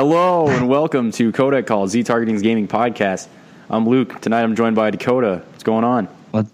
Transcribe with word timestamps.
Hello 0.00 0.48
and 0.48 0.66
welcome 0.66 1.10
to 1.12 1.30
Kodak 1.30 1.66
Call, 1.66 1.86
Z 1.86 2.04
Targeting's 2.04 2.40
gaming 2.40 2.66
podcast. 2.66 3.28
I'm 3.68 3.86
Luke. 3.86 4.18
Tonight 4.22 4.44
I'm 4.44 4.56
joined 4.56 4.74
by 4.74 4.90
Dakota. 4.90 5.42
What's 5.50 5.62
going 5.62 5.84
on? 5.84 6.06
What 6.30 6.46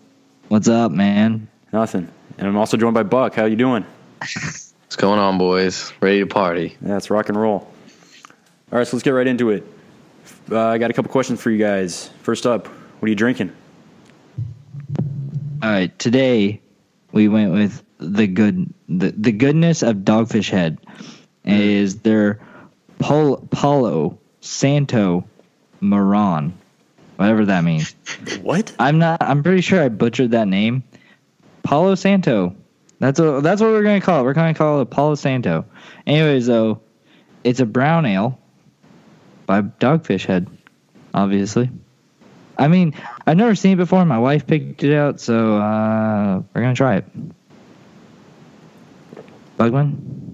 What's 0.48 0.66
up, 0.66 0.90
man? 0.90 1.46
Nothing. 1.72 2.08
And 2.38 2.48
I'm 2.48 2.56
also 2.56 2.76
joined 2.76 2.94
by 2.94 3.04
Buck. 3.04 3.36
How 3.36 3.44
you 3.44 3.54
doing? 3.54 3.86
What's 4.18 4.96
going 4.96 5.20
on, 5.20 5.38
boys? 5.38 5.92
Ready 6.00 6.18
to 6.18 6.26
party? 6.26 6.76
Yeah, 6.84 6.96
it's 6.96 7.08
rock 7.08 7.28
and 7.28 7.40
roll. 7.40 7.72
All 8.72 8.78
right, 8.80 8.84
so 8.84 8.96
let's 8.96 9.04
get 9.04 9.10
right 9.10 9.28
into 9.28 9.50
it. 9.50 9.64
Uh, 10.50 10.66
I 10.66 10.78
got 10.78 10.90
a 10.90 10.92
couple 10.92 11.12
questions 11.12 11.40
for 11.40 11.52
you 11.52 11.58
guys. 11.58 12.10
First 12.22 12.46
up, 12.46 12.66
what 12.66 13.06
are 13.06 13.10
you 13.10 13.14
drinking? 13.14 13.52
All 15.62 15.70
right, 15.70 15.96
today 16.00 16.60
we 17.12 17.28
went 17.28 17.52
with 17.52 17.84
the 17.98 18.26
good 18.26 18.74
the, 18.88 19.12
the 19.12 19.30
goodness 19.30 19.84
of 19.84 19.98
Dogfish 19.98 20.50
Head 20.50 20.78
is 21.44 22.00
their 22.00 22.40
Pol, 22.98 23.38
Palo 23.50 24.18
Santo 24.40 25.24
Moran, 25.80 26.56
whatever 27.16 27.46
that 27.46 27.64
means. 27.64 27.94
What? 28.42 28.74
I'm 28.78 28.98
not. 28.98 29.22
I'm 29.22 29.42
pretty 29.42 29.60
sure 29.60 29.82
I 29.82 29.88
butchered 29.88 30.32
that 30.32 30.48
name. 30.48 30.82
Palo 31.62 31.94
Santo. 31.94 32.54
That's 32.98 33.18
a, 33.20 33.40
that's 33.42 33.60
what 33.60 33.70
we're 33.70 33.82
gonna 33.82 34.00
call 34.00 34.20
it. 34.20 34.24
We're 34.24 34.32
gonna 34.32 34.54
call 34.54 34.80
it 34.80 34.90
Palo 34.90 35.14
Santo. 35.16 35.66
Anyways, 36.06 36.46
though, 36.46 36.80
it's 37.44 37.60
a 37.60 37.66
brown 37.66 38.06
ale 38.06 38.38
by 39.44 39.62
Dogfish 39.62 40.24
Head, 40.24 40.48
obviously. 41.12 41.70
I 42.58 42.68
mean, 42.68 42.94
I've 43.26 43.36
never 43.36 43.54
seen 43.54 43.72
it 43.72 43.76
before. 43.76 44.04
My 44.06 44.18
wife 44.18 44.46
picked 44.46 44.82
it 44.82 44.96
out, 44.96 45.20
so 45.20 45.56
uh, 45.58 46.42
we're 46.54 46.62
gonna 46.62 46.74
try 46.74 46.96
it. 46.96 47.04
Bugman. 49.58 50.25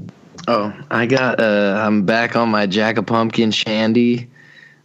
Oh, 0.48 0.74
I 0.90 1.06
got. 1.06 1.40
Uh, 1.40 1.80
I'm 1.84 2.04
back 2.04 2.34
on 2.36 2.48
my 2.48 2.66
Jack 2.66 2.98
of 2.98 3.06
Pumpkin 3.06 3.52
Shandy. 3.52 4.28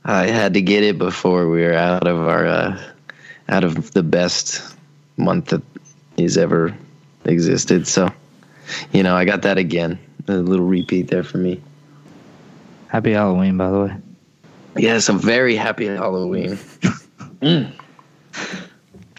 I 0.05 0.27
had 0.27 0.53
to 0.53 0.61
get 0.61 0.83
it 0.83 0.97
before 0.97 1.49
we 1.49 1.61
were 1.63 1.73
out 1.73 2.07
of 2.07 2.19
our 2.19 2.45
uh, 2.45 2.81
out 3.49 3.63
of 3.63 3.91
the 3.91 4.03
best 4.03 4.75
month 5.17 5.47
that 5.47 5.61
has 6.17 6.37
ever 6.37 6.77
existed. 7.25 7.87
So, 7.87 8.11
you 8.91 9.03
know, 9.03 9.15
I 9.15 9.25
got 9.25 9.41
that 9.43 9.57
again. 9.57 9.99
A 10.27 10.33
little 10.33 10.65
repeat 10.65 11.07
there 11.07 11.23
for 11.23 11.37
me. 11.37 11.61
Happy 12.87 13.13
Halloween, 13.13 13.57
by 13.57 13.71
the 13.71 13.79
way. 13.79 13.97
Yes, 14.77 15.09
a 15.09 15.13
very 15.13 15.55
happy 15.55 15.87
Halloween. 15.87 16.59
Luke. 17.41 17.67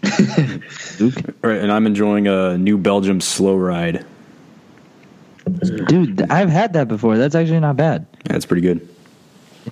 All 1.43 1.49
right, 1.49 1.61
and 1.61 1.71
I'm 1.71 1.85
enjoying 1.85 2.27
a 2.27 2.57
New 2.57 2.77
Belgium 2.77 3.19
slow 3.21 3.55
ride. 3.55 4.05
Dude, 5.87 6.21
I've 6.31 6.49
had 6.49 6.73
that 6.73 6.87
before. 6.87 7.17
That's 7.17 7.35
actually 7.35 7.59
not 7.59 7.75
bad. 7.77 8.05
That's 8.25 8.45
pretty 8.45 8.61
good. 8.61 8.87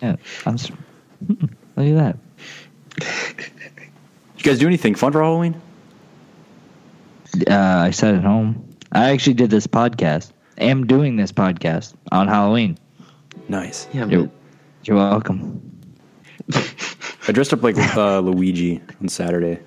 Yeah, 0.01 0.15
I'm. 0.45 0.53
s- 0.55 0.71
Mm, 1.25 1.49
Look 1.75 1.87
at 1.99 2.17
that. 2.99 3.37
You 4.37 4.43
guys 4.43 4.59
do 4.59 4.67
anything 4.67 4.93
fun 4.93 5.11
for 5.11 5.21
Halloween? 5.23 5.59
Uh, 7.49 7.53
I 7.55 7.89
sat 7.91 8.13
at 8.13 8.23
home. 8.23 8.63
I 8.91 9.09
actually 9.09 9.33
did 9.33 9.49
this 9.49 9.65
podcast. 9.65 10.31
Am 10.59 10.85
doing 10.85 11.15
this 11.15 11.31
podcast 11.31 11.95
on 12.11 12.27
Halloween. 12.27 12.77
Nice. 13.49 13.87
Yeah, 13.93 14.05
You're, 14.05 14.29
you're 14.83 14.95
welcome. 14.97 15.59
I 16.53 17.31
dressed 17.31 17.51
up 17.53 17.63
like 17.63 17.77
uh, 17.97 18.19
Luigi 18.19 18.79
on 19.01 19.09
Saturday. 19.09 19.59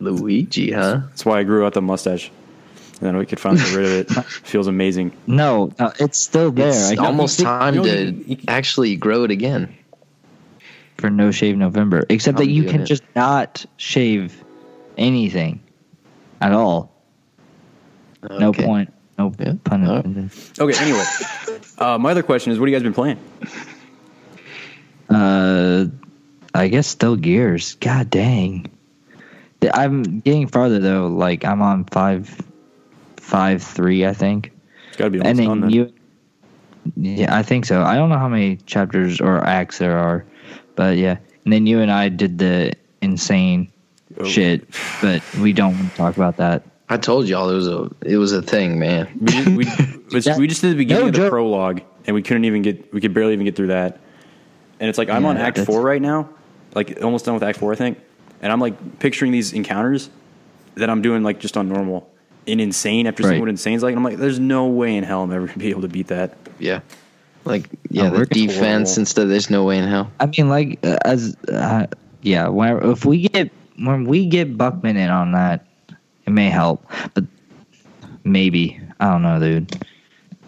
Luigi, 0.00 0.72
huh? 0.72 1.00
That's 1.08 1.24
why 1.24 1.40
I 1.40 1.42
grew 1.44 1.64
out 1.66 1.74
the 1.74 1.82
mustache. 1.82 2.30
And 3.00 3.06
then 3.06 3.16
we 3.16 3.26
could 3.26 3.38
finally 3.38 3.62
get 3.62 3.74
rid 3.76 3.86
of 3.86 3.92
it. 4.18 4.24
Feels 4.24 4.66
amazing. 4.66 5.12
No, 5.26 5.70
no 5.78 5.92
it's 6.00 6.18
still 6.18 6.50
there. 6.50 6.72
I 6.72 6.92
It's 6.92 7.00
almost 7.00 7.38
time 7.40 7.74
you 7.76 7.80
know, 7.82 7.86
to 7.86 8.04
you- 8.12 8.24
you- 8.26 8.36
actually 8.48 8.96
grow 8.96 9.24
it 9.24 9.30
again. 9.30 9.74
for 10.96 11.08
No 11.10 11.30
Shave 11.30 11.56
November. 11.56 12.04
Except 12.08 12.38
that 12.38 12.44
I'm 12.44 12.50
you 12.50 12.64
can 12.64 12.80
it. 12.82 12.86
just 12.86 13.04
not 13.14 13.64
shave 13.76 14.42
anything 14.96 15.60
at 16.40 16.52
all. 16.52 16.92
No 18.28 18.52
point. 18.52 18.92
No 19.16 19.32
Yeah. 19.38 19.52
pun 19.62 19.84
All 19.86 19.94
right. 19.96 20.04
intended. 20.04 20.32
Okay, 20.58 20.78
anyway. 20.82 21.04
Uh, 21.78 21.96
my 21.96 22.10
other 22.10 22.24
question 22.24 22.50
is 22.52 22.58
what 22.58 22.68
have 22.68 22.72
you 22.72 22.76
guys 22.76 22.82
been 22.82 22.92
playing? 22.92 23.18
Uh, 25.08 25.86
I 26.54 26.66
guess 26.68 26.88
still 26.88 27.14
Gears. 27.14 27.74
God 27.76 28.10
dang. 28.10 28.66
I'm 29.72 30.20
getting 30.20 30.48
farther 30.48 30.80
though. 30.80 31.06
Like 31.06 31.44
I'm 31.44 31.62
on 31.62 31.84
five, 31.84 32.40
five 33.28 33.62
three, 33.62 34.06
I 34.06 34.12
think. 34.14 34.52
It's 34.88 34.96
got 34.96 35.04
to 35.04 35.10
be 35.10 35.18
and 35.18 35.26
almost 35.26 35.48
done 35.48 35.60
then 35.60 35.70
then. 35.70 35.70
you 35.70 35.92
yeah 36.96 37.36
i 37.36 37.42
think 37.42 37.66
so 37.66 37.82
i 37.82 37.94
don't 37.96 38.08
know 38.08 38.16
how 38.18 38.28
many 38.28 38.56
chapters 38.64 39.20
or 39.20 39.44
acts 39.44 39.76
there 39.76 39.98
are 39.98 40.24
but 40.74 40.96
yeah 40.96 41.18
and 41.44 41.52
then 41.52 41.66
you 41.66 41.80
and 41.80 41.90
i 41.92 42.08
did 42.08 42.38
the 42.38 42.72
insane 43.02 43.70
Oh. 44.18 44.24
shit 44.24 44.66
but 45.02 45.22
we 45.38 45.52
don't 45.52 45.74
want 45.76 45.90
to 45.90 45.96
talk 45.96 46.16
about 46.16 46.38
that 46.38 46.62
I 46.88 46.96
told 46.96 47.28
y'all 47.28 47.50
it 47.50 47.54
was 47.54 47.68
a 47.68 47.90
it 48.00 48.16
was 48.16 48.32
a 48.32 48.40
thing, 48.40 48.78
man. 48.78 49.06
We 49.20 49.26
just, 49.26 49.48
we, 49.50 49.64
but 50.10 50.38
we 50.38 50.46
just 50.46 50.62
did 50.62 50.72
the 50.72 50.76
beginning 50.76 51.02
No 51.02 51.08
of 51.08 51.12
the 51.12 51.18
joke. 51.18 51.30
prologue, 51.30 51.82
and 52.06 52.14
we 52.14 52.22
couldn't 52.22 52.46
even 52.46 52.62
get. 52.62 52.90
We 52.94 53.02
could 53.02 53.12
barely 53.12 53.34
even 53.34 53.44
get 53.44 53.54
through 53.56 53.66
that. 53.66 54.00
And 54.80 54.88
it's 54.88 54.96
like 54.96 55.10
I'm 55.10 55.26
on 55.26 55.36
Act 55.36 55.58
Four 55.58 55.82
right 55.82 56.00
now, 56.00 56.30
like 56.74 57.02
almost 57.04 57.26
done 57.26 57.34
with 57.34 57.42
Act 57.42 57.58
Four, 57.58 57.72
I 57.72 57.76
think. 57.76 57.98
And 58.40 58.50
I'm 58.50 58.58
like 58.58 58.98
picturing 59.00 59.32
these 59.32 59.52
encounters 59.52 60.08
that 60.76 60.88
I'm 60.88 61.02
doing 61.02 61.22
like 61.22 61.38
just 61.40 61.58
on 61.58 61.68
normal 61.68 62.10
in 62.48 62.60
insane 62.60 63.06
after 63.06 63.22
seeing 63.22 63.34
Right. 63.34 63.40
what 63.40 63.48
insane's 63.48 63.82
like. 63.82 63.92
And 63.92 63.98
I'm 63.98 64.04
like, 64.04 64.16
there's 64.18 64.38
no 64.40 64.66
way 64.66 64.96
in 64.96 65.04
hell 65.04 65.22
I'm 65.22 65.32
ever 65.32 65.46
gonna 65.46 65.58
be 65.58 65.70
able 65.70 65.82
to 65.82 65.88
beat 65.88 66.08
that. 66.08 66.36
Yeah, 66.58 66.80
like 67.44 67.68
yeah, 67.90 68.10
Oh, 68.10 68.18
the 68.18 68.26
defense 68.26 68.90
horrible. 68.90 69.00
and 69.00 69.08
stuff. 69.08 69.28
There's 69.28 69.50
no 69.50 69.64
way 69.64 69.78
in 69.78 69.84
hell. 69.88 70.10
i 70.18 70.26
mean 70.26 70.48
like 70.48 70.78
uh, 70.84 70.96
as 71.04 71.36
uh, 71.52 71.86
yeah 72.22 72.48
when, 72.48 72.82
if 72.90 73.04
we 73.04 73.28
get 73.28 73.50
when 73.78 74.04
we 74.06 74.26
get 74.26 74.56
buckman 74.56 74.96
in 74.96 75.08
on 75.10 75.32
that 75.32 75.64
it 76.26 76.30
may 76.30 76.50
help 76.50 76.84
but 77.14 77.24
maybe 78.24 78.80
i 79.00 79.10
don't 79.10 79.22
know 79.22 79.38
dude 79.38 79.76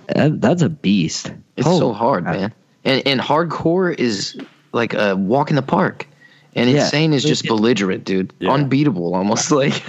that, 0.08 0.40
that's 0.40 0.62
a 0.62 0.68
beast 0.68 1.32
It's 1.56 1.66
Holy 1.66 1.78
so 1.78 1.92
hard, 1.92 2.24
crap. 2.24 2.36
man. 2.36 2.52
And 2.84 3.06
and 3.06 3.20
hardcore 3.20 3.94
is 3.96 4.36
like 4.72 4.92
a 4.94 5.14
walk 5.14 5.50
in 5.50 5.56
the 5.56 5.62
park. 5.62 6.08
And 6.56 6.68
Yeah. 6.68 6.82
insane 6.82 7.12
is 7.12 7.22
just 7.22 7.44
belligerent, 7.46 8.04
dude. 8.04 8.32
Yeah. 8.40 8.50
Unbeatable, 8.52 9.14
almost 9.14 9.50
like. 9.52 9.80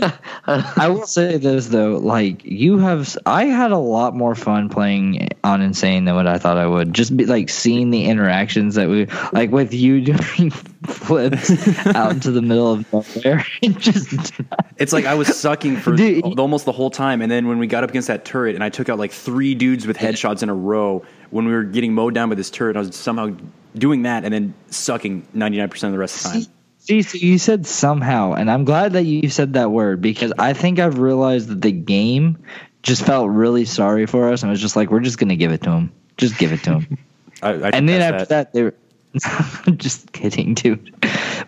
I 0.48 0.90
will 0.90 1.08
say 1.08 1.38
this 1.38 1.68
though, 1.68 1.98
like 1.98 2.44
you 2.46 2.78
have, 2.78 3.18
I 3.26 3.46
had 3.46 3.72
a 3.72 3.78
lot 3.78 4.16
more 4.16 4.36
fun 4.36 4.70
playing 4.70 5.30
on 5.44 5.62
Insane 5.62 6.06
than 6.06 6.14
what 6.16 6.28
I 6.28 6.38
thought 6.38 6.58
I 6.58 6.68
would. 6.68 6.94
Just 6.94 7.18
be 7.18 7.26
like 7.26 7.50
seeing 7.50 7.90
the 7.90 8.06
interactions 8.06 8.76
that 8.76 8.90
we, 8.90 9.08
like 9.34 9.52
with 9.52 9.74
you 9.74 10.02
doing 10.06 10.52
flips 10.86 11.50
out 11.88 12.12
into 12.12 12.32
the 12.32 12.42
middle 12.42 12.72
of 12.74 12.94
nowhere, 12.94 13.46
just 13.80 14.34
It's 14.78 14.94
like 14.94 15.06
I 15.06 15.16
was 15.16 15.36
sucking 15.36 15.78
for 15.78 15.96
Dude, 15.96 16.40
almost 16.40 16.66
the 16.66 16.72
whole 16.72 16.90
time, 16.92 17.22
and 17.22 17.32
then 17.32 17.48
when 17.48 17.58
we 17.58 17.68
got 17.68 17.84
up 17.84 17.90
against 17.90 18.08
that 18.08 18.24
turret, 18.26 18.56
and 18.56 18.64
I 18.64 18.70
took 18.70 18.88
out 18.90 19.00
like 19.00 19.12
three 19.12 19.56
dudes 19.56 19.88
with 19.88 19.98
headshots 19.98 20.44
in 20.44 20.50
a 20.50 20.56
row 20.56 21.04
when 21.32 21.46
we 21.46 21.54
were 21.54 21.64
getting 21.64 21.94
mowed 21.94 22.14
down 22.14 22.30
by 22.30 22.36
this 22.36 22.50
turret, 22.50 22.76
I 22.76 22.80
was 22.80 22.96
somehow 22.96 23.32
doing 23.76 24.04
that 24.04 24.24
and 24.24 24.34
then 24.34 24.54
sucking 24.70 25.28
99 25.34 25.70
percent 25.70 25.90
of 25.90 25.94
the 25.94 26.00
rest 26.00 26.18
of 26.18 26.24
the 26.24 26.40
time. 26.40 26.54
See, 26.80 27.02
so 27.04 27.18
you 27.20 27.38
said 27.38 27.68
somehow, 27.68 28.34
and 28.34 28.50
I'm 28.50 28.66
glad 28.66 28.94
that 28.94 29.04
you 29.04 29.30
said 29.30 29.54
that 29.54 29.70
word 29.70 30.02
because 30.02 30.34
I 30.40 30.54
think 30.54 30.80
I've 30.80 30.98
realized 30.98 31.48
that 31.50 31.62
the 31.62 31.72
game 31.72 32.40
just 32.82 33.06
felt 33.06 33.30
really 33.30 33.66
sorry 33.66 34.08
for 34.08 34.32
us 34.32 34.42
and 34.42 34.50
was 34.50 34.60
just 34.60 34.76
like, 34.76 34.90
we're 34.90 35.00
just 35.00 35.20
gonna 35.20 35.36
give 35.36 35.52
it 35.52 35.62
to 35.64 35.70
him, 35.72 35.92
just 36.18 36.38
give 36.38 36.52
it 36.52 36.64
to 36.64 36.80
him. 36.80 36.98
I, 37.44 37.50
I 37.50 37.70
and 37.74 37.88
then 37.88 38.02
after 38.02 38.26
that, 38.26 38.54
they 38.54 38.64
were 38.64 38.76
just 39.76 40.12
kidding, 40.12 40.54
dude. 40.56 40.94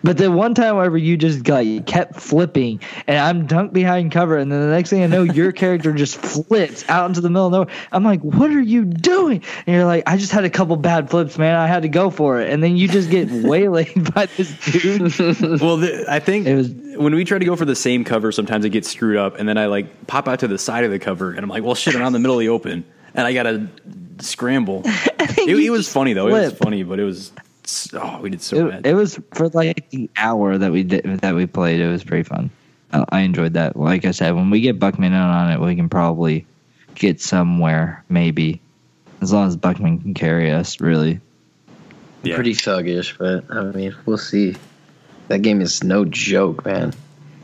But 0.04 0.18
the 0.18 0.30
one 0.30 0.54
time 0.54 0.76
where 0.76 0.94
you 0.96 1.16
just 1.16 1.48
like 1.48 1.86
kept 1.86 2.20
flipping, 2.20 2.80
and 3.06 3.18
I'm 3.18 3.48
dunked 3.48 3.72
behind 3.72 4.12
cover, 4.12 4.36
and 4.36 4.52
then 4.52 4.60
the 4.60 4.68
next 4.68 4.90
thing 4.90 5.02
I 5.02 5.06
know, 5.06 5.22
your 5.22 5.50
character 5.62 5.94
just 5.94 6.16
flips 6.16 6.84
out 6.90 7.08
into 7.08 7.22
the 7.22 7.30
middle 7.30 7.46
of 7.46 7.52
nowhere. 7.52 7.68
I'm 7.90 8.04
like, 8.04 8.20
"What 8.20 8.50
are 8.50 8.60
you 8.60 8.84
doing?" 8.84 9.42
And 9.66 9.74
you're 9.74 9.86
like, 9.86 10.02
"I 10.06 10.18
just 10.18 10.30
had 10.30 10.44
a 10.44 10.50
couple 10.50 10.76
bad 10.76 11.08
flips, 11.08 11.38
man. 11.38 11.56
I 11.56 11.66
had 11.66 11.82
to 11.82 11.88
go 11.88 12.10
for 12.10 12.38
it." 12.40 12.50
And 12.52 12.62
then 12.62 12.76
you 12.76 12.86
just 12.86 13.08
get 13.08 13.28
waylaid 13.30 14.12
by 14.14 14.26
this 14.26 14.52
dude. 14.70 15.60
Well, 15.64 15.78
the, 15.78 16.04
I 16.08 16.20
think 16.20 16.46
It 16.46 16.54
was- 16.54 16.68
when 16.98 17.14
we 17.14 17.24
try 17.24 17.38
to 17.38 17.44
go 17.44 17.56
for 17.56 17.64
the 17.64 17.74
same 17.74 18.04
cover, 18.04 18.30
sometimes 18.30 18.64
it 18.66 18.70
gets 18.70 18.90
screwed 18.90 19.16
up, 19.16 19.38
and 19.38 19.48
then 19.48 19.56
I 19.58 19.66
like 19.66 20.06
pop 20.06 20.28
out 20.28 20.40
to 20.40 20.48
the 20.48 20.58
side 20.58 20.84
of 20.84 20.90
the 20.90 20.98
cover, 20.98 21.30
and 21.30 21.40
I'm 21.40 21.48
like, 21.48 21.64
"Well, 21.64 21.74
shit, 21.74 21.96
I'm 21.96 22.02
out 22.02 22.08
in 22.08 22.12
the 22.12 22.18
middle 22.20 22.36
of 22.36 22.40
the 22.40 22.50
open, 22.50 22.84
and 23.14 23.26
I 23.26 23.32
gotta 23.32 23.68
scramble." 24.20 24.82
it, 24.84 25.48
it 25.48 25.70
was 25.70 25.90
funny 25.90 26.12
though. 26.12 26.28
It 26.28 26.32
was 26.32 26.52
funny, 26.52 26.82
but 26.82 26.98
it 27.00 27.04
was 27.04 27.32
oh, 27.94 28.20
we 28.20 28.30
did 28.30 28.42
so 28.42 28.68
bad. 28.68 28.86
It, 28.86 28.90
it 28.90 28.94
was 28.94 29.18
for 29.32 29.48
like 29.48 29.88
the 29.90 30.10
hour 30.16 30.58
that 30.58 30.72
we 30.72 30.82
did 30.82 31.04
that 31.20 31.34
we 31.34 31.46
played. 31.46 31.80
It 31.80 31.88
was 31.88 32.04
pretty 32.04 32.24
fun. 32.24 32.50
I, 32.92 33.04
I 33.08 33.20
enjoyed 33.20 33.54
that. 33.54 33.76
Like 33.76 34.04
I 34.04 34.10
said, 34.10 34.32
when 34.34 34.50
we 34.50 34.60
get 34.60 34.78
Buckman 34.78 35.12
in 35.12 35.18
on 35.18 35.50
it, 35.50 35.60
we 35.60 35.74
can 35.76 35.88
probably 35.88 36.46
get 36.94 37.20
somewhere. 37.20 38.04
Maybe 38.08 38.60
as 39.20 39.32
long 39.32 39.48
as 39.48 39.56
Buckman 39.56 40.00
can 40.00 40.14
carry 40.14 40.50
us. 40.50 40.80
Really, 40.80 41.20
yeah. 42.22 42.36
Pretty 42.36 42.54
thuggish, 42.54 43.16
but 43.18 43.50
I 43.54 43.64
mean, 43.64 43.94
we'll 44.06 44.18
see. 44.18 44.56
That 45.28 45.42
game 45.42 45.60
is 45.60 45.82
no 45.82 46.04
joke, 46.04 46.66
man. 46.66 46.92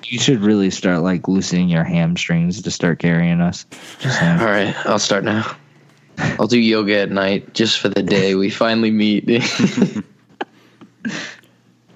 you 0.05 0.19
should 0.19 0.41
really 0.41 0.71
start 0.71 1.01
like 1.01 1.29
loosening 1.29 1.69
your 1.69 1.85
hamstrings 1.85 2.63
to 2.63 2.71
start 2.71 2.99
carrying 2.99 3.41
us. 3.41 3.65
Just. 4.01 4.23
All 4.23 4.45
right, 4.45 4.75
I'll 4.87 4.99
start 4.99 5.25
now. 5.25 5.57
I'll 6.39 6.47
do 6.47 6.59
yoga 6.59 6.99
at 7.01 7.11
night 7.11 7.55
just 7.55 7.79
for 7.79 7.89
the 7.89 8.03
day 8.03 8.35
we 8.35 8.51
finally 8.51 8.91
meet. 8.91 9.29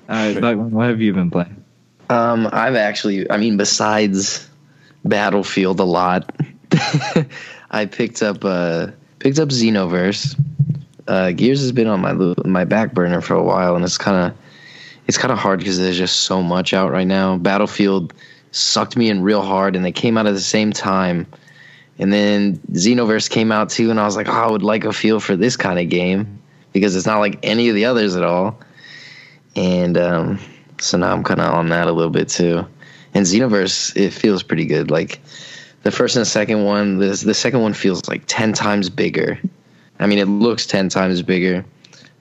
All 0.09 0.17
right, 0.17 0.41
Buckman, 0.41 0.71
what 0.71 0.88
have 0.88 1.00
you 1.00 1.12
been 1.12 1.31
playing? 1.31 1.65
um, 2.11 2.49
I've 2.53 2.76
actually, 2.76 3.31
I 3.31 3.37
mean, 3.37 3.56
besides 3.56 4.49
Battlefield 5.05 5.81
a 5.81 5.85
lot, 5.85 6.35
I 7.71 7.87
picked 7.87 8.23
up 8.23 8.44
uh 8.44 8.88
picked 9.19 9.38
up 9.38 9.49
Xenoverse. 9.49 10.38
Uh, 11.06 11.32
Gears 11.32 11.61
has 11.61 11.73
been 11.73 11.87
on 11.87 12.00
my 12.00 12.12
my 12.44 12.65
back 12.65 12.94
burner 12.94 13.20
for 13.20 13.35
a 13.35 13.43
while, 13.43 13.77
and 13.77 13.85
it's 13.85 13.99
kind 13.99 14.32
of 14.32 14.38
it's 15.06 15.19
kind 15.19 15.32
of 15.32 15.38
hard 15.38 15.59
because 15.59 15.79
there's 15.79 15.99
just 15.99 16.20
so 16.20 16.43
much 16.43 16.73
out 16.73 16.91
right 16.91 17.06
now. 17.06 17.37
Battlefield 17.37 18.15
sucked 18.53 18.97
me 18.97 19.11
in 19.11 19.23
real 19.23 19.43
hard, 19.43 19.77
and 19.77 19.85
they 19.85 19.93
came 19.93 20.17
out 20.17 20.27
at 20.27 20.35
the 20.35 20.41
same 20.41 20.73
time. 20.73 21.27
And 21.99 22.12
then 22.12 22.56
Xenoverse 22.73 23.31
came 23.31 23.52
out 23.52 23.70
too, 23.70 23.91
and 23.91 24.00
I 24.00 24.05
was 24.05 24.17
like, 24.17 24.29
oh, 24.29 24.32
I 24.32 24.50
would 24.50 24.62
like 24.62 24.85
a 24.85 24.93
feel 24.93 25.20
for 25.20 25.37
this 25.37 25.56
kind 25.56 25.79
of 25.79 25.88
game 25.88 26.41
because 26.73 26.96
it's 26.96 27.06
not 27.06 27.19
like 27.19 27.38
any 27.43 27.69
of 27.69 27.75
the 27.75 27.85
others 27.85 28.17
at 28.17 28.25
all. 28.25 28.58
And 29.55 29.96
um, 29.96 30.41
so 30.81 30.99
now 30.99 31.12
I'm 31.12 31.23
kind 31.23 31.41
of 31.41 31.55
on 31.55 31.69
that 31.69 31.87
a 31.87 31.93
little 31.93 32.11
bit 32.11 32.29
too. 32.29 32.67
And 33.14 33.25
Xenoverse, 33.25 33.96
it 33.96 34.11
feels 34.11 34.43
pretty 34.43 34.67
good. 34.67 34.91
Like 34.91 35.20
the 35.82 35.93
first 35.93 36.17
and 36.17 36.23
the 36.23 36.29
second 36.29 36.64
one, 36.64 36.99
the 36.99 37.11
the 37.11 37.35
second 37.35 37.62
one 37.62 37.75
feels 37.75 38.08
like 38.08 38.25
ten 38.26 38.52
times 38.52 38.91
bigger. 38.91 39.38
I 40.00 40.08
mean, 40.08 40.19
it 40.19 40.26
looks 40.26 40.67
ten 40.67 40.88
times 40.88 41.23
bigger. 41.23 41.64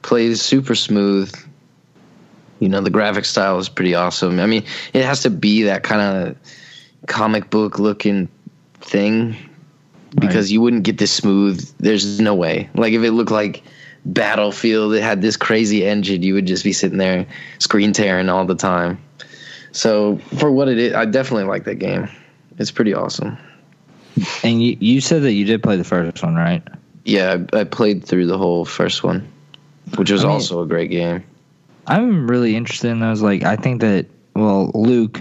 Plays 0.04 0.42
super 0.42 0.75
smooth. 0.75 1.34
You 2.60 2.70
know, 2.70 2.81
the 2.81 2.92
graphic 2.92 3.25
style 3.25 3.58
is 3.58 3.70
pretty 3.70 3.96
awesome. 3.96 4.40
I 4.40 4.46
mean, 4.46 4.64
it 4.94 5.04
has 5.04 5.24
to 5.24 5.31
be 5.31 5.64
that 5.64 5.81
kind 5.81 6.28
of 6.30 6.38
comic 7.08 7.50
book 7.50 7.80
looking 7.80 8.30
thing 8.80 9.36
because 10.19 10.51
you 10.51 10.62
wouldn't 10.62 10.83
get 10.83 10.98
this 10.98 11.12
smooth. 11.12 11.69
There's 11.80 12.19
no 12.19 12.33
way. 12.36 12.69
Like 12.75 12.94
if 12.94 13.04
it 13.04 13.12
looked 13.12 13.31
like 13.31 13.63
Battlefield, 14.06 14.94
it 14.94 15.01
had 15.01 15.21
this 15.21 15.38
crazy 15.38 15.86
engine, 15.86 16.24
you 16.24 16.33
would 16.33 16.45
just 16.45 16.63
be 16.63 16.74
sitting 16.74 16.98
there 16.98 17.25
screen 17.60 17.94
tearing 17.94 18.30
all 18.30 18.45
the 18.45 18.56
time. 18.56 19.01
So 19.71 20.18
for 20.38 20.51
what 20.51 20.68
it 20.68 20.77
is, 20.77 20.94
I 20.94 21.06
definitely 21.06 21.45
like 21.45 21.63
that 21.65 21.75
game. 21.75 22.07
It's 22.57 22.71
pretty 22.71 22.94
awesome. 22.94 23.38
And 24.44 24.62
you, 24.62 24.77
you 24.80 25.01
said 25.01 25.24
that 25.24 25.31
you 25.31 25.45
did 25.45 25.63
play 25.63 25.75
the 25.75 25.83
first 25.83 26.21
one, 26.21 26.36
right? 26.36 26.62
Yeah, 27.06 27.38
I, 27.54 27.62
I 27.62 27.63
played 27.63 28.06
through 28.06 28.27
the 28.27 28.38
whole 28.38 28.65
first 28.65 29.04
one, 29.04 29.27
which 29.95 30.12
was 30.12 30.24
I 30.24 30.27
mean- 30.27 30.33
also 30.33 30.62
a 30.62 30.68
great 30.68 30.92
game. 30.92 31.24
I'm 31.88 32.30
really 32.30 32.56
interested 32.56 32.92
in 32.92 33.01
those. 33.01 33.21
Like, 33.21 33.44
I 33.44 33.57
think 33.57 33.81
that, 33.81 34.06
well, 34.36 34.71
Luke, 34.74 35.19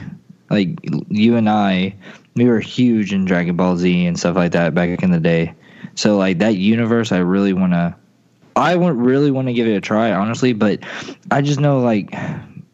like, 0.49 0.79
you 1.09 1.37
and 1.37 1.49
I, 1.49 1.95
we 2.35 2.47
were 2.47 2.61
huge 2.61 3.13
in 3.13 3.25
Dragon 3.25 3.57
Ball 3.57 3.77
Z 3.77 4.07
and 4.07 4.19
stuff 4.19 4.37
like 4.37 4.53
that 4.53 4.75
back 4.75 5.03
in 5.03 5.11
the 5.11 5.21
day. 5.21 5.55
So, 5.95 6.17
like, 6.17 6.39
that 6.39 6.57
universe, 6.57 7.13
I 7.13 7.19
really 7.19 7.53
want 7.53 7.73
to, 7.73 7.95
I 8.57 8.77
want 8.77 8.97
really 8.99 9.31
want 9.31 9.49
to 9.49 9.55
give 9.55 9.67
it 9.67 9.75
a 9.75 9.81
try, 9.81 10.13
honestly, 10.13 10.53
but 10.53 10.81
I 11.31 11.43
just 11.43 11.61
know, 11.61 11.81
like, 11.81 12.15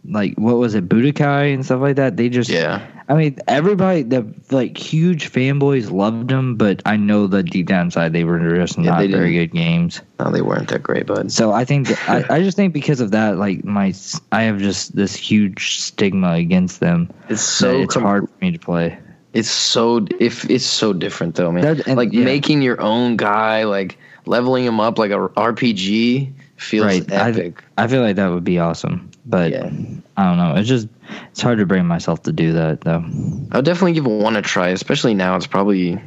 like, 0.05 0.34
what 0.37 0.56
was 0.56 0.75
it, 0.75 0.88
Budokai 0.88 1.52
and 1.55 1.64
stuff 1.64 1.81
like 1.81 1.96
that? 1.96 2.16
They 2.16 2.28
just, 2.28 2.50
Yeah, 2.50 2.87
I 3.08 3.14
mean, 3.14 3.38
everybody, 3.49 4.02
the 4.02 4.26
like 4.50 4.76
huge 4.76 5.32
fanboys 5.32 5.90
loved 5.90 6.28
them, 6.28 6.56
but 6.56 6.82
I 6.84 6.96
know 6.96 7.26
that 7.28 7.44
deep 7.44 7.66
down 7.66 7.87
inside 7.87 8.12
they 8.12 8.25
were 8.25 8.38
just 8.56 8.76
Yeah, 8.78 8.90
not 8.90 9.06
very 9.08 9.32
good 9.32 9.52
games. 9.52 10.00
no, 10.20 10.31
they 10.31 10.43
weren't 10.43 10.69
that 10.69 10.82
great, 10.82 11.06
bud. 11.06 11.32
So 11.32 11.52
I 11.52 11.64
think 11.64 11.88
that, 11.88 12.08
I, 12.31 12.37
I 12.37 12.43
just 12.43 12.56
think 12.56 12.75
because 12.75 13.00
of 13.00 13.11
that, 13.12 13.38
like 13.38 13.64
my 13.64 13.94
I 14.31 14.43
have 14.43 14.58
just 14.58 14.94
this 14.94 15.14
huge 15.16 15.81
stigma 15.81 16.32
against 16.32 16.81
them. 16.81 17.11
It's 17.31 17.40
So 17.43 17.72
so 17.72 17.82
it's 17.82 17.94
com- 17.94 18.02
hard 18.02 18.28
for 18.28 18.44
me 18.44 18.52
to 18.52 18.58
play. 18.58 18.99
It's 19.38 19.50
so 19.50 20.06
if 20.19 20.49
it's 20.50 20.64
so 20.67 20.93
different 20.93 21.35
though, 21.37 21.52
man. 21.52 21.62
That- 21.62 21.87
and- 21.87 21.96
like 21.96 22.12
yeah. 22.12 22.25
making 22.25 22.62
your 22.62 22.81
own 22.81 23.17
guy, 23.17 23.64
like 23.64 23.96
leveling 24.26 24.64
him 24.64 24.81
up 24.81 24.99
like 24.99 25.11
a 25.11 25.29
RPG 25.29 26.32
feels 26.56 26.87
Right, 26.87 27.11
epic. 27.12 27.62
I 27.79 27.87
feel 27.87 28.02
like 28.02 28.17
that 28.17 28.29
would 28.29 28.44
be 28.44 28.58
awesome, 28.58 29.11
but 29.25 29.50
Yeah. 29.52 29.70
I 30.17 30.25
don't 30.25 30.37
know. 30.38 30.55
It's 30.56 30.69
just 30.69 30.88
it's 31.31 31.40
hard 31.40 31.58
to 31.58 31.67
bring 31.67 31.87
myself 31.87 32.23
to 32.25 32.32
do 32.32 32.52
that 32.55 32.81
though. 32.81 33.05
I'll 33.52 33.62
definitely 33.62 33.93
give 33.93 34.06
one 34.06 34.35
a 34.37 34.43
try, 34.43 34.69
especially 34.69 35.14
now. 35.14 35.37
It's 35.37 35.46
probably. 35.46 36.00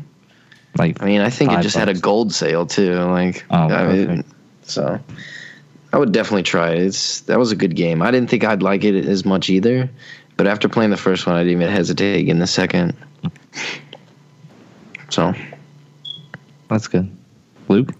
Like 0.78 1.02
I 1.02 1.06
mean, 1.06 1.20
I 1.22 1.30
think 1.30 1.52
it 1.52 1.62
just 1.62 1.76
had 1.76 1.90
a 1.90 1.94
gold 1.94 2.34
sale 2.34 2.66
too. 2.66 2.96
Like, 2.96 3.44
Oh, 3.50 3.68
I 3.70 3.94
mean, 3.94 4.24
so 4.64 5.00
I 5.92 5.98
would 5.98 6.12
definitely 6.14 6.44
try 6.44 6.72
it. 6.72 6.80
It's 6.80 7.22
that 7.22 7.38
was 7.40 7.52
a 7.52 7.58
good 7.58 7.76
game. 7.76 8.02
I 8.02 8.10
didn't 8.12 8.30
think 8.30 8.44
I'd 8.46 8.64
like 8.64 8.86
it 8.86 8.96
as 9.06 9.26
much 9.26 9.50
either, 9.50 9.90
but 10.38 10.48
after 10.48 10.70
playing 10.70 10.92
the 10.92 10.98
first 10.98 11.28
one, 11.28 11.36
I 11.36 11.44
didn't 11.44 11.62
even 11.62 11.74
hesitate 11.74 12.28
in 12.30 12.40
the 12.40 12.48
second. 12.48 12.96
So 15.12 15.34
that's 16.70 16.88
good. 16.88 17.12
Luke, 17.68 17.94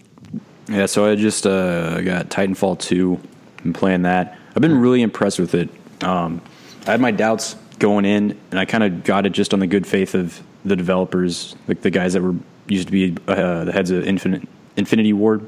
Yeah, 0.66 0.86
so 0.86 1.04
I 1.04 1.14
just 1.14 1.46
uh, 1.46 2.00
got 2.00 2.30
Titanfall 2.30 2.78
2 2.78 3.20
and 3.64 3.74
playing 3.74 4.02
that. 4.02 4.38
I've 4.56 4.62
been 4.62 4.78
really 4.78 5.02
impressed 5.02 5.38
with 5.38 5.54
it. 5.54 5.68
Um, 6.02 6.40
I 6.86 6.92
had 6.92 7.02
my 7.02 7.10
doubts 7.10 7.54
going 7.78 8.06
in, 8.06 8.38
and 8.50 8.58
I 8.58 8.64
kind 8.64 8.82
of 8.82 9.04
got 9.04 9.26
it 9.26 9.30
just 9.30 9.52
on 9.52 9.60
the 9.60 9.66
good 9.66 9.86
faith 9.86 10.14
of 10.14 10.42
the 10.64 10.74
developers, 10.74 11.54
like 11.68 11.82
the 11.82 11.90
guys 11.90 12.14
that 12.14 12.22
were 12.22 12.34
used 12.66 12.88
to 12.88 12.92
be 12.92 13.14
uh, 13.28 13.64
the 13.64 13.72
heads 13.72 13.90
of 13.90 14.06
Infinite 14.06 14.48
Infinity 14.76 15.12
Ward. 15.12 15.46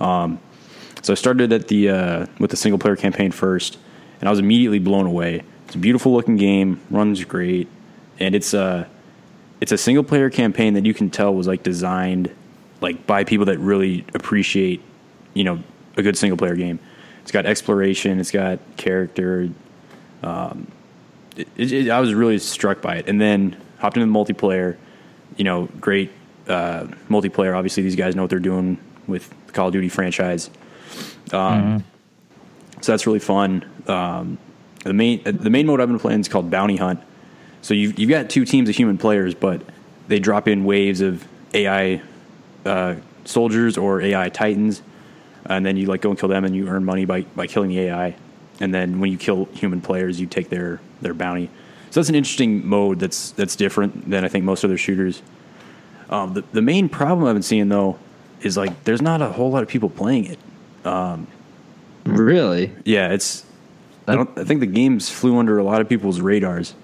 Um, 0.00 0.40
so 1.02 1.12
I 1.12 1.14
started 1.14 1.52
at 1.52 1.68
the 1.68 1.90
uh, 1.90 2.26
with 2.40 2.50
the 2.50 2.56
single 2.56 2.78
player 2.78 2.96
campaign 2.96 3.30
first, 3.30 3.78
and 4.20 4.28
I 4.28 4.30
was 4.30 4.40
immediately 4.40 4.80
blown 4.80 5.06
away. 5.06 5.42
It's 5.66 5.76
a 5.76 5.78
beautiful 5.78 6.12
looking 6.12 6.36
game, 6.36 6.80
runs 6.90 7.22
great, 7.24 7.68
and 8.18 8.34
it's 8.34 8.52
uh, 8.52 8.86
it's 9.60 9.72
a 9.72 9.78
single 9.78 10.04
player 10.04 10.30
campaign 10.30 10.74
that 10.74 10.86
you 10.86 10.94
can 10.94 11.10
tell 11.10 11.34
was 11.34 11.46
like 11.46 11.62
designed 11.62 12.30
like 12.80 13.06
by 13.06 13.24
people 13.24 13.46
that 13.46 13.58
really 13.58 14.04
appreciate 14.14 14.80
you 15.34 15.44
know 15.44 15.62
a 15.96 16.02
good 16.02 16.16
single 16.16 16.36
player 16.36 16.54
game. 16.56 16.78
It's 17.22 17.32
got 17.32 17.44
exploration, 17.46 18.20
it's 18.20 18.30
got 18.30 18.58
character. 18.76 19.50
Um, 20.22 20.68
it, 21.36 21.72
it, 21.72 21.90
I 21.90 22.00
was 22.00 22.14
really 22.14 22.38
struck 22.38 22.80
by 22.80 22.96
it, 22.96 23.08
and 23.08 23.20
then 23.20 23.56
hopped 23.78 23.96
into 23.96 24.06
the 24.06 24.12
multiplayer. 24.12 24.76
You 25.36 25.44
know, 25.44 25.68
great 25.80 26.10
uh, 26.48 26.86
multiplayer. 27.08 27.56
Obviously, 27.56 27.82
these 27.82 27.96
guys 27.96 28.16
know 28.16 28.22
what 28.22 28.30
they're 28.30 28.38
doing 28.40 28.78
with 29.06 29.28
the 29.46 29.52
Call 29.52 29.68
of 29.68 29.72
Duty 29.72 29.88
franchise. 29.88 30.50
Um, 31.32 31.84
So 32.80 32.92
that's 32.92 33.06
really 33.06 33.18
fun. 33.18 33.64
Um, 33.86 34.38
the 34.84 34.92
main 34.92 35.22
the 35.24 35.50
main 35.50 35.66
mode 35.66 35.80
I've 35.80 35.88
been 35.88 35.98
playing 35.98 36.20
is 36.20 36.28
called 36.28 36.50
Bounty 36.50 36.76
Hunt. 36.76 37.00
So 37.62 37.74
you've 37.74 37.98
you've 37.98 38.10
got 38.10 38.30
two 38.30 38.44
teams 38.44 38.68
of 38.68 38.76
human 38.76 38.98
players, 38.98 39.34
but 39.34 39.62
they 40.08 40.18
drop 40.18 40.48
in 40.48 40.64
waves 40.64 41.00
of 41.00 41.26
AI 41.54 42.00
uh, 42.64 42.96
soldiers 43.24 43.76
or 43.76 44.00
AI 44.00 44.28
titans, 44.28 44.82
and 45.46 45.64
then 45.64 45.76
you 45.76 45.86
like 45.86 46.00
go 46.00 46.10
and 46.10 46.18
kill 46.18 46.28
them, 46.28 46.44
and 46.44 46.54
you 46.54 46.68
earn 46.68 46.84
money 46.84 47.04
by, 47.04 47.22
by 47.22 47.46
killing 47.46 47.70
the 47.70 47.80
AI. 47.80 48.16
And 48.60 48.74
then 48.74 48.98
when 49.00 49.12
you 49.12 49.18
kill 49.18 49.46
human 49.46 49.80
players, 49.80 50.20
you 50.20 50.26
take 50.26 50.48
their 50.48 50.80
their 51.00 51.14
bounty. 51.14 51.50
So 51.90 52.00
that's 52.00 52.08
an 52.08 52.14
interesting 52.14 52.66
mode. 52.66 52.98
That's 52.98 53.30
that's 53.32 53.56
different 53.56 54.10
than 54.10 54.24
I 54.24 54.28
think 54.28 54.44
most 54.44 54.64
other 54.64 54.78
shooters. 54.78 55.22
Um, 56.10 56.34
the 56.34 56.44
the 56.52 56.62
main 56.62 56.88
problem 56.88 57.26
I've 57.26 57.34
been 57.34 57.42
seeing 57.42 57.68
though 57.68 57.98
is 58.40 58.56
like 58.56 58.84
there's 58.84 59.02
not 59.02 59.22
a 59.22 59.28
whole 59.28 59.50
lot 59.50 59.62
of 59.62 59.68
people 59.68 59.90
playing 59.90 60.26
it. 60.26 60.38
really? 62.04 62.72
Yeah, 62.84 63.12
it's. 63.12 63.44
I 64.06 64.14
don't. 64.14 64.38
I 64.38 64.44
think 64.44 64.60
the 64.60 64.66
games 64.66 65.10
flew 65.10 65.38
under 65.38 65.58
a 65.58 65.64
lot 65.64 65.80
of 65.80 65.88
people's 65.88 66.20
radars, 66.20 66.74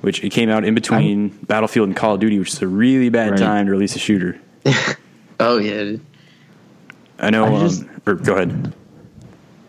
which 0.00 0.22
it 0.24 0.30
came 0.30 0.48
out 0.48 0.64
in 0.64 0.74
between 0.74 1.28
Battlefield 1.28 1.88
and 1.88 1.96
Call 1.96 2.14
of 2.14 2.20
Duty, 2.20 2.38
which 2.38 2.52
is 2.52 2.62
a 2.62 2.66
really 2.68 3.08
bad 3.08 3.32
Right. 3.32 3.38
time 3.40 3.66
to 3.66 3.72
release 3.72 3.96
a 3.96 3.98
shooter. 3.98 4.38
oh 5.40 5.58
yeah, 5.58 5.96
I 7.18 7.30
know. 7.30 7.44
I 7.44 7.64
um, 7.64 8.00
or 8.06 8.14
go 8.14 8.34
ahead. 8.34 8.74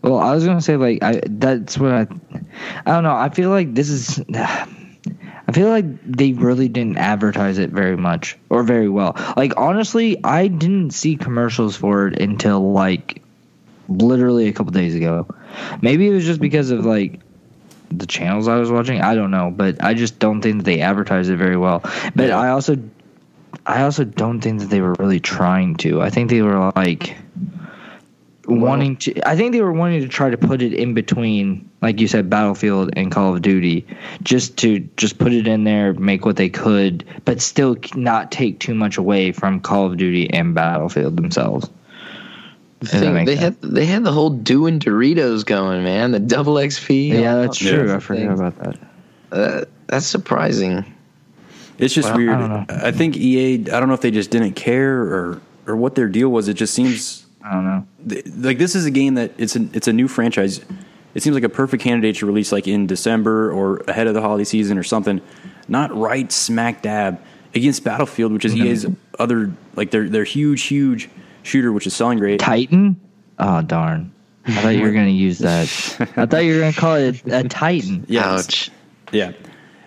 Well, 0.02 0.18
I 0.18 0.34
was 0.34 0.46
gonna 0.46 0.62
say 0.62 0.78
like 0.78 1.04
I 1.04 1.22
that's 1.26 1.78
what 1.78 1.92
I 1.92 2.08
I 2.86 2.92
don't 2.92 3.04
know. 3.04 3.16
I 3.16 3.30
feel 3.30 3.50
like 3.50 3.74
this 3.74 3.90
is 3.90 4.24
I 4.34 5.54
feel 5.54 5.70
like 5.70 5.86
they 6.04 6.34
really 6.34 6.70
didn't 6.70 6.98
advertise 6.98 7.58
it 7.58 7.72
very 7.72 7.98
much 7.98 8.38
or 8.50 8.64
very 8.64 8.90
well. 8.90 9.16
Like 9.36 9.54
honestly, 9.58 10.24
I 10.24 10.48
didn't 10.48 10.92
see 10.92 11.16
commercials 11.18 11.76
for 11.76 12.08
it 12.08 12.20
until 12.22 12.72
like 12.72 13.22
literally 13.90 14.48
a 14.48 14.54
couple 14.54 14.72
days 14.72 14.96
ago. 14.96 15.28
Maybe 15.82 16.08
it 16.08 16.14
was 16.14 16.26
just 16.26 16.40
because 16.40 16.72
of 16.72 16.86
like 16.86 17.20
the 17.92 18.06
channels 18.06 18.48
I 18.48 18.58
was 18.58 18.72
watching. 18.72 19.02
I 19.02 19.16
don't 19.16 19.32
know, 19.32 19.52
but 19.56 19.84
I 19.84 19.94
just 19.94 20.20
don't 20.20 20.42
think 20.42 20.58
that 20.58 20.64
they 20.64 20.82
advertised 20.82 21.30
it 21.30 21.38
very 21.38 21.58
well. 21.58 21.82
But 22.16 22.30
Yeah. 22.30 22.40
I 22.40 22.50
also 22.50 22.78
I 23.66 23.84
also 23.84 24.04
don't 24.06 24.42
think 24.42 24.62
that 24.62 24.70
they 24.70 24.82
were 24.82 24.96
really 24.98 25.20
trying 25.20 25.76
to. 25.78 26.02
I 26.02 26.10
think 26.10 26.30
they 26.30 26.42
were 26.42 26.72
like 26.76 27.16
wanting 28.48 28.98
to 28.98 29.28
I 29.28 29.36
think 29.36 29.52
they 29.52 29.62
were 29.62 29.72
wanting 29.72 30.02
to 30.02 30.08
try 30.08 30.30
to 30.30 30.38
put 30.38 30.62
it 30.62 30.74
in 30.74 30.94
between 30.94 31.70
like 31.82 32.00
you 32.00 32.08
said 32.08 32.30
Battlefield 32.30 32.92
and 32.98 33.12
Call 33.12 33.36
of 33.36 33.42
Duty 33.42 33.86
just 34.24 34.58
to 34.58 34.80
just 34.98 35.20
put 35.20 35.32
it 35.32 35.48
in 35.48 35.64
there 35.64 35.94
make 35.94 36.26
what 36.26 36.38
they 36.38 36.50
could 36.50 37.06
but 37.24 37.42
still 37.42 37.78
not 37.96 38.32
take 38.32 38.60
too 38.60 38.74
much 38.74 38.98
away 38.98 39.32
from 39.32 39.60
Call 39.60 39.86
of 39.86 39.98
Duty 39.98 40.30
and 40.34 40.56
Battlefield 40.56 41.18
themselves. 41.18 41.70
The 42.82 42.88
thing, 42.88 43.26
they 43.26 43.36
sense? 43.38 43.58
had 43.62 43.74
they 43.74 43.86
had 43.86 44.04
the 44.04 44.12
whole 44.12 44.30
doing 44.32 44.80
Doritos 44.80 45.46
going, 45.46 45.84
man. 45.84 46.12
The 46.12 46.20
double 46.20 46.56
XP. 46.56 47.10
Yeah, 47.10 47.36
that's 47.36 47.62
Yeah. 47.62 47.72
true. 47.76 47.94
I 47.94 48.00
forgot 48.00 48.34
about 48.34 48.60
that. 48.60 48.78
Uh, 49.32 49.66
that's 49.88 50.06
surprising. 50.08 50.84
It's 51.78 51.94
just 51.94 52.10
Well, 52.10 52.18
weird. 52.18 52.40
don't. 52.40 52.72
I 52.72 52.92
think 52.92 53.16
EA. 53.18 53.54
I 53.72 53.80
don't 53.80 53.88
know 53.88 53.94
if 53.94 54.02
they 54.02 54.12
just 54.12 54.30
didn't 54.32 54.54
care 54.54 55.00
or 55.02 55.42
or 55.68 55.76
what 55.76 55.96
their 55.96 56.08
deal 56.10 56.30
was. 56.30 56.48
It 56.48 56.56
just 56.56 56.74
seems 56.74 57.26
I 57.44 57.54
don't 57.54 57.64
know. 57.66 57.86
th- 58.10 58.26
like 58.40 58.58
this 58.58 58.76
is 58.76 58.86
a 58.86 58.92
game 58.92 59.14
that 59.16 59.32
it's 59.38 59.56
a 59.56 59.68
it's 59.74 59.88
a 59.88 59.94
new 59.94 60.08
franchise. 60.08 60.62
It 61.14 61.22
seems 61.22 61.34
like 61.36 61.44
a 61.44 61.50
perfect 61.50 61.84
candidate 61.84 62.16
to 62.18 62.26
release 62.26 62.52
like 62.52 62.68
in 62.68 62.88
December 62.88 63.52
or 63.52 63.78
ahead 63.88 64.08
of 64.08 64.14
the 64.16 64.22
holiday 64.22 64.44
season 64.44 64.78
or 64.78 64.84
something. 64.84 65.22
Not 65.68 65.96
right 65.96 66.32
smack 66.32 66.82
dab 66.82 67.20
against 67.54 67.84
Battlefield, 67.84 68.32
which 68.32 68.46
is 68.46 68.56
EA's 68.56 68.86
other 69.20 69.52
like 69.76 69.92
their 69.92 70.10
their 70.10 70.24
huge 70.24 70.64
huge 70.64 71.10
shooter, 71.44 71.72
which 71.72 71.88
is 71.88 71.94
selling 71.96 72.20
great. 72.20 72.40
Titan? 72.40 73.00
Oh 73.40 73.62
darn! 73.62 74.12
I 74.46 74.54
thought 74.62 74.70
you 74.76 74.82
were 74.84 74.92
gonna 74.92 75.10
use 75.10 75.40
that. 75.40 75.68
I 76.16 76.26
thought 76.26 76.44
you 76.44 76.54
were 76.56 76.60
gonna 76.62 76.74
call 76.74 76.96
it 76.96 77.22
a 77.28 77.48
Titan. 77.48 78.06
Yeah, 78.10 78.34
Ouch. 78.34 78.70
Yeah, 79.12 79.32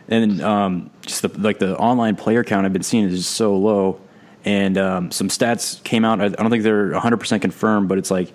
and 0.08 0.40
um, 0.42 0.90
just 1.02 1.22
the 1.22 1.28
like 1.40 1.58
the 1.58 1.76
online 1.78 2.16
player 2.16 2.44
count 2.44 2.66
I've 2.66 2.72
been 2.72 2.82
seeing 2.82 3.04
is 3.04 3.16
just 3.18 3.30
so 3.32 3.56
low, 3.56 4.00
and 4.44 4.76
um, 4.78 5.10
some 5.10 5.28
stats 5.28 5.82
came 5.84 6.04
out. 6.04 6.20
I 6.20 6.26
I 6.26 6.28
don't 6.28 6.50
think 6.50 6.62
they're 6.62 6.90
100 6.92 7.16
percent 7.18 7.42
confirmed, 7.42 7.88
but 7.88 7.98
it's 7.98 8.10
like 8.10 8.32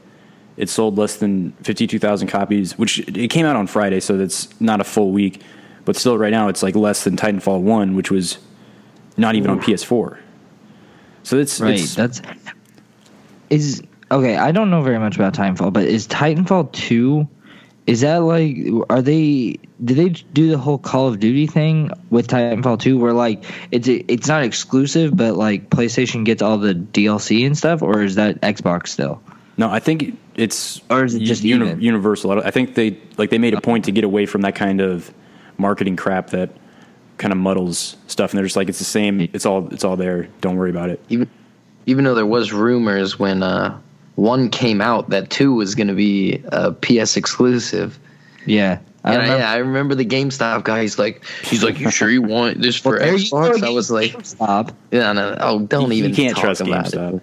it 0.58 0.68
sold 0.68 0.98
less 0.98 1.16
than 1.18 1.52
52,000 1.64 2.28
copies, 2.28 2.78
which 2.78 3.00
it 3.08 3.30
came 3.30 3.46
out 3.46 3.56
on 3.56 3.66
Friday, 3.66 4.02
so 4.02 4.18
that's 4.18 4.50
not 4.60 4.82
a 4.82 4.84
full 4.84 5.12
week, 5.12 5.42
but 5.86 5.96
still, 5.96 6.18
right 6.18 6.32
now 6.32 6.50
it's 6.50 6.62
like 6.62 6.76
less 6.76 7.06
than 7.06 7.16
Titanfall 7.16 7.62
One, 7.62 7.96
which 7.96 8.12
was 8.12 8.40
not 9.16 9.36
even 9.36 9.50
on 9.52 9.62
PS4. 9.62 10.18
So 11.24 11.38
it's 11.38 11.62
Right. 11.62 11.80
it's, 11.80 11.96
That's 11.96 12.22
is 13.50 13.82
okay. 14.12 14.38
I 14.38 14.51
don't 14.51 14.70
know 14.70 14.82
very 14.82 15.00
much 15.00 15.15
about 15.15 15.34
Titanfall, 15.34 15.74
but 15.74 15.86
is 15.86 16.08
Titanfall 16.08 16.72
two? 16.72 17.27
Is 17.88 18.01
that 18.01 18.18
like? 18.18 18.58
Are 18.89 19.01
they? 19.01 19.58
Did 19.84 19.98
they 19.98 20.10
do 20.10 20.50
the 20.50 20.58
whole 20.58 20.77
Call 20.77 21.08
of 21.08 21.20
Duty 21.20 21.48
thing 21.48 21.89
with 22.10 22.27
Titanfall 22.27 22.79
two, 22.79 23.00
where 23.00 23.13
like 23.13 23.44
it's 23.72 23.88
it's 23.88 24.27
not 24.27 24.44
exclusive, 24.44 25.15
but 25.15 25.36
like 25.36 25.70
PlayStation 25.70 26.24
gets 26.25 26.41
all 26.41 26.58
the 26.58 26.74
DLC 26.75 27.46
and 27.46 27.58
stuff, 27.58 27.82
or 27.82 28.03
is 28.03 28.15
that 28.15 28.41
Xbox 28.41 28.89
still? 28.89 29.22
No, 29.58 29.70
I 29.70 29.79
think 29.79 30.18
it's 30.36 30.82
Or 30.89 31.03
is 31.03 31.15
it 31.15 31.20
just 31.20 31.44
uni- 31.44 31.84
universal. 31.84 32.32
I 32.32 32.38
I 32.38 32.51
think 32.51 32.75
they 32.75 32.98
like 33.18 33.29
they 33.29 33.38
made 33.38 33.53
a 33.53 33.62
point 33.62 33.86
to 33.86 33.91
get 33.91 34.03
away 34.03 34.25
from 34.25 34.41
that 34.41 34.56
kind 34.56 34.79
of 34.82 35.13
marketing 35.58 35.98
crap 35.98 36.29
that 36.29 36.51
kind 37.18 37.34
of 37.34 37.38
muddles 37.38 37.98
stuff, 38.08 38.32
and 38.32 38.38
they're 38.38 38.46
just 38.46 38.56
like 38.56 38.70
it's 38.70 38.79
the 38.79 38.86
same. 38.86 39.20
It's 39.34 39.46
all 39.46 39.68
it's 39.74 39.84
all 39.84 39.98
there. 39.98 40.29
Don't 40.41 40.56
worry 40.56 40.70
about 40.70 40.89
it. 40.89 41.03
Even 41.10 41.29
even 41.89 42.03
though 42.05 42.15
there 42.15 42.25
was 42.25 42.53
rumors 42.53 43.17
when 43.17 43.41
uh, 43.43 43.77
one 44.15 44.50
came 44.50 44.81
out 44.81 45.10
that 45.10 45.29
two 45.29 45.53
was 45.53 45.75
going 45.75 45.88
to 45.88 45.93
be 45.96 46.41
a 46.51 46.72
PS 46.72 47.17
exclusive. 47.17 47.98
Yeah, 48.46 48.79
I 49.03 49.13
And 49.13 49.22
I, 49.22 49.24
remember- 49.25 49.39
yeah, 49.43 49.51
I 49.51 49.58
remember 49.58 49.96
the 49.96 50.05
GameStop 50.05 50.63
guy. 50.63 50.81
He's 50.81 50.98
like, 51.00 51.24
he's 51.43 51.63
like, 51.63 51.79
you 51.79 51.89
sure 51.91 52.10
you 52.10 52.22
want 52.22 52.62
this 52.62 52.75
for 52.75 52.93
Well, 52.98 53.13
Xbox? 53.17 53.63
I 53.63 53.69
was 53.69 53.89
like, 53.91 54.15
stop. 54.25 54.72
yeah, 54.91 55.12
no, 55.13 55.38
oh, 55.39 55.60
don't 55.60 55.89
You- 55.91 55.98
you 55.98 56.03
even. 56.05 56.15
can't 56.15 56.36
talk 56.36 56.43
trust 56.46 56.62
about 56.62 56.86
GameStop. 56.86 57.15
It. 57.17 57.22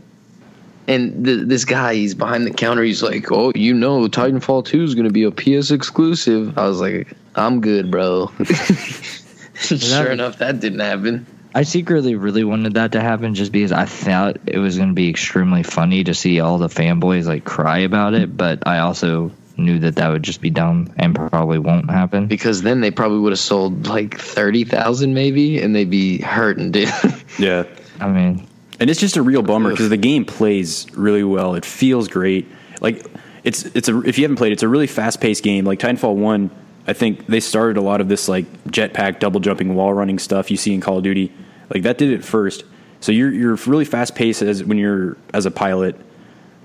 And 0.88 1.25
th- 1.25 1.49
this 1.49 1.64
guy, 1.64 1.94
he's 1.94 2.14
behind 2.14 2.46
the 2.46 2.52
counter. 2.52 2.85
He's 2.85 3.02
like, 3.02 3.32
"Oh, 3.32 3.50
you 3.56 3.75
know, 3.75 4.06
Titanfall 4.06 4.64
Two 4.66 4.85
is 4.85 4.94
going 4.94 5.06
to 5.06 5.12
be 5.12 5.25
a 5.25 5.32
PS 5.32 5.73
exclusive." 5.73 6.56
I 6.56 6.68
was 6.68 6.80
like, 6.80 7.08
"I'm 7.35 7.61
good, 7.61 7.90
bro." 7.90 8.30
sure 9.54 10.06
enough, 10.12 10.38
that 10.38 10.61
didn't 10.61 10.78
happen. 10.78 11.26
I 11.57 11.63
secretly 11.63 12.17
really 12.17 12.45
wanted 12.45 12.75
that 12.75 12.93
to 12.93 13.01
happen 13.01 13.35
just 13.35 13.51
because 13.51 13.73
I 13.73 13.87
thought 13.87 14.37
it 14.45 14.59
was 14.59 14.77
going 14.77 14.91
to 14.91 14.95
be 14.95 15.09
extremely 15.09 15.63
funny 15.63 16.05
to 16.05 16.13
see 16.13 16.39
all 16.39 16.59
the 16.59 16.69
fanboys 16.69 17.25
like 17.25 17.47
cry 17.47 17.79
about 17.79 18.13
it, 18.13 18.37
but 18.37 18.67
I 18.67 18.81
also 18.81 19.33
knew 19.57 19.79
that 19.79 19.97
that 19.97 20.11
would 20.11 20.23
just 20.23 20.43
be 20.43 20.51
dumb 20.51 20.93
and 20.99 21.15
probably 21.15 21.59
won't 21.59 21.89
happen. 21.89 22.27
Because 22.27 22.61
then 22.61 22.83
they 22.83 22.91
probably 22.91 23.21
would 23.21 23.33
have 23.33 23.39
sold 23.39 23.87
like 23.87 24.21
thirty 24.21 24.65
thousand, 24.65 25.15
maybe, 25.15 25.63
and 25.63 25.75
they'd 25.75 25.89
be 25.89 26.19
hurting, 26.19 26.73
dude. 26.73 26.93
Yeah, 27.39 27.65
I 28.01 28.09
mean, 28.09 28.47
and 28.79 28.91
it's 28.91 29.01
just 29.01 29.17
a 29.17 29.23
real 29.23 29.41
bummer 29.41 29.71
because 29.71 29.89
the 29.89 29.97
game 29.97 30.27
plays 30.27 30.87
really 30.93 31.25
well. 31.25 31.55
It 31.55 31.65
feels 31.65 32.09
great. 32.09 32.47
Like 32.83 33.03
it's 33.45 33.65
it's 33.65 33.89
a 33.89 33.99
if 34.03 34.19
you 34.19 34.25
haven't 34.25 34.37
played, 34.37 34.53
it, 34.53 34.55
it's 34.55 34.63
a 34.63 34.69
really 34.69 34.87
fast 34.87 35.23
paced 35.23 35.43
game. 35.43 35.65
Like 35.65 35.79
Titanfall 35.79 36.17
One, 36.17 36.51
I 36.87 36.93
think 36.93 37.27
they 37.27 37.41
started 37.41 37.79
a 37.79 37.83
lot 37.83 38.03
of 38.03 38.09
this 38.09 38.29
like 38.29 38.45
jetpack, 38.65 39.21
double 39.21 39.41
jumping, 39.41 39.75
wall 39.75 39.95
running 39.95 40.19
stuff 40.19 40.51
you 40.51 40.59
see 40.59 40.75
in 40.75 40.83
Call 40.83 40.99
of 40.99 41.03
Duty. 41.05 41.33
Like 41.73 41.82
that 41.82 41.99
did 41.99 42.11
it 42.11 42.25
first. 42.25 42.64
So 43.00 43.12
you're 43.12 43.30
you're 43.32 43.56
really 43.66 43.85
fast 43.85 44.14
paced 44.14 44.42
as 44.42 44.64
when 44.64 44.78
you're 44.78 45.16
as 45.35 45.46
a 45.46 45.50
pilot, 45.50 45.96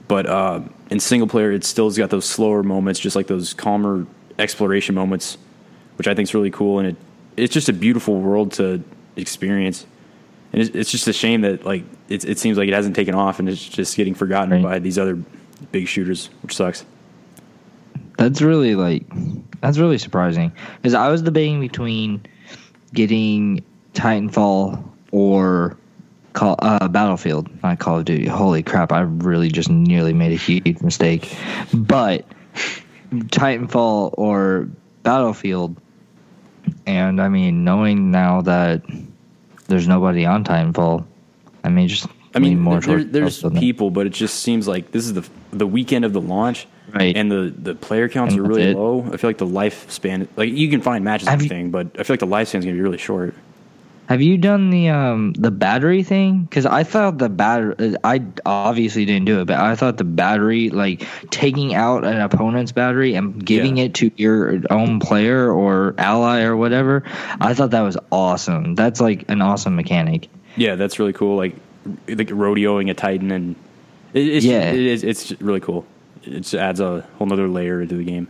but 0.08 0.26
uh, 0.26 0.62
in 0.90 1.00
single 1.00 1.28
player, 1.28 1.52
it 1.52 1.64
still's 1.64 1.98
got 1.98 2.10
those 2.10 2.26
slower 2.26 2.64
moments, 2.64 3.00
just 3.00 3.16
like 3.16 3.28
those 3.28 3.54
calmer 3.54 4.06
exploration 4.40 4.96
moments, 4.96 5.38
which 5.98 6.08
I 6.08 6.14
think 6.16 6.30
is 6.30 6.34
really 6.34 6.52
cool. 6.52 6.80
And 6.80 6.88
it 6.90 6.96
it's 7.38 7.54
just 7.54 7.70
a 7.70 7.74
beautiful 7.74 8.20
world 8.20 8.54
to 8.54 8.84
experience. 9.16 9.86
And 10.54 10.62
it's, 10.62 10.76
it's 10.76 10.92
just 10.92 11.08
a 11.08 11.14
shame 11.14 11.42
that 11.42 11.66
like 11.66 11.84
it, 12.10 12.26
it 12.26 12.40
seems 12.40 12.58
like 12.58 12.68
it 12.68 12.74
hasn't 12.74 12.96
taken 12.96 13.16
off 13.16 13.40
and 13.40 13.48
it's 13.50 13.64
just 13.68 13.96
getting 13.96 14.14
forgotten 14.14 14.52
Right. 14.52 14.64
by 14.64 14.80
these 14.80 14.98
other 14.98 15.16
big 15.72 15.88
shooters, 15.88 16.30
which 16.44 16.56
sucks. 16.56 16.86
that's 18.18 18.42
really 18.42 18.76
like 18.76 19.04
that's 19.62 19.78
really 19.78 19.98
surprising 19.98 20.52
because 20.78 20.94
I 20.94 21.10
was 21.10 21.22
debating 21.22 21.60
between 21.60 22.22
getting 22.94 23.64
Titanfall 23.94 24.84
or 25.12 25.78
Call, 26.34 26.56
uh, 26.60 26.88
Battlefield, 26.88 27.50
not 27.62 27.80
Call 27.80 28.00
of 28.00 28.06
Duty. 28.06 28.26
Holy 28.26 28.64
crap! 28.64 28.92
I 28.92 29.02
really 29.02 29.50
just 29.50 29.70
nearly 29.70 30.14
made 30.14 30.32
a 30.32 30.36
huge 30.36 30.82
mistake. 30.82 31.36
But 31.74 32.26
Titanfall 33.12 34.14
or 34.18 34.70
Battlefield, 35.04 35.76
and 36.86 37.22
I 37.22 37.28
mean, 37.28 37.66
knowing 37.66 38.12
now 38.12 38.42
that 38.44 38.82
there's 39.68 39.88
nobody 39.88 40.26
on 40.26 40.46
Titanfall, 40.46 41.06
I 41.66 41.70
mean, 41.70 41.90
just 41.90 42.08
I 42.34 42.40
mean, 42.40 42.60
more 42.62 42.80
there, 42.80 43.04
there's 43.04 43.44
people, 43.44 43.92
but 43.92 44.08
it 44.08 44.14
just 44.14 44.40
seems 44.40 44.70
like 44.70 44.92
this 44.92 45.06
is 45.06 45.14
the 45.14 45.28
the 45.52 45.68
weekend 45.68 46.06
of 46.06 46.14
the 46.14 46.22
launch, 46.22 46.66
Right. 46.94 47.16
And 47.16 47.32
the, 47.32 47.54
the 47.58 47.76
player 47.76 48.10
counts 48.10 48.34
And 48.34 48.46
are 48.46 48.48
really 48.48 48.64
it. 48.64 48.78
low. 48.78 49.04
I 49.12 49.18
feel 49.18 49.30
like 49.30 49.38
the 49.38 49.46
lifespan, 49.46 50.28
like 50.36 50.50
you 50.50 50.70
can 50.70 50.82
find 50.82 51.04
matches 51.04 51.28
and 51.28 51.36
everything, 51.36 51.72
but 51.72 51.88
I 51.98 52.04
feel 52.04 52.14
like 52.14 52.20
the 52.20 52.26
lifespan's 52.26 52.66
gonna 52.66 52.76
be 52.76 52.82
really 52.82 52.98
short. 52.98 53.34
Have 54.12 54.22
you 54.22 54.38
done 54.38 54.72
the 54.72 54.90
um 54.90 55.32
the 55.32 55.52
battery 55.52 56.04
thing? 56.04 56.44
Because 56.44 56.66
I 56.66 56.84
thought 56.84 57.18
the 57.18 57.30
battery. 57.30 57.96
I 58.04 58.22
obviously 58.46 59.06
didn't 59.06 59.24
do 59.24 59.40
it, 59.40 59.46
but 59.46 59.56
I 59.56 59.76
thought 59.76 59.96
the 59.98 60.04
battery, 60.04 60.70
like 60.70 61.08
taking 61.30 61.74
out 61.74 62.04
an 62.04 62.20
opponent's 62.20 62.74
battery 62.74 63.16
and 63.16 63.46
giving 63.46 63.78
Yeah. 63.78 63.86
it 63.86 63.94
to 63.96 64.12
your 64.18 64.60
own 64.70 65.00
player 65.00 65.50
or 65.50 65.96
ally 65.98 66.42
or 66.42 66.58
whatever. 66.58 67.04
I 67.40 67.54
thought 67.54 67.72
that 67.72 67.84
was 67.84 67.96
awesome. 68.12 68.76
That's 68.76 69.00
like 69.00 69.30
an 69.30 69.42
awesome 69.42 69.78
mechanic. 69.78 70.28
Yeah, 70.58 70.76
that's 70.76 71.00
really 71.00 71.14
cool. 71.14 71.38
Like, 71.38 71.56
like 72.10 72.28
rodeoing 72.28 72.90
a 72.90 72.94
Titan, 72.94 73.32
and 73.32 73.56
it, 74.14 74.28
it's 74.28 74.46
Yeah. 74.46 74.72
it 74.74 74.80
is 74.82 75.06
it's 75.06 75.32
really 75.40 75.62
cool. 75.62 75.86
It 76.24 76.42
just 76.42 76.54
adds 76.56 76.82
a 76.82 77.08
whole 77.18 77.28
nother 77.28 77.48
layer 77.48 77.86
to 77.86 77.96
the 77.96 78.04
game. 78.04 78.28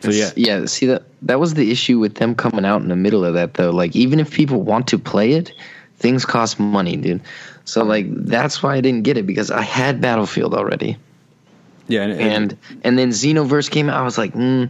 So 0.00 0.10
yeah, 0.10 0.30
yeah. 0.36 0.66
See 0.66 0.86
that 0.86 1.02
that 1.22 1.40
was 1.40 1.54
the 1.54 1.70
issue 1.70 1.98
with 1.98 2.14
them 2.14 2.34
coming 2.34 2.64
out 2.64 2.82
in 2.82 2.88
the 2.88 2.96
middle 2.96 3.24
of 3.24 3.34
that 3.34 3.54
though. 3.54 3.70
Like 3.70 3.94
even 3.94 4.20
if 4.20 4.32
people 4.32 4.62
want 4.62 4.88
to 4.88 4.98
play 4.98 5.32
it, 5.32 5.52
things 5.96 6.24
cost 6.24 6.58
money, 6.58 6.96
dude. 6.96 7.20
So 7.64 7.84
like 7.84 8.06
that's 8.08 8.62
why 8.62 8.74
I 8.74 8.80
didn't 8.80 9.04
get 9.04 9.16
it 9.16 9.26
because 9.26 9.50
I 9.50 9.62
had 9.62 10.00
Battlefield 10.00 10.54
already, 10.54 10.96
yeah, 11.88 12.02
and, 12.02 12.20
and 12.20 12.58
and 12.82 12.98
then 12.98 13.10
Xenoverse 13.10 13.70
came 13.70 13.88
out. 13.88 14.00
I 14.00 14.04
was 14.04 14.18
like, 14.18 14.32
mm, 14.32 14.68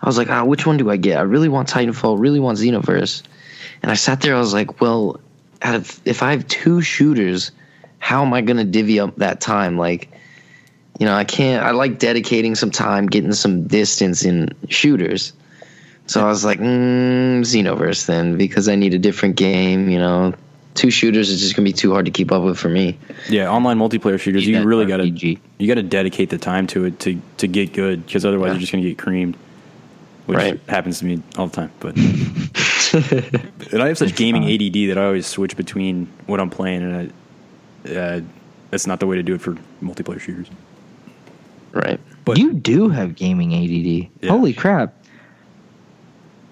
I 0.00 0.06
was 0.06 0.18
like, 0.18 0.28
ah, 0.28 0.44
which 0.44 0.66
one 0.66 0.76
do 0.76 0.90
I 0.90 0.96
get? 0.96 1.18
I 1.18 1.22
really 1.22 1.48
want 1.48 1.68
Titanfall, 1.68 2.20
really 2.20 2.40
want 2.40 2.58
Xenoverse, 2.58 3.22
and 3.82 3.90
I 3.90 3.94
sat 3.94 4.20
there. 4.20 4.34
I 4.34 4.38
was 4.38 4.52
like, 4.52 4.80
well, 4.80 5.20
out 5.62 5.76
of 5.76 6.00
if 6.04 6.22
I 6.22 6.32
have 6.32 6.46
two 6.48 6.82
shooters, 6.82 7.52
how 7.98 8.24
am 8.24 8.34
I 8.34 8.40
gonna 8.40 8.64
divvy 8.64 8.98
up 9.00 9.16
that 9.16 9.40
time? 9.40 9.78
Like, 9.78 10.10
you 11.02 11.06
know, 11.08 11.16
I 11.16 11.24
can't. 11.24 11.64
I 11.66 11.72
like 11.72 11.98
dedicating 11.98 12.54
some 12.54 12.70
time, 12.70 13.06
getting 13.08 13.32
some 13.32 13.66
distance 13.66 14.24
in 14.24 14.50
shooters. 14.68 15.32
So 16.06 16.20
I 16.20 16.26
was 16.28 16.44
like, 16.44 16.60
mm, 16.60 17.40
Xenoverse 17.40 18.06
then, 18.06 18.38
because 18.38 18.68
I 18.68 18.76
need 18.76 18.94
a 18.94 19.00
different 19.00 19.34
game. 19.34 19.90
You 19.90 19.98
know, 19.98 20.32
two 20.74 20.92
shooters 20.92 21.28
is 21.28 21.40
just 21.40 21.56
gonna 21.56 21.64
be 21.64 21.72
too 21.72 21.90
hard 21.90 22.04
to 22.04 22.12
keep 22.12 22.30
up 22.30 22.44
with 22.44 22.56
for 22.56 22.68
me. 22.68 22.96
yeah, 23.28 23.50
online 23.50 23.80
multiplayer 23.80 24.20
shooters, 24.20 24.46
you 24.46 24.62
really 24.62 24.86
got 24.86 24.98
to 24.98 25.02
RPG. 25.02 25.40
you 25.58 25.66
got 25.66 25.74
to 25.74 25.82
dedicate 25.82 26.30
the 26.30 26.38
time 26.38 26.68
to 26.68 26.84
it 26.84 27.00
to 27.00 27.20
to 27.38 27.48
get 27.48 27.72
good 27.72 28.06
because 28.06 28.24
otherwise 28.24 28.50
Yeah. 28.50 28.52
you're 28.52 28.60
just 28.60 28.70
gonna 28.70 28.84
get 28.84 28.96
creamed, 28.96 29.36
which 30.26 30.38
Right. 30.38 30.60
happens 30.68 31.00
to 31.00 31.04
me 31.06 31.20
all 31.36 31.48
the 31.48 31.56
time. 31.56 31.72
But 31.80 31.96
and 33.72 33.82
I 33.82 33.88
have 33.88 33.98
such 33.98 34.14
gaming 34.14 34.44
ADD 34.44 34.86
that 34.90 34.98
I 34.98 35.06
always 35.06 35.26
switch 35.26 35.56
between 35.56 36.06
what 36.26 36.38
I'm 36.38 36.50
playing, 36.50 36.82
and 36.84 37.12
I, 37.88 37.92
uh, 37.92 38.20
that's 38.70 38.86
not 38.86 39.00
the 39.00 39.08
way 39.08 39.16
to 39.16 39.22
do 39.24 39.34
it 39.34 39.40
for 39.40 39.56
multiplayer 39.82 40.20
shooters. 40.20 40.46
Right. 41.72 41.98
But 42.24 42.38
you 42.38 42.52
do 42.52 42.88
have 42.88 43.14
gaming 43.16 43.52
ADD. 43.54 44.10
Yeah. 44.22 44.30
Holy 44.30 44.52
crap! 44.52 44.94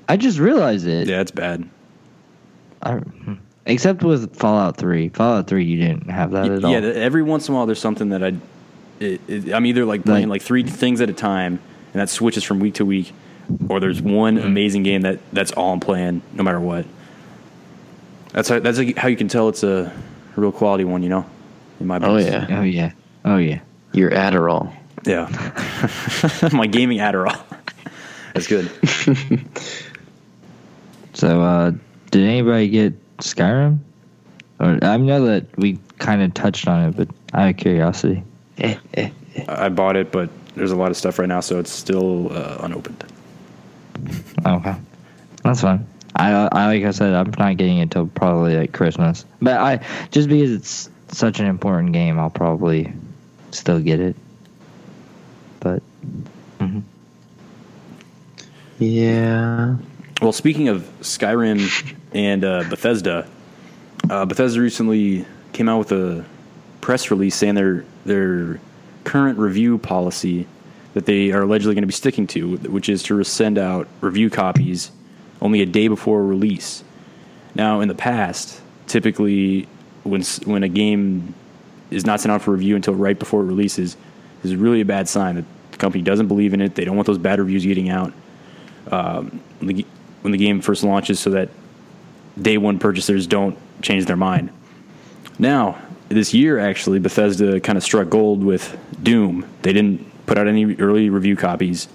I 0.08 0.16
just 0.16 0.38
realized 0.38 0.86
it. 0.86 1.06
yeah, 1.08 1.20
it's 1.20 1.30
bad. 1.30 1.68
I, 2.82 3.00
except 3.66 4.02
with 4.02 4.34
Fallout 4.34 4.76
Three. 4.76 5.10
Fallout 5.10 5.46
Three, 5.46 5.64
you 5.64 5.76
didn't 5.76 6.08
have 6.10 6.32
that 6.32 6.50
at 6.50 6.64
all. 6.64 6.72
Yeah, 6.72 6.78
every 6.78 7.22
once 7.22 7.48
in 7.48 7.54
a 7.54 7.56
while 7.56 7.66
there's 7.66 7.78
something 7.80 8.08
that 8.08 8.24
I, 8.24 8.34
it, 8.98 9.20
it, 9.28 9.52
I'm 9.52 9.66
either 9.66 9.84
like 9.84 10.04
playing 10.04 10.28
Like- 10.28 10.40
like 10.40 10.42
three 10.42 10.62
things 10.64 11.00
at 11.00 11.10
a 11.10 11.12
time, 11.12 11.60
and 11.92 12.00
that 12.00 12.08
switches 12.08 12.42
from 12.42 12.58
week 12.58 12.74
to 12.74 12.84
week, 12.86 13.12
or 13.68 13.78
there's 13.78 14.00
one 14.02 14.36
Mm-hmm. 14.38 14.46
amazing 14.46 14.82
game 14.82 15.02
that 15.02 15.20
that's 15.32 15.52
all 15.52 15.72
I'm 15.72 15.80
playing 15.80 16.22
no 16.32 16.42
matter 16.42 16.60
what. 16.60 16.86
That's 18.32 18.48
how 18.48 18.58
that's 18.60 18.78
how 18.96 19.08
you 19.08 19.16
can 19.16 19.28
tell 19.28 19.48
it's 19.48 19.62
a 19.62 19.92
real 20.36 20.52
quality 20.52 20.84
one, 20.84 21.02
you 21.02 21.08
know. 21.10 21.26
in 21.78 21.86
my 21.86 21.98
Oh 22.02 22.16
yeah, 22.16 22.46
Oh 22.50 22.62
yeah. 22.62 22.92
Oh 23.24 23.36
yeah. 23.36 23.60
your 23.92 24.10
Adderall. 24.10 24.72
Yeah. 25.04 25.28
my 26.52 26.66
gaming 26.66 26.98
Adderall. 26.98 27.40
That's 28.34 28.46
good. 28.46 28.70
So, 31.20 31.42
uh, 31.42 31.72
did 32.10 32.26
anybody 32.26 32.68
get 32.68 33.18
Skyrim? 33.18 33.80
Or 34.58 34.78
I 34.82 34.96
know 34.96 35.26
that 35.26 35.54
we 35.58 35.78
kind 35.98 36.22
of 36.22 36.32
touched 36.32 36.66
on 36.66 36.88
it, 36.88 36.96
but 36.96 37.08
out 37.34 37.50
of 37.50 37.56
curiosity. 37.58 38.22
Eh, 38.56 38.76
eh. 38.94 39.10
I 39.46 39.68
bought 39.68 39.96
it, 39.96 40.12
but 40.12 40.30
there's 40.54 40.70
a 40.70 40.76
lot 40.76 40.90
of 40.90 40.96
stuff 40.96 41.18
right 41.18 41.28
now, 41.28 41.40
so 41.40 41.58
it's 41.58 41.70
still 41.70 42.32
uh, 42.32 42.58
unopened. 42.60 43.04
Okay, 44.46 44.74
that's 45.42 45.60
fine. 45.60 45.86
I, 46.16 46.32
I 46.32 46.66
like 46.66 46.84
I 46.84 46.90
said, 46.90 47.12
I'm 47.12 47.32
not 47.38 47.56
getting 47.58 47.78
it 47.78 47.90
till 47.90 48.06
probably 48.06 48.56
like 48.56 48.72
Christmas. 48.72 49.24
But 49.42 49.58
I 49.58 49.84
just 50.10 50.28
because 50.28 50.52
it's 50.52 50.90
such 51.08 51.40
an 51.40 51.46
important 51.46 51.92
game, 51.92 52.18
I'll 52.18 52.30
probably 52.30 52.92
still 53.50 53.80
get 53.80 54.00
it. 54.00 54.16
Mhm. 56.58 56.82
Yeah. 58.78 59.76
Well, 60.22 60.32
speaking 60.32 60.68
of 60.68 60.82
Skyrim 61.00 61.96
and 62.12 62.44
uh, 62.44 62.64
Bethesda, 62.68 63.28
uh, 64.08 64.24
Bethesda 64.24 64.60
recently 64.60 65.24
came 65.52 65.68
out 65.68 65.78
with 65.78 65.92
a 65.92 66.24
press 66.80 67.10
release 67.10 67.34
saying 67.34 67.54
their 67.54 67.84
their 68.04 68.60
current 69.04 69.38
review 69.38 69.78
policy 69.78 70.46
that 70.94 71.06
they 71.06 71.30
are 71.30 71.42
allegedly 71.42 71.74
going 71.74 71.82
to 71.82 71.86
be 71.86 71.92
sticking 71.92 72.26
to, 72.26 72.56
which 72.56 72.88
is 72.88 73.02
to 73.04 73.22
send 73.24 73.58
out 73.58 73.86
review 74.00 74.28
copies 74.28 74.90
only 75.40 75.62
a 75.62 75.66
day 75.66 75.88
before 75.88 76.22
release. 76.24 76.82
Now, 77.54 77.80
in 77.80 77.88
the 77.88 77.94
past, 77.94 78.60
typically 78.86 79.68
when 80.04 80.22
when 80.44 80.62
a 80.62 80.68
game 80.68 81.34
is 81.90 82.06
not 82.06 82.20
sent 82.20 82.32
out 82.32 82.42
for 82.42 82.52
review 82.52 82.76
until 82.76 82.94
right 82.94 83.18
before 83.18 83.42
it 83.42 83.46
releases, 83.46 83.96
is 84.42 84.56
really 84.56 84.80
a 84.80 84.84
bad 84.84 85.08
sign 85.08 85.36
that 85.36 85.44
company 85.80 86.02
doesn't 86.02 86.28
believe 86.28 86.54
in 86.54 86.60
it. 86.60 86.74
They 86.74 86.84
don't 86.84 86.96
want 86.96 87.06
those 87.06 87.18
bad 87.18 87.38
reviews 87.38 87.64
getting 87.64 87.88
out 87.88 88.12
when 88.88 89.40
the, 89.60 89.86
when 90.22 90.32
the 90.32 90.38
game 90.38 90.60
first 90.60 90.84
launches 90.84 91.18
so 91.18 91.30
that 91.30 91.48
day 92.40 92.58
one 92.58 92.78
purchasers 92.78 93.26
don't 93.26 93.56
change 93.82 94.06
their 94.06 94.16
mind. 94.16 94.50
Now, 95.38 95.80
this 96.08 96.34
year 96.34 96.58
actually, 96.58 96.98
Bethesda 96.98 97.60
kind 97.60 97.78
of 97.78 97.84
struck 97.84 98.10
gold 98.10 98.44
with 98.44 98.76
Doom. 99.02 99.46
They 99.62 99.72
didn't 99.72 100.06
put 100.26 100.38
out 100.38 100.46
any 100.46 100.74
early 100.76 101.08
review 101.08 101.36
copies, 101.36 101.88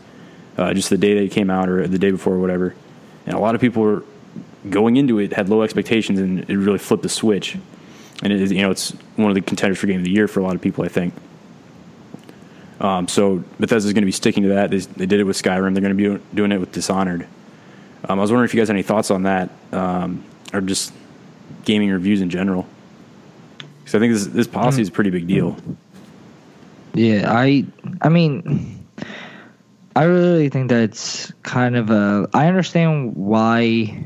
uh, 0.58 0.74
just 0.74 0.90
the 0.90 0.98
day 0.98 1.14
they 1.14 1.28
came 1.28 1.50
out 1.50 1.70
or 1.70 1.88
the 1.88 2.00
day 2.00 2.12
before 2.12 2.34
or 2.34 2.40
whatever. 2.40 2.76
And 3.26 3.36
a 3.36 3.40
lot 3.40 3.56
of 3.56 3.62
people 3.62 3.84
were 3.84 4.04
going 4.70 4.98
into 4.98 5.20
it 5.20 5.34
had 5.34 5.50
low 5.50 5.62
expectations, 5.62 6.20
and 6.20 6.50
it 6.50 6.58
really 6.58 6.78
flipped 6.78 7.04
the 7.04 7.10
switch. 7.10 7.58
And 8.24 8.32
it 8.32 8.42
is, 8.42 8.52
you 8.52 8.62
know, 8.62 8.72
it's 8.72 8.92
one 9.16 9.30
of 9.30 9.36
the 9.36 9.42
contenders 9.42 9.78
for 9.78 9.88
game 9.88 10.00
of 10.00 10.06
the 10.06 10.12
year 10.12 10.28
for 10.28 10.40
a 10.40 10.44
lot 10.44 10.56
of 10.56 10.62
people, 10.62 10.84
I 10.84 10.88
think. 10.88 11.14
Um, 12.86 13.08
so 13.08 13.44
Bethesda's 13.60 13.94
going 13.94 14.04
to 14.04 14.06
be 14.06 14.12
sticking 14.12 14.44
to 14.44 14.50
that. 14.50 14.70
They, 14.70 14.78
they 14.78 15.06
did 15.08 15.20
it 15.20 15.24
with 15.24 15.42
Skyrim. 15.42 15.74
They're 15.74 15.82
going 15.82 15.98
to 15.98 16.18
be 16.18 16.24
doing- 16.36 16.52
it 16.52 16.60
with 16.60 16.72
Dishonored. 16.72 17.26
Um, 18.08 18.20
I 18.20 18.22
was 18.22 18.32
wondering 18.32 18.46
if 18.48 18.54
you 18.54 18.62
guys 18.62 18.68
had 18.68 18.76
any 18.76 18.84
thoughts 18.84 19.10
on 19.10 19.24
that, 19.24 19.50
um, 19.72 20.24
or 20.54 20.62
just 20.62 20.94
gaming 21.64 21.90
reviews 21.90 22.22
in 22.22 22.30
general. 22.30 22.68
Because 23.80 23.96
I 23.96 24.00
think 24.00 24.14
this 24.14 24.28
this 24.28 24.48
policy 24.48 24.84
is 24.84 24.90
a 24.90 24.92
pretty 24.92 25.10
big 25.10 25.26
deal. 25.28 25.58
yeah, 26.94 27.32
I 27.32 27.66
I 28.02 28.10
mean, 28.10 28.86
I 29.96 30.04
really 30.04 30.50
think 30.50 30.70
that's 30.70 31.32
kind 31.42 31.76
of 31.76 31.90
a. 31.90 32.30
I 32.34 32.48
understand 32.48 33.16
why. 33.16 34.04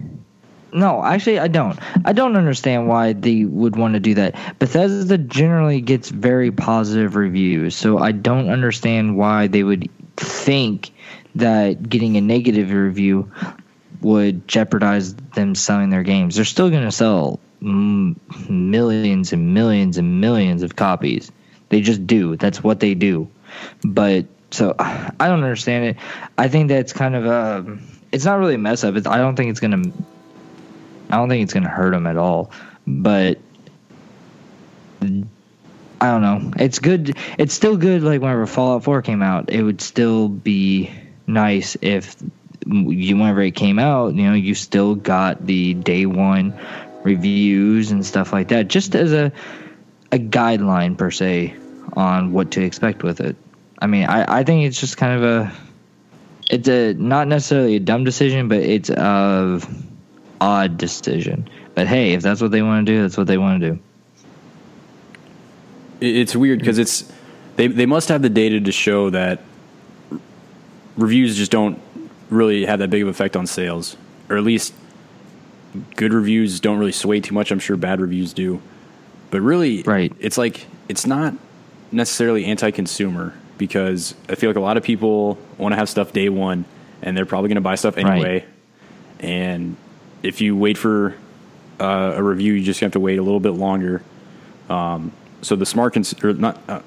No, 0.72 1.04
actually, 1.04 1.40
I 1.40 1.48
don't. 1.48 1.78
I 2.06 2.14
don't 2.14 2.36
understand 2.36 2.88
why 2.88 3.14
they 3.14 3.46
would 3.46 3.76
want 3.76 3.96
to 3.96 4.00
do 4.00 4.14
that. 4.16 4.60
Bethesda 4.60 5.18
generally 5.18 5.82
gets 5.82 6.10
very 6.10 6.52
positive 6.52 7.16
reviews, 7.16 7.76
so 7.76 7.98
I 7.98 8.12
don't 8.12 8.50
understand 8.50 9.18
why 9.18 9.48
they 9.48 9.64
would 9.64 9.90
think 10.18 10.92
that 11.36 11.88
getting 11.88 12.18
a 12.18 12.22
negative 12.22 12.72
review 12.72 13.32
would 14.02 14.48
jeopardize 14.48 15.14
them 15.16 15.56
selling 15.56 15.90
their 15.90 16.04
games. 16.04 16.36
They're 16.36 16.46
still 16.46 16.70
going 16.70 16.84
to 16.84 16.92
sell 16.92 17.40
millions 17.62 19.34
and 19.34 19.54
millions 19.54 19.98
and 19.98 20.22
millions 20.22 20.64
of 20.64 20.76
copies. 20.76 21.32
They 21.70 21.82
just 21.82 22.08
do. 22.08 22.36
That's 22.36 22.64
what 22.64 22.80
they 22.80 22.96
do. 22.96 23.30
But 23.84 24.26
so 24.52 24.76
I 24.80 25.28
don't 25.28 25.44
understand 25.44 25.86
it. 25.86 25.98
I 26.38 26.48
think 26.48 26.70
that's 26.70 26.94
kind 26.94 27.16
of 27.16 27.26
a. 27.26 27.78
It's 28.12 28.26
not 28.26 28.40
really 28.40 28.56
a 28.56 28.60
mess 28.60 28.84
up. 28.84 28.96
It's, 28.96 29.08
I 29.08 29.18
don't 29.18 29.36
think 29.36 29.52
it's 29.52 29.60
going 29.60 29.84
to. 29.84 29.94
I 31.10 31.18
don't 31.18 31.30
think 31.30 31.44
it's 31.44 31.54
going 31.54 31.64
to 31.64 31.70
hurt 31.70 31.92
them 31.92 32.08
at 32.08 32.18
all. 32.18 32.52
But 32.86 33.40
I 35.02 36.12
don't 36.12 36.22
know. 36.22 36.52
It's 36.58 36.80
good. 36.80 37.18
It's 37.38 37.54
still 37.54 37.78
good. 37.78 38.04
Like 38.04 38.22
whenever 38.22 38.46
Fallout 38.46 38.84
Four 38.84 39.02
came 39.02 39.22
out, 39.22 39.50
it 39.50 39.64
would 39.64 39.82
still 39.82 40.30
be 40.30 40.92
nice 41.28 41.78
if 41.82 42.16
you 42.66 43.18
whenever 43.18 43.42
it 43.42 43.56
came 43.56 43.80
out, 43.80 44.14
you 44.16 44.24
know, 44.24 44.34
you 44.34 44.54
still 44.54 44.96
got 44.96 45.46
the 45.46 45.74
day 45.74 46.06
one 46.06 46.54
reviews 47.04 47.92
and 47.92 48.06
stuff 48.06 48.34
like 48.34 48.50
that, 48.50 48.68
just 48.68 48.96
as 48.96 49.14
a 49.14 49.32
a 50.12 50.18
guideline 50.18 50.98
per 50.98 51.12
se 51.12 51.56
on 51.94 52.34
what 52.34 52.52
to 52.52 52.64
expect 52.64 53.04
with 53.04 53.22
it. 53.22 53.36
I 53.80 53.88
mean, 53.88 54.06
I, 54.06 54.40
I 54.40 54.44
think 54.44 54.66
it's 54.66 54.80
just 54.80 54.98
kind 54.98 55.24
of 55.24 55.24
a 55.24 55.54
it's 56.50 56.68
a 56.68 56.94
not 56.94 57.28
necessarily 57.28 57.76
a 57.76 57.80
dumb 57.80 58.04
decision, 58.04 58.48
but 58.48 58.60
it's 58.60 58.90
a 58.90 59.62
odd 60.42 60.78
decision. 60.78 61.50
But 61.76 61.88
hey, 61.88 62.14
if 62.14 62.22
that's 62.22 62.42
what 62.42 62.52
they 62.52 62.62
want 62.62 62.86
to 62.86 62.92
do, 62.92 63.02
that's 63.02 63.18
what 63.18 63.28
they 63.28 63.38
want 63.38 63.62
to 63.62 63.72
do. 63.72 63.80
It's 66.02 66.36
weird 66.36 66.60
because 66.60 66.78
it's 66.78 67.12
they 67.56 67.68
they 67.68 67.86
must 67.86 68.10
have 68.10 68.22
the 68.22 68.30
data 68.30 68.60
to 68.62 68.72
show 68.72 69.10
that 69.10 69.42
reviews 70.98 71.36
just 71.36 71.52
don't 71.52 71.80
really 72.30 72.66
have 72.66 72.80
that 72.80 72.90
big 72.90 73.02
of 73.02 73.08
effect 73.08 73.36
on 73.36 73.48
sales, 73.48 73.98
or 74.30 74.38
at 74.38 74.44
least 74.44 74.74
good 75.96 76.14
reviews 76.14 76.60
don't 76.60 76.80
really 76.80 76.92
sway 76.92 77.20
too 77.20 77.34
much. 77.34 77.52
I'm 77.52 77.60
sure 77.60 77.76
bad 77.78 78.00
reviews 78.00 78.34
do, 78.34 78.62
but 79.32 79.42
really, 79.42 79.84
Right. 79.84 80.14
It's 80.20 80.38
like 80.38 80.68
it's 80.88 81.06
not 81.06 81.34
necessarily 81.92 82.46
anti-consumer 82.46 83.34
because 83.58 84.16
I 84.30 84.36
feel 84.36 84.50
like 84.50 84.58
a 84.58 84.62
lot 84.62 84.78
of 84.78 84.84
people 84.84 85.38
want 85.58 85.74
to 85.74 85.76
have 85.76 85.90
stuff 85.90 86.14
day 86.14 86.30
one, 86.30 86.66
and 87.02 87.16
they're 87.16 87.26
probably 87.26 87.50
going 87.50 87.56
to 87.56 87.62
buy 87.62 87.76
stuff 87.76 87.98
anyway. 87.98 88.46
And 89.20 89.76
if 90.24 90.42
you 90.42 90.56
wait 90.56 90.78
for 90.78 91.16
uh, 91.80 92.14
a 92.16 92.24
review, 92.24 92.54
you 92.54 92.64
just 92.64 92.80
have 92.82 92.92
to 92.94 93.00
wait 93.00 93.20
a 93.20 93.22
little 93.22 93.40
bit 93.40 93.52
longer. 93.52 94.02
Um, 94.70 95.12
so 95.42 95.56
the 95.56 95.66
smart 95.66 95.94
cons- 95.94 96.24
or 96.24 96.34
not 96.34 96.62
uh, 96.70 96.82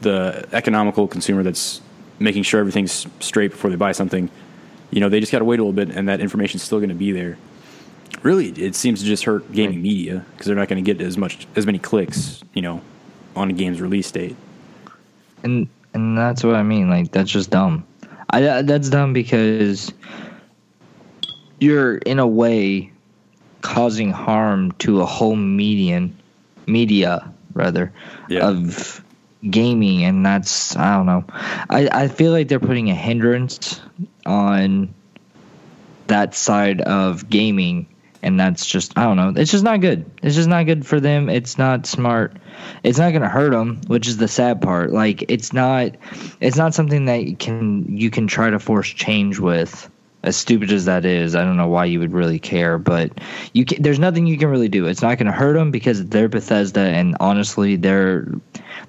the 0.00 0.48
economical 0.52 1.08
consumer 1.08 1.42
that's 1.42 1.80
making 2.18 2.42
sure 2.42 2.60
everything's 2.60 3.06
straight 3.20 3.50
before 3.50 3.70
they 3.70 3.76
buy 3.76 3.92
something, 3.92 4.30
you 4.90 5.00
know, 5.00 5.08
they 5.08 5.20
just 5.20 5.32
got 5.32 5.40
to 5.40 5.44
wait 5.44 5.58
a 5.58 5.62
little 5.62 5.72
bit, 5.72 5.94
and 5.94 6.08
that 6.08 6.20
information's 6.20 6.62
still 6.62 6.78
going 6.78 6.88
to 6.88 6.94
be 6.94 7.12
there. 7.12 7.38
Really, 8.22 8.48
it 8.48 8.74
seems 8.74 9.00
to 9.00 9.06
just 9.06 9.24
hurt 9.24 9.50
gaming 9.52 9.82
media 9.82 10.24
because 10.32 10.46
they're 10.46 10.56
not 10.56 10.68
going 10.68 10.82
to 10.82 10.94
get 10.94 11.04
as 11.04 11.16
much 11.16 11.46
as 11.54 11.66
many 11.66 11.78
clicks, 11.78 12.42
you 12.54 12.62
know, 12.62 12.80
on 13.36 13.50
a 13.50 13.52
game's 13.52 13.80
release 13.80 14.10
date. 14.10 14.36
and 15.42 15.68
and 15.94 16.16
that's 16.16 16.44
what 16.44 16.54
I 16.54 16.62
mean. 16.62 16.88
Like 16.88 17.12
that's 17.12 17.30
just 17.30 17.50
dumb. 17.50 17.84
I 18.30 18.62
that's 18.62 18.90
dumb 18.90 19.12
because 19.12 19.92
you're 21.60 21.96
in 21.98 22.18
a 22.18 22.26
way 22.26 22.92
causing 23.60 24.10
harm 24.10 24.72
to 24.72 25.00
a 25.00 25.06
whole 25.06 25.36
median 25.36 26.16
media 26.66 27.32
rather 27.54 27.92
Yeah. 28.28 28.48
of 28.48 29.02
gaming 29.48 30.04
and 30.04 30.24
that's 30.24 30.76
I 30.76 30.96
don't 30.96 31.06
know. 31.06 31.24
I, 31.70 31.88
I 31.90 32.08
feel 32.08 32.32
like 32.32 32.48
they're 32.48 32.60
putting 32.60 32.90
a 32.90 32.94
hindrance 32.94 33.80
on 34.26 34.94
that 36.06 36.34
side 36.34 36.80
of 36.80 37.28
gaming 37.28 37.86
and 38.22 38.38
that's 38.38 38.66
just 38.66 38.96
I 38.98 39.04
don't 39.04 39.16
know. 39.16 39.32
It's 39.40 39.50
just 39.50 39.64
not 39.64 39.80
good. 39.80 40.10
It's 40.22 40.34
just 40.34 40.48
not 40.48 40.66
good 40.66 40.86
for 40.86 40.98
them. 41.00 41.28
It's 41.28 41.56
not 41.58 41.86
smart. 41.86 42.36
It's 42.82 42.98
not 42.98 43.10
going 43.10 43.22
to 43.22 43.28
hurt 43.28 43.50
them, 43.50 43.80
which 43.86 44.08
is 44.08 44.16
the 44.16 44.28
sad 44.28 44.60
part. 44.60 44.90
Like 44.92 45.24
it's 45.30 45.52
not 45.52 45.96
it's 46.40 46.56
not 46.56 46.74
something 46.74 47.04
that 47.06 47.24
you 47.24 47.36
can 47.36 47.96
you 47.96 48.10
can 48.10 48.26
try 48.26 48.50
to 48.50 48.58
force 48.58 48.88
change 48.88 49.38
with. 49.38 49.88
As 50.24 50.36
stupid 50.36 50.72
as 50.72 50.84
that 50.86 51.04
is, 51.04 51.36
I 51.36 51.44
don't 51.44 51.56
know 51.56 51.68
why 51.68 51.84
you 51.84 52.00
would 52.00 52.12
really 52.12 52.40
care, 52.40 52.76
but 52.76 53.12
you 53.52 53.64
can, 53.64 53.80
there's 53.80 54.00
nothing 54.00 54.26
you 54.26 54.36
can 54.36 54.48
really 54.48 54.68
do. 54.68 54.86
It's 54.86 55.00
not 55.00 55.16
going 55.16 55.26
to 55.26 55.32
hurt 55.32 55.52
them 55.52 55.70
because 55.70 56.04
they're 56.06 56.28
Bethesda, 56.28 56.80
and 56.80 57.16
honestly, 57.20 57.76
they're 57.76 58.26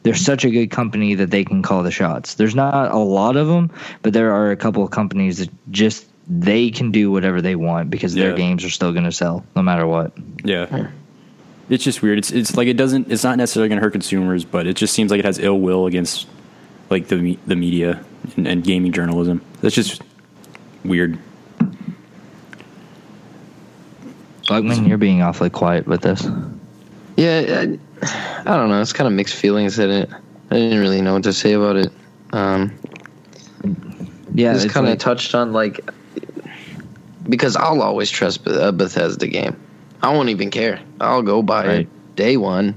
they're 0.01 0.15
such 0.15 0.43
a 0.43 0.49
good 0.49 0.71
company 0.71 1.13
that 1.15 1.29
they 1.29 1.45
can 1.45 1.61
call 1.61 1.83
the 1.83 1.91
shots. 1.91 2.35
There's 2.35 2.55
not 2.55 2.91
a 2.91 2.97
lot 2.97 3.35
of 3.35 3.47
them, 3.47 3.69
but 4.01 4.13
there 4.13 4.33
are 4.33 4.51
a 4.51 4.55
couple 4.55 4.83
of 4.83 4.89
companies 4.89 5.37
that 5.37 5.49
just 5.71 6.07
they 6.27 6.69
can 6.71 6.91
do 6.91 7.11
whatever 7.11 7.41
they 7.41 7.55
want 7.55 7.89
because 7.89 8.13
their 8.13 8.35
games 8.35 8.63
are 8.63 8.69
still 8.69 8.91
going 8.91 9.03
to 9.05 9.11
sell 9.11 9.43
no 9.55 9.61
matter 9.61 9.87
what. 9.87 10.13
Yeah. 10.43 10.89
It's 11.69 11.83
just 11.83 12.01
weird. 12.01 12.17
It's 12.17 12.31
it's 12.31 12.57
like 12.57 12.67
it 12.67 12.77
doesn't. 12.77 13.11
It's 13.11 13.23
not 13.23 13.37
necessarily 13.37 13.69
going 13.69 13.77
to 13.77 13.83
hurt 13.83 13.91
consumers, 13.91 14.43
but 14.45 14.65
it 14.65 14.75
just 14.75 14.93
seems 14.93 15.11
like 15.11 15.19
it 15.19 15.25
has 15.25 15.37
ill 15.37 15.59
will 15.59 15.85
against 15.85 16.27
like 16.89 17.07
the 17.07 17.37
the 17.45 17.55
media 17.55 18.03
and, 18.35 18.47
and 18.47 18.63
gaming 18.63 18.91
journalism. 18.91 19.43
That's 19.61 19.75
just 19.75 20.01
weird. 20.83 21.17
Buckman, 24.47 24.85
you're 24.87 24.97
being 24.97 25.21
awfully 25.21 25.49
quiet 25.49 25.85
with 25.85 26.01
this. 26.01 26.27
Yeah, 27.17 27.65
I, 28.01 28.11
I 28.51 28.57
don't 28.57 28.69
know. 28.69 28.81
It's 28.81 28.93
kind 28.93 29.07
of 29.07 29.13
mixed 29.13 29.35
feelings 29.35 29.77
in 29.77 29.89
it. 29.91 30.09
I 30.49 30.55
didn't 30.55 30.79
really 30.79 31.01
know 31.01 31.13
what 31.13 31.23
to 31.23 31.33
say 31.33 31.53
about 31.53 31.75
it. 31.75 31.91
Um, 32.33 32.73
Yeah, 34.33 34.53
just 34.53 34.65
it's 34.65 34.73
kind 34.73 34.87
of 34.87 34.91
like- 34.91 34.99
touched 34.99 35.35
on 35.35 35.53
like 35.53 35.79
because 37.27 37.55
I'll 37.55 37.81
always 37.83 38.09
trust 38.09 38.41
a 38.47 38.71
Bethesda 38.71 39.27
game. 39.27 39.55
I 40.01 40.11
won't 40.13 40.29
even 40.29 40.49
care. 40.49 40.79
I'll 40.99 41.21
go 41.21 41.43
buy 41.43 41.67
Right. 41.67 41.79
it 41.81 42.15
day 42.15 42.37
one. 42.37 42.73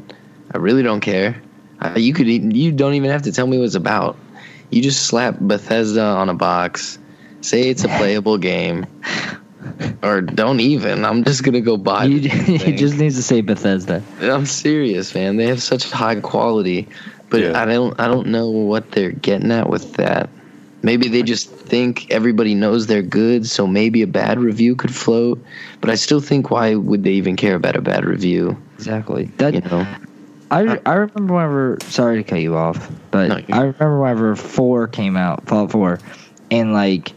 I 0.52 0.58
really 0.58 0.82
don't 0.82 1.00
care. 1.00 1.40
Uh, 1.80 1.94
you 1.96 2.12
could 2.12 2.28
e- 2.28 2.50
you 2.52 2.70
don't 2.72 2.92
even 2.94 3.10
have 3.10 3.22
to 3.22 3.32
tell 3.32 3.46
me 3.46 3.56
what 3.56 3.64
it's 3.64 3.74
about. 3.74 4.16
You 4.70 4.82
just 4.82 5.06
slap 5.06 5.38
Bethesda 5.40 6.02
on 6.02 6.28
a 6.28 6.34
box, 6.34 6.98
say 7.42 7.68
it's 7.68 7.84
a 7.84 7.88
playable 7.88 8.38
game, 8.38 8.86
or 10.02 10.20
don't 10.20 10.60
even. 10.60 11.04
I'm 11.04 11.24
just 11.24 11.42
gonna 11.44 11.60
go 11.60 11.76
buy. 11.76 12.04
You, 12.04 12.20
the 12.20 12.28
it 12.30 12.60
thing. 12.62 12.76
just 12.76 12.98
needs 12.98 13.16
to 13.16 13.22
say 13.22 13.40
Bethesda. 13.40 14.02
I'm 14.20 14.46
serious, 14.46 15.14
man. 15.14 15.36
They 15.36 15.46
have 15.46 15.62
such 15.62 15.90
high 15.90 16.20
quality, 16.20 16.88
but 17.30 17.40
Yeah. 17.40 17.60
I 17.60 17.66
don't 17.66 17.98
I 18.00 18.08
don't 18.08 18.28
know 18.28 18.48
what 18.50 18.90
they're 18.92 19.12
getting 19.12 19.50
at 19.52 19.68
with 19.68 19.94
that. 19.94 20.28
Maybe 20.84 21.06
they 21.06 21.22
just 21.22 21.48
think 21.48 22.10
everybody 22.10 22.56
knows 22.56 22.88
they're 22.88 23.02
good, 23.02 23.46
so 23.46 23.68
maybe 23.68 24.02
a 24.02 24.06
bad 24.08 24.40
review 24.40 24.74
could 24.74 24.92
float. 24.92 25.38
But 25.80 25.90
I 25.90 25.94
still 25.94 26.20
think 26.20 26.50
why 26.50 26.74
would 26.74 27.04
they 27.04 27.12
even 27.12 27.36
care 27.36 27.54
about 27.54 27.76
a 27.76 27.80
bad 27.80 28.04
review? 28.04 28.56
Exactly. 28.78 29.26
That 29.36 29.54
You 29.54 29.60
know? 29.60 29.86
I, 30.50 30.66
uh, 30.66 30.76
I 30.84 30.92
remember 30.94 31.34
whenever 31.34 31.78
sorry 31.82 32.16
to 32.22 32.28
cut 32.28 32.40
you 32.40 32.56
off, 32.56 32.90
but 33.12 33.28
No, 33.28 33.36
I 33.56 33.60
remember 33.60 34.00
whenever 34.00 34.34
four 34.36 34.88
came 34.88 35.16
out, 35.16 35.46
Fallout 35.46 35.70
Four, 35.70 36.00
and 36.50 36.72
like 36.74 37.12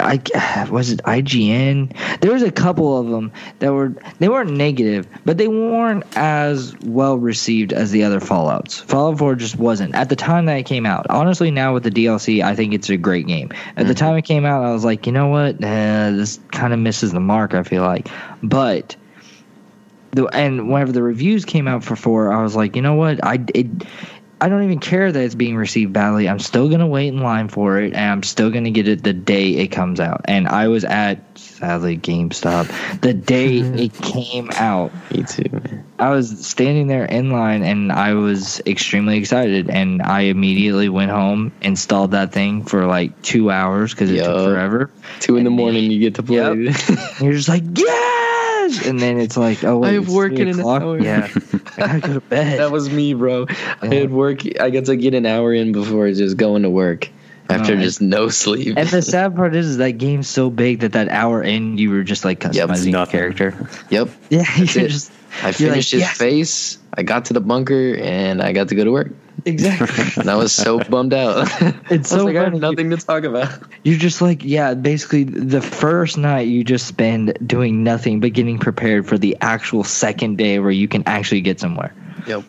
I 0.00 0.66
was 0.70 0.90
it 0.90 1.00
IGN. 1.04 2.20
There 2.20 2.32
was 2.32 2.42
a 2.42 2.50
couple 2.50 2.98
of 2.98 3.08
them 3.08 3.32
that 3.58 3.72
were 3.72 3.94
they 4.18 4.28
weren't 4.28 4.52
negative, 4.52 5.06
but 5.24 5.38
they 5.38 5.48
weren't 5.48 6.04
as 6.16 6.76
well 6.80 7.16
received 7.18 7.72
as 7.72 7.90
the 7.90 8.04
other 8.04 8.20
Fallout's. 8.20 8.80
Fallout 8.80 9.18
Four 9.18 9.34
just 9.34 9.56
wasn't 9.56 9.94
at 9.94 10.08
the 10.08 10.16
time 10.16 10.46
that 10.46 10.58
it 10.58 10.66
came 10.66 10.86
out. 10.86 11.06
Honestly, 11.10 11.50
now 11.50 11.74
with 11.74 11.84
the 11.84 11.90
DLC, 11.90 12.42
I 12.42 12.54
think 12.54 12.74
it's 12.74 12.90
a 12.90 12.96
great 12.96 13.26
game. 13.26 13.50
At 13.76 13.86
the 13.86 13.94
time 13.94 14.16
it 14.16 14.22
came 14.22 14.44
out, 14.44 14.64
I 14.64 14.72
was 14.72 14.84
like, 14.84 15.06
you 15.06 15.12
know 15.12 15.28
what, 15.28 15.56
uh, 15.56 16.10
this 16.12 16.40
kind 16.50 16.72
of 16.72 16.78
misses 16.78 17.12
the 17.12 17.20
mark. 17.20 17.54
I 17.54 17.62
feel 17.62 17.82
like, 17.82 18.08
but 18.42 18.96
the 20.12 20.26
and 20.26 20.70
whenever 20.70 20.92
the 20.92 21.02
reviews 21.02 21.44
came 21.44 21.68
out 21.68 21.84
for 21.84 21.96
four, 21.96 22.32
I 22.32 22.42
was 22.42 22.56
like, 22.56 22.76
you 22.76 22.82
know 22.82 22.94
what, 22.94 23.24
I 23.24 23.38
it, 23.54 23.66
I 24.40 24.48
don't 24.48 24.64
even 24.64 24.78
care 24.78 25.12
that 25.12 25.22
it's 25.22 25.34
being 25.34 25.56
received 25.56 25.92
badly. 25.92 26.28
I'm 26.28 26.38
still 26.38 26.68
gonna 26.70 26.86
wait 26.86 27.08
in 27.08 27.20
line 27.20 27.48
for 27.48 27.78
it, 27.78 27.92
and 27.92 28.10
I'm 28.10 28.22
still 28.22 28.50
gonna 28.50 28.70
get 28.70 28.88
it 28.88 29.02
the 29.02 29.12
day 29.12 29.50
it 29.52 29.68
comes 29.68 30.00
out. 30.00 30.22
And 30.24 30.48
I 30.48 30.68
was 30.68 30.84
at 30.84 31.29
sadly 31.60 31.98
GameStop 31.98 33.00
the 33.02 33.12
day 33.12 33.58
it 33.84 33.94
came 33.94 34.50
out. 34.54 34.92
Me 35.12 35.22
too, 35.22 35.44
man. 35.52 35.84
I 35.98 36.10
was 36.10 36.46
standing 36.46 36.86
there 36.86 37.04
in 37.04 37.30
line, 37.30 37.62
and 37.62 37.92
I 37.92 38.14
was 38.14 38.60
extremely 38.66 39.18
excited. 39.18 39.68
And 39.68 40.00
I 40.00 40.22
immediately 40.22 40.88
went 40.88 41.10
home, 41.10 41.52
installed 41.60 42.12
that 42.12 42.32
thing 42.32 42.64
for 42.64 42.86
like 42.86 43.20
two 43.22 43.50
hours 43.50 43.92
because 43.92 44.10
it 44.10 44.24
took 44.24 44.44
forever. 44.44 44.90
Two 45.20 45.36
in 45.36 45.44
the 45.44 45.50
morning, 45.50 45.90
you 45.90 46.00
get 46.00 46.14
to 46.14 46.22
play. 46.22 46.38
And 46.40 47.20
you're 47.20 47.34
just 47.34 47.48
like, 47.48 47.64
yes! 47.74 48.86
And 48.86 48.98
then 48.98 49.20
it's 49.20 49.36
like, 49.36 49.62
oh, 49.62 49.78
wait, 49.78 49.90
I 49.90 49.92
have 49.94 50.04
it's 50.04 50.12
work 50.12 50.32
in 50.32 50.48
an 50.48 50.60
hour. 50.60 50.98
Yeah, 50.98 51.28
I 51.76 51.80
gotta 51.86 52.00
go 52.00 52.14
to 52.14 52.20
bed. 52.28 52.60
that 52.60 52.70
was 52.70 52.88
me, 52.88 53.12
bro. 53.12 53.46
I 53.82 53.86
had 53.86 54.10
work. 54.10 54.40
I 54.58 54.70
got 54.70 54.86
to 54.86 54.96
get 54.96 55.12
an 55.12 55.26
hour 55.26 55.52
in 55.52 55.72
before 55.72 56.10
just 56.12 56.38
going 56.38 56.62
to 56.62 56.70
work 56.70 57.10
after 57.50 57.76
No, 57.76 57.82
just 57.82 58.00
no 58.00 58.28
sleep. 58.28 58.76
and 58.76 58.88
the 58.88 59.02
sad 59.02 59.34
part 59.36 59.54
is, 59.54 59.66
is 59.66 59.76
that 59.78 59.92
game's 59.98 60.28
so 60.28 60.50
big 60.50 60.80
that 60.80 60.92
that 60.92 61.08
hour 61.08 61.42
in, 61.42 61.78
you 61.78 61.90
were 61.90 62.02
just 62.02 62.24
like 62.24 62.40
customizing 62.40 62.84
your 62.84 62.92
nothing. 62.92 63.12
character. 63.12 63.68
yep. 63.90 64.08
Yeah, 64.30 64.44
That's 64.56 64.74
you're 64.74 64.84
it. 64.86 64.90
just 64.90 65.12
I 65.42 65.46
You're 65.46 65.52
finished 65.52 65.92
like, 65.92 66.00
his 66.00 66.08
yes. 66.08 66.16
face. 66.18 66.78
I 66.94 67.02
got 67.02 67.26
to 67.26 67.32
the 67.34 67.40
bunker 67.40 67.94
and 67.94 68.42
I 68.42 68.52
got 68.52 68.68
to 68.68 68.74
go 68.74 68.84
to 68.84 68.90
work. 68.90 69.12
exactly. 69.46 70.04
And 70.22 70.28
I 70.30 70.34
was 70.36 70.52
so 70.52 70.80
bummed 70.80 71.14
out. 71.14 71.48
It's 71.90 72.12
I 72.12 72.16
so 72.18 72.24
like, 72.24 72.36
I 72.36 72.44
have 72.44 72.54
nothing 72.54 72.90
to 72.90 72.96
talk 72.96 73.24
about. 73.24 73.48
You're 73.84 73.98
just 73.98 74.20
like, 74.20 74.44
yeah, 74.44 74.74
basically 74.74 75.24
the 75.24 75.60
first 75.62 76.18
night 76.18 76.48
you 76.48 76.62
just 76.64 76.86
spend 76.86 77.38
doing 77.46 77.82
nothing 77.84 78.20
but 78.20 78.32
getting 78.32 78.58
prepared 78.58 79.06
for 79.06 79.18
the 79.18 79.36
actual 79.40 79.82
second 79.84 80.36
day 80.38 80.58
where 80.58 80.70
you 80.70 80.88
can 80.88 81.04
actually 81.06 81.40
get 81.42 81.58
somewhere. 81.60 81.94
Yep. 82.26 82.44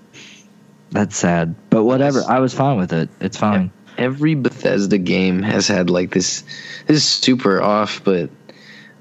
That's 0.92 1.16
sad. 1.16 1.56
But 1.70 1.84
whatever. 1.86 2.24
I 2.28 2.40
was 2.40 2.54
fine 2.54 2.78
with 2.78 2.92
it. 2.94 3.10
It's 3.22 3.38
fine. 3.38 3.72
Every 4.02 4.34
Bethesda 4.34 4.98
game 4.98 5.44
has 5.44 5.68
had 5.68 5.92
like 5.92 6.10
this. 6.10 6.42
This 6.88 6.98
is 6.98 7.04
super 7.04 7.62
off, 7.62 8.04
but 8.04 8.32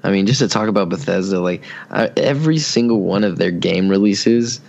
I 0.03 0.11
mean, 0.11 0.27
just 0.27 0.39
to 0.39 0.47
talk 0.47 0.67
about 0.67 0.89
Bethesda, 0.89 1.39
like 1.39 1.63
I, 1.89 2.11
every 2.15 2.59
single 2.59 3.01
one 3.01 3.23
of 3.23 3.37
their 3.37 3.49
game 3.49 3.89
releases, 3.89 4.61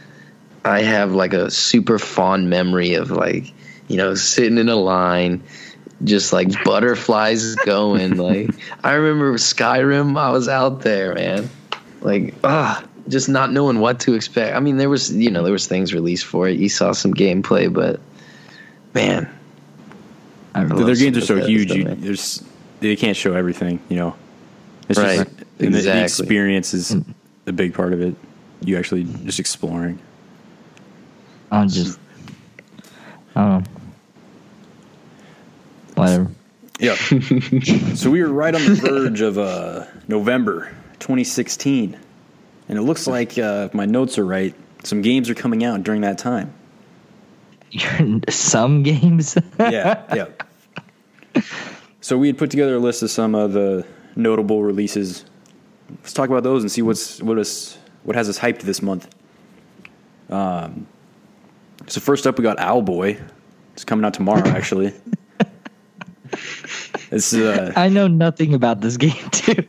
I 0.64 0.80
have 0.80 1.12
like 1.12 1.34
a 1.34 1.50
super 1.50 1.98
fond 1.98 2.48
memory 2.48 2.94
of 2.94 3.10
like 3.10 3.52
you 3.88 3.98
know 3.98 4.14
sitting 4.14 4.56
in 4.56 4.70
a 4.70 4.76
line, 4.76 5.42
just 6.02 6.32
like 6.32 6.48
butterflies 6.64 7.54
going. 7.56 8.16
like 8.16 8.50
I 8.82 8.94
remember 8.94 9.34
Skyrim, 9.34 10.18
I 10.18 10.30
was 10.30 10.48
out 10.48 10.80
there, 10.80 11.14
man. 11.14 11.50
Like 12.00 12.34
ah. 12.42 12.84
Just 13.08 13.28
not 13.28 13.50
knowing 13.50 13.80
what 13.80 13.98
to 14.00 14.14
expect. 14.14 14.54
I 14.54 14.60
mean, 14.60 14.76
there 14.76 14.88
was, 14.88 15.12
you 15.12 15.28
know, 15.28 15.42
there 15.42 15.52
was 15.52 15.66
things 15.66 15.92
released 15.92 16.24
for 16.24 16.46
it. 16.46 16.56
You 16.56 16.68
saw 16.68 16.92
some 16.92 17.12
gameplay, 17.12 17.70
but 17.72 17.98
man, 18.94 19.28
Their 20.54 20.94
games 20.96 21.16
are 21.18 21.20
so 21.22 21.36
huge. 21.44 21.72
You, 21.72 21.84
there's 21.84 22.42
they 22.80 22.96
can't 22.96 23.16
show 23.16 23.32
everything. 23.34 23.80
You 23.88 23.96
know, 23.96 24.16
it's 24.88 24.98
Right. 24.98 25.16
just 25.18 25.28
and 25.60 25.74
the- 25.74 25.80
the 25.80 26.02
experience 26.02 26.74
is 26.74 26.96
a 27.46 27.52
big 27.52 27.74
part 27.74 27.92
of 27.92 28.00
it. 28.02 28.14
You 28.60 28.76
actually 28.78 29.04
just 29.24 29.40
exploring. 29.40 29.98
I'm 31.50 31.68
just, 31.68 31.98
I 33.34 33.40
don't 33.42 33.64
know. 33.64 33.70
Whatever. 35.94 36.30
Yeah. 36.78 36.94
so 37.94 38.10
we 38.10 38.22
were 38.22 38.28
right 38.32 38.54
on 38.54 38.64
the 38.64 38.74
verge 38.74 39.20
of 39.20 39.38
uh, 39.38 39.84
November 40.08 40.74
2016, 41.00 41.96
and 42.68 42.78
it 42.78 42.82
looks 42.82 43.06
like 43.06 43.38
uh, 43.38 43.66
if 43.68 43.74
my 43.74 43.84
notes 43.84 44.16
are 44.18 44.24
right, 44.26 44.54
some 44.84 45.02
games 45.02 45.28
are 45.28 45.34
coming 45.34 45.62
out 45.64 45.82
during 45.82 46.00
that 46.02 46.18
time. 46.18 46.52
Some 48.28 48.82
games. 48.82 49.36
Yeah, 49.58 50.02
yeah. 50.14 51.42
So 52.00 52.18
we 52.18 52.26
had 52.26 52.36
put 52.36 52.50
together 52.50 52.74
a 52.74 52.78
list 52.78 53.02
of 53.02 53.10
some 53.10 53.34
of 53.34 53.52
the 53.52 53.86
notable 54.16 54.62
releases. 54.62 55.24
Let's 55.90 56.12
talk 56.12 56.28
about 56.28 56.42
those 56.42 56.62
and 56.62 56.70
see 56.70 56.82
what's 56.82 57.22
what 57.22 57.38
is 57.38 57.78
what 58.02 58.16
has 58.16 58.28
us 58.28 58.38
hyped 58.38 58.62
this 58.62 58.82
month. 58.82 59.08
Um, 60.28 60.86
so 61.86 62.00
first 62.00 62.26
up, 62.26 62.38
we 62.38 62.42
got 62.42 62.58
Owlboy. 62.58 63.20
It's 63.74 63.84
coming 63.84 64.04
out 64.04 64.14
tomorrow, 64.14 64.46
actually. 64.48 64.92
It's 67.10 67.32
uh, 67.34 67.72
I 67.76 67.88
know 67.88 68.08
nothing 68.08 68.54
about 68.54 68.80
this 68.80 68.96
game 68.96 69.12
too. 69.30 69.64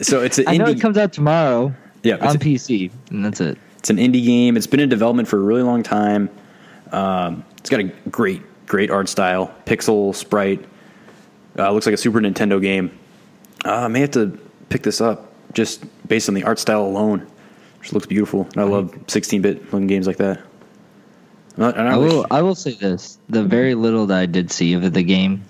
so 0.00 0.22
it's 0.22 0.38
an 0.38 0.44
I 0.46 0.56
know 0.58 0.66
it 0.66 0.80
comes 0.80 0.98
out 0.98 1.12
tomorrow 1.12 1.74
yeah, 2.02 2.16
on 2.16 2.36
a- 2.36 2.38
PC, 2.38 2.90
and 3.10 3.24
that's 3.24 3.40
it. 3.40 3.58
it's 3.78 3.90
an 3.90 3.96
indie 3.96 4.24
game. 4.24 4.56
It's 4.56 4.66
been 4.66 4.80
in 4.80 4.88
development 4.88 5.26
for 5.26 5.38
a 5.38 5.42
really 5.42 5.62
long 5.62 5.82
time. 5.82 6.28
Um, 6.92 7.44
it's 7.58 7.70
got 7.70 7.80
a 7.80 7.84
great, 8.10 8.42
great 8.66 8.90
art 8.90 9.08
style, 9.08 9.54
pixel 9.64 10.14
sprite. 10.14 10.64
Uh, 11.58 11.72
looks 11.72 11.86
like 11.86 11.94
a 11.94 11.98
Super 11.98 12.20
Nintendo 12.20 12.60
game. 12.60 12.96
Uh, 13.64 13.72
I 13.72 13.88
may 13.88 14.00
have 14.00 14.12
to 14.12 14.38
pick 14.68 14.82
this 14.82 15.00
up 15.00 15.32
just 15.52 15.84
based 16.06 16.28
on 16.28 16.34
the 16.34 16.44
art 16.44 16.58
style 16.58 16.82
alone. 16.82 17.26
Just 17.80 17.94
looks 17.94 18.06
beautiful. 18.06 18.46
And 18.52 18.58
I 18.58 18.64
love 18.64 18.92
16-bit 19.06 19.72
looking 19.72 19.86
games 19.86 20.06
like 20.06 20.18
that. 20.18 20.42
And 21.56 21.64
I, 21.64 21.94
I 21.94 21.96
wish- 21.96 22.12
will. 22.12 22.26
I 22.30 22.42
will 22.42 22.54
say 22.54 22.74
this: 22.74 23.18
the 23.28 23.42
very 23.42 23.74
little 23.74 24.06
that 24.06 24.18
I 24.18 24.26
did 24.26 24.50
see 24.50 24.74
of 24.74 24.92
the 24.92 25.02
game, 25.02 25.44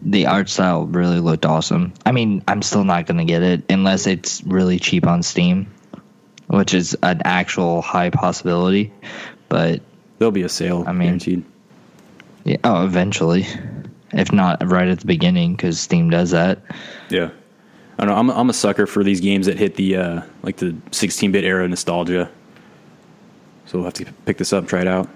the 0.00 0.26
art 0.26 0.48
style 0.48 0.86
really 0.86 1.20
looked 1.20 1.44
awesome. 1.44 1.92
I 2.06 2.12
mean, 2.12 2.42
I'm 2.48 2.62
still 2.62 2.84
not 2.84 3.06
going 3.06 3.18
to 3.18 3.24
get 3.24 3.42
it 3.42 3.64
unless 3.68 4.06
it's 4.06 4.42
really 4.44 4.78
cheap 4.78 5.06
on 5.06 5.22
Steam, 5.22 5.70
which 6.46 6.72
is 6.72 6.96
an 7.02 7.20
actual 7.24 7.82
high 7.82 8.08
possibility. 8.08 8.92
But 9.50 9.82
there'll 10.18 10.32
be 10.32 10.42
a 10.42 10.48
sale. 10.48 10.84
I 10.86 10.92
mean- 10.92 11.08
guaranteed. 11.08 11.44
yeah, 12.44 12.56
oh, 12.64 12.84
eventually, 12.84 13.46
if 14.12 14.32
not 14.32 14.66
right 14.70 14.88
at 14.88 15.00
the 15.00 15.06
beginning, 15.06 15.54
because 15.56 15.78
Steam 15.80 16.10
does 16.10 16.30
that. 16.30 16.60
Yeah. 17.10 17.30
I 17.98 18.04
don't 18.04 18.08
know. 18.14 18.18
I'm, 18.20 18.30
I'm 18.40 18.50
a 18.50 18.54
sucker 18.54 18.86
for 18.86 19.02
these 19.02 19.20
games 19.20 19.46
that 19.46 19.58
hit 19.58 19.76
the 19.76 19.96
uh, 19.96 20.22
like 20.42 20.58
the 20.58 20.72
16-bit 20.90 21.44
era 21.44 21.66
nostalgia. 21.66 22.30
So 23.66 23.78
we'll 23.78 23.84
have 23.84 23.94
to 23.94 24.04
pick 24.26 24.36
this 24.38 24.52
up, 24.52 24.68
try 24.68 24.82
it 24.82 24.86
out. 24.86 25.08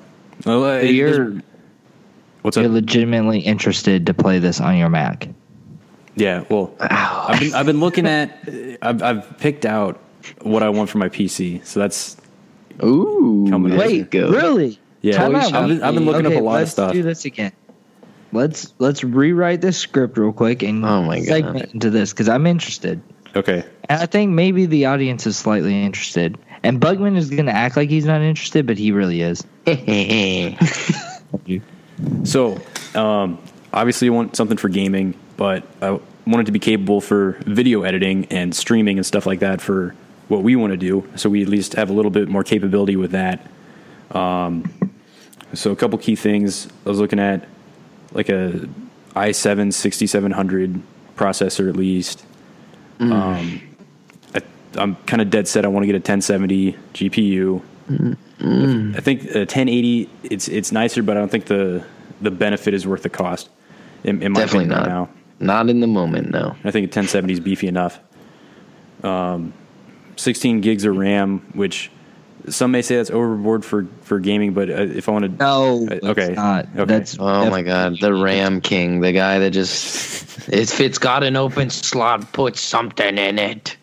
Oh, 0.47 0.63
uh, 0.63 0.79
But 0.79 0.85
it- 0.85 0.95
you're 0.95 1.43
what's 2.43 2.57
you're 2.57 2.67
up? 2.67 2.73
legitimately 2.73 3.41
interested 3.41 4.07
to 4.07 4.15
play 4.15 4.39
this 4.39 4.61
on 4.63 4.79
your 4.79 4.89
Mac. 4.89 5.29
Yeah, 6.17 6.45
well, 6.49 6.75
I've 6.81 7.39
been 7.39 7.55
I've 7.55 7.67
been 7.67 7.81
looking 7.81 8.07
at 8.07 8.49
I've 8.81 9.03
I've 9.03 9.39
picked 9.39 9.67
out 9.67 10.01
what 10.41 10.63
I 10.63 10.71
want 10.71 10.89
for 10.89 10.97
my 10.99 11.09
PC. 11.11 11.65
So 11.67 11.81
that's 11.81 12.17
Ooh, 12.83 13.47
Coming 13.51 13.77
there 13.77 13.87
up. 13.87 13.91
you 13.93 14.09
Wait, 14.11 14.15
really? 14.15 14.79
Yeah. 15.03 15.17
Time 15.17 15.37
I've 15.37 15.51
been, 15.69 15.83
I've 15.83 15.95
been 15.95 16.05
looking 16.07 16.27
okay, 16.27 16.37
up 16.37 16.43
a 16.43 16.45
lot 16.45 16.63
of 16.63 16.69
stuff. 16.69 16.87
let's 16.89 16.97
do 16.97 17.03
this 17.03 17.25
again. 17.25 17.53
Let's 18.33 18.73
let's 18.79 19.03
rewrite 19.03 19.61
this 19.61 19.77
script 19.79 20.17
real 20.17 20.33
quick 20.33 20.63
and 20.63 20.85
Oh 20.85 21.03
my 21.03 21.19
God. 21.19 21.27
segment 21.27 21.75
into 21.75 21.91
this 21.91 22.13
because 22.13 22.29
I'm 22.29 22.47
interested, 22.47 23.01
Okay. 23.35 23.65
and 23.89 24.01
I 24.01 24.07
think 24.07 24.31
maybe 24.31 24.67
the 24.67 24.87
audience 24.87 25.27
is 25.27 25.37
slightly 25.37 25.83
interested. 25.85 26.39
And 26.63 26.81
Bugman 26.81 27.17
is 27.17 27.31
gonna 27.31 27.51
act 27.53 27.77
like 27.77 27.89
he's 27.91 28.05
not 28.05 28.21
interested, 28.21 28.67
but 28.67 28.79
he 28.79 28.93
really 28.93 29.23
is. 29.23 29.45
So, 32.25 32.61
um, 32.95 33.39
obviously, 33.73 34.07
you 34.07 34.13
want 34.13 34.35
something 34.37 34.57
for 34.57 34.69
gaming, 34.69 35.15
but 35.37 35.65
I 35.83 35.91
want 36.27 36.41
it 36.41 36.45
to 36.47 36.53
be 36.53 36.59
capable 36.59 37.01
for 37.01 37.33
video 37.47 37.83
editing 37.83 38.27
and 38.27 38.55
streaming 38.55 38.99
and 38.99 39.05
stuff 39.07 39.27
like 39.27 39.41
that 39.41 39.61
for 39.61 39.95
what 40.29 40.43
we 40.43 40.57
want 40.57 40.73
to 40.73 40.77
do. 40.77 41.07
So 41.17 41.29
we 41.29 41.43
at 41.43 41.49
least 41.49 41.75
have 41.75 41.91
a 41.91 41.93
little 41.93 42.11
bit 42.11 42.29
more 42.29 42.43
capability 42.43 42.97
with 42.97 43.11
that. 43.13 43.47
Um, 44.13 44.73
so 45.55 45.71
a 45.71 45.77
couple 45.77 45.99
key 45.99 46.17
things 46.17 46.69
I 46.87 46.89
was 46.89 46.99
looking 46.99 47.19
at, 47.19 47.47
like 48.13 48.29
a 48.29 48.69
i7 49.15 49.73
6700 49.73 50.83
processor 51.17 51.69
at 51.69 51.77
least. 51.77 52.25
Um, 53.01 53.61
I, 54.35 54.43
I'm 54.75 54.97
kind 55.07 55.23
of 55.23 55.31
dead 55.31 55.49
set. 55.49 55.65
I 55.65 55.69
want 55.69 55.85
to 55.85 55.87
get 55.87 55.95
a 55.95 55.99
1070 55.99 56.77
GPU. 56.95 57.63
I 58.97 59.01
think 59.01 59.25
a 59.35 59.41
1080 59.41 60.09
it's 60.23 60.49
it's 60.49 60.71
nicer, 60.71 61.03
but 61.03 61.17
I 61.17 61.21
don't 61.21 61.31
think 61.31 61.47
the 61.47 61.85
the 62.21 62.31
benefit 62.31 62.75
is 62.75 62.87
worth 62.87 63.03
the 63.03 63.11
cost. 63.11 63.49
In, 64.05 64.23
in 64.23 64.33
my 64.33 64.41
Definitely 64.41 64.67
opinion 64.67 64.79
right 64.79 64.89
not. 64.89 65.09
now. 65.09 65.09
Not 65.41 65.71
in 65.71 65.81
the 65.81 65.87
moment, 65.87 66.31
no. 66.31 66.55
I 66.65 66.71
think 66.71 66.85
a 66.85 66.93
1070 66.93 67.33
is 67.33 67.41
beefy 67.41 67.67
enough. 67.67 67.99
Um, 69.03 69.55
16 70.17 70.61
gigs 70.61 70.85
of 70.85 70.97
RAM, 70.97 71.41
which 71.55 71.91
some 72.49 72.71
may 72.71 72.83
say 72.83 72.97
that's 72.97 73.11
overboard 73.11 73.65
for, 73.65 73.87
for 74.03 74.19
gaming, 74.19 74.53
but 74.55 74.71
uh, 74.71 74.75
if 74.83 75.09
I 75.09 75.13
want 75.13 75.25
to, 75.25 75.31
No, 75.31 75.87
Uh, 75.91 75.95
it's 75.95 76.05
okay, 76.07 76.33
not. 76.35 76.67
okay. 76.75 76.85
That's 76.85 77.17
Oh 77.19 77.51
my 77.51 77.63
god, 77.63 77.99
the 78.01 78.13
RAM 78.15 78.61
King, 78.61 79.01
the 79.01 79.13
guy 79.13 79.39
that 79.41 79.51
just 79.51 80.49
if 80.53 80.81
it's 80.81 80.99
got 80.99 81.23
an 81.23 81.37
open 81.37 81.71
slot, 81.71 82.33
put 82.33 82.57
something 82.57 83.19
in 83.19 83.39
it. 83.39 83.77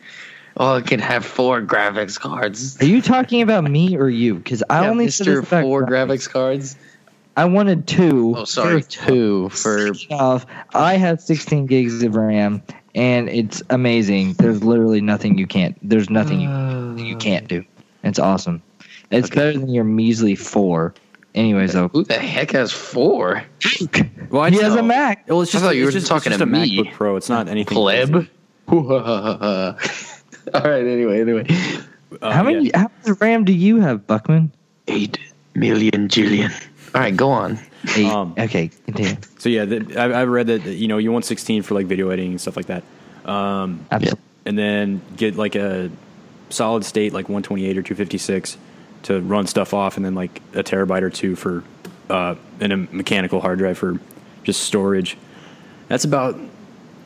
Oh, 0.60 0.76
it 0.78 0.88
can 0.88 1.00
have 1.00 1.24
four 1.24 1.62
graphics 1.62 2.20
cards. 2.20 2.82
Are 2.82 2.86
you 2.86 3.02
talking 3.02 3.44
about 3.44 3.64
me 3.64 3.96
or 3.96 4.10
you? 4.10 4.36
Because 4.36 4.64
I 4.70 4.82
Yeah, 4.84 4.90
only 4.90 5.10
said 5.12 5.28
Mr. 5.28 5.42
this 5.42 5.50
four 5.50 5.84
graphics. 5.84 6.08
graphics 6.10 6.30
cards. 6.30 6.76
I 7.36 7.46
wanted 7.46 7.88
two. 7.88 8.34
Oh, 8.36 8.46
sorry, 8.46 8.82
two 8.82 9.50
for 9.50 9.92
Off. 10.10 10.48
I 10.74 10.96
have 10.98 11.22
16 11.22 11.68
gigs 11.68 12.02
of 12.02 12.16
RAM, 12.16 12.64
and 12.96 13.30
it's 13.30 13.62
amazing. 13.70 14.34
There's 14.34 14.64
literally 14.64 15.02
nothing 15.02 15.38
you 15.38 15.46
can't. 15.46 15.78
There's 15.88 16.10
nothing 16.10 16.42
you 16.42 17.06
you 17.06 17.16
can't 17.16 17.48
do. 17.48 17.64
It's 18.04 18.20
awesome. 18.20 18.62
It's 19.12 19.28
Okay. 19.30 19.36
better 19.36 19.54
than 19.60 19.70
your 19.70 19.84
measly 19.84 20.36
four. 20.36 20.94
Anyways, 21.36 21.74
though, 21.74 21.88
Who 21.90 22.04
the 22.04 22.16
heck 22.16 22.52
has 22.52 22.72
four? 22.72 23.44
well, 24.32 24.44
I 24.44 24.50
he 24.50 24.56
just- 24.56 24.64
has 24.64 24.76
a 24.76 24.84
Mac. 24.84 25.26
Well, 25.28 25.42
it's 25.42 25.52
just 25.52 25.64
I 25.64 25.68
just, 25.68 25.70
thought 25.70 25.76
you 25.78 25.86
were 25.86 25.92
just, 25.92 26.08
talking 26.08 26.32
it's 26.32 26.40
to 26.40 26.46
just 26.46 26.56
a 26.56 26.60
me. 26.60 26.78
MacBook 26.84 26.94
Pro. 26.94 27.16
It's 27.16 27.30
not 27.30 27.48
anything. 27.48 27.76
Pleb. 27.78 28.28
All 28.68 30.62
right. 30.62 30.86
Anyway, 30.86 31.22
anyway. 31.22 31.46
Uh, 32.22 32.32
how 32.32 32.44
many? 32.44 32.68
yeah. 32.68 32.80
How 32.80 32.92
much 33.06 33.20
RAM 33.22 33.44
do 33.46 33.54
you 33.54 33.80
have, 33.82 34.08
Buckman? 34.08 34.52
Eight 34.88 35.18
million 35.56 36.08
jillion. 36.08 36.52
All 36.96 37.02
right, 37.02 37.16
go 37.16 37.30
on. 37.30 37.60
Eight. 37.96 38.06
Um, 38.08 38.34
okay, 38.38 38.70
continue. 38.86 39.16
So 39.38 39.50
yeah, 39.50 39.66
the, 39.66 39.98
I, 40.00 40.22
I've 40.22 40.30
read 40.30 40.48
that 40.48 40.64
you 40.64 40.88
know 40.88 40.98
you 40.98 41.12
want 41.12 41.26
16 41.26 41.64
for 41.64 41.74
like 41.76 41.86
video 41.86 42.10
editing 42.10 42.32
and 42.32 42.42
stuff 42.42 42.56
like 42.58 42.68
that, 42.68 42.84
um, 43.30 43.86
Absolutely. 43.92 44.20
and 44.46 44.58
then 44.58 45.02
get 45.16 45.36
like 45.36 45.56
a 45.56 45.92
solid 46.50 46.86
state 46.86 47.14
like 47.14 47.26
128 47.26 47.78
or 47.78 47.82
256 47.82 48.58
to 49.04 49.22
run 49.22 49.48
stuff 49.48 49.74
off, 49.74 49.98
and 49.98 50.06
then 50.06 50.16
like 50.16 50.42
a 50.54 50.64
terabyte 50.64 51.02
or 51.02 51.10
two 51.10 51.36
for 51.36 51.64
uh, 52.10 52.36
and 52.60 52.74
a 52.74 52.78
mechanical 52.78 53.40
hard 53.42 53.60
drive 53.60 53.78
for 53.78 54.00
just 54.44 54.62
storage. 54.62 55.18
That's 55.88 56.04
about 56.04 56.40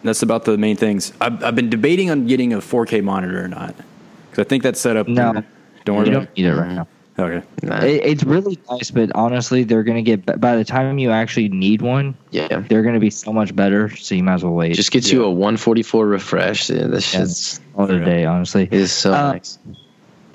that's 0.03 0.23
about 0.23 0.45
the 0.45 0.57
main 0.57 0.75
things. 0.75 1.13
I've, 1.21 1.43
I've 1.43 1.55
been 1.55 1.69
debating 1.69 2.09
on 2.09 2.25
getting 2.25 2.53
a 2.53 2.57
4K 2.57 3.03
monitor 3.03 3.43
or 3.43 3.47
not 3.47 3.75
because 4.29 4.45
I 4.45 4.47
think 4.47 4.63
that's 4.63 4.79
set 4.79 4.97
up. 4.97 5.07
No. 5.07 5.43
don't 5.85 5.95
worry 5.97 6.07
You 6.07 6.11
about 6.13 6.25
don't 6.27 6.37
need 6.37 6.45
it 6.45 6.55
right 6.55 6.71
now. 6.71 6.87
It. 7.17 7.21
Okay. 7.63 7.95
It, 7.97 8.05
it's 8.05 8.23
really 8.23 8.57
nice, 8.69 8.89
but 8.89 9.11
honestly, 9.13 9.63
they're 9.63 9.83
gonna 9.83 10.01
get 10.01 10.25
by 10.39 10.55
the 10.55 10.63
time 10.63 10.97
you 10.97 11.11
actually 11.11 11.49
need 11.49 11.81
one, 11.81 12.15
yeah. 12.31 12.63
they're 12.67 12.81
gonna 12.83 12.99
be 12.99 13.09
so 13.09 13.31
much 13.33 13.55
better. 13.55 13.95
So 13.95 14.15
you 14.15 14.23
might 14.23 14.35
as 14.35 14.43
well 14.43 14.53
wait. 14.53 14.73
Just 14.75 14.91
gets 14.91 15.11
you 15.11 15.23
a 15.23 15.29
144 15.29 16.07
refresh. 16.07 16.69
Yeah, 16.69 16.87
this 16.87 17.13
Yeah. 17.13 17.19
shit's 17.21 17.59
all 17.75 17.91
Yeah. 17.91 18.03
day, 18.03 18.25
honestly. 18.25 18.67
is 18.71 18.91
so 18.91 19.13
Uh, 19.13 19.33
nice. 19.33 19.59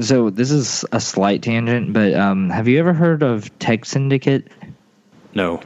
So 0.00 0.28
this 0.30 0.50
is 0.50 0.84
a 0.92 1.00
slight 1.00 1.42
tangent, 1.42 1.92
but 1.94 2.12
um, 2.14 2.50
have 2.50 2.68
you 2.68 2.78
ever 2.78 2.92
heard 2.92 3.22
of 3.22 3.56
Tek 3.58 3.84
Syndicate? 3.86 4.46
No. 5.34 5.60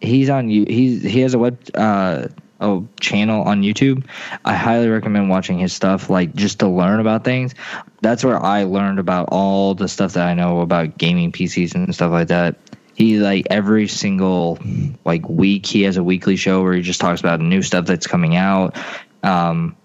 He's 0.00 0.28
on 0.28 0.50
you. 0.50 0.66
He's 0.68 1.02
he 1.02 1.20
has 1.20 1.32
a 1.32 1.38
web 1.38 1.58
uh 1.74 2.28
a 2.60 2.82
channel 3.00 3.42
on 3.42 3.62
YouTube. 3.62 4.04
I 4.44 4.54
highly 4.54 4.88
recommend 4.88 5.28
watching 5.28 5.58
his 5.58 5.72
stuff, 5.72 6.08
like 6.10 6.34
just 6.34 6.60
to 6.60 6.68
learn 6.68 7.00
about 7.00 7.24
things. 7.24 7.54
That's 8.00 8.24
where 8.24 8.40
I 8.40 8.64
learned 8.64 8.98
about 8.98 9.28
all 9.32 9.74
the 9.74 9.88
stuff 9.88 10.14
that 10.14 10.26
I 10.26 10.34
know 10.34 10.60
about 10.60 10.98
gaming 10.98 11.32
PCs 11.32 11.74
and 11.74 11.92
stuff 11.94 12.12
like 12.12 12.28
that. 12.28 12.56
He 12.94 13.18
like 13.18 13.48
every 13.50 13.88
single 13.88 14.58
like 15.04 15.28
week 15.28 15.66
he 15.66 15.82
has 15.82 15.96
a 15.96 16.04
weekly 16.04 16.36
show 16.36 16.62
where 16.62 16.74
he 16.74 16.82
just 16.82 17.00
talks 17.00 17.20
about 17.20 17.40
new 17.40 17.62
stuff 17.62 17.86
that's 17.86 18.06
coming 18.06 18.36
out. 18.36 18.76
Um, 19.22 19.76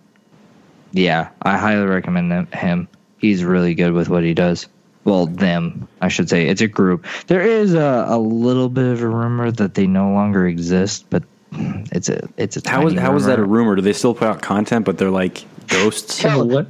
yeah, 0.92 1.30
I 1.42 1.58
highly 1.58 1.86
recommend 1.86 2.54
him. 2.54 2.88
He's 3.18 3.44
really 3.44 3.74
good 3.74 3.94
with 3.94 4.10
what 4.10 4.24
he 4.24 4.34
does. 4.34 4.68
Well, 5.06 5.26
them, 5.26 5.88
I 6.02 6.10
should 6.10 6.30
say. 6.30 6.48
It's 6.48 6.62
a 6.62 6.68
group. 6.68 7.06
There 7.28 7.42
is 7.42 7.74
a, 7.74 8.06
a 8.08 8.20
little 8.20 8.70
bit 8.70 8.86
of 8.86 9.02
a 9.02 9.08
rumor 9.08 9.50
that 9.50 9.74
they 9.74 9.88
no 9.88 10.12
longer 10.12 10.46
exist, 10.46 11.06
but 11.10 11.24
it's 11.52 12.10
a 12.10 12.28
it's 12.38 12.58
a 12.58 12.70
How 12.70 12.86
is 12.88 12.94
tiny 12.94 13.02
how 13.02 13.16
is 13.16 13.26
that 13.26 13.40
a 13.40 13.42
rumor. 13.42 13.54
rumor? 13.72 13.76
Do 13.78 13.82
they 13.82 13.94
still 13.94 14.14
put 14.14 14.28
out 14.28 14.42
content, 14.42 14.86
but 14.86 14.98
they're 14.98 15.10
like 15.12 15.46
ghosts? 15.68 16.24
No, 16.24 16.44
no, 16.44 16.66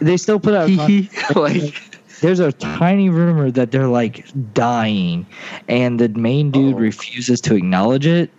they 0.00 0.16
still 0.16 0.40
put 0.40 0.54
out 0.54 0.68
content. 0.76 1.10
like, 1.36 1.74
There's 2.20 2.40
a 2.40 2.52
tiny 2.52 3.10
rumor 3.10 3.50
that 3.50 3.70
they're 3.70 3.88
like 3.88 4.26
dying, 4.54 5.26
and 5.68 5.98
the 6.00 6.08
main 6.10 6.50
dude 6.50 6.74
Oh. 6.74 6.78
refuses 6.78 7.40
to 7.42 7.54
acknowledge 7.54 8.06
it. 8.06 8.30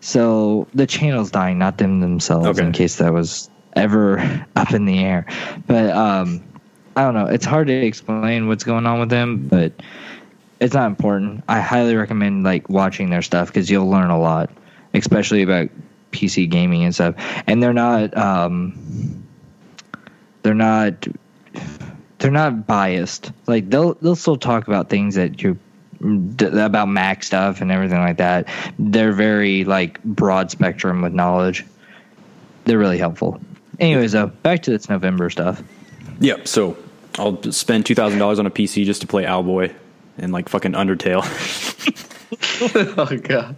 So 0.00 0.66
the 0.74 0.86
channel's 0.86 1.30
dying, 1.30 1.58
not 1.58 1.78
them 1.78 2.00
themselves. 2.00 2.46
Okay. 2.46 2.64
In 2.66 2.72
case 2.72 2.96
that 2.96 3.12
was 3.12 3.50
ever 3.74 4.46
up 4.56 4.72
in 4.72 4.84
the 4.86 5.00
air, 5.00 5.26
but 5.66 5.90
um, 5.90 6.42
I 6.96 7.02
don't 7.02 7.14
know. 7.14 7.26
It's 7.26 7.44
hard 7.44 7.66
to 7.66 7.72
explain 7.74 8.48
what's 8.48 8.64
going 8.64 8.86
on 8.86 9.00
with 9.00 9.10
them, 9.10 9.46
but 9.48 9.72
it's 10.60 10.74
not 10.74 10.86
important. 10.86 11.44
I 11.48 11.60
highly 11.60 11.94
recommend 11.96 12.44
like 12.44 12.68
watching 12.68 13.10
their 13.10 13.22
stuff 13.22 13.48
because 13.48 13.68
you'll 13.70 13.88
learn 13.90 14.10
a 14.10 14.18
lot, 14.18 14.50
especially 14.94 15.42
about 15.42 15.68
PC 16.12 16.48
gaming 16.48 16.84
and 16.84 16.94
stuff. 16.94 17.14
And 17.46 17.62
they're 17.62 17.72
not 17.72 18.16
um, 18.16 19.26
they're 20.42 20.54
not 20.54 21.06
they're 22.18 22.30
not 22.30 22.66
biased. 22.66 23.32
Like 23.46 23.70
they'll 23.70 23.94
they'll 23.94 24.16
still 24.16 24.36
talk 24.36 24.68
about 24.68 24.88
things 24.88 25.14
that 25.14 25.42
you 25.42 25.58
about 26.00 26.88
Mac 26.88 27.24
stuff 27.24 27.60
and 27.60 27.72
everything 27.72 27.98
like 27.98 28.18
that. 28.18 28.48
They're 28.78 29.12
very 29.12 29.64
like 29.64 30.02
broad 30.04 30.50
spectrum 30.50 31.02
with 31.02 31.12
knowledge. 31.12 31.64
They're 32.64 32.78
really 32.78 32.98
helpful. 32.98 33.40
Anyways, 33.80 34.12
though, 34.12 34.26
back 34.26 34.62
to 34.62 34.70
this 34.70 34.88
November 34.88 35.30
stuff. 35.30 35.62
Yep. 36.20 36.48
So 36.48 36.76
I'll 37.16 37.42
spend 37.52 37.86
two 37.86 37.94
thousand 37.94 38.18
dollars 38.18 38.38
on 38.38 38.46
a 38.46 38.50
PC 38.50 38.84
just 38.84 39.00
to 39.00 39.06
play 39.06 39.24
Owlboy 39.24 39.74
and 40.18 40.32
like 40.32 40.48
fucking 40.48 40.72
Undertale 40.72 41.24
oh 42.98 43.16
god. 43.18 43.56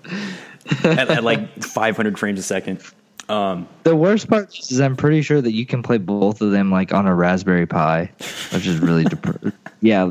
At, 0.84 1.10
at 1.10 1.24
like 1.24 1.62
five 1.62 1.96
hundred 1.96 2.18
frames 2.18 2.38
a 2.38 2.42
second. 2.42 2.80
Um, 3.28 3.68
The 3.84 3.94
worst 3.94 4.28
part 4.28 4.56
is 4.58 4.80
I'm 4.80 4.96
pretty 4.96 5.22
sure 5.22 5.40
that 5.40 5.52
you 5.52 5.64
can 5.64 5.82
play 5.84 5.98
both 5.98 6.40
of 6.42 6.50
them 6.50 6.70
like 6.72 6.92
on 6.92 7.06
a 7.06 7.14
Raspberry 7.14 7.66
Pi, 7.66 8.10
which 8.52 8.66
is 8.66 8.80
really 8.80 9.04
dep- 9.04 9.54
yeah. 9.80 10.10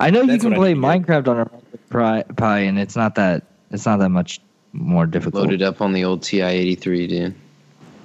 I 0.00 0.10
know 0.10 0.22
you 0.22 0.38
can 0.38 0.52
play 0.54 0.74
need 0.74 0.80
to 0.82 0.88
hear. 0.88 1.00
Minecraft 1.00 1.28
on 1.28 1.36
a 1.38 1.44
Raspberry 1.44 1.78
Pi, 1.90 2.22
Pi, 2.36 2.58
and 2.60 2.78
it's 2.78 2.94
not 2.96 3.14
that 3.14 3.44
it's 3.70 3.86
not 3.86 3.98
that 4.00 4.10
much 4.10 4.40
more 4.74 5.06
difficult. 5.06 5.44
Loaded 5.44 5.62
up 5.62 5.80
on 5.80 5.92
the 5.92 6.04
old 6.04 6.22
TI 6.22 6.42
83, 6.42 7.06
dude. 7.06 7.34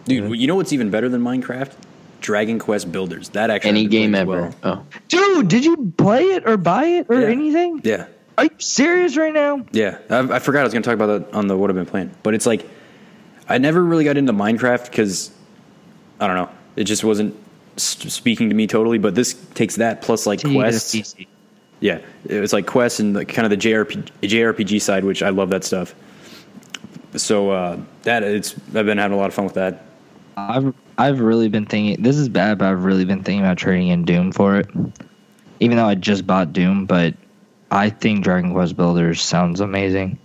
dude, 0.05 0.39
you 0.39 0.47
know 0.47 0.55
what's 0.55 0.71
even 0.73 0.89
better 0.89 1.09
than 1.09 1.21
Minecraft? 1.21 1.73
Dragon 2.19 2.57
Quest 2.57 2.91
Builders. 2.91 3.29
That 3.29 3.49
actually 3.49 3.69
Any 3.69 3.85
game 3.87 4.11
playing 4.11 4.29
ever. 4.29 4.53
well. 4.63 4.81
Oh. 4.81 4.97
Dude, 5.07 5.47
did 5.49 5.63
you 5.65 5.93
play 5.97 6.23
it 6.23 6.47
or 6.47 6.57
buy 6.57 6.85
it 6.85 7.05
or 7.09 7.21
Yeah. 7.21 7.27
anything? 7.27 7.81
Yeah. 7.83 8.07
Are 8.37 8.43
you 8.43 8.51
serious 8.59 9.17
right 9.17 9.33
now? 9.33 9.65
Yeah, 9.71 9.97
I, 10.09 10.19
I 10.19 10.39
forgot 10.39 10.61
I 10.61 10.63
was 10.63 10.73
going 10.73 10.83
to 10.83 10.87
talk 10.87 10.95
about 10.95 11.31
that 11.31 11.35
on 11.35 11.47
the 11.47 11.57
what 11.57 11.69
I've 11.69 11.75
been 11.75 11.85
playing, 11.85 12.11
but 12.23 12.33
it's 12.33 12.45
like 12.45 12.67
I 13.49 13.57
never 13.57 13.83
really 13.83 14.03
got 14.03 14.17
into 14.17 14.33
Minecraft 14.33 14.85
because 14.85 15.31
I 16.19 16.27
don't 16.27 16.35
know, 16.35 16.49
it 16.75 16.83
just 16.83 17.03
wasn't 17.03 17.35
speaking 17.77 18.49
to 18.49 18.55
me 18.55 18.67
totally. 18.67 18.99
But 18.99 19.15
this 19.15 19.33
takes 19.55 19.77
that 19.77 20.01
plus 20.01 20.27
like 20.27 20.39
Till 20.39 20.51
you 20.51 20.57
get 20.57 20.67
a 20.67 20.71
quests. 20.71 21.15
Yeah, 21.79 21.99
it's 22.25 22.53
like 22.53 22.65
quests 22.65 22.99
and 22.99 23.15
like 23.15 23.29
kind 23.29 23.45
of 23.45 23.49
the 23.49 23.69
JRPG, 23.69 24.09
JRPG 24.21 24.81
side, 24.81 25.03
which 25.03 25.23
I 25.23 25.29
love 25.29 25.49
that 25.49 25.63
stuff. 25.63 25.95
So 27.15 27.51
uh, 27.51 27.79
that 28.03 28.23
it's 28.23 28.53
I've 28.75 28.85
been 28.85 28.97
having 28.97 29.15
a 29.15 29.19
lot 29.19 29.27
of 29.27 29.33
fun 29.33 29.45
with 29.45 29.55
that. 29.55 29.83
I've 30.35 30.73
I've 30.99 31.19
really 31.19 31.49
been 31.49 31.65
thinking 31.65 32.03
this 32.03 32.17
is 32.17 32.29
bad, 32.29 32.59
but 32.59 32.67
I've 32.67 32.83
really 32.83 33.05
been 33.05 33.23
thinking 33.23 33.39
about 33.39 33.57
trading 33.57 33.87
in 33.87 34.05
Doom 34.05 34.31
for 34.31 34.57
it. 34.57 34.69
Even 35.59 35.77
though 35.77 35.87
I 35.87 35.95
just 35.95 36.27
bought 36.27 36.53
Doom, 36.53 36.85
but 36.85 37.15
I 37.71 37.89
think 37.89 38.23
Dragon 38.23 38.53
Quest 38.53 38.75
Builders 38.77 39.21
sounds 39.21 39.59
amazing. 39.59 40.17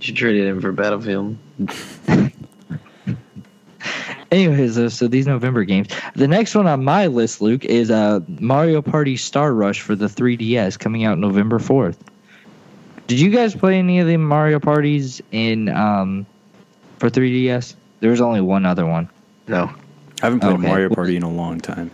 You 0.00 0.06
should 0.06 0.16
trade 0.16 0.36
it 0.36 0.46
in 0.48 0.60
for 0.60 0.72
Battlefield. 0.72 1.36
Anyways, 4.30 4.78
uh, 4.78 4.88
so 4.88 5.08
these 5.08 5.26
November 5.26 5.64
games. 5.64 5.88
The 6.14 6.26
next 6.26 6.54
one 6.54 6.66
on 6.66 6.82
my 6.84 7.06
list, 7.06 7.42
Luke, 7.42 7.66
is 7.66 7.90
uh, 7.90 8.20
Mario 8.26 8.80
Party 8.80 9.16
Star 9.16 9.52
Rush 9.52 9.82
for 9.82 9.94
the 9.94 10.06
3DS 10.06 10.78
coming 10.78 11.04
out 11.04 11.18
November 11.18 11.58
4th. 11.58 11.98
Did 13.08 13.20
you 13.20 13.30
guys 13.30 13.54
play 13.54 13.78
any 13.78 13.98
of 14.00 14.06
the 14.06 14.16
Mario 14.16 14.58
parties 14.58 15.20
in 15.32 15.68
um, 15.68 16.24
for 16.98 17.10
3DS? 17.10 17.74
There 18.00 18.10
was 18.10 18.22
only 18.22 18.40
one 18.40 18.64
other 18.64 18.86
one. 18.86 19.10
No. 19.48 19.64
I 20.22 20.26
haven't 20.26 20.40
played 20.40 20.54
Okay. 20.54 20.66
Mario 20.66 20.88
Party 20.94 21.16
in 21.16 21.22
a 21.24 21.30
long 21.30 21.60
time. 21.60 21.90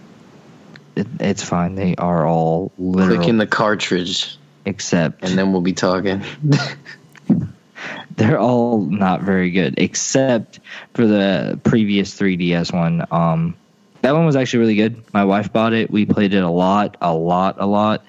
It, 0.94 1.08
it's 1.18 1.42
fine. 1.42 1.74
They 1.74 1.96
are 1.96 2.24
all 2.26 2.70
literal, 2.78 3.16
Click 3.16 3.28
in 3.28 3.38
the 3.38 3.46
cartridge, 3.48 4.36
except 4.68 5.24
and 5.24 5.36
then 5.36 5.52
we'll 5.52 5.60
be 5.60 5.72
talking. 5.72 6.22
they're 8.16 8.38
all 8.38 8.80
not 8.80 9.22
very 9.22 9.50
good 9.50 9.74
except 9.78 10.60
for 10.94 11.06
the 11.06 11.58
previous 11.64 12.18
3ds 12.18 12.72
one. 12.72 13.04
Um 13.10 13.54
that 14.02 14.12
one 14.12 14.26
was 14.26 14.36
actually 14.36 14.60
really 14.60 14.76
good. 14.76 15.02
My 15.12 15.24
wife 15.24 15.52
bought 15.52 15.72
it. 15.72 15.90
We 15.90 16.06
played 16.06 16.34
it 16.34 16.42
a 16.42 16.50
lot 16.50 16.96
a 17.00 17.14
lot 17.14 17.56
a 17.58 17.66
lot. 17.66 18.04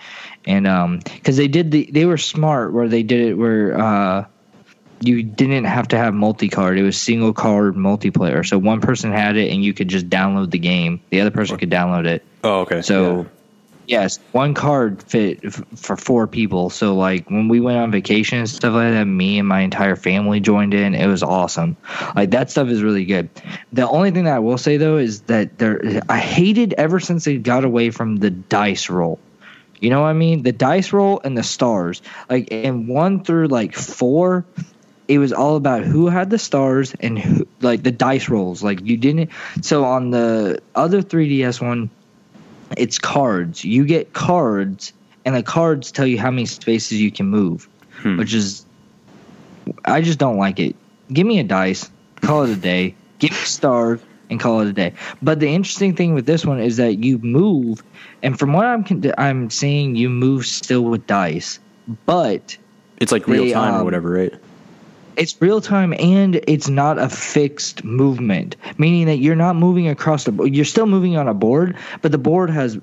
And 0.46 0.68
um 0.68 1.00
because 1.00 1.38
they 1.38 1.48
did 1.48 1.72
the 1.72 1.90
they 1.92 2.06
were 2.06 2.18
smart 2.18 2.74
where 2.74 2.88
they 2.88 3.04
did 3.04 3.22
it 3.22 3.34
where 3.36 3.80
uh 3.80 4.26
you 5.02 5.24
didn't 5.24 5.64
have 5.64 5.88
to 5.90 5.98
have 5.98 6.14
multi-card. 6.14 6.78
It 6.78 6.84
was 6.84 7.00
single 7.00 7.32
card 7.32 7.76
multiplayer. 7.76 8.46
So 8.46 8.58
one 8.58 8.82
person 8.82 9.14
had 9.14 9.38
it 9.38 9.50
and 9.50 9.64
you 9.64 9.74
could 9.74 9.88
just 9.88 10.10
download 10.10 10.52
the 10.52 10.60
game. 10.60 11.00
The 11.10 11.22
other 11.22 11.32
person 11.32 11.58
could 11.58 11.70
download 11.70 12.06
it. 12.06 12.26
Oh, 12.44 12.62
okay. 12.62 12.82
so, 12.82 13.28
yes, 13.90 14.20
one 14.32 14.54
card 14.54 15.04
fit 15.04 15.40
f- 15.44 15.64
for 15.76 15.98
four 15.98 16.28
people. 16.28 16.70
So, 16.70 16.96
like 16.96 17.30
when 17.30 17.48
we 17.50 17.60
went 17.60 17.78
on 17.80 17.92
vacation 17.92 18.40
and 18.40 18.50
stuff 18.50 18.74
like 18.74 18.94
that, 18.94 19.06
me 19.06 19.40
and 19.40 19.48
my 19.48 19.62
entire 19.62 19.96
family 19.96 20.40
joined 20.40 20.74
in. 20.74 20.96
It 20.96 21.08
was 21.08 21.24
awesome. 21.24 21.76
Like 22.16 22.32
that 22.32 22.50
stuff 22.52 22.70
is 22.70 22.84
really 22.84 23.06
good. 23.06 23.30
The 23.74 23.88
only 23.90 24.12
thing 24.12 24.26
that 24.26 24.36
I 24.36 24.40
will 24.40 24.58
say 24.58 24.78
though 24.78 24.98
is 24.98 25.22
that 25.24 25.58
there, 25.58 25.82
I 26.08 26.20
hated 26.20 26.74
ever 26.78 27.00
since 27.00 27.26
they 27.26 27.38
got 27.38 27.66
away 27.66 27.90
from 27.90 28.18
the 28.18 28.30
dice 28.30 28.90
roll. 28.90 29.20
You 29.82 29.90
know 29.90 30.02
what 30.02 30.08
I 30.08 30.14
mean? 30.14 30.44
The 30.44 30.52
dice 30.52 30.94
roll 30.94 31.22
and 31.24 31.38
the 31.38 31.44
stars. 31.44 32.02
Like 32.30 32.50
in 32.50 32.88
one 32.88 33.24
through 33.24 33.48
like 33.48 33.74
four, 33.76 34.46
it 35.08 35.18
was 35.18 35.34
all 35.34 35.56
about 35.56 35.84
who 35.84 36.08
had 36.08 36.30
the 36.30 36.38
stars 36.38 36.94
and 37.00 37.18
who, 37.18 37.48
like 37.62 37.84
the 37.84 37.92
dice 37.92 38.30
rolls. 38.30 38.62
Like 38.64 38.82
you 38.86 38.98
didn't. 38.98 39.32
So 39.62 39.84
on 39.86 40.12
the 40.12 40.62
other 40.76 41.02
3DS 41.02 41.62
one, 41.62 41.90
it's 42.78 43.00
cards. 43.00 43.64
You 43.64 43.86
get 43.86 44.14
cards, 44.14 44.94
and 45.26 45.36
the 45.36 45.44
cards 45.44 45.92
tell 45.92 46.08
you 46.08 46.18
how 46.18 46.32
many 46.32 46.46
spaces 46.46 47.02
you 47.02 47.12
can 47.12 47.28
move, 47.28 47.68
Hmm. 48.02 48.18
which 48.18 48.34
is, 48.34 48.66
I 49.86 50.02
just 50.02 50.20
don't 50.20 50.38
like 50.38 50.60
it. 50.60 50.76
Give 51.12 51.28
me 51.28 51.40
a 51.40 51.44
dice, 51.44 51.90
call 52.22 52.44
it 52.44 52.50
a 52.50 52.56
day. 52.56 52.96
Give 53.20 53.32
me 53.32 53.38
a 53.38 53.46
star, 53.46 54.00
and 54.30 54.40
call 54.40 54.62
it 54.62 54.68
a 54.68 54.74
day. 54.74 54.94
But 55.22 55.40
the 55.40 55.48
interesting 55.48 55.96
thing 55.96 56.14
with 56.14 56.26
this 56.26 56.46
one 56.46 56.60
is 56.60 56.78
that 56.78 57.04
you 57.04 57.18
move, 57.20 57.84
and 58.24 58.38
from 58.38 58.54
what 58.54 58.66
I'm 58.66 58.84
con- 58.84 59.12
I'm 59.18 59.50
seeing, 59.50 59.96
you 59.96 60.10
move 60.10 60.46
still 60.46 60.84
with 60.84 61.06
dice, 61.08 61.60
but 62.06 62.58
it's 63.00 63.12
like 63.12 63.28
real 63.28 63.46
they, 63.46 63.52
time 63.52 63.74
or 63.76 63.80
um, 63.80 63.86
whatever, 63.86 64.12
right? 64.12 64.34
It's 65.20 65.40
real 65.42 65.60
time 65.60 65.94
and 66.00 66.40
it's 66.48 66.70
not 66.70 66.98
a 66.98 67.10
fixed 67.10 67.84
movement, 67.84 68.56
meaning 68.78 69.08
that 69.08 69.18
you're 69.18 69.36
not 69.36 69.58
moving 69.58 69.90
across 69.90 70.24
the 70.24 70.32
board. 70.32 70.56
You're 70.56 70.64
still 70.64 70.86
moving 70.86 71.18
on 71.18 71.28
a 71.28 71.34
board, 71.34 71.78
but 72.02 72.14
the 72.14 72.18
board 72.18 72.50
has 72.50 72.80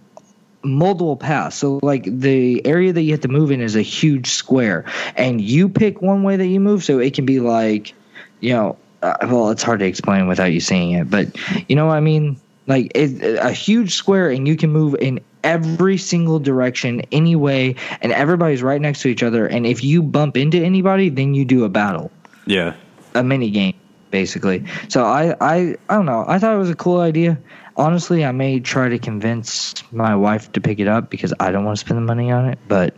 multiple 0.63 1.17
paths. 1.17 1.57
So, 1.57 1.81
like, 1.83 2.05
the 2.05 2.65
area 2.67 2.93
that 2.93 3.01
you 3.01 3.13
have 3.13 3.23
to 3.23 3.29
move 3.29 3.51
in 3.51 3.63
is 3.63 3.75
a 3.75 3.83
huge 3.83 4.29
square, 4.29 4.85
and 5.17 5.41
you 5.41 5.71
pick 5.71 6.03
one 6.03 6.25
way 6.25 6.37
that 6.37 6.47
you 6.47 6.61
move. 6.61 6.85
So, 6.85 6.99
it 6.99 7.15
can 7.15 7.25
be 7.25 7.41
like, 7.41 7.95
you 8.41 8.53
know, 8.53 8.77
uh, 9.03 9.17
well, 9.23 9.49
it's 9.49 9.63
hard 9.63 9.81
to 9.81 9.87
explain 9.87 10.29
without 10.29 10.53
you 10.53 10.61
seeing 10.61 10.93
it, 10.93 11.09
but 11.09 11.29
you 11.71 11.75
know 11.75 11.87
what 11.87 11.97
I 11.97 12.01
mean? 12.01 12.39
Like, 12.67 12.93
it, 12.95 13.39
a 13.39 13.51
huge 13.51 13.95
square, 13.95 14.29
and 14.29 14.47
you 14.47 14.57
can 14.57 14.71
move 14.71 14.95
in 15.01 15.21
every 15.43 15.97
single 15.97 16.41
direction, 16.41 17.01
any 17.13 17.37
way, 17.37 17.77
and 18.03 18.13
everybody's 18.13 18.63
right 18.63 18.81
next 18.81 19.01
to 19.03 19.09
each 19.09 19.23
other. 19.23 19.47
And 19.47 19.65
if 19.65 19.85
you 19.85 20.03
bump 20.03 20.37
into 20.37 20.63
anybody, 20.63 21.09
then 21.09 21.33
you 21.33 21.45
do 21.45 21.65
a 21.65 21.69
battle 21.69 22.11
Yeah. 22.47 22.75
a 23.15 23.23
mini 23.23 23.51
game 23.51 23.75
basically 24.11 24.65
so 24.89 25.05
I, 25.05 25.37
I 25.41 25.77
i 25.89 25.95
don't 25.95 26.07
know 26.07 26.25
i 26.29 26.39
thought 26.39 26.55
it 26.55 26.59
was 26.59 26.71
a 26.71 26.77
cool 26.77 27.01
idea 27.01 27.37
honestly 27.77 28.25
i 28.25 28.31
may 28.31 28.61
try 28.61 28.89
to 28.89 28.99
convince 28.99 29.75
my 29.93 30.15
wife 30.15 30.53
to 30.53 30.61
pick 30.61 30.79
it 30.79 30.87
up 30.87 31.11
because 31.11 31.35
i 31.41 31.51
don't 31.51 31.65
want 31.65 31.77
to 31.77 31.81
spend 31.85 31.99
the 31.99 32.03
money 32.03 32.31
on 32.31 32.47
it 32.47 32.59
but 32.69 32.95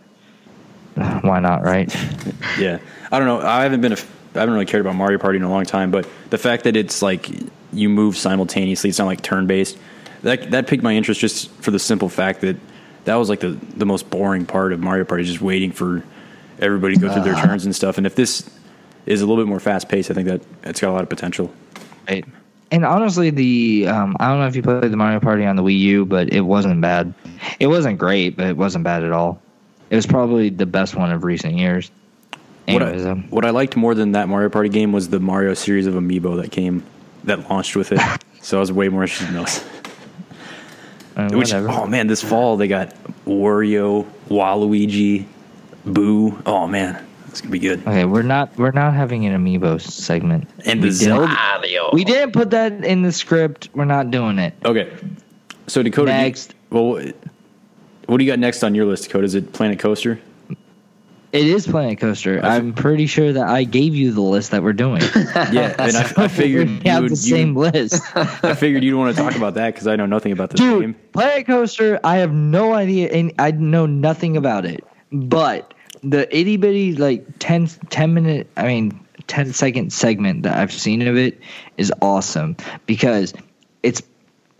why 1.22 1.40
not 1.40 1.62
right 1.62 1.94
Yeah, 2.58 2.78
I 3.10 3.18
don't 3.18 3.28
know. 3.28 3.46
I 3.46 3.62
haven't 3.62 3.80
been 3.80 3.92
a, 3.92 3.98
I 4.34 4.40
haven't 4.40 4.54
really 4.54 4.66
cared 4.66 4.80
about 4.80 4.96
Mario 4.96 5.18
Party 5.18 5.36
in 5.36 5.42
a 5.42 5.50
long 5.50 5.64
time, 5.64 5.90
but 5.90 6.08
the 6.30 6.38
fact 6.38 6.64
that 6.64 6.76
it's 6.76 7.02
like 7.02 7.28
you 7.72 7.88
move 7.88 8.16
simultaneously, 8.16 8.90
it's 8.90 8.98
not 8.98 9.06
like 9.06 9.22
turn 9.22 9.46
based. 9.46 9.78
That 10.22 10.50
that 10.50 10.66
piqued 10.66 10.82
my 10.82 10.94
interest 10.94 11.20
just 11.20 11.50
for 11.62 11.70
the 11.70 11.78
simple 11.78 12.08
fact 12.08 12.40
that 12.40 12.56
that 13.04 13.14
was 13.14 13.28
like 13.28 13.40
the 13.40 13.50
the 13.76 13.86
most 13.86 14.10
boring 14.10 14.46
part 14.46 14.72
of 14.72 14.80
Mario 14.80 15.04
Party, 15.04 15.24
just 15.24 15.40
waiting 15.40 15.72
for 15.72 16.02
everybody 16.58 16.94
to 16.94 17.00
go 17.00 17.12
through 17.12 17.22
their 17.22 17.36
ah. 17.36 17.42
turns 17.44 17.64
and 17.64 17.74
stuff. 17.74 17.98
And 17.98 18.06
if 18.06 18.16
this 18.16 18.48
is 19.08 19.22
a 19.22 19.26
little 19.26 19.42
bit 19.42 19.48
more 19.48 19.60
fast 19.60 19.88
paced, 19.88 20.10
I 20.10 20.14
think 20.14 20.28
that 20.28 20.40
it's 20.64 20.80
got 20.80 20.90
a 20.90 20.92
lot 20.92 21.02
of 21.02 21.08
potential. 21.08 21.52
right 22.08 22.24
and 22.70 22.84
honestly 22.84 23.30
the 23.30 23.86
um, 23.88 24.14
i 24.20 24.28
don't 24.28 24.40
know 24.40 24.46
if 24.46 24.54
you 24.54 24.62
played 24.62 24.92
the 24.92 24.96
mario 24.96 25.18
party 25.20 25.44
on 25.46 25.56
the 25.56 25.62
wii 25.62 25.78
u 25.78 26.04
but 26.04 26.30
it 26.32 26.42
wasn't 26.42 26.78
bad 26.82 27.14
it 27.58 27.66
wasn't 27.66 27.96
great 27.98 28.36
but 28.36 28.46
it 28.46 28.56
wasn't 28.58 28.84
bad 28.84 29.02
at 29.02 29.10
all 29.10 29.40
it 29.88 29.96
was 29.96 30.06
probably 30.06 30.50
the 30.50 30.66
best 30.66 30.94
one 30.94 31.10
of 31.10 31.24
recent 31.24 31.54
years 31.56 31.90
What 32.66 32.82
I, 32.82 32.92
um, 33.10 33.22
what 33.30 33.46
I 33.46 33.50
liked 33.50 33.74
more 33.76 33.94
than 33.94 34.12
that 34.12 34.28
Mario 34.28 34.50
Party 34.50 34.68
game 34.68 34.92
was 34.92 35.08
the 35.08 35.18
Mario 35.18 35.54
series 35.54 35.86
of 35.86 35.94
amiibo 35.94 36.42
that 36.42 36.52
came 36.52 36.82
that 37.24 37.48
launched 37.48 37.74
with 37.74 37.92
it. 37.92 38.00
so 38.42 38.58
I 38.58 38.60
was 38.60 38.70
way 38.70 38.90
more 38.90 39.04
interested 39.04 39.28
in 39.28 39.36
those. 39.36 39.64
uh, 41.16 41.30
Which 41.30 41.54
oh 41.54 41.86
man, 41.86 42.06
this 42.06 42.22
fall 42.22 42.58
they 42.58 42.68
got 42.68 42.94
Wario, 43.24 44.04
Waluigi, 44.28 45.24
Boo. 45.86 46.38
Oh 46.44 46.66
man, 46.66 47.02
it's 47.38 47.42
gonna 47.42 47.52
be 47.52 47.58
good. 47.60 47.86
okay 47.86 48.04
we're 48.04 48.22
not 48.22 48.56
we're 48.58 48.72
not 48.72 48.94
having 48.94 49.24
an 49.26 49.32
amiibo 49.40 49.80
segment 49.80 50.48
And 50.66 50.82
We 50.82 50.90
the 50.90 50.98
didn't- 50.98 51.92
We 51.94 52.04
didn't 52.04 52.32
put 52.32 52.50
that 52.50 52.84
in 52.84 53.02
the 53.02 53.12
script. 53.12 53.68
We're 53.74 53.84
not 53.84 54.10
doing 54.10 54.38
it. 54.38 54.54
Okay, 54.64 54.90
so 55.66 55.82
Dakota. 55.82 56.10
you- 56.10 56.16
Next. 56.18 56.54
well, 56.70 57.00
what 58.06 58.16
do 58.18 58.24
you 58.24 58.30
got 58.30 58.38
next 58.38 58.62
on 58.64 58.74
your 58.74 58.86
list, 58.86 59.04
Dakota? 59.04 59.24
Is 59.24 59.34
it 59.34 59.52
Planet 59.52 59.78
Coaster? 59.78 60.18
It 61.30 61.46
is 61.46 61.66
Planet 61.66 62.00
Coaster. 62.00 62.40
I'm 62.42 62.72
pretty 62.72 63.06
sure 63.06 63.34
that 63.34 63.46
I 63.46 63.64
gave 63.64 63.94
you 63.94 64.12
the 64.12 64.22
list 64.22 64.50
that 64.52 64.62
we're 64.62 64.72
doing. 64.72 65.02
Yeah, 65.52 65.74
and 65.78 65.94
I, 65.96 66.12
I 66.24 66.28
figured 66.28 66.68
we 66.68 66.74
you 66.76 66.90
have 66.90 67.02
would, 67.02 67.12
the 67.12 67.16
same 67.16 67.52
you, 67.54 67.58
list. 67.70 68.02
I 68.16 68.54
figured 68.54 68.82
you'd 68.82 68.96
want 68.96 69.14
to 69.14 69.22
talk 69.22 69.36
about 69.36 69.54
that 69.54 69.74
because 69.74 69.86
I 69.86 69.96
know 69.96 70.06
nothing 70.06 70.32
about 70.32 70.50
this 70.50 70.58
Dude, 70.60 70.80
game. 70.80 70.96
Planet 71.12 71.46
Coaster, 71.46 72.00
I 72.02 72.16
have 72.18 72.32
no 72.32 72.72
idea, 72.72 73.10
and 73.10 73.32
I 73.38 73.50
know 73.50 73.84
nothing 73.86 74.36
about 74.38 74.64
it. 74.64 74.84
But 75.12 75.74
the 76.02 76.34
itty 76.36 76.56
bitty, 76.56 76.96
like 76.96 77.26
10, 77.38 77.66
10 77.66 78.14
minute, 78.14 78.48
I 78.56 78.66
mean, 78.66 79.00
10 79.26 79.52
second 79.52 79.92
segment 79.92 80.44
that 80.44 80.56
I've 80.56 80.72
seen 80.72 81.06
of 81.06 81.16
it 81.16 81.40
is 81.76 81.92
awesome 82.00 82.56
because 82.86 83.34
it's 83.82 84.02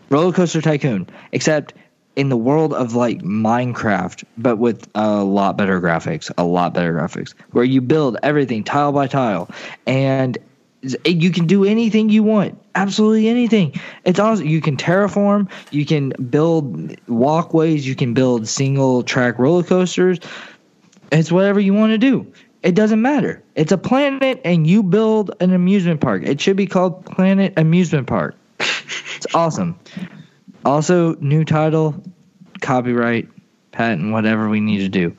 Roller 0.09 0.33
Coaster 0.33 0.61
Tycoon, 0.61 1.07
except 1.31 1.73
in 2.15 2.29
the 2.29 2.37
world 2.37 2.73
of 2.73 2.95
like 2.95 3.19
Minecraft, 3.21 4.23
but 4.37 4.57
with 4.57 4.89
a 4.95 5.23
lot 5.23 5.57
better 5.57 5.79
graphics, 5.79 6.31
a 6.37 6.43
lot 6.43 6.73
better 6.73 6.93
graphics, 6.93 7.33
where 7.51 7.63
you 7.63 7.81
build 7.81 8.17
everything 8.23 8.63
tile 8.63 8.91
by 8.91 9.07
tile, 9.07 9.49
and 9.87 10.37
you 11.05 11.31
can 11.31 11.45
do 11.45 11.65
anything 11.65 12.09
you 12.09 12.23
want, 12.23 12.59
absolutely 12.75 13.27
anything. 13.27 13.79
It's 14.05 14.19
awesome. 14.19 14.47
You 14.47 14.61
can 14.61 14.77
terraform, 14.77 15.49
you 15.71 15.85
can 15.85 16.09
build 16.29 16.95
walkways, 17.07 17.87
you 17.87 17.95
can 17.95 18.13
build 18.13 18.47
single 18.47 19.03
track 19.03 19.37
roller 19.39 19.63
coasters. 19.63 20.19
It's 21.11 21.31
whatever 21.31 21.59
you 21.59 21.73
want 21.73 21.91
to 21.91 21.97
do. 21.97 22.31
It 22.61 22.75
doesn't 22.75 23.01
matter. 23.01 23.41
It's 23.55 23.71
a 23.71 23.77
planet, 23.77 24.41
and 24.43 24.67
you 24.67 24.83
build 24.83 25.31
an 25.39 25.53
amusement 25.53 26.01
park. 26.01 26.23
It 26.23 26.41
should 26.41 26.57
be 26.57 26.67
called 26.67 27.05
Planet 27.05 27.53
Amusement 27.57 28.07
Park. 28.07 28.35
It's 28.59 29.27
awesome. 29.33 29.79
Also, 30.65 31.15
new 31.15 31.45
title, 31.45 32.01
copyright, 32.61 33.29
patent, 33.71 34.11
whatever 34.11 34.49
we 34.49 34.59
need 34.59 34.79
to 34.79 34.89
do. 34.89 35.15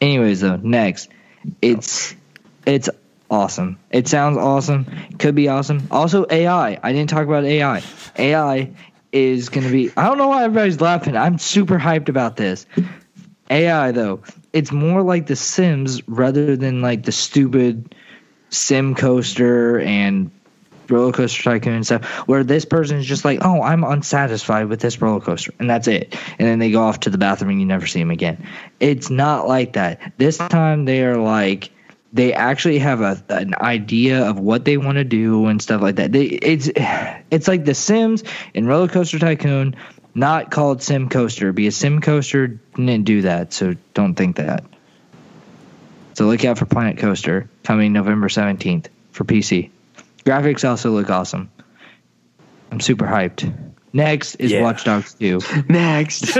Anyways, 0.00 0.40
though, 0.40 0.56
next, 0.56 1.08
it's 1.60 2.14
it's 2.66 2.88
awesome. 3.30 3.78
It 3.90 4.08
sounds 4.08 4.36
awesome. 4.36 4.86
Could 5.18 5.34
be 5.34 5.48
awesome. 5.48 5.88
Also, 5.90 6.26
AI. 6.30 6.78
I 6.82 6.92
didn't 6.92 7.10
talk 7.10 7.24
about 7.24 7.44
AI. 7.44 7.82
AI 8.16 8.70
is 9.12 9.48
going 9.48 9.66
to 9.66 9.72
be. 9.72 9.90
I 9.96 10.06
don't 10.06 10.18
know 10.18 10.28
why 10.28 10.44
everybody's 10.44 10.80
laughing. 10.80 11.16
I'm 11.16 11.38
super 11.38 11.78
hyped 11.78 12.08
about 12.08 12.36
this. 12.36 12.66
AI 13.48 13.92
though, 13.92 14.22
it's 14.56 14.72
more 14.72 15.02
like 15.02 15.26
The 15.26 15.36
Sims 15.36 16.06
rather 16.08 16.56
than 16.56 16.80
like 16.80 17.04
the 17.04 17.12
stupid 17.12 17.94
Sim 18.48 18.94
Coaster 18.94 19.80
and 19.80 20.30
roller 20.88 21.12
coaster 21.12 21.42
tycoon 21.42 21.72
and 21.72 21.84
stuff 21.84 22.04
where 22.28 22.44
this 22.44 22.64
person 22.64 22.96
is 22.96 23.04
just 23.04 23.24
like 23.24 23.40
oh 23.42 23.60
i'm 23.60 23.82
unsatisfied 23.82 24.68
with 24.68 24.78
this 24.78 25.02
roller 25.02 25.18
coaster 25.20 25.52
and 25.58 25.68
that's 25.68 25.88
it. 25.88 26.16
And 26.38 26.46
then 26.46 26.60
they 26.60 26.70
go 26.70 26.80
off 26.80 27.00
to 27.00 27.10
the 27.10 27.18
bathroom 27.18 27.50
and 27.50 27.60
you 27.60 27.66
never 27.66 27.88
see 27.88 27.98
them 27.98 28.12
again. 28.12 28.46
It's 28.78 29.10
not 29.10 29.48
like 29.48 29.72
that. 29.72 30.12
This 30.18 30.38
time 30.38 30.84
they 30.84 31.02
are 31.02 31.16
like 31.16 31.72
they 32.12 32.32
actually 32.32 32.78
have 32.78 33.00
a 33.00 33.22
an 33.28 33.54
idea 33.60 34.24
of 34.24 34.38
what 34.38 34.64
they 34.64 34.76
want 34.76 34.96
to 34.96 35.04
do 35.04 35.46
and 35.46 35.60
stuff 35.60 35.82
like 35.82 35.96
that. 35.96 36.12
They, 36.12 36.24
it's 36.24 36.70
it's 37.30 37.48
like 37.48 37.64
The 37.64 37.74
Sims 37.74 38.24
and 38.54 38.66
Roller 38.66 38.88
Coaster 38.88 39.18
Tycoon, 39.18 39.76
not 40.16 40.50
called 40.50 40.82
Sim 40.82 41.08
Coaster. 41.08 41.52
Be 41.52 41.66
a 41.66 41.72
Sim 41.72 42.00
Coaster 42.00 42.58
didn't 42.74 43.04
do 43.04 43.22
that, 43.22 43.52
so 43.52 43.74
don't 43.94 44.14
think 44.14 44.36
that. 44.36 44.64
So 46.14 46.26
look 46.26 46.44
out 46.44 46.58
for 46.58 46.64
Planet 46.64 46.98
Coaster 46.98 47.48
coming 47.62 47.92
November 47.92 48.28
seventeenth 48.28 48.88
for 49.12 49.24
PC. 49.24 49.70
Graphics 50.24 50.68
also 50.68 50.90
look 50.90 51.10
awesome. 51.10 51.50
I'm 52.72 52.80
super 52.80 53.06
hyped. 53.06 53.52
Next 53.92 54.34
is 54.36 54.50
Yeah. 54.50 54.62
Watch 54.62 54.84
Dogs 54.84 55.14
2. 55.14 55.40
Next. 55.68 56.36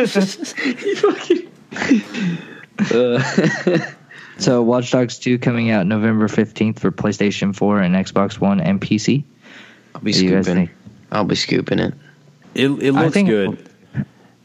Uh, 2.90 3.78
So 4.38 4.60
Watch 4.62 4.90
Dogs 4.90 5.18
2 5.18 5.38
coming 5.38 5.70
out 5.70 5.86
November 5.86 6.28
15th 6.28 6.78
for 6.78 6.90
PlayStation 6.90 7.56
4 7.56 7.80
and 7.80 7.94
Xbox 7.94 8.38
One 8.38 8.60
and 8.60 8.80
PC. 8.80 9.24
I'll 9.94 10.00
be 10.02 10.10
What 10.10 10.18
do 10.18 10.24
you 10.24 10.30
guys 10.32 10.44
scooping. 10.44 10.70
I'll 11.10 11.24
be 11.24 11.36
scooping 11.36 11.78
it. 11.78 11.94
It 12.56 12.68
it 12.82 12.92
looks 12.92 13.12
think- 13.14 13.28
good. 13.28 13.68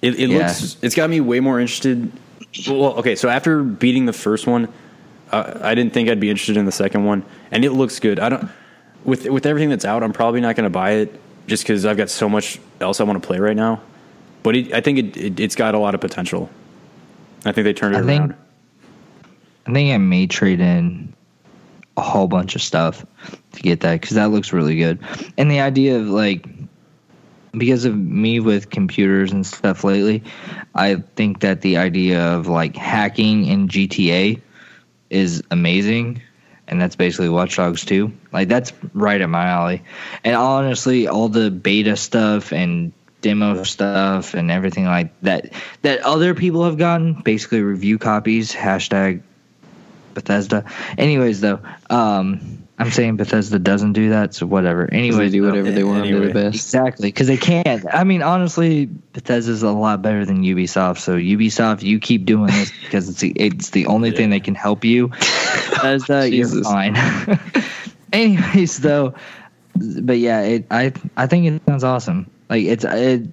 It, 0.01 0.19
it 0.19 0.29
Yeah. 0.29 0.47
looks. 0.47 0.77
It's 0.81 0.95
got 0.95 1.09
me 1.09 1.19
way 1.21 1.39
more 1.39 1.59
interested. 1.59 2.11
Well, 2.67 2.93
okay. 2.97 3.15
So 3.15 3.29
after 3.29 3.61
beating 3.63 4.07
the 4.07 4.13
first 4.13 4.47
one, 4.47 4.67
uh, 5.31 5.59
I 5.61 5.75
didn't 5.75 5.93
think 5.93 6.09
I'd 6.09 6.19
be 6.19 6.29
interested 6.29 6.57
in 6.57 6.65
the 6.65 6.71
second 6.71 7.05
one, 7.05 7.23
and 7.51 7.63
it 7.63 7.71
looks 7.71 7.99
good. 7.99 8.19
I 8.19 8.29
don't. 8.29 8.49
With 9.05 9.27
with 9.29 9.45
everything 9.45 9.69
that's 9.69 9.85
out, 9.85 10.01
I'm 10.03 10.11
probably 10.13 10.41
not 10.41 10.55
going 10.55 10.63
to 10.65 10.69
buy 10.71 10.91
it 10.93 11.19
just 11.47 11.63
because 11.63 11.85
I've 11.85 11.97
got 11.97 12.09
so 12.09 12.27
much 12.27 12.59
else 12.79 12.99
I 12.99 13.03
want 13.03 13.21
to 13.21 13.25
play 13.27 13.37
right 13.39 13.55
now. 13.55 13.79
But 14.43 14.55
it, 14.55 14.73
I 14.73 14.81
think 14.81 14.97
it, 14.97 15.17
it 15.17 15.39
it's 15.39 15.55
got 15.55 15.75
a 15.75 15.77
lot 15.79 15.93
of 15.95 16.01
potential. 16.01 16.49
I 17.45 17.51
think 17.51 17.65
they 17.65 17.73
turned 17.73 17.95
it 17.95 17.99
I 17.99 18.03
think- 18.03 18.21
around. 18.21 18.35
I 19.67 19.73
think 19.73 19.93
I 19.93 19.97
may 19.97 20.25
trade 20.25 20.59
in 20.59 21.13
a 21.95 22.01
whole 22.01 22.27
bunch 22.27 22.55
of 22.55 22.61
stuff 22.63 23.05
to 23.53 23.61
get 23.61 23.81
that 23.81 24.01
because 24.01 24.15
that 24.15 24.31
looks 24.31 24.51
really 24.51 24.75
good. 24.77 24.97
And 25.37 25.51
the 25.51 25.59
idea 25.59 25.99
of 25.99 26.07
like, 26.07 26.47
because 27.51 27.85
of 27.85 27.95
me 27.95 28.39
with 28.39 28.69
computers 28.69 29.31
and 29.31 29.45
stuff 29.45 29.83
lately, 29.83 30.23
I 30.73 30.95
think 31.15 31.41
that 31.41 31.61
the 31.61 31.77
idea 31.77 32.21
of 32.33 32.47
like 32.47 32.75
hacking 32.75 33.45
in 33.45 33.67
GTA 33.67 34.41
is 35.09 35.43
amazing. 35.51 36.21
And 36.67 36.81
that's 36.81 36.95
basically 36.95 37.27
Watch 37.27 37.57
Dogs 37.57 37.83
2. 37.83 38.13
Like, 38.31 38.47
that's 38.47 38.71
right 38.93 39.19
at 39.19 39.29
my 39.29 39.45
alley. 39.45 39.83
And 40.23 40.35
honestly, 40.35 41.07
all 41.07 41.27
the 41.27 41.51
beta 41.51 41.97
stuff 41.97 42.53
and 42.53 42.93
demo 43.19 43.63
stuff 43.63 44.33
and 44.33 44.49
everything 44.49 44.85
like 44.85 45.11
that 45.21 45.53
that 45.83 46.01
other 46.01 46.33
people 46.33 46.65
have 46.65 46.77
gotten 46.77 47.13
basically 47.21 47.61
review 47.61 47.99
copies 47.99 48.51
hashtag 48.51 49.21
Bethesda. 50.13 50.65
Anyways, 50.97 51.41
though, 51.41 51.59
um, 51.89 52.60
I'm 52.81 52.91
saying 52.91 53.17
Bethesda 53.17 53.59
doesn't 53.59 53.93
do 53.93 54.09
that, 54.09 54.33
so 54.33 54.45
whatever. 54.45 54.87
They 54.91 55.09
do 55.29 55.43
whatever 55.43 55.71
they 55.71 55.81
eh, 55.81 55.83
want. 55.83 56.03
They're 56.03 56.15
Anyway. 56.15 56.27
the 56.27 56.33
best. 56.33 56.55
exactly 56.55 57.09
because 57.09 57.27
they 57.27 57.37
can't. 57.37 57.85
I 57.93 58.03
mean, 58.03 58.21
honestly, 58.23 58.85
Bethesda's 59.13 59.61
a 59.61 59.71
lot 59.71 60.01
better 60.01 60.25
than 60.25 60.41
Ubisoft. 60.43 60.97
So 60.97 61.15
Ubisoft, 61.15 61.83
you 61.83 61.99
keep 61.99 62.25
doing 62.25 62.47
this 62.47 62.71
because 62.83 63.07
it's 63.07 63.19
the, 63.19 63.31
it's 63.35 63.69
the 63.69 63.85
only 63.85 64.11
thing 64.11 64.31
that 64.31 64.43
can 64.43 64.55
help 64.55 64.83
you. 64.83 65.09
Bethesda, 65.09 66.27
you're 66.35 66.63
fine. 66.63 66.95
Anyways, 68.13 68.79
though, 68.79 69.13
but 69.75 70.17
yeah, 70.17 70.41
it, 70.41 70.65
I 70.71 70.91
I 71.15 71.27
think 71.27 71.45
it 71.45 71.61
sounds 71.67 71.83
awesome. 71.83 72.29
Like 72.49 72.63
it's 72.65 72.83
it, 72.83 73.29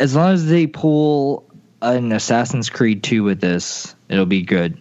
as 0.00 0.16
long 0.16 0.32
as 0.32 0.46
they 0.46 0.66
pull 0.66 1.44
an 1.82 2.12
Assassin's 2.12 2.70
Creed 2.70 3.02
2 3.02 3.22
with 3.22 3.40
this, 3.40 3.94
it'll 4.08 4.26
be 4.26 4.42
good. 4.42 4.78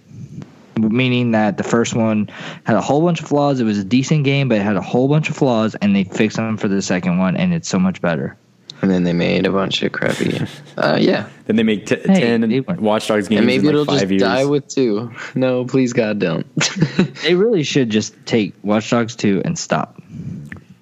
Meaning 0.78 1.32
that 1.32 1.58
the 1.58 1.64
first 1.64 1.96
one 1.96 2.30
had 2.66 2.76
a 2.76 2.82
whole 2.82 3.02
bunch 3.02 3.22
of 3.22 3.28
flaws. 3.28 3.60
It 3.60 3.64
was 3.64 3.78
a 3.78 3.84
decent 3.84 4.24
game, 4.24 4.50
but 4.50 4.58
it 4.58 4.62
had 4.64 4.76
a 4.76 4.82
whole 4.82 5.08
bunch 5.08 5.30
of 5.30 5.36
flaws, 5.36 5.76
and 5.76 5.96
they 5.96 6.04
fixed 6.04 6.38
them 6.38 6.58
for 6.58 6.68
the 6.68 6.82
second 6.82 7.18
one, 7.18 7.36
and 7.38 7.54
it's 7.54 7.68
so 7.68 7.80
much 7.80 8.02
better. 8.02 8.38
And 8.82 8.92
then 8.92 9.04
they 9.06 9.14
made 9.14 9.48
a 9.48 9.52
bunch 9.52 9.82
of 9.82 9.92
crappy. 9.92 10.40
Uh, 10.78 10.96
yeah. 11.02 11.28
Then 11.48 11.56
they 11.56 11.64
make 11.64 11.88
t- 11.88 11.96
Hey, 11.96 12.20
ten 12.22 12.42
they 12.42 12.60
weren't- 12.60 12.80
Watch 12.80 13.08
Dogs 13.08 13.28
games 13.28 13.40
And 13.40 13.48
maybe 13.48 13.64
in 13.68 13.70
it'll 13.70 13.86
like 13.86 14.02
five 14.02 14.10
just 14.10 14.12
years. 14.12 14.22
die 14.22 14.46
with 14.46 14.68
two. 14.68 15.12
No, 15.34 15.66
please 15.66 15.92
God, 15.94 16.20
don't. 16.20 16.46
They 17.24 17.34
really 17.34 17.64
should 17.64 17.90
just 17.90 18.14
take 18.28 18.54
Watch 18.62 18.92
Dogs 18.92 19.16
2 19.16 19.42
and 19.44 19.58
stop. 19.58 20.00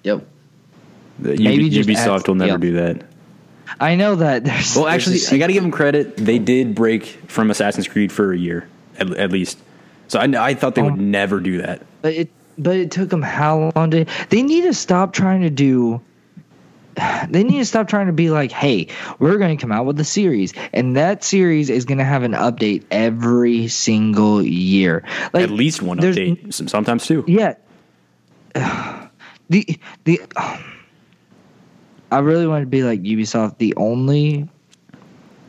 yep. 0.04 0.26
The 1.18 1.30
maybe 1.38 1.64
Ubi- 1.64 1.70
just 1.70 1.88
add 1.88 1.96
Ubisoft 2.10 2.28
will 2.28 2.34
never 2.34 2.52
something 2.52 2.70
do 2.72 2.76
that. 2.76 3.06
I 3.80 3.94
know 3.94 4.16
that 4.16 4.44
there's. 4.44 4.76
Well, 4.76 4.84
there's 4.84 5.08
actually, 5.08 5.20
a 5.20 5.34
I 5.34 5.38
got 5.38 5.46
to 5.46 5.52
give 5.54 5.62
them 5.62 5.72
credit. 5.72 6.16
They 6.18 6.38
did 6.38 6.74
break 6.74 7.04
from 7.06 7.50
Assassin's 7.50 7.88
Creed 7.88 8.12
for 8.12 8.32
a 8.34 8.36
year, 8.38 8.68
at, 8.98 9.10
at 9.16 9.30
least. 9.32 9.58
So 10.08 10.18
I, 10.20 10.24
I 10.50 10.54
thought 10.54 10.74
they 10.74 10.82
would 10.82 10.92
Oh. 10.94 10.96
never 10.96 11.40
do 11.40 11.58
that. 11.62 11.82
But 12.02 12.14
it 12.14 12.30
but 12.58 12.76
it 12.76 12.90
took 12.90 13.10
them 13.10 13.22
how 13.22 13.70
long 13.76 13.90
to 13.90 14.06
they 14.30 14.42
need 14.42 14.62
to 14.62 14.72
stop 14.74 15.12
trying 15.12 15.42
to 15.42 15.50
do 15.50 16.00
they 17.28 17.44
need 17.44 17.58
to 17.58 17.64
stop 17.66 17.88
trying 17.88 18.06
to 18.06 18.14
be 18.14 18.30
like, 18.30 18.50
hey, 18.50 18.86
we're 19.18 19.36
going 19.36 19.54
to 19.54 19.60
come 19.60 19.70
out 19.70 19.84
with 19.84 20.00
a 20.00 20.04
series, 20.04 20.54
and 20.72 20.96
that 20.96 21.22
series 21.22 21.68
is 21.68 21.84
going 21.84 21.98
to 21.98 22.04
have 22.04 22.22
an 22.22 22.32
update 22.32 22.84
every 22.90 23.68
single 23.68 24.42
year. 24.42 25.04
Like 25.34 25.42
At 25.42 25.50
least 25.50 25.82
one 25.82 25.98
update, 25.98 26.54
sometimes 26.54 27.06
two. 27.06 27.22
Yeah. 27.26 27.54
The 29.50 29.78
the 30.04 30.20
I 32.10 32.18
really 32.18 32.46
want 32.46 32.62
to 32.62 32.66
be 32.66 32.82
like 32.82 33.02
Ubisoft. 33.02 33.58
The 33.58 33.74
only 33.76 34.48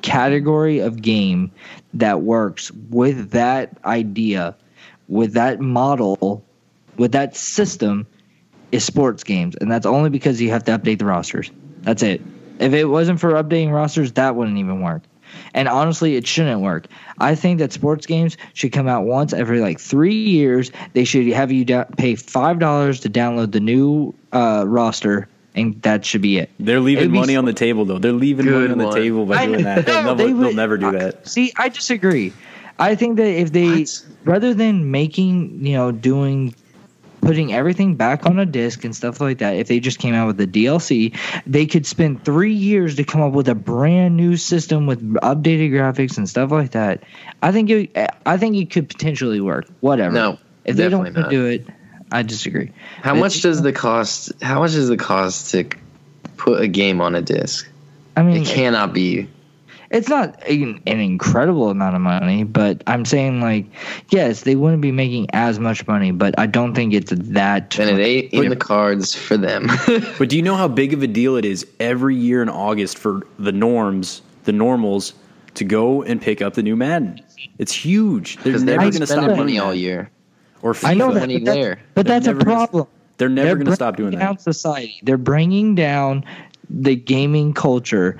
category 0.01 0.79
of 0.79 1.01
game 1.01 1.51
that 1.99 2.21
works 2.21 2.71
with 2.71 3.31
that 3.31 3.77
idea, 3.85 4.55
with 5.07 5.33
that 5.33 5.59
model, 5.59 6.43
with 6.97 7.11
that 7.13 7.35
system 7.35 8.07
is 8.71 8.83
sports 8.83 9.23
games, 9.23 9.55
and 9.55 9.71
that's 9.71 9.85
only 9.85 10.09
because 10.09 10.41
you 10.41 10.49
have 10.49 10.63
to 10.65 10.77
update 10.77 10.99
the 10.99 11.05
rosters. 11.05 11.51
That's 11.81 12.03
it. 12.03 12.21
If 12.59 12.73
it 12.73 12.85
wasn't 12.85 13.19
for 13.19 13.31
updating 13.33 13.71
rosters, 13.71 14.13
that 14.13 14.35
wouldn't 14.35 14.57
even 14.57 14.81
work. 14.81 15.03
And 15.53 15.67
honestly, 15.67 16.15
it 16.15 16.25
shouldn't 16.25 16.61
work. 16.61 16.87
I 17.19 17.35
think 17.35 17.59
that 17.59 17.73
sports 17.73 18.05
games 18.05 18.37
should 18.53 18.71
come 18.71 18.87
out 18.87 19.05
once 19.05 19.33
every 19.33 19.59
like 19.59 19.79
three 19.79 20.23
years. 20.23 20.71
They 20.93 21.03
should 21.03 21.27
have 21.27 21.51
you 21.51 21.65
pay 21.97 22.15
five 22.15 22.59
dollars 22.59 23.01
to 23.01 23.09
download 23.09 23.51
the 23.51 23.59
new 23.59 24.13
uh, 24.31 24.65
roster, 24.67 25.27
and 25.57 25.81
that 25.81 26.05
should 26.05 26.21
be 26.21 26.37
it. 26.37 26.49
They're 26.59 26.79
leaving 26.79 27.11
money 27.11 27.33
so- 27.33 27.39
on 27.39 27.45
the 27.45 27.53
table, 27.53 27.85
though. 27.85 27.99
They're 27.99 28.11
leaving 28.11 28.45
Good 28.45 28.53
money 28.53 28.71
on 28.71 28.77
the 28.77 28.85
one. 28.85 28.95
table 28.95 29.25
by 29.25 29.45
doing 29.45 29.63
know, 29.63 29.75
that. 29.75 29.85
They'll, 29.85 30.03
never, 30.03 30.15
they 30.15 30.31
they'll 30.31 30.53
never 30.53 30.77
do 30.77 30.91
that. 30.91 31.27
See, 31.27 31.51
I 31.57 31.69
disagree. 31.69 32.33
I 32.79 32.95
think 32.95 33.17
that 33.17 33.27
if 33.27 33.51
they 33.51 33.81
What? 33.81 34.05
rather 34.23 34.53
than 34.53 34.91
making 34.91 35.65
you 35.65 35.73
know 35.73 35.91
doing 35.91 36.53
putting 37.21 37.51
everything 37.51 37.95
back 37.95 38.25
on 38.25 38.39
a 38.39 38.45
disc 38.45 38.85
and 38.85 38.95
stuff 38.95 39.19
like 39.19 39.39
that, 39.39 39.55
if 39.55 39.67
they 39.67 39.79
just 39.79 39.99
came 39.99 40.13
out 40.13 40.27
with 40.27 40.37
the 40.37 40.47
DLC, 40.47 41.13
they 41.45 41.65
could 41.65 41.85
spend 41.85 42.23
three 42.23 42.53
years 42.53 42.95
to 42.95 43.03
come 43.03 43.21
up 43.21 43.33
with 43.33 43.49
a 43.49 43.55
brand 43.55 44.15
new 44.15 44.37
system 44.37 44.85
with 44.85 45.01
updated 45.15 45.71
graphics 45.71 46.17
and 46.17 46.29
stuff 46.29 46.51
like 46.51 46.71
that. 46.71 47.03
I 47.41 47.51
think 47.51 47.69
it, 47.69 48.11
I 48.25 48.37
think 48.37 48.55
it 48.55 48.69
could 48.69 48.87
potentially 48.87 49.41
work. 49.41 49.65
Whatever. 49.81 50.13
No, 50.13 50.39
if 50.63 50.75
they 50.75 50.87
don't 50.87 51.03
definitely 51.03 51.21
want 51.21 51.31
to 51.31 51.37
do 51.37 51.45
it, 51.47 51.67
I 52.11 52.23
disagree. 52.23 52.71
How 53.01 53.15
It- 53.15 53.19
much 53.19 53.41
does 53.41 53.61
the 53.61 53.73
cost? 53.73 54.31
How 54.41 54.59
much 54.59 54.73
is 54.75 54.87
the 54.89 54.97
cost 54.97 55.51
to 55.51 55.65
put 56.37 56.61
a 56.61 56.67
game 56.67 57.01
on 57.01 57.15
a 57.15 57.21
disc? 57.21 57.67
I 58.15 58.23
mean, 58.23 58.41
It 58.43 58.47
cannot 58.47 58.93
be. 58.93 59.27
it's 59.91 60.09
not 60.09 60.41
an, 60.49 60.81
an 60.87 60.99
incredible 60.99 61.69
amount 61.69 61.95
of 61.95 62.01
money, 62.01 62.43
but 62.43 62.83
I'm 62.87 63.05
saying 63.05 63.41
like, 63.41 63.65
yes, 64.09 64.41
they 64.41 64.55
wouldn't 64.55 64.81
be 64.81 64.91
making 64.91 65.27
as 65.33 65.59
much 65.59 65.85
money, 65.87 66.11
but 66.11 66.33
I 66.39 66.45
don't 66.47 66.73
think 66.73 66.93
it's 66.93 67.11
that. 67.11 67.77
And 67.79 67.89
it 67.99 68.01
ain't 68.03 68.33
in 68.33 68.49
the 68.49 68.55
cards 68.55 69.13
for 69.15 69.37
them. 69.37 69.67
But 70.17 70.29
do 70.29 70.35
you 70.35 70.41
know 70.41 70.55
how 70.55 70.67
big 70.67 70.93
of 70.93 71.03
a 71.03 71.07
deal 71.07 71.35
it 71.35 71.45
is 71.45 71.65
every 71.79 72.15
year 72.15 72.41
in 72.41 72.49
August 72.49 72.97
for 72.97 73.21
the 73.37 73.51
norms, 73.51 74.21
the 74.45 74.51
normals, 74.51 75.13
to 75.55 75.63
go 75.63 76.01
and 76.03 76.21
pick 76.21 76.41
up 76.41 76.55
the 76.55 76.63
new 76.63 76.75
Madden? 76.75 77.21
It's 77.59 77.71
huge. 77.73 78.37
They're 78.37 78.57
never 78.59 78.77
going 78.81 78.91
to 78.93 79.07
stop 79.07 79.21
money 79.37 79.53
doing 79.53 79.59
all 79.59 79.69
that. 79.71 79.77
year. 79.77 80.09
Or 80.67 80.75
I 80.83 80.93
know 80.93 81.09
FIFA. 81.09 81.13
that, 81.13 81.19
money 81.21 81.37
but 81.39 81.45
that's, 81.45 81.55
there. 81.55 81.79
but 81.93 82.05
They're 82.05 82.15
that's 82.15 82.27
a 82.27 82.29
never 82.31 82.39
gonna- 82.45 82.55
problem. 82.55 82.87
They're 83.17 83.29
never 83.29 83.47
They're 83.47 83.55
going 83.55 83.65
to 83.67 83.75
stop 83.75 83.95
doing 83.97 84.09
bringing 84.11 84.19
that. 84.19 84.25
down 84.25 84.37
society. 84.37 84.99
They're 85.01 85.17
bringing 85.17 85.73
down 85.73 86.23
the 86.69 86.95
gaming 86.95 87.51
culture. 87.53 88.19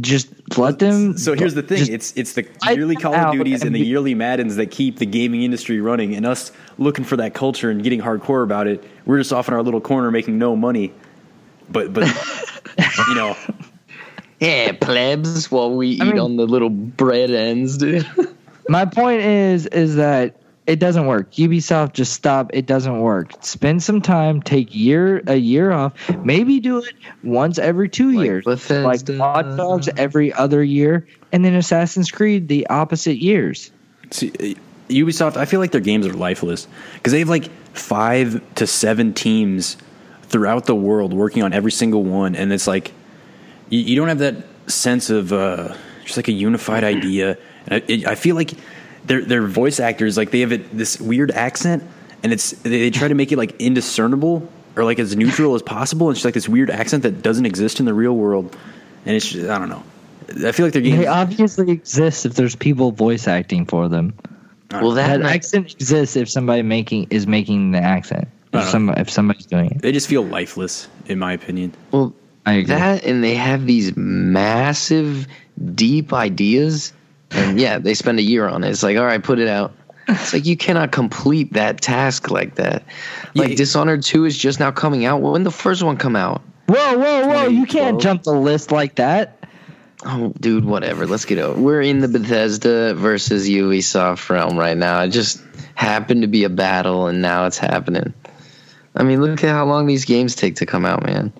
Just 0.00 0.28
let 0.56 0.78
them. 0.78 1.18
So 1.18 1.34
here's 1.34 1.52
the 1.52 1.62
thing: 1.62 1.92
it's 1.92 2.14
it's 2.16 2.32
the 2.32 2.46
yearly 2.70 2.96
Call 2.96 3.14
of 3.14 3.32
Duties 3.34 3.60
and 3.60 3.66
and 3.68 3.74
the 3.76 3.80
yearly 3.84 4.14
Maddens 4.14 4.56
that 4.56 4.70
keep 4.70 4.96
the 4.96 5.04
gaming 5.04 5.42
industry 5.42 5.82
running, 5.82 6.14
and 6.14 6.24
us 6.24 6.50
looking 6.78 7.04
for 7.04 7.18
that 7.18 7.34
culture 7.34 7.68
and 7.70 7.82
getting 7.82 8.00
hardcore 8.00 8.42
about 8.42 8.66
it. 8.68 8.82
We're 9.04 9.18
just 9.18 9.34
off 9.34 9.48
in 9.48 9.54
our 9.54 9.62
little 9.62 9.82
corner 9.82 10.10
making 10.10 10.38
no 10.38 10.56
money, 10.56 10.94
but 11.68 11.92
but 11.92 12.06
you 13.08 13.14
know, 13.14 13.36
Yeah, 14.40 14.72
plebs, 14.80 15.50
while 15.50 15.74
we 15.74 15.88
eat 15.88 16.02
mean- 16.02 16.18
on 16.18 16.36
the 16.36 16.46
little 16.46 16.70
bread 16.70 17.30
ends, 17.30 17.76
dude. 17.76 18.06
My 18.70 18.86
point 18.86 19.20
is 19.20 19.66
is 19.66 19.96
that 19.96 20.36
it 20.66 20.78
doesn't 20.78 21.06
work. 21.06 21.32
Ubisoft 21.32 21.92
just 21.92 22.12
stop. 22.12 22.50
It 22.52 22.66
doesn't 22.66 23.00
work. 23.00 23.32
Spend 23.40 23.82
some 23.82 24.00
time. 24.00 24.40
Take 24.40 24.74
year 24.74 25.22
a 25.26 25.34
year 25.34 25.72
off. 25.72 25.92
Maybe 26.24 26.60
do 26.60 26.78
it 26.78 26.94
once 27.24 27.58
every 27.58 27.88
two 27.88 28.12
Like 28.12 28.24
years. 28.24 28.44
Bethesda. 28.44 28.82
Like 28.82 29.20
Watch 29.20 29.56
Dogs 29.56 29.88
every 29.96 30.32
other 30.32 30.62
year, 30.62 31.06
and 31.32 31.44
then 31.44 31.54
Assassin's 31.54 32.10
Creed 32.10 32.48
the 32.48 32.66
opposite 32.68 33.16
years. 33.16 33.70
see, 34.10 34.56
Ubisoft, 34.88 35.36
I 35.36 35.46
feel 35.46 35.60
like 35.60 35.72
their 35.72 35.80
games 35.80 36.06
are 36.06 36.12
lifeless 36.12 36.68
because 36.94 37.12
they 37.12 37.20
have 37.20 37.28
like 37.28 37.50
five 37.74 38.40
to 38.56 38.66
seven 38.66 39.14
teams 39.14 39.76
throughout 40.24 40.66
the 40.66 40.74
world 40.74 41.12
working 41.12 41.42
on 41.42 41.52
every 41.52 41.72
single 41.72 42.04
one, 42.04 42.36
and 42.36 42.52
it's 42.52 42.66
like 42.66 42.92
you, 43.68 43.80
you 43.80 43.96
don't 43.96 44.08
have 44.08 44.18
that 44.18 44.36
sense 44.68 45.10
of 45.10 45.32
uh, 45.32 45.74
just 46.04 46.16
like 46.16 46.28
a 46.28 46.32
unified 46.32 46.84
idea. 46.84 47.36
I, 47.68 47.82
it, 47.86 48.06
I 48.06 48.14
feel 48.14 48.36
like 48.36 48.52
their 49.04 49.24
their 49.24 49.46
voice 49.46 49.80
actors 49.80 50.16
like 50.16 50.30
they 50.30 50.40
have 50.40 50.52
it, 50.52 50.76
this 50.76 51.00
weird 51.00 51.30
accent, 51.30 51.82
and 52.22 52.32
it's 52.32 52.52
they, 52.52 52.78
they 52.78 52.90
try 52.90 53.08
to 53.08 53.14
make 53.14 53.32
it 53.32 53.38
like 53.38 53.60
indiscernible 53.60 54.48
or 54.76 54.84
like 54.84 54.98
as 54.98 55.16
neutral 55.16 55.54
as 55.54 55.62
possible. 55.62 56.08
And 56.08 56.14
it's 56.14 56.20
just 56.20 56.24
like 56.24 56.34
this 56.34 56.48
weird 56.48 56.70
accent 56.70 57.02
that 57.02 57.22
doesn't 57.22 57.46
exist 57.46 57.80
in 57.80 57.86
the 57.86 57.94
real 57.94 58.16
world, 58.16 58.56
and 59.04 59.16
it's 59.16 59.28
just, 59.28 59.48
I 59.48 59.58
don't 59.58 59.68
know. 59.68 59.82
I 60.46 60.52
feel 60.52 60.66
like 60.66 60.72
their 60.72 60.82
games. 60.82 60.98
They 60.98 61.06
obviously 61.06 61.70
exist 61.70 62.26
if 62.26 62.34
there's 62.34 62.56
people 62.56 62.92
voice 62.92 63.28
acting 63.28 63.66
for 63.66 63.88
them. 63.88 64.14
Well, 64.70 64.92
that, 64.92 65.20
That 65.20 65.30
accent 65.30 65.74
exists 65.74 66.16
if 66.16 66.30
somebody 66.30 66.62
making 66.62 67.08
is 67.10 67.26
making 67.26 67.72
the 67.72 67.78
accent. 67.78 68.28
If 68.54 68.64
some 68.68 68.90
if 68.90 69.10
somebody's 69.10 69.46
doing 69.46 69.70
it. 69.70 69.82
they 69.82 69.92
just 69.92 70.08
feel 70.08 70.22
lifeless, 70.22 70.88
in 71.06 71.18
my 71.18 71.32
opinion. 71.32 71.74
well, 71.90 72.14
I 72.44 72.54
agree. 72.54 72.64
that 72.66 73.04
and 73.04 73.22
they 73.24 73.34
have 73.34 73.66
these 73.66 73.96
massive, 73.96 75.26
deep 75.74 76.12
ideas, 76.12 76.92
and 77.34 77.60
yeah, 77.60 77.78
they 77.78 77.94
spend 77.94 78.18
a 78.18 78.22
year 78.22 78.46
on 78.46 78.64
it. 78.64 78.70
It's 78.70 78.82
like, 78.82 78.96
all 78.96 79.04
right, 79.04 79.22
put 79.22 79.38
it 79.38 79.48
out. 79.48 79.74
It's 80.08 80.32
like 80.32 80.46
you 80.46 80.56
cannot 80.56 80.92
complete 80.92 81.52
that 81.52 81.80
task 81.80 82.30
like 82.30 82.56
that. 82.56 82.84
Like 83.34 83.50
Yeah. 83.50 83.56
Dishonored 83.56 84.02
Two 84.02 84.24
is 84.24 84.36
just 84.36 84.58
now 84.60 84.70
coming 84.70 85.04
out. 85.04 85.20
When 85.22 85.44
the 85.44 85.50
first 85.50 85.82
one 85.82 85.96
come 85.96 86.16
out? 86.16 86.42
whoa, 86.66 86.98
whoa, 86.98 87.26
whoa! 87.26 87.48
You 87.48 87.66
can't 87.66 88.00
jump 88.00 88.22
the 88.22 88.32
list 88.32 88.72
like 88.72 88.96
that. 88.96 89.38
Oh, 90.04 90.32
dude, 90.40 90.64
whatever. 90.64 91.06
Let's 91.06 91.24
get 91.24 91.38
over. 91.38 91.60
We're 91.60 91.80
in 91.80 92.00
the 92.00 92.08
Bethesda 92.08 92.94
versus 92.94 93.48
Ubisoft 93.48 94.28
realm 94.30 94.58
right 94.58 94.76
now. 94.76 95.02
It 95.02 95.08
just 95.08 95.40
happened 95.74 96.22
to 96.22 96.28
be 96.28 96.44
a 96.44 96.48
battle, 96.48 97.06
and 97.06 97.22
now 97.22 97.46
it's 97.46 97.58
happening. 97.58 98.12
I 98.96 99.04
mean, 99.04 99.22
look 99.22 99.44
at 99.44 99.50
how 99.50 99.64
long 99.64 99.86
these 99.86 100.04
games 100.04 100.34
take 100.34 100.56
to 100.56 100.66
come 100.66 100.84
out, 100.84 101.04
man. 101.04 101.32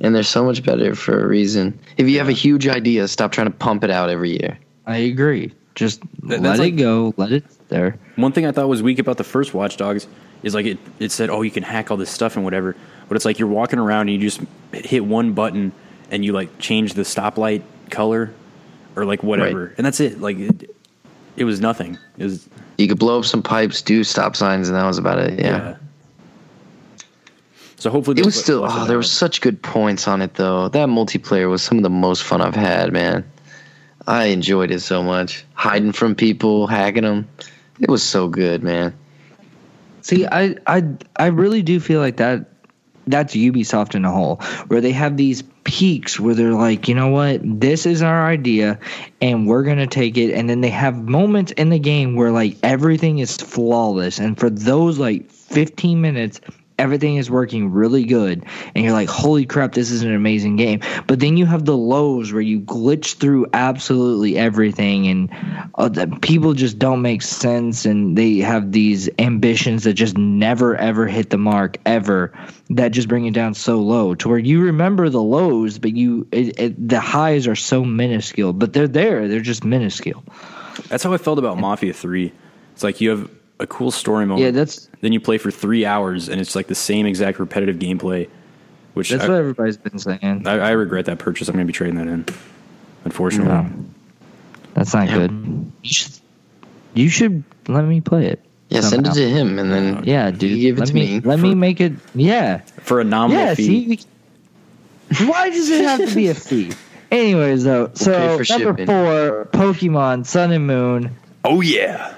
And 0.00 0.14
they're 0.14 0.22
so 0.22 0.44
much 0.44 0.62
better 0.62 0.94
for 0.94 1.22
a 1.22 1.26
reason. 1.26 1.78
If 1.96 2.08
you 2.08 2.18
have 2.18 2.28
a 2.28 2.32
huge 2.32 2.66
idea, 2.66 3.08
stop 3.08 3.32
trying 3.32 3.48
to 3.48 3.52
pump 3.52 3.84
it 3.84 3.90
out 3.90 4.10
every 4.10 4.30
year. 4.30 4.58
I 4.88 4.96
agree. 4.96 5.52
Just 5.76 6.00
That- 6.22 6.40
let 6.40 6.42
that's 6.42 6.58
it 6.58 6.62
like- 6.62 6.76
go. 6.76 7.14
Let 7.16 7.30
it 7.30 7.44
there. 7.68 7.96
One 8.16 8.32
thing 8.32 8.46
I 8.46 8.50
thought 8.52 8.68
was 8.68 8.82
weak 8.82 8.98
about 8.98 9.16
the 9.18 9.24
first 9.24 9.54
Watch 9.54 9.76
Dogs 9.76 10.06
is 10.42 10.54
like 10.54 10.66
it, 10.66 10.78
it 10.98 11.12
said, 11.12 11.30
oh, 11.30 11.42
you 11.42 11.50
can 11.52 11.62
hack 11.62 11.90
all 11.90 11.96
this 11.96 12.10
stuff 12.10 12.34
and 12.34 12.44
whatever. 12.44 12.74
But 13.08 13.16
it's 13.16 13.24
like 13.24 13.38
you're 13.38 13.48
walking 13.48 13.78
around 13.78 14.08
and 14.08 14.10
you 14.10 14.18
just 14.18 14.40
hit 14.72 15.04
one 15.04 15.32
button 15.34 15.70
and 16.10 16.24
you 16.24 16.32
like 16.32 16.58
change 16.58 16.94
the 16.94 17.02
stoplight 17.02 17.62
color 17.90 18.32
or 18.96 19.04
like 19.04 19.22
whatever. 19.22 19.66
Right. 19.66 19.74
And 19.78 19.86
that's 19.86 20.00
it. 20.00 20.20
Like 20.20 20.38
it, 20.38 20.70
it 21.36 21.44
was 21.44 21.60
nothing. 21.60 21.96
It 22.18 22.24
was, 22.24 22.48
You 22.78 22.88
could 22.88 22.98
blow 22.98 23.18
up 23.18 23.24
some 23.24 23.42
pipes, 23.42 23.80
do 23.82 24.02
stop 24.04 24.34
signs, 24.36 24.68
and 24.68 24.76
that 24.76 24.84
was 24.86 24.98
about 24.98 25.18
it. 25.20 25.38
yeah. 25.38 25.46
Yeah. 25.46 25.76
So 27.76 27.90
hopefully 27.90 28.18
It 28.20 28.26
was 28.26 28.34
put 28.36 28.42
still. 28.42 28.60
less 28.62 28.72
Oh, 28.74 28.84
there 28.86 28.96
were 28.96 29.02
such 29.04 29.40
good 29.40 29.62
points 29.62 30.08
on 30.08 30.20
it, 30.20 30.34
though. 30.34 30.68
That 30.68 30.88
multiplayer 30.88 31.48
was 31.48 31.62
some 31.62 31.76
of 31.78 31.84
the 31.84 31.90
most 31.90 32.24
fun 32.24 32.40
I've 32.40 32.56
had, 32.56 32.92
man. 32.92 33.24
I 34.08 34.24
enjoyed 34.26 34.70
it 34.70 34.80
so 34.80 35.02
much. 35.02 35.44
Hiding 35.52 35.92
from 35.92 36.14
people, 36.14 36.66
hacking 36.66 37.02
them. 37.02 37.28
It 37.78 37.90
was 37.90 38.02
so 38.02 38.26
good, 38.26 38.62
man. 38.62 38.96
See, 40.00 40.26
I, 40.26 40.56
I, 40.66 40.82
I 41.16 41.26
really 41.26 41.62
do 41.62 41.78
feel 41.78 42.00
like 42.00 42.16
that. 42.16 42.46
That's 43.06 43.34
Ubisoft 43.34 43.94
in 43.94 44.04
a 44.04 44.10
whole, 44.10 44.36
where 44.68 44.80
they 44.80 44.92
have 44.92 45.16
these 45.16 45.42
peaks 45.64 46.18
where 46.18 46.34
they're 46.34 46.54
like, 46.54 46.88
you 46.88 46.94
know 46.94 47.08
what, 47.08 47.40
this 47.42 47.84
is 47.84 48.02
our 48.02 48.26
idea, 48.26 48.78
and 49.20 49.46
we're 49.46 49.62
gonna 49.62 49.86
take 49.86 50.16
it. 50.16 50.32
And 50.32 50.48
then 50.48 50.62
they 50.62 50.70
have 50.70 51.08
moments 51.08 51.52
in 51.52 51.68
the 51.68 51.78
game 51.78 52.16
where 52.16 52.32
like 52.32 52.56
everything 52.62 53.18
is 53.18 53.36
flawless, 53.36 54.18
and 54.18 54.38
for 54.38 54.50
those 54.50 54.98
like 54.98 55.30
15 55.30 56.00
minutes, 56.00 56.40
everything 56.78 57.16
is 57.16 57.30
working 57.30 57.72
really 57.72 58.04
good, 58.04 58.44
and 58.74 58.84
you're 58.84 58.92
like, 58.92 59.08
holy 59.08 59.44
crap, 59.44 59.72
this 59.72 59.90
is 59.90 60.02
an 60.02 60.14
amazing 60.14 60.56
game. 60.56 60.80
But 61.06 61.20
then 61.20 61.36
you 61.36 61.46
have 61.46 61.64
the 61.64 61.76
lows 61.76 62.32
where 62.32 62.42
you 62.42 62.60
glitch 62.60 63.16
through 63.16 63.46
absolutely 63.52 64.38
everything, 64.38 65.06
and 65.06 65.70
uh, 65.74 65.88
the 65.88 66.06
people 66.22 66.54
just 66.54 66.78
don't 66.78 67.02
make 67.02 67.22
sense, 67.22 67.84
and 67.84 68.16
they 68.16 68.38
have 68.38 68.72
these 68.72 69.08
ambitions 69.18 69.84
that 69.84 69.94
just 69.94 70.16
never 70.16 70.76
ever 70.76 71.06
hit 71.06 71.30
the 71.30 71.38
mark 71.38 71.78
ever. 71.84 72.32
That 72.70 72.92
just 72.92 73.08
bring 73.08 73.26
it 73.26 73.34
down 73.34 73.54
so 73.54 73.78
low 73.80 74.14
to 74.16 74.28
where 74.28 74.38
you 74.38 74.62
remember 74.62 75.08
the 75.08 75.22
lows, 75.22 75.78
but 75.78 75.96
you 75.96 76.28
it, 76.32 76.60
it, 76.60 76.88
the 76.88 77.00
highs 77.00 77.46
are 77.46 77.56
so 77.56 77.84
minuscule, 77.84 78.52
but 78.52 78.72
they're 78.72 78.88
there. 78.88 79.28
They're 79.28 79.40
just 79.40 79.64
minuscule. 79.64 80.22
That's 80.88 81.02
how 81.02 81.12
I 81.12 81.18
felt 81.18 81.38
about 81.38 81.58
Mafia 81.58 81.92
3. 81.92 82.32
It's 82.72 82.84
like 82.84 83.00
you 83.00 83.10
have 83.10 83.30
a 83.60 83.66
cool 83.66 83.90
story 83.90 84.24
moment. 84.26 84.44
Yeah, 84.44 84.50
that's 84.52 84.88
then 85.00 85.12
you 85.12 85.20
play 85.20 85.38
for 85.38 85.50
three 85.50 85.84
hours 85.84 86.28
and 86.28 86.40
it's 86.40 86.54
like 86.54 86.66
the 86.68 86.74
same 86.74 87.06
exact 87.06 87.38
repetitive 87.38 87.76
gameplay, 87.76 88.28
which 88.94 89.10
that's 89.10 89.24
I, 89.24 89.28
what 89.28 89.38
everybody's 89.38 89.76
been 89.76 89.98
saying. 89.98 90.46
I, 90.46 90.58
I 90.58 90.70
regret 90.70 91.06
that 91.06 91.18
purchase. 91.18 91.48
I'm 91.48 91.54
going 91.54 91.66
to 91.66 91.72
be 91.72 91.72
trading 91.76 91.96
that 91.96 92.06
in, 92.06 92.24
unfortunately. 93.04 93.52
No. 93.52 93.70
That's 94.74 94.94
not 94.94 95.08
Yeah. 95.08 95.14
good. 95.26 95.72
You 95.82 95.92
should, 95.92 96.12
you 96.94 97.08
should 97.08 97.42
let 97.66 97.84
me 97.84 98.00
play 98.00 98.26
it. 98.26 98.44
Yeah, 98.70 98.80
send 98.82 99.06
it 99.06 99.14
to 99.14 99.28
him, 99.28 99.58
and 99.58 99.72
then 99.72 100.04
Yeah, 100.04 100.30
dude. 100.30 100.50
you 100.50 100.58
give 100.58 100.76
it 100.76 100.80
let 100.80 100.88
to 100.88 100.94
me, 100.94 101.14
me. 101.18 101.20
Let 101.20 101.38
me 101.40 101.54
make 101.54 101.80
it. 101.80 101.94
Yeah. 102.14 102.58
For 102.82 103.00
a 103.00 103.04
nominal 103.04 103.42
Yeah. 103.42 103.54
fee. 103.54 103.96
See. 105.10 105.26
Why 105.26 105.48
does 105.48 105.70
it 105.70 105.84
have 105.84 106.06
to 106.06 106.14
be 106.14 106.28
a 106.28 106.34
fee? 106.36 106.72
Anyways, 107.10 107.64
though, 107.64 107.90
so 107.94 108.12
pay 108.12 108.26
number 108.26 108.44
shipping. 108.44 108.86
four, 108.86 109.48
Pokemon 109.52 110.26
Sun 110.26 110.52
and 110.52 110.66
Moon. 110.66 111.16
Oh, 111.44 111.62
yeah. 111.62 112.14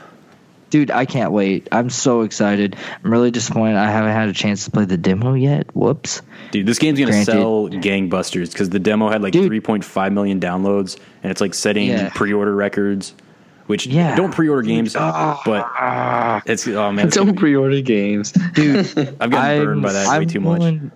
Dude, 0.71 0.91
I 0.91 1.05
can't 1.05 1.33
wait. 1.33 1.69
I'm 1.73 1.91
so 1.91 2.23
excited. 2.23 2.77
I'm 3.05 3.11
really 3.11 3.31
disappointed. 3.33 3.77
I 3.77 3.91
haven't 3.91 4.13
had 4.13 4.29
a 4.29 4.33
chance 4.33 4.65
to 4.65 4.71
play 4.71 4.85
the 4.85 4.97
demo 4.97 5.35
yet. 5.35 5.67
Whoops. 5.75 6.23
Dude, 6.53 6.65
this 6.67 6.79
game's 6.79 6.99
gonna 6.99 7.11
Granted. 7.11 7.33
sell 7.33 7.69
gangbusters 7.69 8.53
because 8.53 8.71
the 8.71 8.79
demo 8.79 9.09
had 9.11 9.21
like 9.23 9.33
Dude. 9.33 9.51
3.5 9.51 10.13
million 10.13 10.39
downloads, 10.41 10.97
and 11.23 11.31
it's 11.33 11.41
like 11.41 11.55
setting 11.55 11.89
Yeah. 11.89 12.11
pre-order 12.15 12.55
records. 12.55 13.15
Which 13.67 13.87
Yeah. 13.87 14.17
don't 14.17 14.33
pre-order 14.35 14.63
games, 14.63 14.97
ah. 14.99 15.41
but 15.45 16.43
it's 16.51 16.67
oh 16.67 16.91
man, 16.91 17.07
it's 17.07 17.17
gonna 17.17 17.31
Don't 17.33 17.37
pre-order 17.39 17.81
games. 17.81 18.33
Dude, 18.55 18.79
I've 19.21 19.31
gotten 19.31 19.65
burned 19.65 19.83
by 19.83 19.93
that 19.93 20.09
I'm 20.09 20.27
too 20.27 20.41
much. 20.41 20.59
willing- 20.59 20.91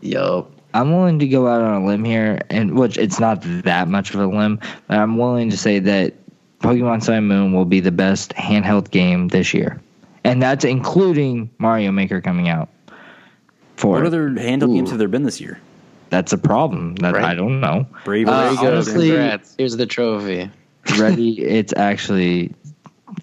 Yo, 0.00 0.48
I'm 0.72 0.90
willing 0.92 1.18
to 1.20 1.28
go 1.28 1.46
out 1.46 1.60
on 1.62 1.82
a 1.82 1.86
limb 1.86 2.04
here, 2.04 2.40
and 2.50 2.74
which 2.78 2.96
it's 2.98 3.20
not 3.20 3.42
that 3.64 3.86
much 3.88 4.14
of 4.14 4.20
a 4.20 4.26
limb, 4.26 4.58
but 4.88 4.98
I'm 4.98 5.18
willing 5.18 5.50
to 5.50 5.56
say 5.56 5.78
that 5.80 6.14
Pokemon 6.60 7.02
Sun 7.02 7.14
and 7.16 7.28
Moon 7.28 7.52
will 7.52 7.64
be 7.64 7.80
the 7.80 7.90
best 7.92 8.32
handheld 8.34 8.90
game 8.90 9.28
this 9.28 9.54
year, 9.54 9.80
and 10.24 10.42
that's 10.42 10.64
including 10.64 11.50
Mario 11.58 11.90
Maker 11.90 12.20
coming 12.20 12.48
out. 12.48 12.68
For 13.76 13.92
What 13.94 14.04
other 14.06 14.28
handheld 14.30 14.70
Ooh. 14.70 14.74
games 14.74 14.90
have 14.90 14.98
there 14.98 15.08
been 15.08 15.22
this 15.24 15.40
year? 15.40 15.58
that's 16.10 16.32
a 16.32 16.38
problem. 16.38 16.96
That 16.96 17.14
Right. 17.14 17.24
I 17.24 17.34
don't 17.36 17.60
know. 17.60 17.86
Brave. 18.04 18.26
Uh, 18.28 18.42
there 18.42 18.50
you 18.52 18.60
go. 18.60 18.66
honestly- 18.72 19.08
Congrats. 19.10 19.54
Here's 19.56 19.76
the 19.76 19.86
trophy. 19.86 20.50
Ready? 20.98 21.40
it's 21.40 21.72
actually 21.76 22.52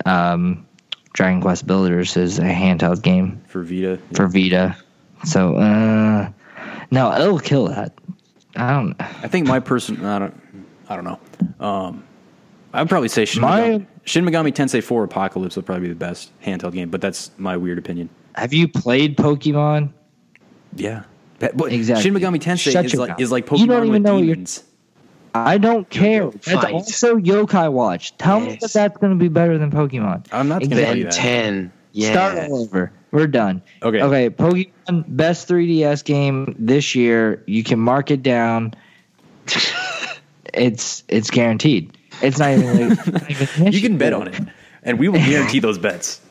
um, 0.06 0.66
Dragon 1.14 1.42
Quest 1.42 1.68
Builders 1.68 2.16
is 2.16 2.40
a 2.40 2.44
handheld 2.44 3.02
game 3.02 3.42
for 3.48 3.62
Vita. 3.64 4.00
for 4.14 4.28
Vita, 4.28 4.76
so 5.26 5.56
uh, 5.58 6.30
no, 6.92 7.14
it'll 7.14 7.40
kill 7.40 7.68
that. 7.68 7.94
I 8.56 8.72
don't. 8.74 8.96
I 9.00 9.28
think 9.28 9.48
my 9.48 9.60
person. 9.60 10.04
I 10.06 10.18
don't. 10.20 10.42
I 10.90 10.96
don't 10.96 11.04
know. 11.06 11.20
Um, 11.66 12.04
I'd 12.78 12.90
probably 12.90 13.10
say 13.10 13.26
Shin, 13.26 13.42
My- 13.42 13.62
Megami, 13.62 13.86
Shin 14.06 14.26
Megami 14.26 14.54
Tensei 14.54 14.84
4 14.84 15.04
Apocalypse 15.04 15.56
would 15.56 15.66
probably 15.66 15.88
be 15.88 15.94
the 15.94 16.00
best 16.00 16.32
handheld 16.42 16.74
game, 16.74 16.90
but 16.90 17.02
that's 17.02 17.32
my 17.38 17.58
weird 17.58 17.78
opinion. 17.78 18.10
Have 18.36 18.54
you 18.54 18.68
played 18.68 19.18
Pokemon? 19.18 19.90
Yeah. 20.76 21.04
But 21.40 21.58
but 21.58 21.72
Exactly. 21.74 22.04
Shin 22.04 22.14
Megami 22.14 22.40
Tensei 22.40 22.72
Shut 22.72 22.86
is 22.86 22.96
like 22.96 23.10
mouth. 23.10 23.20
is 23.22 23.32
like 23.32 23.46
Pokemon 23.46 23.60
You 23.60 23.68
don't 23.68 23.78
even 23.88 23.92
with 23.94 24.02
know 24.04 24.16
what 24.16 24.22
demons. 24.22 24.64
I 25.34 25.58
don't 25.58 25.90
care. 25.90 26.30
That's 26.32 26.48
fight. 26.52 26.74
also 26.74 27.18
Yokai 27.18 27.72
Watch. 27.72 28.18
Tell 28.18 28.40
me 28.40 28.58
that 28.62 28.72
that's 28.74 28.98
going 28.98 29.14
to 29.14 29.20
be 29.20 29.28
better 29.28 29.58
than 29.58 29.72
Pokemon. 29.72 30.26
I'm 30.32 30.48
not 30.48 30.62
going 30.62 30.72
to 30.72 30.84
tell 30.84 30.96
you 30.98 31.04
Ben 31.04 31.12
that. 31.12 31.20
10. 31.20 31.72
Yeah. 31.92 32.12
Start 32.12 32.38
all 32.50 32.62
over. 32.64 32.92
We're 33.12 33.28
done. 33.28 33.62
Okay. 33.84 34.02
Okay. 34.02 34.30
Pokemon 34.30 35.06
best 35.08 35.48
3DS 35.48 36.04
game 36.04 36.56
this 36.58 36.96
year. 36.96 37.44
You 37.46 37.64
can 37.64 37.80
mark 37.80 38.10
it 38.12 38.24
down. 38.24 38.74
it's 40.54 41.04
it's 41.08 41.30
guaranteed. 41.30 41.97
It's 42.22 42.39
not 42.39 42.51
even. 42.51 42.89
Like, 42.89 43.07
not 43.13 43.30
even 43.30 43.74
You 43.74 43.82
can 43.82 43.97
bet 43.97 44.13
on 44.13 44.28
it, 44.28 44.39
and 44.84 44.99
we 44.99 45.09
will 45.09 45.20
guarantee 45.20 45.59
those 45.59 45.78
bets. 45.78 46.22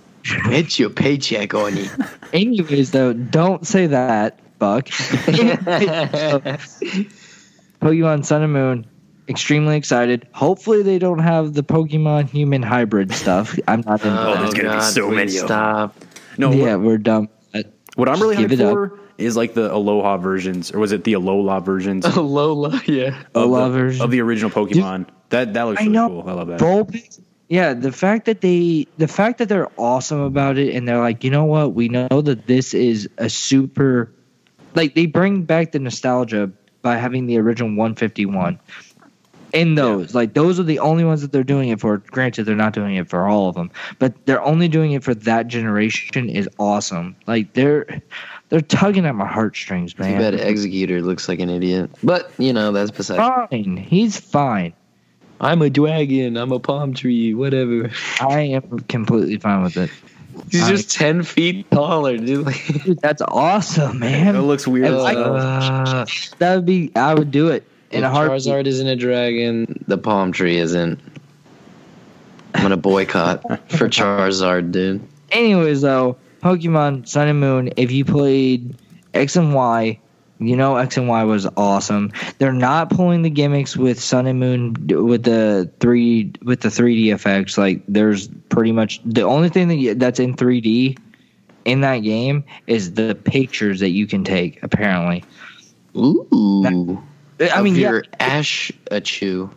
Bet 0.45 0.79
your 0.79 0.91
paycheck 0.91 1.55
on 1.55 1.77
it. 1.79 1.91
Anyways, 2.33 2.91
though, 2.91 3.13
don't 3.13 3.65
say 3.67 3.87
that, 3.87 4.41
Buck. 4.59 4.87
Pokemon 7.81 8.25
Sun 8.25 8.43
and 8.43 8.53
Moon. 8.53 8.87
Extremely 9.29 9.77
excited. 9.77 10.27
Hopefully, 10.33 10.83
they 10.83 10.99
don't 10.99 11.19
have 11.19 11.55
the 11.55 11.63
Pokemon 11.63 12.31
human 12.31 12.63
hybrid 12.63 13.13
stuff. 13.13 13.59
I'm 13.67 13.81
not 13.83 14.05
into 14.05 14.21
Oh, 14.21 14.35
that. 14.35 14.41
there's 14.41 14.55
gonna 14.55 14.77
be 14.77 14.83
so 14.83 15.11
many 15.11 15.37
of. 15.37 15.47
Stop. 15.47 15.97
No, 16.39 16.53
yeah, 16.53 16.77
what, 16.77 16.87
we're 16.87 16.99
dumb. 16.99 17.29
what 17.97 18.09
I'm 18.09 18.21
really 18.21 18.37
Give 18.37 18.51
hyped 18.53 18.71
for 18.71 19.01
is 19.19 19.37
like 19.37 19.55
the 19.55 19.73
Aloha 19.75 20.19
versions, 20.19 20.71
or 20.73 20.79
was 20.79 20.93
it 20.93 21.03
the 21.05 21.15
Alola 21.15 21.61
versions 21.65 22.05
of, 22.07 22.17
Lola, 22.17 22.81
yeah. 22.87 23.21
the, 23.33 23.41
Alola 23.41 23.73
version. 23.73 24.03
of 24.03 24.11
the 24.13 24.21
original 24.21 24.51
Pokemon? 24.51 25.07
That 25.31 25.55
that 25.55 25.63
looks 25.65 25.81
I 25.81 25.85
really 25.85 25.93
know. 25.95 26.09
cool. 26.09 26.25
I 26.29 26.33
love 26.33 26.49
that. 26.49 26.61
Vulpix, 26.61 27.21
Yeah, 27.49 27.75
the 27.75 27.93
fact 27.93 28.27
that 28.27 28.41
they, 28.41 28.87
the 28.99 29.09
fact 29.09 29.39
that 29.39 29.49
they're 29.49 29.71
awesome 29.77 30.21
about 30.21 30.59
it, 30.59 30.75
and 30.75 30.87
they're 30.87 31.01
like, 31.01 31.25
you 31.25 31.31
know 31.31 31.45
what, 31.45 31.75
we 31.75 31.89
know 31.89 32.09
that 32.09 32.47
this 32.47 32.75
is 32.75 33.09
a 33.19 33.29
super, 33.29 34.11
like 34.75 34.95
they 34.95 35.07
bring 35.07 35.43
back 35.43 35.73
the 35.73 35.79
nostalgia 35.79 36.51
by 36.83 36.97
having 36.97 37.27
the 37.27 37.39
original 37.39 37.71
151 37.71 38.59
in 39.53 39.75
those. 39.75 40.15
Like 40.15 40.35
those 40.35 40.61
are 40.61 40.65
the 40.65 40.79
only 40.81 41.05
ones 41.05 41.23
that 41.23 41.33
they're 41.33 41.45
doing 41.45 41.71
it 41.71 41.81
for. 41.81 41.99
Granted, 41.99 42.45
they're 42.45 42.55
not 42.57 42.73
doing 42.73 42.97
it 42.97 43.09
for 43.09 43.27
all 43.27 43.49
of 43.49 43.55
them, 43.55 43.71
but 43.99 44.27
they're 44.27 44.43
only 44.43 44.69
doing 44.69 44.93
it 44.93 45.03
for 45.03 45.15
that 45.15 45.49
generation. 45.49 46.29
Is 46.29 46.49
awesome. 46.59 47.17
Like 47.27 47.55
they're 47.55 48.03
they're 48.49 48.61
tugging 48.61 49.07
at 49.07 49.15
my 49.15 49.27
heartstrings, 49.27 49.95
Too 49.95 50.03
man. 50.03 50.21
bad 50.21 50.35
Exeggutor 50.35 51.03
looks 51.03 51.29
like 51.29 51.41
an 51.41 51.51
idiot. 51.51 51.91
But, 52.03 52.31
you 52.39 52.53
know, 52.53 52.73
that's 52.73 52.91
beside. 52.91 53.17
Fine, 53.17 53.77
he's 53.77 54.19
fine. 54.19 54.73
I'm 55.41 55.63
a 55.63 55.71
dragon. 55.71 56.37
I'm 56.37 56.53
a 56.53 56.59
palm 56.59 56.95
tree. 56.95 57.35
Whatever. 57.35 57.91
I 58.21 58.41
am 58.41 58.81
completely 58.89 59.39
fine 59.39 59.63
with 59.63 59.77
it. 59.77 59.91
He's 60.51 60.65
I- 60.65 60.69
just 60.71 60.91
10 60.93 61.23
feet 61.23 61.71
taller, 61.71 62.17
dude. 62.19 62.47
Dude, 62.85 63.01
that's 63.01 63.23
awesome, 63.23 63.99
man. 64.01 64.37
It 64.37 64.41
looks 64.41 64.67
weird. 64.67 64.89
I 64.89 64.91
like- 64.91 65.17
Uh, 65.19 66.07
That 66.39 66.57
would 66.57 66.67
be. 66.67 66.91
I 66.95 67.15
would 67.15 67.31
do 67.31 67.49
it 67.49 67.65
in 67.91 68.05
a 68.05 68.11
heartbeat. 68.11 68.43
Charizard 68.43 68.67
isn't 68.67 68.87
a 68.87 68.97
dragon, 68.97 69.85
the 69.89 69.97
palm 69.99 70.33
tree 70.33 70.59
isn't. 70.59 71.01
I'm 72.55 72.63
gonna 72.63 72.77
boycott 72.77 73.43
for 73.71 73.89
Charizard, 73.89 74.73
dude. 74.73 75.07
Anyways, 75.31 75.83
though, 75.83 76.17
Pokemon 76.43 77.09
Sun 77.09 77.29
and 77.29 77.41
Moon. 77.41 77.71
If 77.77 77.91
you 77.93 78.05
played 78.05 78.75
X 79.15 79.37
and 79.37 79.55
Y, 79.55 79.99
you 80.39 80.57
know 80.57 80.77
X 80.77 80.97
and 80.97 81.09
Y 81.09 81.25
was 81.25 81.47
awesome. 81.57 82.13
They're 82.39 82.53
not 82.53 82.91
pulling 82.91 83.23
the 83.23 83.31
gimmicks 83.31 83.77
with 83.77 84.01
Sun 84.01 84.27
and 84.27 84.39
Moon 84.39 84.75
with 84.89 85.23
the 85.23 85.71
three 85.81 86.33
with 86.43 86.61
the 86.61 86.69
3D 86.69 87.13
effects. 87.13 87.57
Like 87.57 87.83
there's 87.89 88.29
pretty 88.29 88.73
much 88.73 89.01
the 89.05 89.23
only 89.23 89.49
thing 89.49 89.69
that 89.69 89.99
that's 89.99 90.21
in 90.21 90.35
3D 90.35 90.99
in 91.65 91.81
that 91.81 91.99
game 91.99 92.45
is 92.67 92.95
the 92.95 93.15
pictures 93.15 93.81
that 93.81 93.91
you 93.91 94.07
can 94.07 94.25
take. 94.25 94.63
Apparently, 94.63 95.25
Ooh. 95.97 97.03
I 97.41 97.63
mean, 97.63 97.75
of 97.75 97.79
yeah, 97.79 97.91
your 97.91 98.05
Ash 98.19 98.73
a 98.91 99.01
chew. 99.01 99.51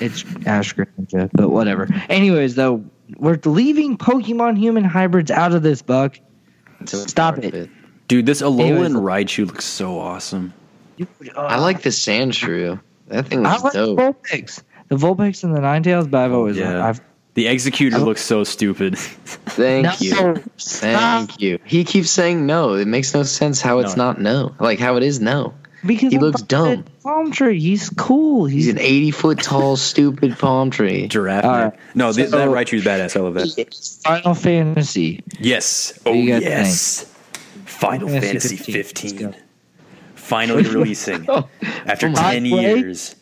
It's 0.00 0.24
Ash 0.46 0.74
Greninja, 0.74 1.30
but 1.32 1.48
whatever. 1.48 1.88
Anyways, 2.08 2.54
though, 2.54 2.84
we're 3.16 3.40
leaving 3.44 3.98
Pokemon 3.98 4.56
human 4.56 4.84
hybrids 4.84 5.30
out 5.30 5.52
of 5.54 5.62
this, 5.62 5.82
Buck. 5.82 6.18
Stop 6.86 7.38
it. 7.38 7.70
Dude, 8.08 8.26
this 8.26 8.42
Alolan 8.42 8.60
Anyways. 8.86 8.92
Raichu 8.92 9.46
looks 9.46 9.64
so 9.64 9.98
awesome. 9.98 10.52
I 11.36 11.58
like 11.58 11.82
the 11.82 11.88
Sandshrew. 11.90 12.80
That 13.08 13.26
thing 13.26 13.44
I 13.46 13.54
was 13.54 13.64
like 13.64 13.72
dope. 13.72 13.98
Vulpix. 13.98 14.62
The 14.88 14.96
Vulpix 14.96 15.44
and 15.44 15.54
the 15.56 15.60
Ninetales, 15.60 16.10
but 16.10 16.24
I've 16.24 16.32
always 16.32 16.56
Yeah. 16.56 16.86
I've 16.86 17.00
The 17.34 17.46
Exeggutor 17.46 17.94
I- 17.94 17.98
looks 17.98 18.20
so 18.22 18.44
stupid. 18.44 18.98
Thank 18.98 19.84
No, 19.84 19.92
you. 20.00 20.34
Thank 20.58 21.40
you. 21.40 21.58
He 21.64 21.84
keeps 21.84 22.10
saying 22.10 22.44
no. 22.46 22.74
It 22.74 22.86
makes 22.86 23.14
no 23.14 23.22
sense 23.22 23.60
how 23.62 23.78
it's 23.78 23.96
No. 23.96 24.04
not 24.04 24.20
no. 24.20 24.54
Like 24.60 24.78
how 24.78 24.96
it 24.96 25.02
is 25.02 25.18
no. 25.20 25.54
because 25.84 26.10
He 26.12 26.16
I'm 26.16 26.22
looks 26.22 26.42
dumb. 26.42 26.84
Palm 27.02 27.32
tree. 27.32 27.58
He's 27.58 27.88
cool. 27.90 28.44
He's 28.44 28.66
He's, 28.66 28.74
an 28.74 28.78
80 28.80 29.10
foot 29.12 29.38
tall, 29.42 29.76
stupid 29.76 30.38
palm 30.38 30.70
tree. 30.70 31.08
Giraffe. 31.08 31.44
All 31.44 31.50
man. 31.52 31.60
right. 31.70 31.78
No, 31.94 32.12
th- 32.12 32.28
So- 32.28 32.36
that 32.38 32.48
Raichu's 32.48 32.84
badass. 32.84 33.16
I 33.16 33.20
love 33.20 33.34
that. 33.34 34.00
Final 34.04 34.34
Fantasy. 34.34 35.24
Yes. 35.40 35.98
Oh, 36.04 36.12
you 36.12 36.28
guys 36.30 36.42
yes. 36.42 37.11
Final 37.82 38.08
Fantasy 38.08 38.56
Fantasy 38.56 38.72
15. 38.72 39.10
15. 39.32 39.42
Finally 40.14 40.62
releasing 40.70 41.28
after 41.86 42.08
Oh 42.08 42.14
10 42.14 42.14
God. 42.14 42.42
years. 42.42 43.16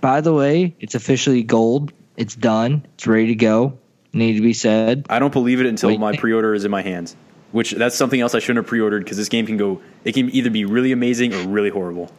By 0.00 0.20
the 0.20 0.32
way, 0.32 0.74
it's 0.80 0.94
officially 0.94 1.42
gold. 1.42 1.92
It's 2.16 2.34
done. 2.34 2.86
It's 2.94 3.06
ready 3.06 3.26
to 3.28 3.34
go. 3.34 3.78
Need 4.12 4.34
to 4.36 4.42
be 4.42 4.52
said. 4.54 5.06
I 5.10 5.18
don't 5.18 5.32
believe 5.32 5.60
it 5.60 5.66
until 5.66 5.96
my 5.98 6.16
pre-order 6.16 6.54
is 6.54 6.64
in 6.64 6.70
my 6.70 6.82
hands. 6.82 7.16
Which 7.52 7.72
that's 7.72 7.96
something 7.96 8.20
else 8.20 8.34
I 8.34 8.38
shouldn't 8.38 8.58
have 8.64 8.66
pre-ordered 8.68 9.02
because 9.04 9.16
this 9.16 9.28
game 9.28 9.44
can 9.46 9.56
go. 9.56 9.80
It 10.04 10.12
can 10.12 10.30
either 10.34 10.50
be 10.50 10.64
really 10.64 10.92
amazing 10.92 11.34
or 11.34 11.46
really 11.48 11.70
horrible. 11.70 12.10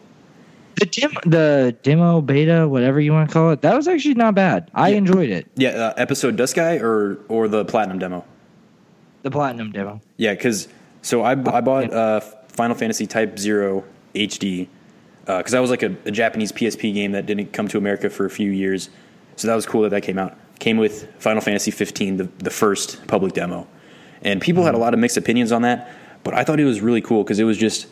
The 0.76 0.86
demo, 0.88 1.20
the 1.26 1.76
demo 1.84 2.22
beta, 2.22 2.68
whatever 2.68 3.00
you 3.00 3.14
want 3.14 3.30
to 3.30 3.34
call 3.34 3.52
it, 3.52 3.62
that 3.62 3.76
was 3.76 3.88
actually 3.88 4.16
not 4.16 4.36
bad. 4.36 4.70
I 4.74 4.90
Yeah. 4.90 4.98
enjoyed 4.98 5.30
it. 5.30 5.48
Yeah, 5.56 5.70
uh, 5.70 5.94
episode 5.98 6.36
Duscae 6.38 6.82
or 6.82 7.20
or 7.30 7.48
the 7.48 7.64
platinum 7.66 7.98
demo. 8.00 8.26
The 9.24 9.32
platinum 9.32 9.72
demo. 9.72 10.02
Yeah, 10.18 10.34
because 10.34 10.68
so 11.02 11.22
I, 11.22 11.32
I 11.32 11.62
bought 11.62 11.92
uh, 11.92 12.20
Final 12.50 12.76
Fantasy 12.76 13.08
Type 13.08 13.40
Zero 13.40 13.84
HD 14.14 14.68
because 15.26 15.52
that 15.52 15.60
was 15.60 15.70
like 15.70 15.84
a, 15.84 15.96
a 16.06 16.12
Japanese 16.12 16.52
PSP 16.52 16.94
game 16.94 17.14
that 17.14 17.26
didn't 17.26 17.54
come 17.54 17.68
to 17.70 17.78
America 17.78 18.10
for 18.10 18.26
a 18.26 18.30
few 18.30 18.52
years. 18.52 18.90
So 19.36 19.48
that 19.48 19.56
was 19.56 19.66
cool 19.66 19.82
that 19.84 19.90
that 19.90 20.02
came 20.02 20.18
out. 20.18 20.38
Came 20.60 20.78
with 20.78 21.12
Final 21.20 21.42
Fantasy 21.42 21.72
15, 21.72 22.18
the, 22.18 22.24
the 22.38 22.50
first 22.50 23.08
public 23.08 23.34
demo, 23.34 23.68
and 24.22 24.40
people 24.40 24.64
had 24.64 24.76
a 24.76 24.78
lot 24.78 24.94
of 24.94 25.00
mixed 25.00 25.18
opinions 25.18 25.52
on 25.52 25.64
that. 25.64 25.90
But 26.24 26.36
I 26.36 26.44
thought 26.44 26.60
it 26.60 26.66
was 26.66 26.82
really 26.82 27.02
cool 27.02 27.24
because 27.24 27.40
it 27.40 27.46
was 27.46 27.58
just 27.58 27.88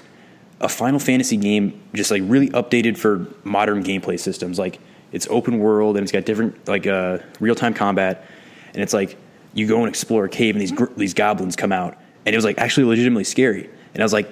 a 0.61 0.69
Final 0.69 0.99
Fantasy 0.99 1.37
game, 1.37 1.81
just 1.95 2.11
like 2.11 2.21
really 2.25 2.49
updated 2.49 2.97
for 2.97 3.25
modern 3.43 3.83
gameplay 3.83 4.19
systems. 4.19 4.59
Like 4.59 4.79
it's 5.11 5.27
open 5.31 5.57
world 5.57 5.97
and 5.97 6.03
it's 6.03 6.11
got 6.11 6.25
different 6.25 6.67
like 6.67 6.85
uh, 6.85 7.19
real 7.39 7.55
time 7.55 7.73
combat, 7.73 8.25
and 8.73 8.83
it's 8.83 8.93
like 8.93 9.17
you 9.53 9.65
go 9.67 9.79
and 9.79 9.87
explore 9.87 10.25
a 10.25 10.29
cave 10.29 10.55
and 10.55 10.61
these 10.61 10.71
gr- 10.71 10.93
these 10.95 11.15
goblins 11.15 11.55
come 11.55 11.71
out, 11.71 11.97
and 12.25 12.33
it 12.33 12.37
was 12.37 12.45
like 12.45 12.57
actually 12.57 12.85
legitimately 12.85 13.23
scary. 13.23 13.69
And 13.93 14.01
I 14.01 14.05
was 14.05 14.13
like, 14.13 14.29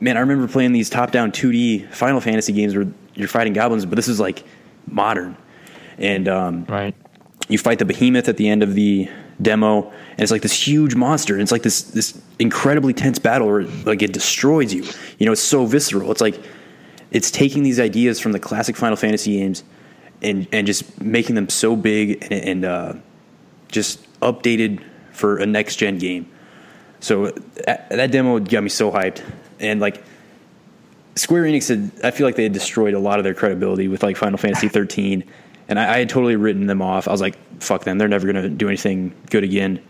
man, 0.00 0.16
I 0.16 0.20
remember 0.20 0.48
playing 0.48 0.72
these 0.72 0.90
top 0.90 1.10
down 1.10 1.32
2D 1.32 1.92
Final 1.92 2.20
Fantasy 2.20 2.52
games 2.52 2.76
where 2.76 2.86
you're 3.14 3.28
fighting 3.28 3.52
goblins, 3.52 3.86
but 3.86 3.96
this 3.96 4.08
is 4.08 4.20
like 4.20 4.44
modern. 4.86 5.36
And 5.98 6.28
um, 6.28 6.64
Right. 6.66 6.94
you 7.48 7.58
fight 7.58 7.78
the 7.78 7.84
behemoth 7.84 8.28
at 8.28 8.36
the 8.36 8.48
end 8.48 8.62
of 8.62 8.74
the 8.74 9.08
demo 9.40 9.88
and 9.90 10.20
it's 10.20 10.32
like 10.32 10.42
this 10.42 10.66
huge 10.66 10.96
monster 10.96 11.34
and 11.34 11.42
it's 11.42 11.52
like 11.52 11.62
this 11.62 11.82
this 11.82 12.20
incredibly 12.40 12.92
tense 12.92 13.20
battle 13.20 13.46
where 13.46 13.62
like 13.86 14.02
it 14.02 14.12
destroys 14.12 14.74
you 14.74 14.84
you 15.18 15.26
know 15.26 15.30
it's 15.30 15.40
so 15.40 15.64
visceral 15.64 16.10
it's 16.10 16.20
like 16.20 16.40
it's 17.12 17.30
taking 17.30 17.62
these 17.62 17.78
ideas 17.78 18.18
from 18.18 18.32
the 18.32 18.40
classic 18.40 18.74
final 18.76 18.96
fantasy 18.96 19.38
games 19.38 19.62
and 20.22 20.48
and 20.50 20.66
just 20.66 21.00
making 21.00 21.36
them 21.36 21.48
so 21.48 21.76
big 21.76 22.20
and, 22.32 22.32
and 22.32 22.64
uh, 22.64 22.92
just 23.70 24.04
updated 24.20 24.82
for 25.12 25.36
a 25.36 25.46
next 25.46 25.76
gen 25.76 25.98
game 25.98 26.28
so 27.00 27.30
that, 27.66 27.88
that 27.90 28.10
demo 28.10 28.38
got 28.40 28.62
me 28.62 28.68
so 28.68 28.90
hyped 28.90 29.22
and 29.60 29.80
like 29.80 30.02
Square 31.16 31.44
Enix 31.44 31.68
had, 31.68 31.90
I 32.04 32.12
feel 32.12 32.26
like 32.26 32.36
they 32.36 32.44
had 32.44 32.52
destroyed 32.52 32.94
a 32.94 32.98
lot 32.98 33.18
of 33.18 33.24
their 33.24 33.34
credibility 33.34 33.88
with 33.88 34.02
like 34.02 34.16
Final 34.16 34.38
Fantasy 34.38 34.68
13, 34.70 35.24
and 35.68 35.78
I, 35.78 35.94
I 35.94 35.98
had 35.98 36.08
totally 36.08 36.36
written 36.36 36.66
them 36.66 36.80
off. 36.80 37.08
I 37.08 37.10
was 37.10 37.20
like, 37.20 37.36
"Fuck 37.60 37.82
them! 37.84 37.98
They're 37.98 38.06
never 38.08 38.30
going 38.30 38.42
to 38.42 38.48
do 38.48 38.68
anything 38.68 39.12
good 39.30 39.42
again." 39.42 39.82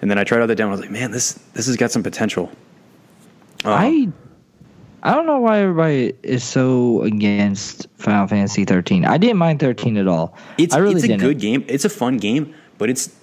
And 0.00 0.10
then 0.10 0.18
I 0.18 0.24
tried 0.24 0.40
out 0.40 0.46
the 0.46 0.54
demo. 0.54 0.70
I 0.70 0.72
was 0.72 0.80
like, 0.80 0.90
"Man, 0.90 1.10
this 1.10 1.34
this 1.52 1.66
has 1.66 1.76
got 1.76 1.90
some 1.90 2.02
potential." 2.02 2.50
Um, 3.64 3.72
I 3.72 4.08
I 5.02 5.14
don't 5.14 5.26
know 5.26 5.38
why 5.38 5.58
everybody 5.58 6.14
is 6.22 6.42
so 6.42 7.02
against 7.02 7.86
Final 7.98 8.26
Fantasy 8.26 8.64
13. 8.64 9.04
I 9.04 9.18
didn't 9.18 9.36
mind 9.36 9.60
13 9.60 9.98
at 9.98 10.08
all. 10.08 10.34
it's 10.56 10.74
I 10.74 10.78
really 10.78 10.94
it's 10.94 11.04
a 11.04 11.08
didn't. 11.08 11.20
good 11.22 11.40
game. 11.40 11.64
It's 11.68 11.84
a 11.84 11.90
fun 11.90 12.16
game, 12.16 12.54
but 12.78 12.88
it's 12.88 13.14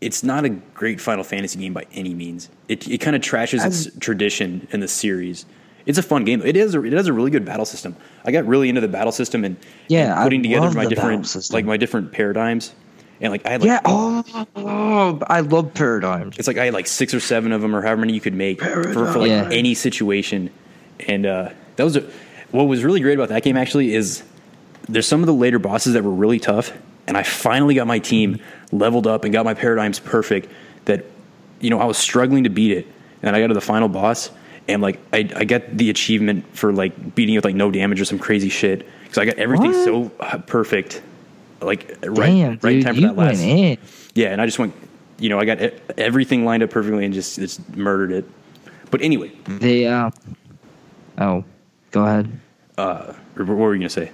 it's 0.00 0.22
not 0.22 0.44
a 0.44 0.48
great 0.50 1.00
Final 1.00 1.24
Fantasy 1.24 1.58
game 1.58 1.72
by 1.74 1.86
any 1.92 2.14
means. 2.14 2.48
It 2.68 2.88
it 2.88 2.98
kind 2.98 3.14
of 3.16 3.22
trashes 3.22 3.64
its 3.64 3.88
tradition 3.98 4.66
in 4.70 4.80
the 4.80 4.88
series. 4.88 5.44
It's 5.86 5.98
a 5.98 6.02
fun 6.02 6.24
game. 6.24 6.42
It 6.44 6.56
is. 6.56 6.74
A, 6.74 6.84
it 6.84 6.92
has 6.92 7.06
a 7.06 7.12
really 7.12 7.30
good 7.30 7.44
battle 7.44 7.64
system. 7.64 7.96
I 8.24 8.32
got 8.32 8.46
really 8.46 8.68
into 8.68 8.80
the 8.80 8.88
battle 8.88 9.12
system 9.12 9.44
and 9.44 9.56
Yeah, 9.88 10.10
and 10.10 10.12
I 10.20 10.24
putting 10.24 10.42
together 10.42 10.70
my 10.72 10.86
different 10.86 11.52
like 11.52 11.64
my 11.64 11.76
different 11.76 12.12
paradigms. 12.12 12.72
And 13.22 13.30
like 13.30 13.44
I 13.46 13.50
had 13.50 13.60
like 13.62 13.66
Yeah. 13.68 13.80
Oh, 13.84 14.46
oh, 14.56 15.18
I 15.26 15.40
love 15.40 15.74
paradigms. 15.74 16.38
It's 16.38 16.48
like 16.48 16.58
I 16.58 16.66
had 16.66 16.74
like 16.74 16.86
six 16.86 17.12
or 17.12 17.20
seven 17.20 17.52
of 17.52 17.60
them, 17.60 17.74
or 17.74 17.82
however 17.82 18.00
many 18.00 18.12
you 18.14 18.20
could 18.20 18.34
make 18.34 18.60
for, 18.62 18.92
for 18.92 19.18
like 19.18 19.28
Yeah. 19.28 19.48
any 19.52 19.74
situation. 19.74 20.50
And 21.08 21.26
uh, 21.26 21.50
that 21.76 21.84
was 21.84 21.96
a, 21.96 22.10
what 22.50 22.64
was 22.64 22.84
really 22.84 23.00
great 23.00 23.14
about 23.14 23.28
that 23.30 23.42
game. 23.42 23.56
Actually, 23.56 23.94
is 23.94 24.22
there's 24.88 25.06
some 25.06 25.20
of 25.20 25.26
the 25.26 25.34
later 25.34 25.58
bosses 25.58 25.92
that 25.94 26.04
were 26.04 26.10
really 26.10 26.38
tough, 26.38 26.72
and 27.06 27.16
I 27.16 27.22
finally 27.22 27.74
got 27.74 27.86
my 27.86 27.98
team 27.98 28.40
leveled 28.72 29.06
up 29.06 29.24
and 29.24 29.32
got 29.32 29.44
my 29.44 29.54
paradigms 29.54 29.98
perfect. 29.98 30.48
That 30.86 31.04
you 31.60 31.70
know 31.70 31.78
I 31.80 31.84
was 31.84 31.98
struggling 31.98 32.44
to 32.44 32.50
beat 32.50 32.72
it, 32.72 32.86
and 33.22 33.34
I 33.36 33.40
got 33.40 33.48
to 33.48 33.54
the 33.54 33.60
final 33.60 33.88
boss, 33.88 34.30
and 34.68 34.80
like 34.82 34.98
I 35.12 35.28
I 35.36 35.44
got 35.44 35.62
the 35.76 35.90
achievement 35.90 36.44
for 36.56 36.72
like 36.72 37.14
beating 37.14 37.34
it 37.34 37.38
with 37.38 37.44
like 37.44 37.54
no 37.54 37.70
damage 37.70 38.00
or 38.00 38.04
some 38.04 38.18
crazy 38.18 38.48
shit 38.48 38.86
because 39.04 39.18
I 39.18 39.24
got 39.24 39.36
everything 39.38 39.72
What? 39.72 39.84
so 39.84 40.38
perfect. 40.46 41.02
Like 41.60 41.96
right, 42.02 42.14
Damn, 42.30 42.58
right 42.62 42.76
in 42.76 42.78
dude, 42.78 42.84
time 42.84 42.94
for 42.94 43.00
that 43.02 43.16
last. 43.16 43.40
in. 43.42 43.76
Yeah, 44.14 44.28
and 44.28 44.40
I 44.40 44.46
just 44.46 44.58
went, 44.58 44.74
you 45.18 45.28
know, 45.28 45.38
I 45.38 45.44
got 45.44 45.60
everything 45.98 46.46
lined 46.46 46.62
up 46.62 46.70
perfectly 46.70 47.04
and 47.04 47.12
just, 47.12 47.36
just 47.36 47.76
murdered 47.76 48.12
it. 48.12 48.24
But 48.90 49.02
anyway, 49.02 49.30
They 49.46 49.86
uh 49.86 50.10
Oh, 51.18 51.44
go 51.90 52.02
ahead. 52.04 52.30
uh, 52.78 53.12
what 53.36 53.46
were 53.46 53.74
you 53.74 53.80
gonna 53.80 53.90
say? 53.90 54.10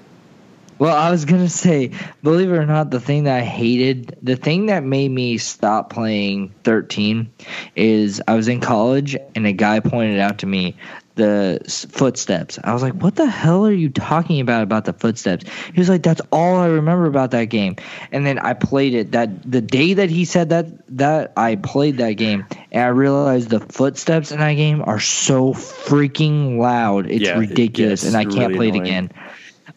Well, 0.79 0.95
I 0.95 1.11
was 1.11 1.25
gonna 1.25 1.49
say, 1.49 1.91
believe 2.23 2.51
it 2.51 2.57
or 2.57 2.67
not, 2.67 2.91
the 2.91 3.01
thing 3.01 3.25
that 3.25 3.39
I 3.39 3.45
hated, 3.45 4.17
the 4.23 4.37
thing 4.37 4.67
that 4.67 4.85
made 4.85 5.11
me 5.11 5.39
stop 5.39 5.91
playing 5.91 6.53
13, 6.65 7.31
is 7.77 8.21
I 8.29 8.35
was 8.35 8.49
in 8.49 8.61
college 8.61 9.17
and 9.35 9.47
a 9.47 9.53
guy 9.53 9.81
pointed 9.81 10.21
out 10.21 10.39
to 10.39 10.47
me 10.47 10.77
the 11.15 11.59
footsteps. 11.91 12.59
I 12.63 12.75
was 12.75 12.83
like, 12.83 12.93
"What 13.03 13.17
the 13.17 13.27
hell 13.27 13.67
are 13.67 13.73
you 13.73 13.89
talking 13.89 14.39
about 14.41 14.63
about 14.63 14.85
the 14.85 14.93
footsteps?" 14.93 15.47
He 15.73 15.81
was 15.81 15.89
like, 15.89 16.03
"That's 16.03 16.21
all 16.31 16.57
I 16.57 16.67
remember 16.67 17.07
about 17.07 17.31
that 17.31 17.47
game." 17.47 17.77
And 18.13 18.27
then 18.27 18.39
I 18.39 18.53
played 18.53 18.93
it 18.95 19.13
that 19.13 19.51
the 19.51 19.63
day 19.63 19.95
that 19.95 20.11
he 20.11 20.27
said 20.27 20.51
that 20.51 20.67
that 20.99 21.33
I 21.37 21.57
played 21.57 21.97
that 21.99 22.13
game 22.13 22.45
and 22.71 22.83
I 22.85 22.89
realized 22.89 23.49
the 23.49 23.61
footsteps 23.61 24.31
in 24.31 24.39
that 24.41 24.55
game 24.55 24.83
are 24.85 25.01
so 25.01 25.55
freaking 25.55 26.59
loud. 26.59 27.07
It's 27.11 27.25
Yeah, 27.25 27.39
ridiculous 27.39 28.05
it's 28.05 28.15
and 28.15 28.17
I 28.17 28.25
can't 28.25 28.53
really 28.53 28.57
play 28.57 28.69
it 28.69 28.75
again. 28.75 29.11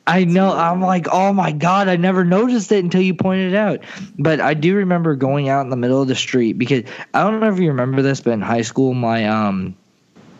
I 0.09 0.23
know. 0.23 0.51
I'm 0.51 0.81
like, 0.81 1.07
oh 1.11 1.31
my 1.33 1.51
god! 1.51 1.87
I 1.87 1.95
never 1.95 2.25
noticed 2.25 2.71
it 2.71 2.83
until 2.83 3.01
you 3.01 3.13
pointed 3.13 3.53
it 3.53 3.55
out. 3.55 3.81
But 4.17 4.41
I 4.41 4.55
do 4.55 4.75
remember 4.75 5.15
going 5.15 5.49
out 5.49 5.61
in 5.61 5.69
the 5.69 5.75
middle 5.75 6.01
of 6.01 6.07
the 6.07 6.15
street 6.15 6.53
because 6.53 6.83
I 7.13 7.21
don't 7.23 7.39
know 7.39 7.51
if 7.53 7.59
you 7.59 7.67
remember 7.67 8.01
this, 8.01 8.19
but 8.19 8.31
in 8.31 8.41
high 8.41 8.63
school, 8.63 8.95
my 8.95 9.27
um, 9.27 9.75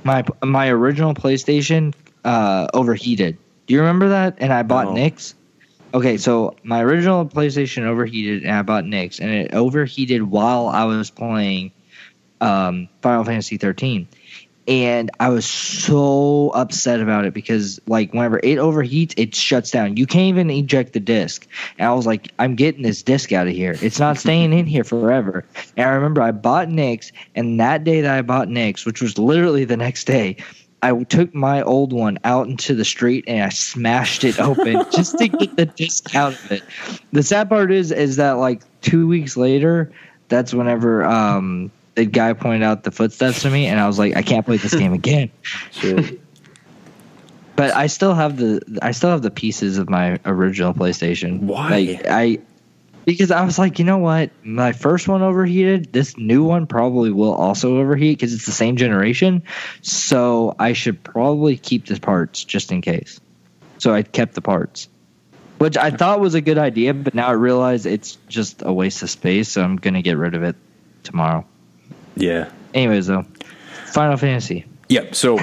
my 0.04 0.26
my 0.44 0.70
original 0.70 1.14
PlayStation 1.14 1.94
uh 2.26 2.68
overheated. 2.74 3.38
Do 3.68 3.76
you 3.76 3.82
remember 3.82 4.10
that? 4.10 4.38
And 4.40 4.52
I 4.52 4.64
bought 4.64 4.88
No. 4.88 4.94
Nick's. 4.94 5.36
Okay, 5.94 6.18
so 6.18 6.56
my 6.64 6.82
original 6.82 7.26
PlayStation 7.28 7.84
overheated, 7.84 8.44
and 8.44 8.52
I 8.52 8.64
bought 8.64 8.86
Nick's, 8.86 9.20
and 9.20 9.30
it 9.30 9.54
overheated 9.54 10.24
while 10.24 10.68
I 10.68 10.86
was 10.86 11.12
playing 11.12 11.72
um, 12.42 12.90
Final 13.02 13.24
Fantasy 13.24 13.58
13 13.58 14.08
and 14.70 15.10
I 15.20 15.30
was 15.30 15.48
so 15.48 16.52
upset 16.54 17.02
about 17.02 17.26
it 17.26 17.34
because 17.34 17.82
like 17.88 18.14
whenever 18.14 18.38
it 18.38 18.60
overheats, 18.60 19.16
it 19.18 19.34
shuts 19.34 19.72
down. 19.72 19.98
You 19.98 20.06
can't 20.06 20.30
even 20.30 20.52
eject 20.52 20.94
the 20.94 21.00
disc. 21.00 21.48
And 21.80 21.88
I 21.88 21.94
was 21.94 22.06
like, 22.06 22.32
I'm 22.38 22.54
getting 22.54 22.84
this 22.84 23.02
disc 23.02 23.32
out 23.32 23.48
of 23.48 23.54
here. 23.54 23.76
It's 23.82 24.00
not 24.00 24.20
staying 24.20 24.54
in 24.54 24.68
here 24.68 24.84
forever. 24.84 25.44
And 25.76 25.90
I 25.90 25.94
remember 25.94 26.22
I 26.22 26.32
bought 26.32 26.70
Nick's, 26.70 27.12
and 27.34 27.60
that 27.60 27.84
day 27.84 28.02
that 28.02 28.16
I 28.16 28.22
bought 28.22 28.48
Nick's, 28.48 28.86
which 28.86 29.02
was 29.02 29.18
literally 29.18 29.66
the 29.66 29.76
next 29.76 30.04
day. 30.04 30.38
I 30.84 31.04
took 31.04 31.34
my 31.34 31.64
old 31.64 31.92
one 31.92 32.20
out 32.24 32.48
into 32.48 32.76
the 32.76 32.86
street 32.86 33.26
and 33.28 33.44
I 33.44 33.50
smashed 33.50 34.24
it 34.24 34.40
open 34.40 34.86
just 34.92 35.18
to 35.18 35.28
get 35.28 35.58
the 35.58 35.66
disc 35.66 36.16
out 36.16 36.34
of 36.34 36.52
it. 36.52 36.64
The 37.12 37.24
sad 37.24 37.50
part 37.50 37.72
is, 37.72 37.92
is 37.92 38.18
that 38.18 38.34
like 38.34 38.62
two 38.82 39.08
weeks 39.08 39.36
later, 39.36 39.92
that's 40.30 40.54
whenever 40.54 41.04
um, 41.04 41.72
the 42.00 42.06
guy 42.06 42.32
pointed 42.32 42.64
out 42.64 42.84
the 42.84 42.92
footsteps 42.92 43.42
to 43.42 43.50
me, 43.50 43.68
and 43.68 43.78
I 43.78 43.86
was 43.86 44.00
like, 44.00 44.16
I 44.16 44.22
can't 44.22 44.46
play 44.46 44.56
this 44.56 44.74
game 44.74 44.94
again. 44.94 45.30
Shit. 45.72 46.22
But 47.58 47.76
I 47.76 47.88
still 47.88 48.14
have 48.14 48.38
the 48.38 48.62
I 48.82 48.92
still 48.92 49.10
have 49.10 49.22
the 49.22 49.32
pieces 49.32 49.78
of 49.78 49.90
my 49.90 50.18
original 50.24 50.74
PlayStation. 50.74 51.42
Why? 51.42 51.70
Like 51.70 52.06
I 52.08 52.40
because 53.04 53.32
I 53.32 53.44
was 53.44 53.60
like, 53.60 53.80
you 53.80 53.86
know 53.86 53.98
what? 53.98 54.32
My 54.44 54.72
first 54.72 55.10
one 55.10 55.22
overheated. 55.22 55.92
This 55.92 56.18
new 56.18 56.42
one 56.42 56.68
probably 56.68 57.12
will 57.12 57.34
also 57.34 57.78
overheat 57.78 58.18
because 58.18 58.34
it's 58.34 58.46
the 58.46 58.54
same 58.54 58.78
generation. 58.78 59.44
So 59.82 60.56
I 60.58 60.72
should 60.72 61.04
probably 61.04 61.58
keep 61.58 61.88
the 61.88 62.00
parts 62.00 62.46
just 62.46 62.72
in 62.72 62.82
case. 62.82 63.20
So 63.78 63.94
I 63.94 64.04
kept 64.04 64.36
the 64.36 64.42
parts, 64.42 64.88
which 65.58 65.76
I 65.76 65.92
thought 65.92 66.22
was 66.22 66.36
a 66.36 66.42
good 66.42 66.58
idea, 66.58 66.94
but 66.94 67.14
now 67.14 67.28
I 67.28 67.34
realize 67.34 67.86
it's 67.86 68.18
just 68.30 68.62
a 68.62 68.72
waste 68.72 69.04
of 69.04 69.10
space. 69.10 69.50
So 69.50 69.62
I'm 69.62 69.76
gonna 69.76 70.02
get 70.02 70.18
rid 70.18 70.34
of 70.34 70.44
it 70.44 70.56
tomorrow. 71.04 71.46
Yeah. 72.20 72.52
Anyways, 72.74 73.08
though, 73.08 73.26
Final 73.88 74.18
Fantasy. 74.18 74.66
Yep. 74.90 75.16
So 75.16 75.38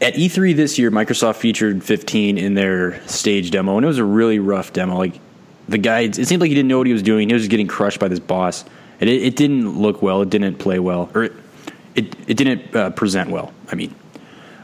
at 0.00 0.14
E3 0.14 0.54
this 0.54 0.78
year, 0.78 0.90
Microsoft 0.90 1.36
featured 1.36 1.82
15 1.82 2.38
in 2.38 2.54
their 2.54 3.06
stage 3.08 3.50
demo, 3.50 3.76
and 3.76 3.84
it 3.84 3.88
was 3.88 3.98
a 3.98 4.04
really 4.04 4.38
rough 4.38 4.72
demo. 4.72 4.96
Like 4.96 5.18
the 5.68 5.78
guy, 5.78 6.00
it 6.00 6.14
seemed 6.14 6.40
like 6.40 6.48
he 6.48 6.54
didn't 6.54 6.68
know 6.68 6.78
what 6.78 6.86
he 6.86 6.92
was 6.92 7.02
doing. 7.02 7.28
He 7.28 7.32
was 7.32 7.42
just 7.42 7.50
getting 7.50 7.66
crushed 7.66 7.98
by 7.98 8.08
this 8.08 8.20
boss, 8.20 8.64
and 9.00 9.08
it, 9.08 9.22
it 9.22 9.36
didn't 9.36 9.78
look 9.78 10.02
well. 10.02 10.22
It 10.22 10.30
didn't 10.30 10.56
play 10.56 10.78
well, 10.78 11.10
or 11.14 11.24
it 11.24 11.32
it, 11.94 12.14
it 12.28 12.36
didn't 12.36 12.76
uh, 12.76 12.90
present 12.90 13.30
well. 13.30 13.52
I 13.72 13.74
mean, 13.74 13.94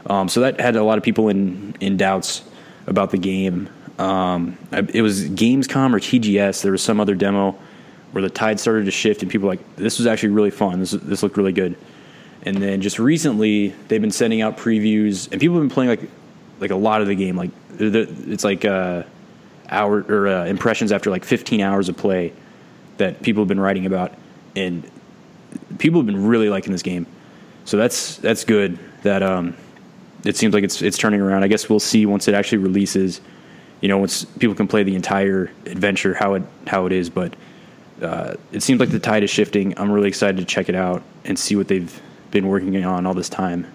um, 0.05 0.29
so 0.29 0.41
that 0.41 0.59
had 0.59 0.75
a 0.75 0.83
lot 0.83 0.97
of 0.97 1.03
people 1.03 1.29
in 1.29 1.75
in 1.79 1.97
doubts 1.97 2.43
about 2.87 3.11
the 3.11 3.17
game. 3.17 3.69
Um, 3.99 4.57
it 4.71 5.01
was 5.01 5.29
Gamescom 5.29 5.93
or 5.93 5.99
TGS. 5.99 6.61
There 6.61 6.71
was 6.71 6.81
some 6.81 6.99
other 6.99 7.15
demo 7.15 7.57
where 8.13 8.21
the 8.21 8.29
tide 8.29 8.59
started 8.59 8.85
to 8.85 8.91
shift, 8.91 9.21
and 9.21 9.31
people 9.31 9.47
were 9.47 9.53
like 9.53 9.75
this 9.75 9.97
was 9.97 10.07
actually 10.07 10.29
really 10.29 10.51
fun. 10.51 10.79
This 10.79 10.91
this 10.91 11.21
looked 11.21 11.35
really 11.35 11.51
good. 11.51 11.75
And 12.45 12.57
then 12.57 12.81
just 12.81 12.99
recently, 12.99 13.69
they've 13.87 14.01
been 14.01 14.11
sending 14.11 14.41
out 14.41 14.57
previews, 14.57 15.31
and 15.31 15.41
people 15.41 15.55
have 15.55 15.63
been 15.63 15.73
playing 15.73 15.89
like 15.89 16.09
like 16.59 16.71
a 16.71 16.75
lot 16.75 17.01
of 17.01 17.07
the 17.07 17.15
game. 17.15 17.35
Like 17.35 17.51
it's 17.79 18.43
like 18.43 18.65
uh, 18.65 19.03
hour 19.69 20.05
or 20.07 20.27
uh, 20.27 20.45
impressions 20.45 20.91
after 20.91 21.09
like 21.09 21.25
15 21.25 21.61
hours 21.61 21.89
of 21.89 21.97
play 21.97 22.33
that 22.97 23.21
people 23.21 23.41
have 23.41 23.47
been 23.47 23.59
writing 23.59 23.85
about, 23.85 24.13
and 24.55 24.89
people 25.79 25.99
have 25.99 26.05
been 26.05 26.25
really 26.25 26.49
liking 26.49 26.71
this 26.71 26.83
game. 26.83 27.07
So 27.65 27.77
that's 27.77 28.17
that's 28.17 28.43
good. 28.43 28.77
That 29.03 29.23
um, 29.23 29.57
it 30.23 30.37
seems 30.37 30.53
like 30.53 30.63
it's 30.63 30.81
it's 30.81 30.97
turning 30.97 31.21
around. 31.21 31.43
I 31.43 31.47
guess 31.47 31.69
we'll 31.69 31.79
see 31.79 32.05
once 32.05 32.27
it 32.27 32.35
actually 32.35 32.59
releases. 32.59 33.21
You 33.81 33.89
know, 33.89 33.97
once 33.97 34.23
people 34.25 34.55
can 34.55 34.67
play 34.67 34.83
the 34.83 34.95
entire 34.95 35.51
adventure, 35.65 36.13
how 36.13 36.35
it 36.35 36.43
how 36.67 36.85
it 36.85 36.91
is. 36.91 37.09
But 37.09 37.35
uh, 38.03 38.35
it 38.51 38.63
seems 38.63 38.79
like 38.79 38.89
the 38.89 38.99
tide 38.99 39.23
is 39.23 39.29
shifting. 39.29 39.77
I'm 39.77 39.91
really 39.91 40.07
excited 40.07 40.37
to 40.37 40.45
check 40.45 40.69
it 40.69 40.75
out 40.75 41.01
and 41.25 41.37
see 41.37 41.55
what 41.55 41.67
they've 41.67 42.01
been 42.31 42.47
working 42.47 42.83
on 42.83 43.05
all 43.05 43.13
this 43.13 43.29
time. 43.29 43.67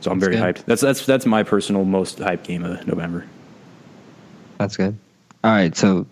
So 0.00 0.10
I'm 0.10 0.18
That's 0.20 0.36
very 0.36 0.40
good. 0.52 0.56
hyped. 0.56 0.64
That's 0.66 0.80
that's 0.80 1.04
that's 1.06 1.26
my 1.26 1.42
personal 1.42 1.84
most 1.84 2.18
hyped 2.18 2.44
game 2.44 2.64
of 2.64 2.86
November. 2.86 3.26
That's 4.58 4.76
good. 4.76 4.96
All 5.44 5.52
right, 5.52 5.76
so 5.76 6.06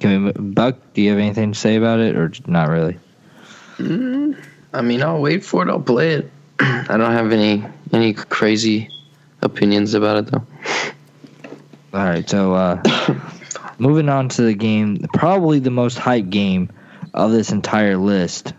can 0.00 0.24
we, 0.26 0.32
Buck, 0.32 0.76
do 0.94 1.02
you 1.02 1.10
have 1.10 1.18
anything 1.18 1.52
to 1.52 1.58
say 1.58 1.76
about 1.76 2.00
it, 2.00 2.16
or 2.16 2.32
not 2.46 2.68
really? 2.68 2.98
I 3.78 4.82
mean, 4.82 5.02
I'll 5.02 5.20
wait 5.20 5.44
for 5.44 5.66
it. 5.66 5.70
I'll 5.70 5.80
play 5.80 6.14
it. 6.14 6.30
I 6.60 6.96
don't 6.96 7.12
have 7.12 7.32
any 7.32 7.64
any 7.92 8.12
crazy 8.14 8.88
opinions 9.42 9.94
about 9.94 10.18
it 10.18 10.26
though. 10.26 10.46
All 11.92 12.04
right, 12.04 12.28
so 12.28 12.54
uh, 12.54 12.82
moving 13.78 14.08
on 14.08 14.28
to 14.30 14.42
the 14.42 14.54
game, 14.54 14.98
probably 15.14 15.58
the 15.58 15.70
most 15.70 15.98
hyped 15.98 16.30
game 16.30 16.70
of 17.12 17.30
this 17.32 17.50
entire 17.50 17.96
list. 17.96 18.52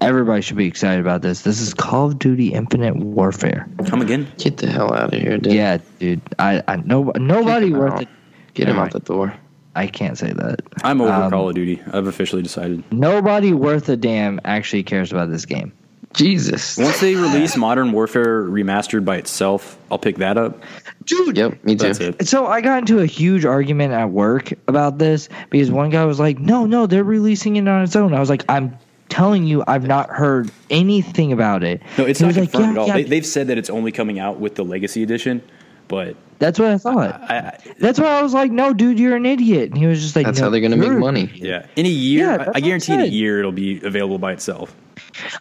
Everybody 0.00 0.40
should 0.40 0.56
be 0.56 0.66
excited 0.66 1.00
about 1.00 1.20
this. 1.20 1.42
This 1.42 1.60
is 1.60 1.74
Call 1.74 2.06
of 2.08 2.18
Duty 2.18 2.54
Infinite 2.54 2.96
Warfare. 2.96 3.68
Come 3.86 4.00
again? 4.00 4.30
Get 4.38 4.56
the 4.56 4.70
hell 4.70 4.94
out 4.94 5.12
of 5.12 5.20
here, 5.20 5.36
dude. 5.36 5.52
Yeah, 5.52 5.78
dude. 5.98 6.22
I, 6.38 6.62
I 6.66 6.76
no 6.76 7.12
nobody 7.16 7.72
worth 7.72 7.92
out. 7.92 8.02
it. 8.02 8.08
Get 8.54 8.68
him 8.68 8.78
out 8.78 8.92
the 8.92 9.00
door. 9.00 9.34
I 9.76 9.86
can't 9.86 10.16
say 10.18 10.32
that. 10.32 10.60
I'm 10.82 11.00
over 11.02 11.12
Um, 11.12 11.30
Call 11.30 11.50
of 11.50 11.54
Duty. 11.54 11.80
I've 11.92 12.06
officially 12.06 12.42
decided. 12.42 12.82
Nobody 12.90 13.52
worth 13.52 13.88
a 13.90 13.96
damn 13.96 14.40
actually 14.44 14.82
cares 14.84 15.12
about 15.12 15.30
this 15.30 15.44
game. 15.44 15.72
Jesus. 16.14 16.76
Once 16.76 17.00
they 17.00 17.14
release 17.14 17.56
Modern 17.56 17.92
Warfare 17.92 18.42
remastered 18.42 19.04
by 19.04 19.16
itself, 19.16 19.78
I'll 19.90 19.98
pick 19.98 20.16
that 20.16 20.36
up. 20.36 20.60
Dude, 21.04 21.36
Yep, 21.36 21.64
me 21.64 21.76
too. 21.76 21.86
That's 21.86 22.00
it. 22.00 22.26
So 22.28 22.46
I 22.46 22.60
got 22.60 22.78
into 22.80 22.98
a 22.98 23.06
huge 23.06 23.44
argument 23.44 23.92
at 23.92 24.10
work 24.10 24.52
about 24.66 24.98
this 24.98 25.28
because 25.50 25.70
one 25.70 25.90
guy 25.90 26.04
was 26.04 26.18
like, 26.18 26.38
"No, 26.40 26.66
no, 26.66 26.86
they're 26.86 27.04
releasing 27.04 27.56
it 27.56 27.68
on 27.68 27.82
its 27.82 27.94
own." 27.94 28.12
I 28.12 28.18
was 28.20 28.28
like, 28.28 28.44
"I'm 28.48 28.76
telling 29.08 29.44
you, 29.46 29.62
I've 29.68 29.86
not 29.86 30.10
heard 30.10 30.50
anything 30.68 31.32
about 31.32 31.62
it." 31.62 31.80
No, 31.96 32.04
it's 32.06 32.18
He 32.18 32.24
not 32.24 32.28
was 32.30 32.36
like, 32.38 32.50
confirmed 32.52 32.74
"Yeah, 32.76 32.82
at 32.82 32.82
all. 32.82 32.86
yeah." 32.88 32.94
They, 32.94 33.02
they've 33.04 33.26
said 33.26 33.46
that 33.46 33.58
it's 33.58 33.70
only 33.70 33.92
coming 33.92 34.18
out 34.18 34.40
with 34.40 34.56
the 34.56 34.64
Legacy 34.64 35.02
Edition, 35.04 35.42
but 35.90 36.16
That's 36.38 36.58
what 36.58 36.70
I 36.70 36.78
thought. 36.78 37.20
I, 37.30 37.36
I 37.36 37.58
That's 37.78 37.98
why 38.00 38.06
I 38.06 38.22
was 38.22 38.32
like, 38.32 38.50
"No, 38.50 38.72
dude, 38.72 38.98
you're 38.98 39.14
an 39.16 39.26
idiot." 39.26 39.68
And 39.70 39.76
he 39.78 39.86
was 39.86 40.00
just 40.00 40.16
like, 40.16 40.24
That's 40.24 40.38
"No, 40.38 40.44
how 40.46 40.50
they're 40.50 40.62
gonna 40.62 40.76
make 40.78 40.90
money. 40.98 41.30
yeah, 41.34 41.66
in 41.76 41.84
a 41.84 41.88
year, 41.90 42.26
Yeah, 42.26 42.44
I- 42.48 42.52
I 42.54 42.60
guarantee 42.60 42.94
in 42.94 43.00
a 43.00 43.04
year 43.04 43.38
it'll 43.40 43.52
be 43.52 43.82
available 43.82 44.18
by 44.18 44.32
itself. 44.32 44.74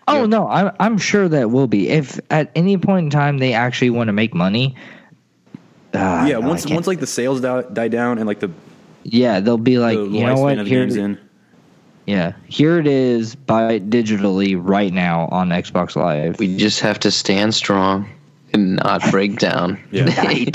Oh 0.09 0.21
Yep. 0.21 0.29
no, 0.29 0.47
I'm 0.49 0.71
I'm 0.79 0.97
sure 0.97 1.29
that 1.29 1.51
will 1.51 1.67
be. 1.67 1.87
If 1.89 2.19
at 2.29 2.51
any 2.55 2.77
point 2.77 3.05
in 3.05 3.09
time 3.11 3.37
they 3.37 3.53
actually 3.53 3.91
want 3.91 4.07
to 4.09 4.13
make 4.13 4.33
money, 4.33 4.75
uh, 5.93 6.25
yeah, 6.27 6.39
no, 6.39 6.49
once 6.49 6.65
once 6.67 6.87
like 6.87 6.99
the 6.99 7.07
sales 7.07 7.39
die, 7.41 7.61
die 7.71 7.87
down 7.87 8.17
and 8.17 8.27
like 8.27 8.39
the, 8.39 8.51
yeah, 9.03 9.39
they'll 9.39 9.57
be 9.57 9.77
like, 9.77 9.97
the 9.97 10.03
you 10.05 10.25
know 10.25 10.35
what? 10.37 10.57
of 10.57 10.65
the 10.65 10.69
Here, 10.69 10.81
game's 10.81 10.95
in. 10.97 11.17
yeah, 12.05 12.33
here 12.47 12.77
it 12.79 12.87
is. 12.87 13.35
Buy 13.35 13.73
it 13.73 13.89
digitally 13.89 14.59
right 14.59 14.91
now 14.93 15.27
on 15.31 15.49
Xbox 15.49 15.95
Live. 15.95 16.39
We 16.39 16.57
just 16.57 16.81
have 16.81 16.99
to 17.01 17.11
stand 17.11 17.53
strong 17.55 18.07
and 18.53 18.77
not 18.77 19.09
break 19.11 19.37
down. 19.37 19.79
Yeah. 19.91 20.45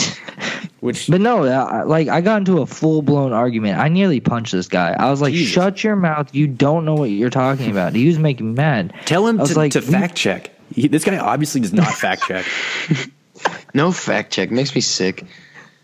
Which 0.81 1.09
But 1.09 1.23
no, 1.23 1.45
uh, 1.45 1.85
like 1.87 2.09
I 2.09 2.21
got 2.21 2.39
into 2.39 2.61
a 2.61 2.67
full 2.67 3.01
blown 3.01 3.33
argument. 3.33 3.79
I 3.79 3.89
nearly 3.89 4.21
punched 4.21 4.53
this 4.53 4.69
guy. 4.69 4.95
I 4.99 5.11
was 5.11 5.23
like, 5.23 5.33
Jesus. 5.33 5.51
"Shut 5.51 5.83
your 5.83 5.97
mouth! 5.97 6.35
You 6.35 6.47
don't 6.47 6.85
know 6.85 6.95
what 6.95 7.09
you're 7.09 7.31
talking 7.31 7.71
about." 7.71 7.95
He 7.95 8.07
was 8.07 8.19
making 8.19 8.49
me 8.49 8.53
mad. 8.55 8.93
tell 9.07 9.27
him 9.27 9.39
I 9.39 9.43
was 9.43 9.53
to, 9.53 9.57
like, 9.59 9.73
to 9.73 9.81
fact 9.81 10.15
check. 10.15 10.51
He, 10.75 10.89
this 10.89 11.03
guy 11.05 11.17
obviously 11.17 11.63
does 11.63 11.73
not 11.73 11.93
fact 11.93 12.25
check. 12.25 12.45
No 13.75 13.91
fact 13.93 14.33
check 14.33 14.51
makes 14.51 14.75
me 14.75 14.81
sick. 14.81 15.25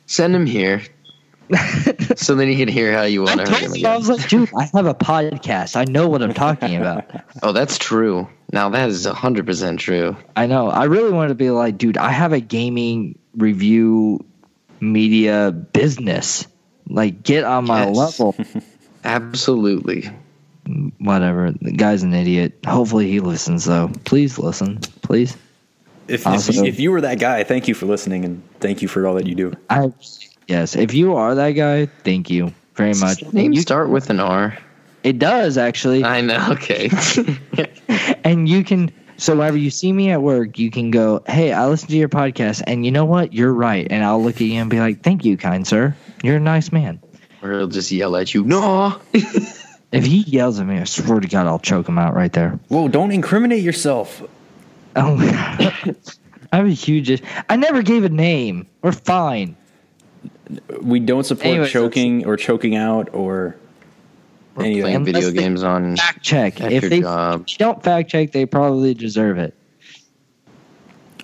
Send 0.07 0.35
him 0.35 0.47
here, 0.47 0.83
so 2.17 2.35
then 2.35 2.49
you 2.49 2.57
can 2.57 2.69
hear 2.69 2.93
how 2.93 3.03
you 3.03 3.27
I 3.27 3.35
want 3.37 3.47
to 3.47 3.53
hurt 3.53 3.63
him 3.63 3.75
him, 3.75 3.87
I 3.87 3.97
was 3.97 4.09
like, 4.09 4.29
"Dude, 4.29 4.51
I 4.57 4.65
have 4.75 4.87
a 4.87 4.95
podcast. 4.95 5.75
I 5.77 5.85
know 5.85 6.09
what 6.09 6.23
I'm 6.23 6.35
talking 6.35 6.77
about." 6.77 7.11
Oh, 7.43 7.53
that's 7.53 7.79
true. 7.79 8.29
Now 8.53 8.69
that 8.71 8.89
is 8.89 9.05
hundred 9.07 9.47
percent 9.47 9.81
true. 9.81 10.17
I 10.37 10.47
know. 10.47 10.69
I 10.69 10.85
really 10.85 11.11
wanted 11.13 11.29
to 11.31 11.35
be 11.35 11.51
like, 11.51 11.79
"Dude, 11.79 11.97
I 11.97 12.11
have 12.11 12.33
a 12.33 12.41
gaming 12.41 13.19
review 13.37 14.25
media 14.81 15.51
business. 15.51 16.47
Like, 16.89 17.23
get 17.23 17.45
on 17.45 17.67
my 17.67 17.87
Yes. 17.87 17.97
level." 17.97 18.37
Absolutely. 19.05 20.11
Whatever. 20.99 21.53
The 21.53 21.73
guy's 21.73 22.03
an 22.03 22.13
idiot. 22.15 22.59
Hopefully, 22.67 23.11
he 23.11 23.21
listens 23.21 23.65
though. 23.65 23.91
Please 24.05 24.39
listen, 24.39 24.79
please. 25.03 25.37
if, 26.07 26.21
if, 26.21 26.27
Also- 26.27 26.65
if 26.65 26.79
you 26.79 26.91
were 26.91 27.01
that 27.01 27.19
guy, 27.19 27.43
thank 27.45 27.67
you 27.69 27.75
for 27.75 27.87
listening 27.87 28.25
and 28.25 28.43
thank 28.61 28.83
you 28.83 28.89
for 28.89 29.07
all 29.07 29.15
that 29.15 29.27
you 29.27 29.35
do. 29.35 29.53
I 29.69 29.93
yes, 30.51 30.77
if 30.77 30.93
you 30.93 31.15
are 31.15 31.35
that 31.37 31.53
guy, 31.53 31.87
thank 31.87 32.29
you 32.29 32.53
very 32.75 32.95
much. 32.95 33.23
Name 33.33 33.53
You- 33.53 33.61
start 33.63 33.89
with 33.89 34.11
an 34.11 34.21
R. 34.21 34.59
it 35.03 35.19
does 35.19 35.57
actually, 35.57 36.05
I 36.05 36.21
know. 36.21 36.49
Okay. 36.53 36.91
and 38.25 38.49
you 38.49 38.65
can. 38.65 38.91
So 39.17 39.37
whenever 39.37 39.59
you 39.59 39.71
see 39.71 39.93
me 39.93 40.11
at 40.11 40.23
work, 40.23 40.59
you 40.59 40.71
can 40.71 40.91
go, 40.91 41.23
"Hey, 41.27 41.53
I 41.53 41.67
listened 41.67 41.91
to 41.91 41.97
your 41.97 42.09
podcast, 42.09 42.63
and 42.67 42.85
you 42.87 42.91
know 42.91 43.05
what? 43.05 43.33
You're 43.35 43.53
right." 43.53 43.87
And 43.91 44.03
I'll 44.05 44.23
look 44.23 44.37
at 44.37 44.41
you 44.43 44.61
and 44.61 44.71
be 44.71 44.81
like, 44.81 45.03
"Thank 45.03 45.25
you, 45.27 45.37
kind 45.37 45.67
sir. 45.67 45.95
You're 46.23 46.37
a 46.37 46.41
nice 46.41 46.73
man." 46.73 47.01
or 47.43 47.53
he'll 47.53 47.67
just 47.69 47.91
yell 47.91 48.17
at 48.17 48.35
you. 48.35 48.45
No. 48.45 49.01
If 49.93 50.07
he 50.07 50.19
yells 50.19 50.61
at 50.61 50.67
me, 50.69 50.79
I 50.79 50.85
swear 50.85 51.19
to 51.19 51.27
God, 51.27 51.49
I'll 51.49 51.59
choke 51.59 51.89
him 51.89 51.99
out 51.99 52.15
right 52.15 52.33
there. 52.33 52.61
Whoa, 52.69 52.87
don't 52.87 53.11
incriminate 53.11 53.65
yourself. 53.65 54.23
Oh. 54.95 55.17
I 56.53 56.57
have 56.57 56.67
a 56.67 56.71
huge. 56.71 57.21
I 57.49 57.57
never 57.57 57.83
gave 57.83 58.05
a 58.05 58.09
name. 58.09 58.69
We're 58.83 58.93
fine. 58.93 59.57
We 60.83 61.01
don't 61.01 61.25
support 61.25 61.47
Anyways, 61.47 61.71
choking 61.71 62.27
or 62.27 62.37
choking 62.37 62.77
out 62.77 63.11
or 63.13 63.57
We're 64.55 64.65
anything. 64.65 64.83
playing 64.83 65.05
video 65.05 65.29
Unless 65.29 65.43
games 65.43 65.63
on. 65.63 65.97
Fact 65.97 66.23
check. 66.23 66.61
At 66.61 66.73
if 66.73 66.83
your 66.85 66.91
they 66.91 67.01
job. 67.01 67.43
if 67.47 67.53
you 67.53 67.59
don't 67.59 67.83
fact 67.83 68.11
check, 68.11 68.33
they 68.33 68.47
probably 68.47 68.95
deserve 68.95 69.39
it. 69.39 69.55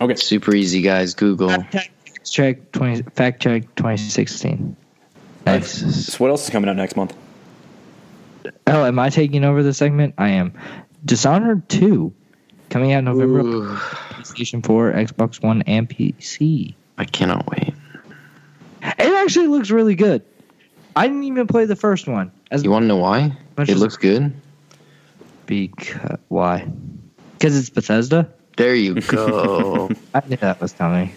Okay. 0.00 0.14
Super 0.16 0.54
easy, 0.54 0.82
guys. 0.82 1.14
Google. 1.14 1.48
Fact 1.48 1.90
check 2.30 2.72
twenty. 2.72 3.02
Fact 3.14 3.40
check 3.42 3.62
2016. 3.76 4.76
Nice. 5.46 6.06
So 6.12 6.18
what 6.18 6.30
else 6.30 6.44
is 6.44 6.50
coming 6.50 6.68
out 6.68 6.76
next 6.76 6.96
month? 6.96 7.14
Oh, 8.66 8.84
am 8.84 8.98
I 8.98 9.10
taking 9.10 9.44
over 9.44 9.62
the 9.62 9.72
segment? 9.72 10.14
I 10.18 10.28
am. 10.30 10.52
Dishonored 11.04 11.68
2 11.68 12.12
coming 12.68 12.92
out 12.92 13.04
November. 13.04 13.40
Ooh, 13.40 13.76
PlayStation 13.76 14.64
4, 14.64 14.92
Xbox 14.92 15.40
One, 15.42 15.62
and 15.62 15.88
PC. 15.88 16.74
I 16.98 17.04
cannot 17.04 17.48
wait. 17.48 17.74
It 18.98 19.12
actually 19.22 19.48
looks 19.48 19.70
really 19.70 19.94
good. 19.94 20.22
I 20.94 21.06
didn't 21.06 21.24
even 21.24 21.46
play 21.46 21.66
the 21.66 21.76
first 21.76 22.06
one. 22.08 22.32
As 22.50 22.62
You 22.64 22.70
want 22.70 22.84
to 22.84 22.86
know 22.86 22.96
why? 22.96 23.36
It 23.58 23.76
looks 23.76 23.96
good. 23.96 24.32
because 25.46 26.18
why? 26.28 26.66
Because 27.32 27.56
it's 27.56 27.70
Bethesda. 27.70 28.28
There 28.56 28.74
you 28.74 29.00
go. 29.00 29.90
I 30.14 30.22
knew 30.26 30.36
that 30.36 30.60
was 30.60 30.72
coming. 30.72 31.12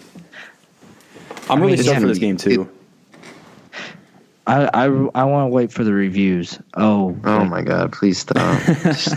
I'm 1.48 1.60
really 1.60 1.74
mean, 1.76 1.82
stoked 1.84 2.00
for 2.00 2.06
this 2.06 2.18
game 2.18 2.36
too. 2.36 2.68
I 4.46 4.64
I, 4.74 4.84
I 4.84 5.24
want 5.24 5.50
to 5.50 5.54
wait 5.54 5.72
for 5.72 5.84
the 5.84 5.92
reviews. 5.92 6.58
Oh, 6.74 7.16
oh 7.24 7.44
my 7.44 7.62
god! 7.62 7.92
Please 7.92 8.18
stop. 8.18 8.60
just, 8.82 9.16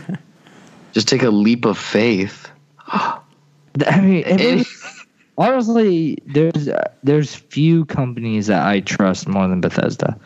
just 0.93 1.07
take 1.07 1.23
a 1.23 1.29
leap 1.29 1.65
of 1.65 1.77
faith. 1.77 2.49
I 2.87 3.19
mean, 4.01 4.23
it 4.25 4.39
really- 4.39 4.65
honestly, 5.37 6.17
there's 6.25 6.67
uh, 6.67 6.91
there's 7.03 7.33
few 7.35 7.85
companies 7.85 8.47
that 8.47 8.65
I 8.65 8.79
trust 8.81 9.27
more 9.27 9.47
than 9.47 9.61
Bethesda. 9.61 10.19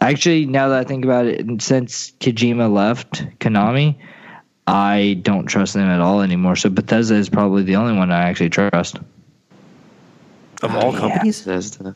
Actually, 0.00 0.46
now 0.46 0.68
that 0.68 0.78
I 0.78 0.84
think 0.84 1.04
about 1.04 1.26
it, 1.26 1.40
and 1.40 1.62
since 1.62 2.12
Kojima 2.20 2.72
left 2.72 3.24
Konami, 3.38 3.96
I 4.66 5.18
don't 5.22 5.46
trust 5.46 5.74
them 5.74 5.88
at 5.88 6.00
all 6.00 6.20
anymore. 6.22 6.56
So 6.56 6.68
Bethesda 6.68 7.14
is 7.14 7.28
probably 7.28 7.62
the 7.62 7.76
only 7.76 7.96
one 7.96 8.10
I 8.10 8.28
actually 8.28 8.50
trust. 8.50 8.98
Of 10.62 10.74
all 10.74 10.92
Yeah. 10.92 10.98
companies? 11.00 11.44
That's 11.44 11.70
the 11.76 11.94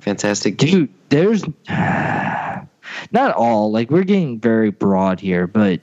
fantastic 0.00 0.56
game. 0.58 0.70
Dude, 0.70 0.88
there's 1.08 1.44
not 1.68 3.32
all. 3.34 3.70
Like 3.70 3.90
we're 3.90 4.04
getting 4.04 4.40
very 4.40 4.70
broad 4.70 5.20
here, 5.20 5.46
but 5.46 5.80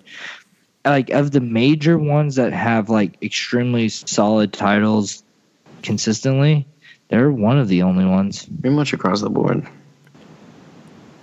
like 0.86 1.10
of 1.12 1.32
the 1.32 1.42
major 1.42 1.98
ones 1.98 2.36
that 2.36 2.54
have 2.54 2.90
like 2.90 3.22
extremely 3.24 3.90
solid 3.90 4.54
titles 4.54 5.24
consistently, 5.84 6.68
they're 7.10 7.32
one 7.32 7.60
of 7.60 7.68
the 7.68 7.84
only 7.84 8.06
ones. 8.06 8.46
Pretty 8.62 8.76
much 8.76 8.94
across 8.94 9.22
the 9.22 9.30
board. 9.30 9.68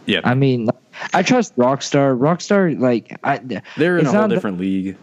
Yeah. 0.07 0.21
I 0.25 0.35
mean, 0.35 0.69
I 1.13 1.23
trust 1.23 1.57
Rockstar. 1.57 2.19
Rockstar, 2.19 2.79
like, 2.79 3.19
I 3.25 3.39
They're 3.77 3.99
in 3.99 4.07
a 4.07 4.11
whole 4.11 4.21
not 4.23 4.29
that- 4.29 4.35
different 4.37 4.59
league. 4.59 4.97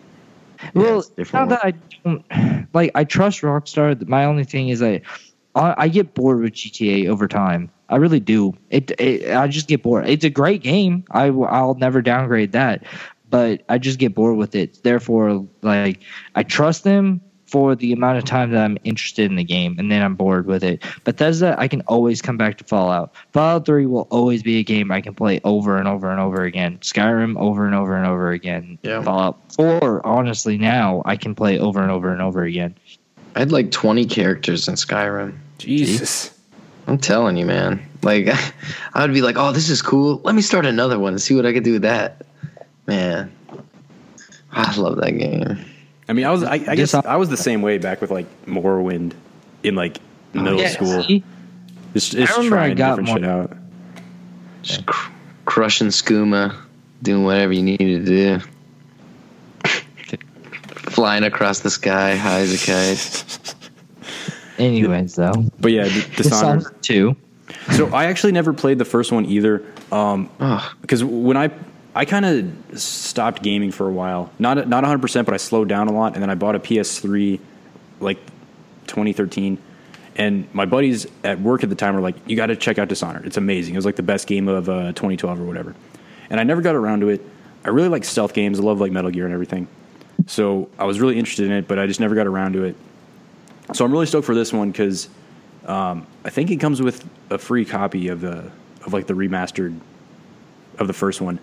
well, 0.73 1.03
it's 1.17 1.31
a 1.31 1.35
not 1.35 1.49
that 1.49 1.63
I 1.65 1.73
don't 2.03 2.25
like. 2.73 2.91
I 2.95 3.03
trust 3.03 3.41
Rockstar. 3.41 4.07
My 4.07 4.25
only 4.25 4.43
thing 4.43 4.69
is 4.69 4.79
that 4.79 5.03
I, 5.55 5.75
I 5.77 5.87
get 5.87 6.13
bored 6.15 6.41
with 6.41 6.53
GTA 6.53 7.07
over 7.07 7.27
time. 7.27 7.69
I 7.89 7.97
really 7.97 8.19
do. 8.19 8.53
It, 8.69 8.91
it. 8.99 9.33
I 9.35 9.47
just 9.47 9.67
get 9.67 9.83
bored. 9.83 10.09
It's 10.09 10.25
a 10.25 10.29
great 10.29 10.61
game. 10.63 11.05
I 11.11 11.27
I'll 11.27 11.75
never 11.75 12.01
downgrade 12.01 12.51
that, 12.53 12.83
but 13.29 13.61
I 13.69 13.77
just 13.77 13.99
get 13.99 14.15
bored 14.15 14.35
with 14.35 14.55
it. 14.55 14.81
Therefore, 14.83 15.47
like 15.61 16.01
I 16.35 16.41
trust 16.43 16.83
them 16.83 17.21
for 17.47 17.75
the 17.75 17.93
amount 17.93 18.17
of 18.17 18.25
time 18.25 18.51
that 18.51 18.63
I'm 18.63 18.77
interested 18.83 19.29
in 19.29 19.35
the 19.35 19.43
game, 19.43 19.77
and 19.79 19.91
then 19.91 20.03
I'm 20.03 20.15
bored 20.15 20.45
with 20.45 20.63
it. 20.63 20.83
Bethesda, 21.03 21.55
I 21.57 21.67
can 21.67 21.81
always 21.81 22.21
come 22.21 22.37
back 22.37 22.57
to 22.57 22.63
Fallout. 22.63 23.13
Fallout 23.33 23.65
Three 23.65 23.85
will 23.85 24.07
always 24.11 24.43
be 24.43 24.59
a 24.59 24.63
game 24.63 24.91
I 24.91 25.01
can 25.01 25.15
play 25.15 25.39
over 25.43 25.77
and 25.77 25.87
over 25.87 26.11
and 26.11 26.19
over 26.19 26.43
again. 26.43 26.77
Skyrim 26.79 27.37
over 27.37 27.65
and 27.65 27.73
over 27.73 27.95
and 27.95 28.05
over 28.05 28.31
again. 28.31 28.77
Yeah. 28.83 29.01
Fallout 29.01 29.39
Four, 29.53 30.05
honestly, 30.05 30.57
now 30.57 31.01
I 31.05 31.15
can 31.15 31.33
play 31.33 31.57
over 31.57 31.81
and 31.81 31.89
over 31.89 32.11
and 32.11 32.21
over 32.21 32.43
again. 32.43 32.75
I 33.35 33.39
had 33.39 33.51
like 33.51 33.71
20 33.71 34.05
characters 34.05 34.67
in 34.67 34.75
Skyrim. 34.75 35.37
Jesus. 35.57 36.37
I'm 36.87 36.97
telling 36.97 37.37
you, 37.37 37.45
man. 37.45 37.85
Like, 38.01 38.27
I 38.93 39.01
would 39.01 39.13
be 39.13 39.21
like, 39.21 39.35
"Oh, 39.37 39.51
this 39.51 39.69
is 39.69 39.81
cool. 39.81 40.21
Let 40.23 40.35
me 40.35 40.41
start 40.41 40.65
another 40.65 40.97
one 40.97 41.13
and 41.13 41.21
see 41.21 41.35
what 41.35 41.45
I 41.45 41.53
could 41.53 41.63
do 41.63 41.73
with 41.73 41.81
that." 41.83 42.25
Man, 42.87 43.31
I 44.51 44.75
love 44.77 44.95
that 44.97 45.11
game. 45.11 45.59
I 46.09 46.13
mean, 46.13 46.25
I 46.25 46.31
was 46.31 46.43
I, 46.43 46.53
I 46.53 46.75
guess 46.75 46.93
I 46.93 47.15
was 47.17 47.29
the 47.29 47.37
same 47.37 47.61
way 47.61 47.77
back 47.77 47.99
with 48.01 48.11
like 48.11 48.25
Morrowind 48.45 49.13
in 49.63 49.75
like 49.75 49.97
middle 50.33 50.59
Yeah, 50.59 50.69
school. 50.69 51.03
see? 51.03 51.23
Just, 51.93 52.11
just 52.13 52.33
I 52.33 52.35
remember 52.37 52.57
I 52.57 52.59
trying 52.67 52.77
got 52.77 52.89
different 52.99 53.07
more- 53.07 53.17
shit 53.17 53.25
out. 53.51 53.57
Just 54.61 54.85
cr- 54.85 55.11
crushing 55.45 55.87
skooma, 55.87 56.55
doing 57.01 57.23
whatever 57.23 57.53
you 57.53 57.63
needed 57.63 58.05
to 58.05 58.39
do. 58.39 58.39
Flying 60.91 61.23
across 61.23 61.59
the 61.59 61.69
sky, 61.69 62.15
high 62.15 62.39
as 62.39 62.53
a 62.53 62.65
kite. 62.65 63.55
Anyways, 64.59 65.15
though, 65.15 65.45
But 65.59 65.71
yeah, 65.71 65.83
D- 65.83 66.03
Dishonored. 66.15 66.59
Dishonored 66.63 66.83
Two. 66.83 67.15
So 67.75 67.87
I 67.93 68.05
actually 68.05 68.31
never 68.33 68.53
played 68.53 68.77
the 68.79 68.85
first 68.85 69.11
one 69.11 69.25
either. 69.25 69.63
Um, 69.91 70.29
because 70.81 71.03
when 71.03 71.37
I 71.37 71.49
I 71.97 72.05
kind 72.05 72.25
of 72.27 72.79
stopped 72.79 73.41
gaming 73.41 73.71
for 73.71 73.87
a 73.87 73.91
while, 73.91 74.31
not 74.37 74.67
not 74.67 74.83
100, 74.83 75.01
percent 75.01 75.25
but 75.25 75.33
I 75.33 75.37
slowed 75.37 75.67
down 75.67 75.87
a 75.87 75.91
lot, 75.91 76.13
and 76.13 76.21
then 76.21 76.29
I 76.29 76.35
bought 76.35 76.53
a 76.53 76.59
PS3 76.59 77.39
like 77.99 78.19
2013. 78.85 79.57
And 80.15 80.47
my 80.53 80.65
buddies 80.65 81.07
at 81.23 81.41
work 81.41 81.63
at 81.63 81.69
the 81.69 81.75
time 81.75 81.95
were 81.95 82.01
like, 82.01 82.15
"You 82.27 82.35
got 82.35 82.47
to 82.47 82.55
check 82.55 82.77
out 82.77 82.87
Dishonored. 82.87 83.25
It's 83.25 83.37
amazing. 83.37 83.73
It 83.73 83.79
was 83.79 83.85
like 83.85 83.95
the 83.95 84.03
best 84.03 84.27
game 84.27 84.47
of 84.47 84.69
uh, 84.69 84.91
2012 84.93 85.41
or 85.41 85.45
whatever." 85.45 85.75
And 86.29 86.39
I 86.39 86.43
never 86.43 86.61
got 86.61 86.75
around 86.75 86.99
to 86.99 87.09
it. 87.09 87.25
I 87.65 87.69
really 87.69 87.89
like 87.89 88.03
stealth 88.03 88.35
games. 88.35 88.59
I 88.59 88.63
love 88.63 88.79
like 88.79 88.91
Metal 88.91 89.09
Gear 89.09 89.25
and 89.25 89.33
everything. 89.33 89.67
So 90.27 90.69
I 90.77 90.85
was 90.85 90.99
really 90.99 91.17
interested 91.17 91.47
in 91.47 91.51
it, 91.51 91.67
but 91.67 91.79
I 91.79 91.87
just 91.87 91.99
never 91.99 92.13
got 92.13 92.27
around 92.27 92.53
to 92.53 92.63
it. 92.63 92.75
So 93.73 93.83
I'm 93.83 93.91
really 93.91 94.05
stoked 94.05 94.27
for 94.27 94.35
this 94.35 94.53
one 94.53 94.69
because 94.69 95.09
um, 95.65 96.05
I 96.23 96.29
think 96.29 96.51
it 96.51 96.57
comes 96.57 96.79
with 96.79 97.03
a 97.31 97.39
free 97.39 97.65
copy 97.65 98.09
of 98.09 98.21
the 98.21 98.51
of 98.85 98.93
like 98.93 99.07
the 99.07 99.15
remastered 99.15 99.79
of 100.77 100.85
the 100.85 100.93
first 100.93 101.21
one. 101.21 101.39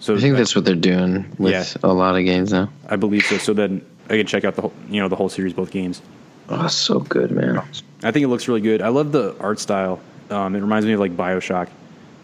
So 0.00 0.14
I 0.16 0.20
think 0.20 0.36
that's 0.36 0.54
what 0.54 0.64
they're 0.64 0.74
doing 0.74 1.24
with 1.38 1.52
Yeah. 1.52 1.64
a 1.88 1.92
lot 1.92 2.16
of 2.16 2.24
games 2.24 2.52
now. 2.52 2.70
I 2.88 2.96
believe 2.96 3.24
so. 3.24 3.38
So 3.38 3.52
then 3.54 3.80
I 4.10 4.16
can 4.18 4.26
check 4.26 4.44
out 4.44 4.54
the 4.54 4.62
whole 4.62 4.72
you 4.90 5.00
know 5.00 5.08
the 5.08 5.16
whole 5.16 5.28
series, 5.28 5.52
both 5.54 5.70
games. 5.70 6.02
Oh, 6.48 6.66
so 6.68 7.00
good, 7.00 7.30
man. 7.30 7.62
I 8.02 8.10
think 8.10 8.24
it 8.24 8.28
looks 8.28 8.46
really 8.48 8.60
good. 8.60 8.82
I 8.82 8.88
love 8.88 9.12
the 9.12 9.34
art 9.40 9.58
style. 9.58 10.00
Um, 10.30 10.54
it 10.54 10.60
reminds 10.60 10.84
me 10.86 10.92
of 10.92 11.00
like 11.00 11.16
Bioshock. 11.16 11.68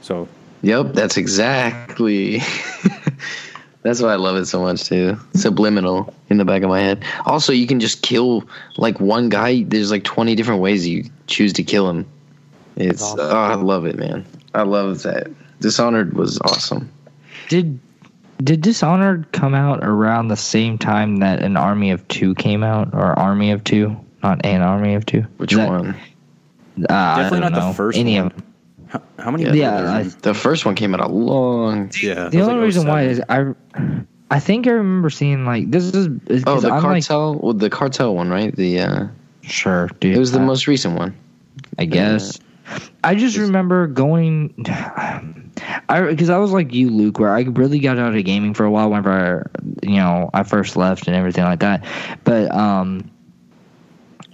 So 0.03 0.29
Yep, 0.62 0.93
that's 0.93 1.16
exactly. 1.16 2.41
that's 3.83 4.03
why 4.03 4.12
I 4.12 4.16
love 4.16 4.37
it 4.37 4.45
so 4.47 4.61
much 4.61 4.85
too. 4.85 5.16
Subliminal 5.35 6.12
in 6.29 6.37
the 6.37 6.45
back 6.45 6.62
of 6.62 6.68
my 6.68 6.81
head. 6.81 7.03
Also, 7.25 7.53
you 7.53 7.66
can 7.66 7.81
just 7.81 8.03
kill 8.03 8.45
like 8.77 9.01
one 9.01 9.31
guy. 9.31 9.62
There's 9.62 9.91
like 9.91 10.05
20 10.05 10.35
different 10.35 10.61
ways 10.61 10.87
you 10.87 11.05
choose 11.29 11.55
to 11.55 11.62
kill 11.62 11.89
him. 11.89 12.07
It's 12.77 13.03
awesome. 13.03 13.21
oh, 13.21 13.31
I 13.39 13.55
love 13.55 13.87
it, 13.87 13.97
man. 13.99 14.27
I 14.55 14.62
love 14.62 15.03
that. 15.05 15.29
Dishonored 15.61 16.12
was 16.14 16.39
awesome. 16.43 16.91
Did 17.51 17.80
did 18.42 18.62
Dishonored 18.62 19.32
come 19.32 19.55
out 19.55 19.80
around 19.84 20.28
the 20.28 20.36
same 20.36 20.78
time 20.78 21.16
that 21.16 21.42
an 21.42 21.57
Army 21.59 21.90
of 21.90 22.07
Two 22.09 22.34
came 22.36 22.62
out, 22.62 22.94
or 22.94 23.18
Army 23.18 23.51
of 23.51 23.64
Two, 23.64 23.98
not 24.22 24.46
an 24.46 24.62
Army 24.62 24.94
of 24.94 25.05
Two? 25.05 25.26
Which 25.36 25.53
that- 25.53 25.68
one? 25.68 25.88
Uh, 25.88 26.86
I 26.88 27.22
Definitely 27.22 27.40
don't 27.40 27.53
not 27.53 27.68
the 27.68 27.74
first 27.74 27.98
Any 27.98 28.16
one. 28.18 28.26
of 28.28 28.32
them. 28.36 28.44
how, 28.86 29.03
how 29.18 29.30
many? 29.32 29.44
Yeah, 29.44 29.53
Yeah, 29.53 29.80
the, 29.82 29.88
I- 29.90 30.03
the 30.22 30.32
first 30.34 30.64
one 30.64 30.74
came 30.76 30.94
out 30.94 31.01
a 31.01 31.09
long. 31.09 31.90
yeah. 32.01 32.28
The 32.28 32.40
only 32.40 32.64
reason 32.64 32.86
why 32.86 33.03
is 33.03 33.20
I, 33.28 33.53
I 34.30 34.38
think 34.40 34.66
I 34.68 34.70
remember 34.70 35.11
seeing 35.11 35.44
like 35.44 35.70
this 35.70 35.92
is 35.92 36.07
is 36.28 36.44
Oh, 36.46 36.55
'cause 36.55 36.62
the 36.62 36.68
I'm 36.70 36.82
like 36.84 37.05
cartel. 37.05 37.34
well, 37.34 37.53
the 37.53 37.68
cartel 37.68 38.14
one, 38.14 38.30
right? 38.30 38.55
The 38.55 38.80
uh, 38.80 39.07
sure, 39.42 39.88
dude. 39.98 40.16
it 40.16 40.18
was 40.20 40.30
the 40.32 40.38
I- 40.38 40.44
most 40.44 40.66
recent 40.68 40.96
one. 40.96 41.14
I 41.78 41.84
guess. 41.84 42.38
I 43.03 43.14
just 43.14 43.37
remember 43.37 43.87
going, 43.87 44.55
I 44.68 46.03
because 46.09 46.31
I 46.31 46.39
was 46.39 46.53
like 46.53 46.73
you, 46.73 46.91
Luke, 46.91 47.18
where 47.18 47.35
I 47.35 47.43
really 47.43 47.81
got 47.81 47.99
out 47.99 48.14
of 48.14 48.25
gaming 48.25 48.55
for 48.55 48.64
a 48.64 48.71
while 48.71 48.91
whenever 48.91 49.51
I, 49.53 49.87
you 49.87 49.97
know 49.97 50.31
I 50.33 50.43
first 50.43 50.77
left 50.77 51.07
and 51.07 51.16
everything 51.16 51.45
like 51.45 51.61
that. 51.61 51.85
But 52.25 52.53
um, 52.55 53.11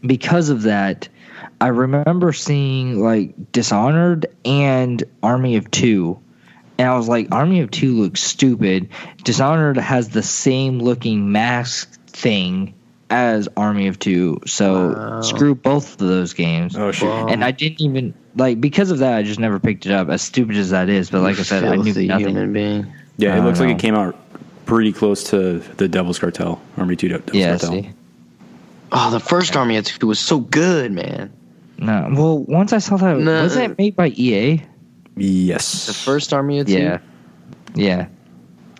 because 0.05 0.49
of 0.51 0.62
that, 0.62 1.09
I 1.61 1.68
remember 1.68 2.32
seeing 2.32 3.01
like 3.01 3.53
Dishonored 3.53 4.26
and 4.45 5.03
Army 5.22 5.57
of 5.57 5.70
Two, 5.70 6.20
and 6.78 6.89
I 6.89 6.97
was 6.97 7.09
like, 7.09 7.28
Army 7.32 7.61
of 7.61 7.70
Two 7.70 7.95
looks 7.95 8.22
stupid. 8.22 8.91
Dishonored 9.24 9.78
has 9.78 10.11
the 10.11 10.22
same 10.22 10.78
looking 10.78 11.32
mask 11.32 11.99
thing 12.09 12.74
as 13.09 13.49
Army 13.57 13.87
of 13.87 13.99
Two, 13.99 14.41
so 14.47 14.89
Wow. 14.89 15.20
screw 15.22 15.55
both 15.55 15.93
of 15.93 15.99
those 16.09 16.34
games. 16.34 16.76
Oh 16.76 16.91
shit. 16.93 17.09
Wow. 17.09 17.28
And 17.28 17.45
I 17.45 17.53
didn't 17.53 17.80
even 17.80 18.14
like 18.37 18.61
because 18.61 18.91
of 18.91 18.99
that. 18.99 19.16
I 19.16 19.22
just 19.22 19.41
never 19.41 19.59
picked 19.59 19.87
it 19.87 19.93
up. 19.93 20.09
As 20.09 20.22
stupid 20.22 20.57
as 20.57 20.70
that 20.70 20.89
is, 20.89 21.11
but 21.11 21.22
like 21.22 21.39
I 21.39 21.43
said, 21.43 21.64
I 21.64 21.76
knew 21.76 21.84
Filthy 21.84 22.07
nothing. 22.09 22.28
human 22.28 22.53
being. 22.53 22.93
Yeah, 23.18 23.37
it 23.39 23.43
looks 23.45 23.59
don't 23.59 23.68
like 23.68 23.78
it 23.78 23.80
came 23.80 23.95
out 23.95 24.16
pretty 24.66 24.93
close 24.93 25.24
to 25.30 25.59
the 25.59 25.89
Devil's 25.89 26.18
Cartel, 26.18 26.61
Army 26.76 26.97
Two 26.97 27.09
Devil's 27.09 27.34
Yeah, 27.34 27.51
Cartel. 27.59 27.70
see. 27.72 27.91
Oh, 28.93 29.11
the 29.11 29.20
first 29.20 29.57
Army 29.57 29.76
of 29.78 29.84
Two 29.84 30.07
was 30.07 30.18
so 30.20 30.39
good, 30.39 30.93
man. 30.93 31.32
No, 31.78 32.09
well, 32.12 32.39
once 32.39 32.72
I 32.72 32.78
saw 32.78 32.97
that, 32.97 33.18
No. 33.18 33.43
was 33.43 33.55
that 33.55 33.76
made 33.78 33.97
by 33.97 34.09
EA? 34.09 34.62
Yes. 35.16 35.87
The 35.87 35.93
first 35.95 36.32
Army 36.32 36.59
of 36.61 36.66
Two. 36.66 36.72
Yeah, 36.74 36.99
yeah. 37.74 38.07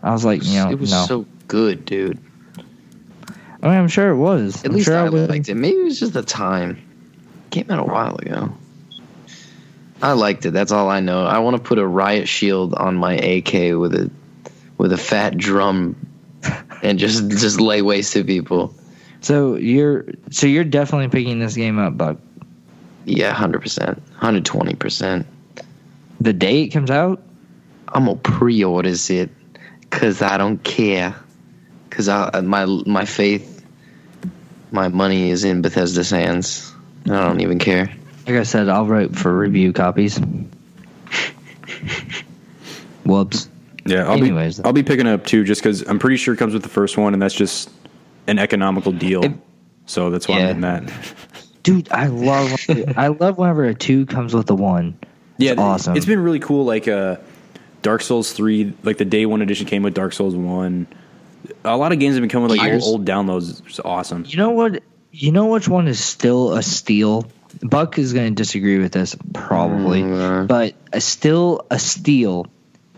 I 0.03 0.13
was 0.13 0.25
like, 0.25 0.45
you 0.45 0.55
know, 0.55 0.71
it 0.71 0.79
was 0.79 0.91
no. 0.93 1.05
so 1.07 1.27
good, 1.49 1.85
dude. 1.85 2.19
I 3.63 3.69
mean, 3.69 3.79
I'm 3.79 3.89
sure 3.89 4.11
it 4.11 4.17
was. 4.17 4.61
At 4.65 4.71
I'm 4.71 4.77
least 4.77 4.87
sure 4.87 4.97
I 4.97 5.09
was- 5.09 5.29
liked 5.29 5.49
it. 5.49 5.55
Maybe 5.57 5.77
it 5.79 5.85
was 5.85 5.99
just 5.99 6.13
the 6.13 6.23
time. 6.23 6.79
Came 7.51 7.71
out 7.71 7.81
a 7.81 7.85
while 7.85 8.17
ago. 8.17 8.53
I 10.03 10.12
liked 10.12 10.44
it. 10.47 10.53
That's 10.53 10.72
all 10.72 10.88
I 10.90 11.01
know. 11.01 11.24
I 11.24 11.38
want 11.38 11.57
to 11.57 11.62
put 11.62 11.78
a 11.78 11.86
riot 11.86 12.28
shield 12.28 12.74
on 12.74 12.97
my 12.97 13.14
AK 13.14 13.53
with 13.78 13.94
a 13.94 14.11
with 14.76 14.92
a 14.92 14.99
fat 14.99 15.36
drum 15.36 15.97
and 16.82 16.99
just 16.99 17.28
just 17.30 17.61
lay 17.61 17.82
waste 17.82 18.12
to 18.12 18.24
people. 18.24 18.74
So 19.20 19.57
you're 19.57 20.07
so 20.30 20.47
you're 20.47 20.64
definitely 20.64 21.09
picking 21.09 21.38
this 21.38 21.55
game 21.55 21.78
up, 21.78 21.97
Buck. 21.97 22.18
Yeah, 23.05 23.32
hundred 23.32 23.62
percent, 23.62 24.03
hundred 24.16 24.44
twenty 24.44 24.74
percent. 24.74 25.26
The 26.20 26.32
day 26.32 26.62
it 26.62 26.68
comes 26.68 26.90
out. 26.90 27.22
I'm 27.88 28.07
gonna 28.07 28.18
pre-order 28.18 28.90
it 28.90 29.30
because 29.80 30.22
I 30.22 30.36
don't 30.36 30.62
care. 30.62 31.14
Because 31.88 32.09
I 32.09 32.28
uh, 32.28 32.42
my 32.42 32.66
my 32.66 33.05
faith, 33.05 33.64
my 34.70 34.88
money 34.88 35.30
is 35.30 35.44
in 35.44 35.62
Bethesda's 35.62 36.11
hands. 36.11 36.72
I 37.07 37.09
don't 37.09 37.40
even 37.40 37.59
care. 37.59 37.90
Like 38.27 38.37
I 38.37 38.43
said, 38.43 38.68
I'll 38.68 38.87
write 38.87 39.14
for 39.16 39.37
review 39.37 39.72
copies. 39.72 40.18
Whoops. 43.05 43.49
Yeah, 43.85 44.05
I'll 44.09 44.16
Anyways. 44.16 44.59
be 44.59 44.64
I'll 44.64 44.72
be 44.72 44.83
picking 44.83 45.07
up 45.07 45.24
too, 45.27 45.45
just 45.45 45.62
because 45.62 45.83
I'm 45.83 45.99
pretty 46.01 46.16
sure 46.16 46.35
it 46.35 46.39
comes 46.39 46.55
with 46.55 46.64
the 46.64 46.68
first 46.68 46.97
one, 46.99 47.12
and 47.12 47.22
that's 47.22 47.35
just 47.35 47.70
an 48.27 48.39
economical 48.39 48.91
deal. 48.93 49.24
It- 49.24 49.33
so 49.89 50.11
that's 50.11 50.27
why 50.27 50.39
Yeah. 50.39 50.49
I'm 50.49 50.61
getting 50.61 50.87
that. 50.87 50.93
Dude, 51.62 51.89
I 51.93 52.07
love 52.09 52.57
I 52.97 53.09
love 53.09 53.39
whenever 53.39 53.64
a 53.64 53.74
two 53.74 54.07
comes 54.07 54.35
with 54.35 54.51
a 54.51 54.55
one. 54.55 54.99
Yeah, 55.39 55.55
awesome. 55.59 55.97
It's 55.97 56.07
been 56.07 56.18
really 56.20 56.41
cool. 56.41 56.64
Like 56.64 56.89
uh, 56.89 57.16
Dark 57.83 58.03
Souls 58.03 58.33
three, 58.33 58.72
like 58.83 58.99
the 58.99 59.05
day 59.05 59.27
one 59.27 59.43
edition 59.43 59.66
came 59.66 59.83
with 59.85 59.95
Dark 59.95 60.12
Souls 60.12 60.35
one. 60.35 60.89
A 61.64 61.77
lot 61.77 61.93
of 61.93 62.01
games 62.01 62.16
have 62.16 62.22
been 62.22 62.29
coming 62.31 62.49
with 62.49 62.59
like 62.59 62.72
old, 62.72 62.83
old 62.83 63.05
downloads. 63.05 63.64
It's 63.66 63.79
awesome. 63.79 64.24
You 64.27 64.39
know 64.39 64.51
what? 64.51 64.83
You 65.12 65.31
know 65.31 65.47
which 65.47 65.68
one 65.68 65.87
is 65.87 66.03
still 66.03 66.55
a 66.55 66.62
steal. 66.64 67.27
Buck 67.63 67.99
is 67.99 68.13
going 68.13 68.29
to 68.29 68.35
disagree 68.35 68.79
with 68.79 68.93
this 68.93 69.17
probably, 69.33 70.03
Mm, 70.03 70.47
but 70.47 70.75
a 70.93 71.01
still 71.01 71.67
a 71.71 71.79
steal 71.79 72.47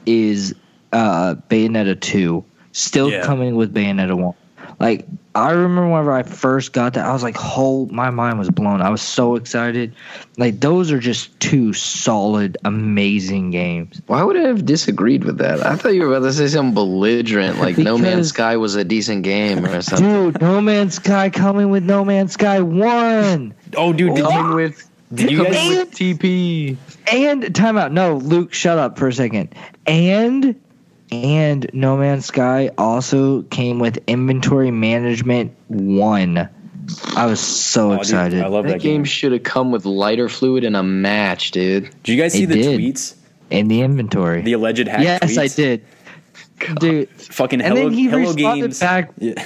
is 0.07 0.55
uh, 0.93 1.37
Bayonetta 1.49 2.01
two. 2.01 2.45
Still 2.73 3.11
Yeah. 3.11 3.23
coming 3.25 3.57
with 3.57 3.75
Bayonetta 3.75 4.17
one. 4.17 4.35
Like 4.81 5.07
I 5.35 5.51
remember 5.51 5.89
whenever 5.89 6.12
I 6.12 6.22
first 6.22 6.72
got 6.72 6.95
that, 6.95 7.05
I 7.05 7.12
was 7.12 7.22
like, 7.22 7.37
"Whole 7.37 7.87
my 7.87 8.11
mind 8.11 8.39
was 8.39 8.49
blown." 8.49 8.81
I 8.81 8.91
was 8.91 9.03
so 9.03 9.35
excited. 9.35 9.95
Like 10.37 10.61
those 10.61 10.93
are 10.93 10.99
just 10.99 11.39
two 11.41 11.72
solid, 11.72 12.57
amazing 12.64 13.51
games. 13.51 14.01
Why 14.07 14.22
would 14.22 14.37
I 14.37 14.43
have 14.43 14.64
disagreed 14.64 15.24
with 15.24 15.39
that? 15.39 15.64
I 15.64 15.76
thought 15.76 15.95
you 15.95 16.03
were 16.03 16.16
about 16.16 16.26
to 16.26 16.33
say 16.33 16.47
something 16.49 16.74
belligerent, 16.74 17.59
like 17.59 17.76
No 17.76 17.99
Man's 17.99 18.29
Sky 18.29 18.57
was 18.57 18.76
a 18.76 18.85
decent 18.85 19.24
game 19.24 19.64
or 19.64 19.83
something. 19.83 20.33
Dude, 20.33 20.41
No 20.41 20.61
Man's 20.61 20.95
Sky 20.95 21.31
coming 21.31 21.70
with 21.70 21.83
No 21.83 22.05
Man's 22.05 22.33
Sky 22.33 22.61
one. 22.61 23.55
Oh, 23.76 23.93
dude, 23.93 24.14
did 24.14 24.31
you, 24.31 24.55
with 24.55 24.91
did 25.12 25.31
you 25.31 25.45
guys? 25.45 25.76
with 25.76 25.91
TP. 25.93 26.76
And 27.11 27.43
timeout. 27.43 27.93
No, 27.93 28.16
Luke, 28.16 28.53
shut 28.53 28.79
up 28.79 28.99
for 28.99 29.09
a 29.09 29.12
second. 29.12 29.55
And 29.87 30.61
and 31.11 31.69
No 31.73 31.97
Man's 31.97 32.27
Sky 32.27 32.71
also 32.79 33.43
came 33.43 33.79
with 33.79 33.99
inventory 34.07 34.71
management 34.71 35.55
one. 35.69 36.49
I 37.17 37.27
was 37.27 37.41
so 37.41 37.89
Oh, 37.89 37.91
dude, 37.93 38.01
excited. 38.01 38.43
I 38.43 38.47
love 38.49 38.65
That, 38.65 38.73
that, 38.75 38.81
game 38.81 38.99
game. 38.99 39.05
should 39.05 39.33
have 39.33 39.43
come 39.43 39.71
with 39.73 39.85
lighter 39.85 40.29
fluid 40.29 40.65
and 40.65 40.75
a 40.77 40.83
match, 40.83 41.51
dude. 41.51 41.91
Did 42.03 42.13
you 42.15 42.21
guys 42.23 42.33
see 42.33 42.45
It 42.45 42.47
the 42.49 42.63
did. 42.63 42.81
tweets? 42.81 43.15
in 43.51 43.69
the 43.69 43.81
inventory. 43.81 44.43
The 44.43 44.53
alleged 44.53 44.87
hack 44.89 45.01
yes, 45.03 45.21
tweets? 45.23 45.39
I 45.39 45.47
did. 45.49 45.85
Dude, 46.81 47.09
Fucking 47.09 47.61
And 47.63 47.73
Hello, 47.79 47.89
then 47.89 47.97
he 47.99 48.05
Hello 48.07 48.19
responded 48.33 48.61
Games. 48.63 48.81
back- 48.81 49.11
Yeah. 49.19 49.45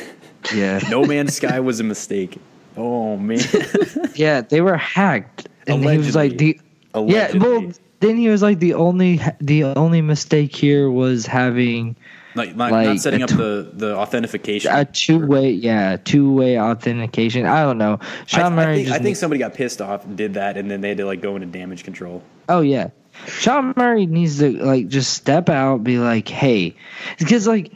yeah. 0.54 0.80
No 0.90 1.04
Man's 1.04 1.34
Sky 1.36 1.60
was 1.60 1.78
a 1.80 1.84
mistake. 1.84 2.38
Oh 2.76 3.16
man. 3.16 3.38
Yeah, 4.14 4.40
they 4.40 4.60
were 4.60 4.76
hacked. 4.76 5.48
And 5.66 5.84
he 5.84 5.96
was 5.98 6.14
like 6.16 6.36
the 6.38 6.58
Yeah, 6.94 7.36
well 7.36 7.70
then 8.02 8.16
he 8.16 8.28
was 8.28 8.42
like 8.42 8.58
the 8.58 8.74
only 8.74 9.20
the 9.40 9.64
only 9.64 10.02
mistake 10.02 10.54
here 10.54 10.90
was 10.90 11.24
having 11.26 11.96
like, 12.34 12.56
not, 12.56 12.72
like 12.72 12.86
not 12.86 12.98
setting 12.98 13.22
up 13.22 13.30
the 13.30 13.70
the 13.72 13.96
authentication. 13.96 14.70
a 14.74 14.84
two 14.84 15.26
way 15.26 15.50
yeah, 15.50 15.96
two 15.96 16.32
way 16.32 16.58
authentication. 16.60 17.46
I 17.46 17.62
don't 17.62 17.78
know. 17.78 17.98
I, 18.02 18.24
Sean 18.26 18.52
I 18.52 18.56
Murray 18.56 18.74
think, 18.76 18.88
just 18.88 19.00
I 19.00 19.02
think 19.02 19.16
somebody 19.16 19.38
got 19.38 19.54
pissed 19.54 19.80
off 19.80 20.04
and 20.04 20.16
did 20.16 20.34
that, 20.34 20.56
and 20.56 20.70
then 20.70 20.80
they 20.80 20.88
had 20.88 20.98
to 20.98 21.06
like 21.06 21.20
go 21.20 21.36
into 21.36 21.46
damage 21.46 21.84
control. 21.84 22.22
Oh 22.48 22.60
yeah, 22.60 22.90
Sean 23.26 23.74
Murray 23.76 24.06
needs 24.06 24.38
to 24.38 24.50
like 24.62 24.88
just 24.88 25.14
step 25.14 25.48
out, 25.48 25.84
be 25.84 25.98
like, 25.98 26.28
hey, 26.28 26.74
because 27.18 27.46
like 27.46 27.72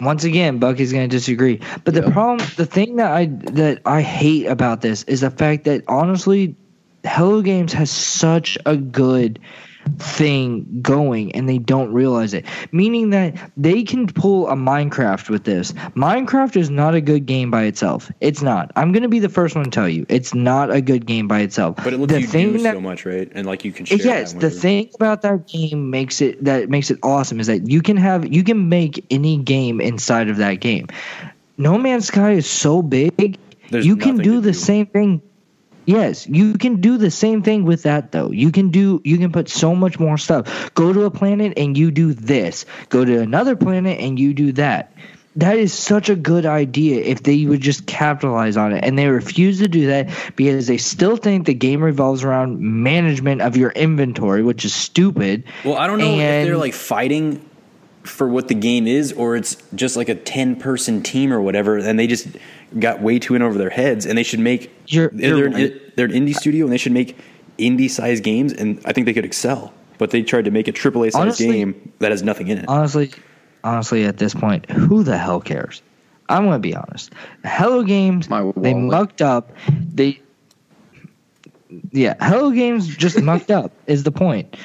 once 0.00 0.24
again, 0.24 0.58
Bucky's 0.58 0.92
going 0.92 1.08
to 1.08 1.16
disagree. 1.16 1.60
But 1.84 1.94
the 1.94 2.10
problem, 2.10 2.48
the 2.56 2.66
thing 2.66 2.96
that 2.96 3.12
I 3.12 3.26
that 3.26 3.82
I 3.86 4.02
hate 4.02 4.46
about 4.46 4.80
this 4.80 5.04
is 5.04 5.20
the 5.20 5.30
fact 5.30 5.64
that 5.64 5.84
honestly, 5.86 6.56
Hello 7.04 7.42
Games 7.42 7.72
has 7.72 7.90
such 7.90 8.56
a 8.66 8.76
good 8.76 9.38
thing 9.98 10.78
going 10.80 11.34
and 11.34 11.48
they 11.48 11.58
don't 11.58 11.92
realize 11.92 12.32
it 12.34 12.44
meaning 12.70 13.10
that 13.10 13.34
they 13.56 13.82
can 13.82 14.06
pull 14.06 14.48
a 14.48 14.54
minecraft 14.54 15.28
with 15.28 15.42
this 15.42 15.72
minecraft 15.96 16.54
is 16.56 16.70
not 16.70 16.94
a 16.94 17.00
good 17.00 17.26
game 17.26 17.50
by 17.50 17.64
itself 17.64 18.08
it's 18.20 18.42
not 18.42 18.70
i'm 18.76 18.92
going 18.92 19.02
to 19.02 19.08
be 19.08 19.18
the 19.18 19.28
first 19.28 19.56
one 19.56 19.64
to 19.64 19.70
tell 19.72 19.88
you 19.88 20.06
it's 20.08 20.34
not 20.34 20.70
a 20.70 20.80
good 20.80 21.04
game 21.04 21.26
by 21.26 21.40
itself 21.40 21.74
But 21.82 21.94
it 21.94 21.98
lets 21.98 22.12
the 22.12 22.20
you 22.20 22.26
thing 22.28 22.52
do 22.52 22.58
that 22.62 22.74
so 22.74 22.80
much, 22.80 23.04
right? 23.04 23.28
And 23.34 23.44
like 23.44 23.64
you 23.64 23.72
can 23.72 23.84
share. 23.84 23.98
yes 23.98 24.34
the 24.34 24.50
thing 24.50 24.88
about 24.94 25.22
that 25.22 25.48
game 25.48 25.90
makes 25.90 26.20
it 26.20 26.44
that 26.44 26.70
makes 26.70 26.92
it 26.92 27.00
awesome 27.02 27.40
is 27.40 27.48
that 27.48 27.68
you 27.68 27.82
can 27.82 27.96
have 27.96 28.32
you 28.32 28.44
can 28.44 28.68
make 28.68 29.04
any 29.10 29.36
game 29.36 29.80
inside 29.80 30.28
of 30.28 30.36
that 30.36 30.60
game 30.60 30.86
no 31.58 31.76
man's 31.76 32.06
sky 32.06 32.30
is 32.32 32.48
so 32.48 32.82
big 32.82 33.36
There's 33.70 33.84
you 33.84 33.96
can 33.96 34.18
do 34.18 34.40
the 34.40 34.52
do. 34.52 34.58
same 34.58 34.86
thing 34.86 35.22
yes 35.86 36.26
you 36.26 36.54
can 36.54 36.80
do 36.80 36.96
the 36.96 37.10
same 37.10 37.42
thing 37.42 37.64
with 37.64 37.84
that 37.84 38.12
though. 38.12 38.30
You 38.30 38.50
can 38.52 38.70
do 38.70 39.00
you 39.04 39.18
can 39.18 39.32
put 39.32 39.48
so 39.48 39.74
much 39.74 39.98
more 39.98 40.18
stuff. 40.18 40.72
Go 40.74 40.92
to 40.92 41.04
a 41.04 41.10
planet 41.10 41.54
and 41.56 41.76
you 41.76 41.90
do 41.90 42.12
this. 42.12 42.64
Go 42.88 43.04
to 43.04 43.20
another 43.20 43.56
planet 43.56 44.00
and 44.00 44.18
you 44.18 44.34
do 44.34 44.52
that. 44.52 44.92
That 45.36 45.56
is 45.56 45.72
such 45.72 46.10
a 46.10 46.14
good 46.14 46.44
idea 46.44 47.02
if 47.02 47.22
they 47.22 47.46
would 47.46 47.62
just 47.62 47.86
capitalize 47.86 48.58
on 48.58 48.74
it. 48.74 48.84
And 48.84 48.98
they 48.98 49.06
refuse 49.08 49.60
to 49.60 49.68
do 49.68 49.86
that 49.86 50.10
because 50.36 50.66
they 50.66 50.76
still 50.76 51.16
think 51.16 51.46
the 51.46 51.54
game 51.54 51.82
revolves 51.82 52.22
around 52.22 52.60
management 52.60 53.40
of 53.40 53.56
your 53.56 53.70
inventory 53.70 54.42
which 54.42 54.64
is 54.64 54.74
stupid. 54.74 55.44
Well, 55.64 55.76
I 55.76 55.86
don't 55.86 55.98
know 55.98 56.14
if 56.18 56.46
they're 56.46 56.58
like 56.58 56.74
fighting 56.74 57.48
for 58.04 58.28
what 58.28 58.48
the 58.48 58.54
game 58.54 58.86
is, 58.86 59.12
or 59.12 59.36
it's 59.36 59.56
just 59.74 59.96
like 59.96 60.08
a 60.08 60.14
ten 60.14 60.56
person 60.56 61.02
team 61.02 61.32
or 61.32 61.40
whatever, 61.40 61.78
and 61.78 61.98
they 61.98 62.06
just 62.06 62.26
got 62.78 63.00
way 63.02 63.18
too 63.18 63.34
in 63.34 63.42
over 63.42 63.58
their 63.58 63.70
heads, 63.70 64.06
and 64.06 64.16
they 64.18 64.22
should 64.22 64.40
make. 64.40 64.70
You're- 64.86 65.10
they're, 65.12 65.36
you're 65.36 65.46
an, 65.48 65.80
they're 65.96 66.06
an 66.06 66.12
indie 66.12 66.34
studio, 66.34 66.64
and 66.66 66.72
they 66.72 66.78
should 66.78 66.92
make 66.92 67.16
indie 67.58 67.90
sized 67.90 68.24
games, 68.24 68.52
and 68.52 68.80
I 68.84 68.92
think 68.92 69.04
they 69.06 69.12
could 69.14 69.24
excel. 69.24 69.72
But 69.98 70.10
they 70.10 70.22
tried 70.22 70.46
to 70.46 70.50
make 70.50 70.66
a 70.68 70.72
AAA 70.72 71.12
sized 71.12 71.38
game 71.38 71.92
that 72.00 72.10
has 72.10 72.22
nothing 72.22 72.48
in 72.48 72.58
it. 72.58 72.64
honestly 72.68 73.10
honestly 73.62 74.04
at 74.04 74.16
this 74.16 74.34
point 74.34 74.68
who 74.68 75.04
the 75.04 75.16
hell 75.16 75.40
cares 75.40 75.80
i'm 76.28 76.44
gonna 76.46 76.58
be 76.58 76.74
honest 76.74 77.12
hello 77.44 77.84
games 77.84 78.28
My 78.28 78.50
they 78.56 78.74
mucked 78.74 79.22
up 79.22 79.52
they 79.94 80.20
yeah 81.92 82.14
hello 82.20 82.50
games 82.50 82.88
just 82.96 83.20
mucked 83.30 83.52
up 83.52 83.70
is 83.86 84.02
the 84.02 84.10
point 84.10 84.56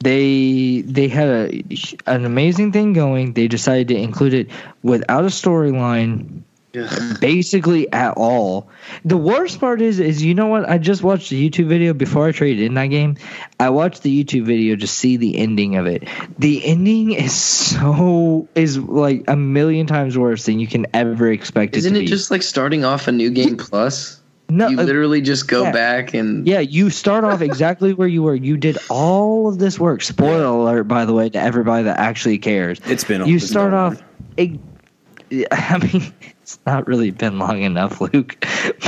they 0.00 0.82
they 0.86 1.08
had 1.08 1.28
a 1.28 1.64
an 2.06 2.26
amazing 2.26 2.72
thing 2.72 2.92
going 2.92 3.32
they 3.32 3.48
decided 3.48 3.88
to 3.88 3.96
include 3.96 4.34
it 4.34 4.50
without 4.82 5.24
a 5.24 5.28
storyline 5.28 6.42
basically 7.20 7.90
at 7.92 8.12
all. 8.16 8.68
The 9.04 9.16
worst 9.16 9.60
part 9.60 9.80
is, 9.82 9.98
is 10.00 10.22
you 10.22 10.34
know 10.34 10.46
what? 10.46 10.68
I 10.68 10.78
just 10.78 11.02
watched 11.02 11.30
the 11.30 11.50
YouTube 11.50 11.66
video 11.66 11.92
before 11.94 12.28
I 12.28 12.32
traded 12.32 12.64
in 12.64 12.74
that 12.74 12.86
game. 12.86 13.16
I 13.58 13.70
watched 13.70 14.02
the 14.02 14.24
YouTube 14.24 14.44
video 14.44 14.76
to 14.76 14.86
see 14.86 15.16
the 15.16 15.36
ending 15.38 15.76
of 15.76 15.86
it. 15.86 16.08
The 16.38 16.64
ending 16.64 17.12
is 17.12 17.34
so 17.34 18.48
is 18.54 18.78
like 18.78 19.24
a 19.28 19.36
million 19.36 19.86
times 19.86 20.16
worse 20.16 20.44
than 20.46 20.60
you 20.60 20.66
can 20.66 20.86
ever 20.94 21.30
expect 21.30 21.76
Isn't 21.76 21.94
it 21.94 21.98
to 21.98 22.00
it 22.02 22.06
be. 22.06 22.10
just 22.10 22.30
like 22.30 22.42
starting 22.42 22.84
off 22.84 23.08
a 23.08 23.12
new 23.12 23.30
game 23.30 23.56
plus? 23.56 24.20
no, 24.48 24.68
You 24.68 24.80
uh, 24.80 24.82
literally 24.82 25.20
just 25.20 25.46
go 25.48 25.62
yeah. 25.64 25.72
back 25.72 26.14
and 26.14 26.46
Yeah, 26.46 26.60
you 26.60 26.90
start 26.90 27.24
off 27.24 27.40
exactly 27.40 27.94
where 27.94 28.08
you 28.08 28.22
were. 28.22 28.34
You 28.34 28.56
did 28.56 28.78
all 28.88 29.48
of 29.48 29.58
this 29.58 29.78
work. 29.78 30.02
Spoiler 30.02 30.44
alert, 30.44 30.84
by 30.84 31.04
the 31.04 31.12
way, 31.12 31.30
to 31.30 31.40
everybody 31.40 31.84
that 31.84 31.98
actually 31.98 32.38
cares. 32.38 32.80
It's 32.86 33.04
been. 33.04 33.26
You 33.26 33.36
it's 33.36 33.48
start 33.48 33.72
long. 33.72 33.96
off. 33.96 34.02
I 35.52 35.78
mean, 35.78 36.12
it's 36.54 36.66
not 36.66 36.88
really 36.88 37.12
been 37.12 37.38
long 37.38 37.62
enough, 37.62 38.00
Luke. 38.12 38.44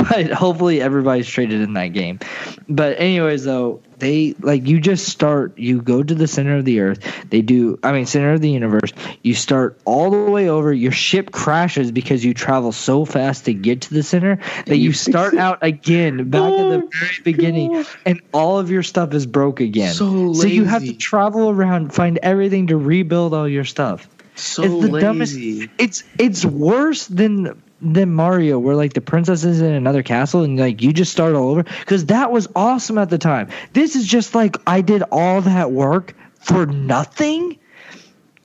But 0.09 0.31
hopefully 0.31 0.81
everybody's 0.81 1.27
traded 1.27 1.61
in 1.61 1.73
that 1.73 1.87
game. 1.87 2.19
But 2.67 2.99
anyways, 2.99 3.45
though 3.45 3.81
they 3.99 4.35
like 4.41 4.67
you 4.67 4.81
just 4.81 5.07
start. 5.07 5.57
You 5.57 5.81
go 5.81 6.03
to 6.03 6.13
the 6.13 6.27
center 6.27 6.57
of 6.57 6.65
the 6.65 6.81
earth. 6.81 6.99
They 7.29 7.41
do. 7.41 7.79
I 7.83 7.93
mean, 7.93 8.05
center 8.05 8.33
of 8.33 8.41
the 8.41 8.49
universe. 8.49 8.91
You 9.21 9.33
start 9.33 9.79
all 9.85 10.11
the 10.11 10.29
way 10.29 10.49
over. 10.49 10.73
Your 10.73 10.91
ship 10.91 11.31
crashes 11.31 11.89
because 11.91 12.25
you 12.25 12.33
travel 12.33 12.73
so 12.73 13.05
fast 13.05 13.45
to 13.45 13.53
get 13.53 13.81
to 13.83 13.93
the 13.93 14.03
center 14.03 14.39
that 14.65 14.77
you 14.77 14.91
start 14.91 15.35
out 15.35 15.59
again 15.61 16.29
back 16.29 16.51
at 16.51 16.69
the 16.69 16.89
very 16.99 17.19
beginning, 17.23 17.85
and 18.05 18.19
all 18.33 18.59
of 18.59 18.69
your 18.69 18.83
stuff 18.83 19.13
is 19.13 19.25
broke 19.25 19.61
again. 19.61 19.93
So 19.93 20.33
you 20.33 20.65
have 20.65 20.83
to 20.83 20.93
travel 20.93 21.49
around, 21.49 21.93
find 21.93 22.19
everything 22.21 22.67
to 22.67 22.77
rebuild 22.77 23.33
all 23.33 23.47
your 23.47 23.63
stuff 23.63 24.09
so 24.35 24.63
it's 24.63 24.71
the 24.85 24.91
lazy. 24.91 24.99
dumbest. 25.01 25.71
It's 25.79 26.03
it's 26.17 26.45
worse 26.45 27.07
than 27.07 27.61
than 27.81 28.13
Mario, 28.13 28.59
where 28.59 28.75
like 28.75 28.93
the 28.93 29.01
princess 29.01 29.43
is 29.43 29.61
in 29.61 29.73
another 29.73 30.03
castle 30.03 30.43
and 30.43 30.57
like 30.59 30.81
you 30.81 30.93
just 30.93 31.11
start 31.11 31.35
all 31.35 31.49
over. 31.49 31.63
Because 31.63 32.05
that 32.07 32.31
was 32.31 32.47
awesome 32.55 32.97
at 32.97 33.09
the 33.09 33.17
time. 33.17 33.49
This 33.73 33.95
is 33.95 34.07
just 34.07 34.33
like 34.35 34.55
I 34.67 34.81
did 34.81 35.03
all 35.11 35.41
that 35.41 35.71
work 35.71 36.15
for 36.39 36.65
nothing. 36.65 37.57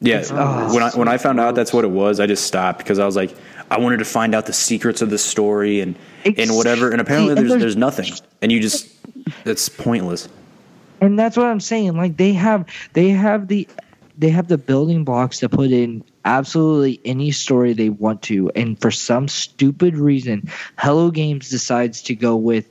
Yeah, 0.01 0.22
oh, 0.30 0.72
when 0.72 0.82
I 0.82 0.91
when 0.91 1.09
I 1.09 1.18
found 1.18 1.41
out 1.41 1.55
that's 1.57 1.72
what 1.72 1.84
it 1.84 1.91
was, 1.91 2.20
I 2.20 2.26
just 2.26 2.47
stopped 2.47 2.78
because 2.78 3.01
I 3.01 3.07
was 3.07 3.16
like, 3.16 3.34
I 3.68 3.80
wanted 3.80 3.97
to 3.99 4.05
find 4.05 4.32
out 4.34 4.47
the 4.47 4.53
secrets 4.53 5.03
of 5.03 5.11
the 5.11 5.18
story 5.18 5.80
and 5.80 5.97
and 6.24 6.55
whatever. 6.57 6.91
And 6.93 7.01
apparently, 7.01 7.34
there's 7.34 7.51
And 7.51 7.61
there's 7.62 7.74
there's- 7.74 7.76
nothing, 7.76 8.12
and 8.41 8.53
you 8.53 8.61
just 8.61 8.89
that's 9.45 9.68
pointless. 9.68 10.28
And 11.01 11.18
that's 11.18 11.36
what 11.36 11.47
I'm 11.47 11.59
saying. 11.61 11.97
Like 11.97 12.16
they 12.16 12.32
have 12.32 12.66
they 12.93 13.09
have 13.11 13.49
the 13.49 13.66
they 14.19 14.31
have 14.31 14.49
the 14.49 14.59
building 14.59 15.05
blocks 15.05 15.39
to 15.39 15.49
put 15.49 15.71
in 15.71 16.05
absolutely 16.25 17.01
any 17.05 17.31
story 17.31 17.73
they 17.73 17.89
want 17.89 18.23
to. 18.23 18.51
And 18.51 18.79
for 18.79 18.91
some 18.91 19.29
stupid 19.29 19.97
reason, 19.97 20.51
Hello 20.77 21.11
Games 21.11 21.49
decides 21.49 22.03
to 22.03 22.14
go 22.14 22.37
with 22.37 22.69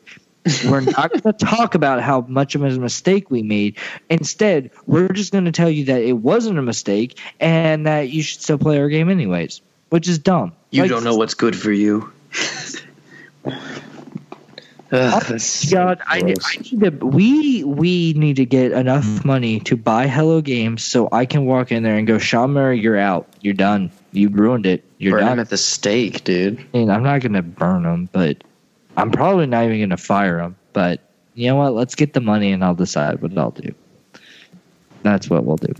we're 0.69 0.81
not 0.81 1.09
going 1.09 1.21
to 1.21 1.33
talk 1.33 1.75
about 1.75 2.01
how 2.01 2.21
much 2.21 2.55
of 2.55 2.63
a 2.63 2.69
mistake 2.71 3.31
we 3.31 3.43
made. 3.43 3.77
Instead, 4.09 4.71
we're 4.85 5.09
just 5.09 5.31
going 5.31 5.45
to 5.45 5.51
tell 5.51 5.69
you 5.69 5.85
that 5.85 6.01
it 6.01 6.13
wasn't 6.13 6.59
a 6.59 6.61
mistake 6.61 7.19
and 7.39 7.85
that 7.87 8.09
you 8.09 8.21
should 8.21 8.41
still 8.41 8.57
play 8.57 8.79
our 8.79 8.89
game 8.89 9.09
anyways, 9.09 9.61
which 9.89 10.07
is 10.07 10.19
dumb. 10.19 10.53
You 10.71 10.83
Like, 10.83 10.91
don't 10.91 11.03
know 11.03 11.15
what's 11.15 11.33
good 11.33 11.55
for 11.55 11.71
you. 11.71 12.11
Ugh, 14.89 15.13
oh 15.15 15.31
that's 15.31 15.69
God, 15.71 15.99
I. 16.05 16.17
I 16.17 16.21
need 16.21 16.39
to. 16.79 16.89
We 17.05 17.63
we 17.63 18.13
need 18.13 18.37
to 18.37 18.45
get 18.45 18.71
enough 18.71 19.03
mm. 19.03 19.25
money 19.25 19.59
to 19.61 19.75
buy 19.75 20.07
Hello 20.07 20.39
Games 20.39 20.83
so 20.83 21.09
I 21.11 21.25
can 21.25 21.45
walk 21.45 21.71
in 21.71 21.83
there 21.83 21.97
and 21.97 22.07
go, 22.07 22.17
Sean 22.17 22.53
Murray, 22.53 22.79
you're 22.79 22.97
out. 22.97 23.27
You're 23.41 23.53
done. 23.53 23.91
You 24.13 24.29
ruined 24.29 24.65
it. 24.65 24.85
You're 24.97 25.17
burn 25.17 25.25
done. 25.25 25.33
him 25.33 25.39
at 25.41 25.49
the 25.49 25.57
stake, 25.57 26.23
dude. 26.23 26.65
And 26.73 26.91
I'm 26.91 27.03
not 27.03 27.21
gonna 27.21 27.41
burn 27.41 27.83
them, 27.83 28.07
but 28.11 28.43
I'm 28.95 29.11
probably 29.11 29.45
not 29.45 29.65
even 29.65 29.81
gonna 29.81 29.97
fire 29.97 30.37
them. 30.37 30.55
But 30.71 31.01
you 31.33 31.47
know 31.47 31.57
what? 31.57 31.73
Let's 31.73 31.95
get 31.95 32.13
the 32.13 32.21
money 32.21 32.51
and 32.53 32.63
I'll 32.63 32.75
decide 32.75 33.21
what 33.21 33.37
I'll 33.37 33.51
do. 33.51 33.73
That's 35.03 35.29
what 35.29 35.43
we'll 35.43 35.57
do. 35.57 35.73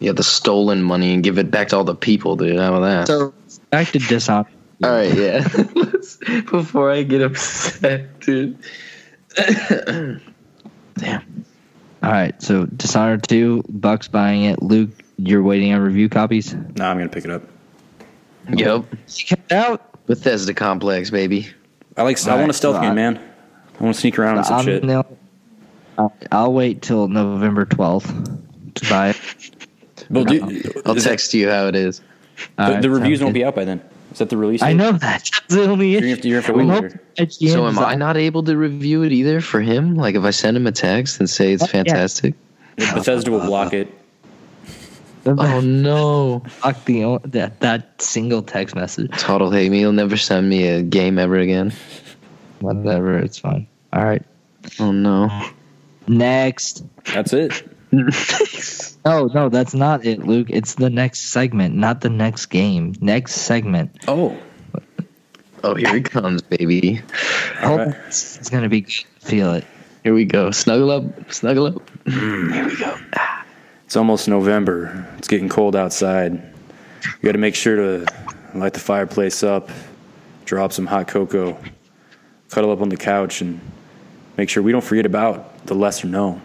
Yeah, 0.00 0.12
the 0.12 0.22
stolen 0.22 0.82
money 0.82 1.14
and 1.14 1.22
give 1.22 1.38
it 1.38 1.50
back 1.50 1.68
to 1.68 1.76
all 1.76 1.84
the 1.84 1.94
people, 1.94 2.36
dude. 2.36 2.58
How 2.58 2.74
about 2.74 2.80
that? 2.80 3.06
So 3.06 3.34
back 3.70 3.88
to 3.88 3.98
Dishonored. 3.98 4.52
All 4.82 4.90
right, 4.90 5.14
yeah. 5.14 5.46
Let's- 5.74 6.16
Before 6.50 6.90
I 6.90 7.02
get 7.02 7.22
upset, 7.22 8.20
dude. 8.20 8.58
Damn. 10.96 11.44
All 12.02 12.10
right, 12.12 12.40
so 12.42 12.66
Dishonored 12.66 13.22
two, 13.28 13.62
Bucks 13.68 14.08
buying 14.08 14.44
it. 14.44 14.62
Luke, 14.62 14.90
you're 15.16 15.42
waiting 15.42 15.72
on 15.72 15.80
review 15.80 16.08
copies. 16.08 16.54
Nah, 16.54 16.90
I'm 16.90 16.96
gonna 16.96 17.08
pick 17.08 17.24
it 17.24 17.30
up. 17.30 17.42
Yep. 18.52 18.84
You 19.16 19.24
kept 19.26 19.52
out. 19.52 19.84
Bethesda 20.06 20.54
complex, 20.54 21.10
baby. 21.10 21.48
I 21.96 22.02
like. 22.02 22.18
I 22.18 22.22
Alright, 22.30 22.38
want 22.40 22.50
a 22.50 22.54
stealth 22.54 22.76
so 22.76 22.80
game, 22.82 22.92
I- 22.92 22.94
man. 22.94 23.20
I 23.78 23.84
want 23.84 23.94
to 23.94 24.00
sneak 24.00 24.18
around 24.18 24.38
and 24.38 24.46
some 24.46 24.58
I'm 24.58 24.64
shit. 24.64 24.82
nil- 24.82 25.18
I'll, 25.98 26.16
I'll 26.32 26.52
wait 26.52 26.82
till 26.82 27.06
November 27.06 27.64
12th 27.64 28.74
to 28.74 28.88
buy 28.88 29.10
it. 29.10 29.16
Well, 30.10 30.24
do, 30.24 30.42
I'll 30.86 30.96
is 30.96 31.04
that- 31.04 31.10
text 31.10 31.32
you 31.34 31.48
how 31.48 31.66
it 31.66 31.76
is. 31.76 32.00
the, 32.56 32.62
Alright, 32.64 32.82
the 32.82 32.90
reviews 32.90 33.20
won't 33.20 33.34
good. 33.34 33.40
be 33.40 33.44
out 33.44 33.54
by 33.54 33.64
then. 33.64 33.80
Is 34.12 34.18
that 34.18 34.30
the 34.30 34.36
release? 34.36 34.62
I 34.62 34.72
know 34.72 34.92
that. 34.92 35.00
That's 35.32 35.54
the 35.54 35.64
only 35.64 35.90
You're 35.92 35.98
issue. 36.04 36.06
gonna 36.06 36.10
have 36.10 36.20
to, 36.22 36.28
you're 36.28 36.40
gonna 36.42 36.46
have 36.46 36.54
to 36.54 36.58
We 36.58 36.64
wait 36.66 36.74
hope 36.74 36.82
later. 36.84 37.02
IGN 37.18 37.52
So 37.52 37.66
am 37.66 37.78
I 37.78 37.94
not 37.94 38.16
able 38.16 38.42
to 38.44 38.56
review 38.56 39.02
it 39.02 39.12
either 39.12 39.40
for 39.40 39.60
him? 39.60 39.94
Like 39.96 40.14
if 40.14 40.24
I 40.24 40.30
send 40.30 40.56
him 40.56 40.66
a 40.66 40.72
text 40.72 41.20
and 41.20 41.28
say 41.28 41.52
it's 41.52 41.62
oh, 41.62 41.66
Yeah. 41.66 41.84
fantastic? 41.84 42.34
Bethesda 42.76 43.30
will 43.30 43.40
block 43.40 43.72
it. 43.74 43.92
Oh 45.26 45.60
no. 45.60 46.42
Oh, 46.44 46.48
Fuck 46.48 46.84
the 46.86 47.18
that 47.24 47.60
that 47.60 48.00
single 48.00 48.40
text 48.42 48.74
message. 48.74 49.10
Total 49.18 49.50
hate 49.50 49.70
me. 49.70 49.78
He'll 49.80 49.92
never 49.92 50.16
send 50.16 50.48
me 50.48 50.66
a 50.68 50.82
game 50.82 51.18
ever 51.18 51.36
again. 51.36 51.72
Whatever, 52.60 53.18
it's 53.18 53.38
fine. 53.38 53.66
All 53.92 54.04
right, 54.04 54.22
Oh 54.80 54.90
no. 54.92 55.28
next. 56.06 56.82
That's 57.12 57.32
it. 57.32 57.68
Oh 59.04 59.30
no, 59.32 59.48
that's 59.48 59.72
not 59.74 60.04
it, 60.04 60.26
Luke. 60.26 60.48
It's 60.50 60.74
the 60.74 60.90
next 60.90 61.30
segment, 61.30 61.74
not 61.74 62.02
the 62.02 62.10
next 62.10 62.46
game. 62.46 62.94
Next 63.00 63.32
segment. 63.34 63.96
Oh, 64.06 64.36
Oh, 65.64 65.74
here 65.74 65.94
he 65.94 66.02
comes, 66.02 66.42
baby. 66.42 67.00
Oh, 67.62 67.66
Hold 67.68 67.80
right. 67.80 67.96
It's, 68.06 68.36
it's 68.38 68.50
gonna 68.50 68.68
be 68.68 68.82
good. 68.82 68.92
Feel 69.20 69.54
it. 69.54 69.64
Here 70.04 70.14
we 70.14 70.24
go. 70.24 70.50
Snuggle 70.50 70.90
up. 70.90 71.32
Snuggle 71.32 71.66
up. 71.66 71.90
Mm. 72.04 72.52
Here 72.52 72.66
we 72.66 72.76
go. 72.76 72.96
Ah. 73.16 73.44
It's 73.84 73.96
almost 73.96 74.28
November. 74.28 75.06
It's 75.16 75.28
getting 75.28 75.48
cold 75.48 75.74
outside. 75.74 76.32
You 76.32 77.22
got 77.22 77.32
to 77.32 77.38
make 77.38 77.54
sure 77.54 77.76
to 77.76 78.06
light 78.54 78.74
the 78.74 78.80
fireplace 78.80 79.42
up, 79.42 79.70
drop 80.44 80.72
some 80.72 80.86
hot 80.86 81.08
cocoa, 81.08 81.58
cuddle 82.50 82.70
up 82.70 82.80
on 82.82 82.90
the 82.90 82.96
couch, 82.96 83.40
and 83.40 83.60
make 84.36 84.48
sure 84.50 84.62
we 84.62 84.72
don't 84.72 84.84
forget 84.84 85.06
about 85.06 85.66
the 85.66 85.74
lesser 85.74 86.06
known. 86.06 86.40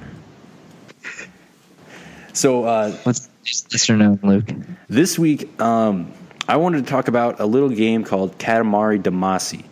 So 2.34 2.66
uh, 2.66 2.92
What's 3.04 3.30
this 3.70 3.90
or 3.90 3.98
no, 3.98 4.18
Luke? 4.24 4.50
this 4.88 5.18
week, 5.20 5.60
um, 5.62 6.12
I 6.48 6.58
wanted 6.58 6.86
to 6.86 6.90
talk 6.90 7.08
about 7.08 7.40
a 7.40 7.46
little 7.46 7.70
game 7.70 8.04
called 8.04 8.38
Katamari 8.38 9.02
Damacy. 9.02 9.66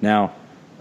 Now, 0.00 0.34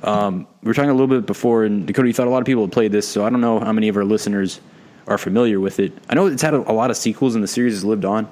um, 0.03 0.47
we 0.61 0.67
were 0.67 0.73
talking 0.73 0.89
a 0.89 0.93
little 0.93 1.07
bit 1.07 1.25
before, 1.25 1.63
and 1.63 1.87
Dakota, 1.87 2.07
you 2.07 2.13
thought 2.13 2.27
a 2.27 2.29
lot 2.29 2.39
of 2.39 2.45
people 2.45 2.63
had 2.63 2.71
played 2.71 2.91
this, 2.91 3.07
so 3.07 3.25
I 3.25 3.29
don't 3.29 3.41
know 3.41 3.59
how 3.59 3.71
many 3.71 3.87
of 3.87 3.97
our 3.97 4.03
listeners 4.05 4.59
are 5.07 5.17
familiar 5.17 5.59
with 5.59 5.79
it. 5.79 5.93
I 6.09 6.15
know 6.15 6.27
it's 6.27 6.41
had 6.41 6.53
a, 6.53 6.69
a 6.69 6.73
lot 6.73 6.91
of 6.91 6.97
sequels, 6.97 7.33
and 7.35 7.43
the 7.43 7.47
series 7.47 7.73
has 7.73 7.83
lived 7.85 8.05
on, 8.05 8.27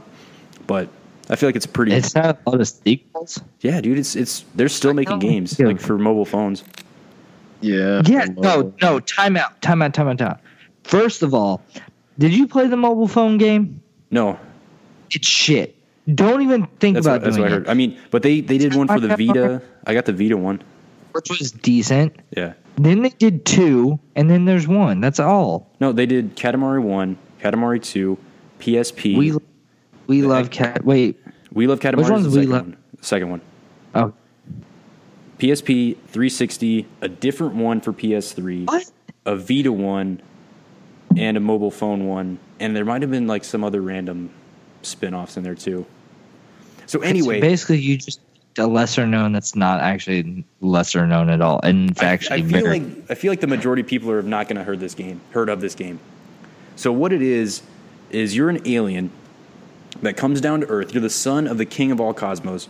but 0.68 0.90
I 1.30 1.36
feel 1.38 1.48
like 1.50 1.56
it's 1.56 1.66
a 1.66 1.70
pretty. 1.70 1.94
It's 1.94 2.14
had 2.14 2.38
a 2.46 2.50
lot 2.50 2.62
of 2.62 2.68
sequels. 2.68 3.40
yeah, 3.62 3.82
dude, 3.82 3.98
it's 3.98 4.16
it's 4.16 4.44
they're 4.54 4.70
still 4.70 4.94
making 4.94 5.20
games 5.20 5.58
Yeah. 5.58 5.68
like 5.68 5.80
for 5.80 5.98
mobile 5.98 6.26
phones. 6.26 6.64
Yeah. 7.62 8.02
Yeah, 8.06 8.26
no, 8.38 8.74
no. 8.82 9.00
Time 9.00 9.38
out. 9.38 9.60
Time 9.62 9.82
out. 9.82 9.94
Time 9.94 10.08
out. 10.10 10.18
Time 10.20 10.28
out. 10.28 10.40
First 10.84 11.24
of 11.24 11.34
all, 11.34 11.62
did 12.18 12.34
you 12.34 12.48
play 12.48 12.68
the 12.68 12.78
mobile 12.78 13.08
phone 13.08 13.38
game? 13.38 13.82
No, 14.12 14.40
It's 15.12 15.28
shit. 15.28 15.76
Don't 16.14 16.42
even 16.44 16.68
think 16.80 16.96
that's 16.96 17.06
about 17.08 17.14
what, 17.14 17.24
that's 17.24 17.36
doing 17.38 17.44
what 17.50 17.54
I 17.54 17.56
it. 17.56 17.60
heard. 17.62 17.70
I 17.70 17.74
mean, 17.74 17.98
but 18.12 18.22
they 18.22 18.40
they 18.42 18.58
did 18.60 18.76
one 18.76 18.88
for 18.88 19.00
the 19.00 19.08
Vita. 19.18 19.62
I 19.88 19.94
got 19.96 20.06
the 20.06 20.14
Vita 20.14 20.38
one. 20.38 20.62
which 21.14 21.30
was 21.30 21.52
decent. 21.52 22.16
Yeah. 22.36 22.54
Then 22.78 23.02
they 23.02 23.10
did 23.10 23.46
two, 23.46 24.00
and 24.16 24.30
then 24.30 24.46
there's 24.46 24.68
one. 24.68 25.00
That's 25.02 25.20
all. 25.20 25.72
No, 25.80 25.92
they 25.94 26.06
did 26.06 26.36
Katamari 26.36 26.82
one, 26.82 27.18
Katamari 27.42 27.82
two, 27.82 28.18
PSP. 28.60 29.18
We 29.18 29.32
we 30.08 30.22
The 30.22 30.28
love 30.28 30.52
cat. 30.52 30.86
Wait. 30.86 31.20
We 31.52 31.66
love 31.68 31.80
Katamari. 31.80 31.98
Which 31.98 32.10
one's 32.10 32.24
the 32.26 32.30
We 32.32 32.36
second 32.46 32.52
Love- 32.52 32.66
one. 32.68 32.78
Second 33.02 33.30
one. 33.32 33.42
Oh, 33.96 34.14
PSP 35.40 35.96
360, 36.08 36.88
a 37.02 37.10
different 37.10 37.56
one 37.56 37.82
for 37.82 37.92
PS3, 37.94 38.68
what? 38.68 38.90
a 39.26 39.36
Vita 39.36 39.72
one, 39.72 40.22
and 41.18 41.38
a 41.38 41.40
mobile 41.40 41.72
phone 41.72 42.08
one, 42.08 42.40
and 42.60 42.76
there 42.76 42.86
might 42.86 43.02
have 43.02 43.12
been 43.12 43.28
like 43.28 43.44
some 43.44 43.64
other 43.64 43.82
random 43.82 44.30
spin-offs 44.82 45.38
in 45.38 45.44
there 45.44 45.56
too. 45.56 45.86
So 46.86 47.00
anyway, 47.02 47.38
It's 47.38 47.42
basically, 47.42 47.80
you 47.80 47.98
just 47.98 48.20
a 48.58 48.68
lesser 48.68 49.06
known 49.06 49.34
that's 49.34 49.56
not 49.56 49.82
actually 49.82 50.46
lesser 50.62 51.06
known 51.08 51.30
at 51.30 51.42
all, 51.42 51.60
and 51.64 51.90
in 51.90 51.92
I, 51.92 51.94
fact, 51.94 52.28
I 52.32 52.36
actually 52.36 52.52
feel 52.52 52.62
very. 52.64 52.80
like 52.80 53.12
I 53.12 53.16
feel 53.16 53.32
like 53.32 53.42
the 53.42 53.48
majority 53.48 53.82
of 53.82 53.88
people 53.88 54.12
are 54.12 54.22
not 54.22 54.48
going 54.48 54.58
to 54.58 54.64
heard 54.64 54.80
this 54.80 54.94
game, 54.94 55.22
heard 55.32 55.50
of 55.50 55.62
this 55.62 55.76
game. 55.76 56.00
So 56.76 56.92
what 56.92 57.12
it 57.14 57.22
is 57.22 57.62
is 58.12 58.36
you're 58.36 58.50
an 58.50 58.62
alien 58.66 59.12
that 60.02 60.18
comes 60.18 60.42
down 60.42 60.62
to 60.62 60.68
Earth. 60.68 60.94
You're 60.94 61.02
the 61.02 61.10
son 61.10 61.48
of 61.48 61.58
the 61.58 61.66
king 61.66 61.92
of 61.92 62.00
all 62.00 62.14
cosmos, 62.14 62.70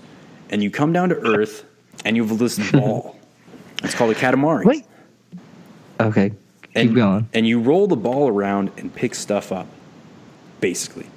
and 0.49 0.64
you 0.64 0.72
come 0.72 0.94
down 0.94 1.10
to 1.10 1.16
Earth, 1.16 1.66
and 2.03 2.16
you 2.16 2.26
have 2.26 2.38
this 2.38 2.72
ball. 2.72 3.14
It's 3.84 3.94
called 3.94 4.10
a 4.10 4.16
Katamari. 4.16 4.66
Wait. 4.66 4.86
Okay. 5.99 6.32
Keep 6.76 6.88
and, 6.88 6.96
going. 6.96 7.30
And 7.34 7.48
you 7.48 7.60
roll 7.62 7.88
the 7.88 7.96
ball 7.96 8.28
around 8.28 8.72
and 8.78 8.94
pick 8.94 9.16
stuff 9.16 9.52
up, 9.52 9.68
basically. 10.60 11.08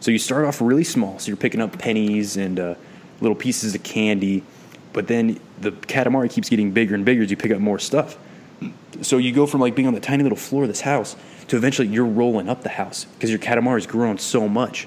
So 0.00 0.10
you 0.10 0.18
start 0.18 0.44
off 0.44 0.60
really 0.60 0.84
small. 0.84 1.18
So 1.18 1.28
you're 1.28 1.36
picking 1.36 1.60
up 1.60 1.78
pennies 1.78 2.36
and 2.36 2.60
uh, 2.60 2.74
little 3.20 3.34
pieces 3.34 3.74
of 3.74 3.82
candy, 3.82 4.42
but 4.92 5.06
then 5.06 5.40
the 5.60 5.72
Katamari 5.72 6.30
keeps 6.30 6.48
getting 6.48 6.72
bigger 6.72 6.94
and 6.94 7.04
bigger 7.04 7.22
as 7.22 7.30
you 7.30 7.36
pick 7.36 7.50
up 7.50 7.60
more 7.60 7.78
stuff. 7.78 8.18
So 9.00 9.16
you 9.16 9.32
go 9.32 9.46
from 9.46 9.60
like 9.60 9.74
being 9.74 9.88
on 9.88 9.94
the 9.94 10.00
tiny 10.00 10.22
little 10.22 10.36
floor 10.36 10.62
of 10.64 10.68
this 10.68 10.82
house 10.82 11.16
to 11.48 11.56
eventually 11.56 11.88
you're 11.88 12.04
rolling 12.04 12.48
up 12.48 12.62
the 12.62 12.68
house 12.68 13.04
because 13.04 13.30
your 13.30 13.38
Katamari's 13.38 13.86
grown 13.86 14.18
so 14.18 14.48
much. 14.48 14.86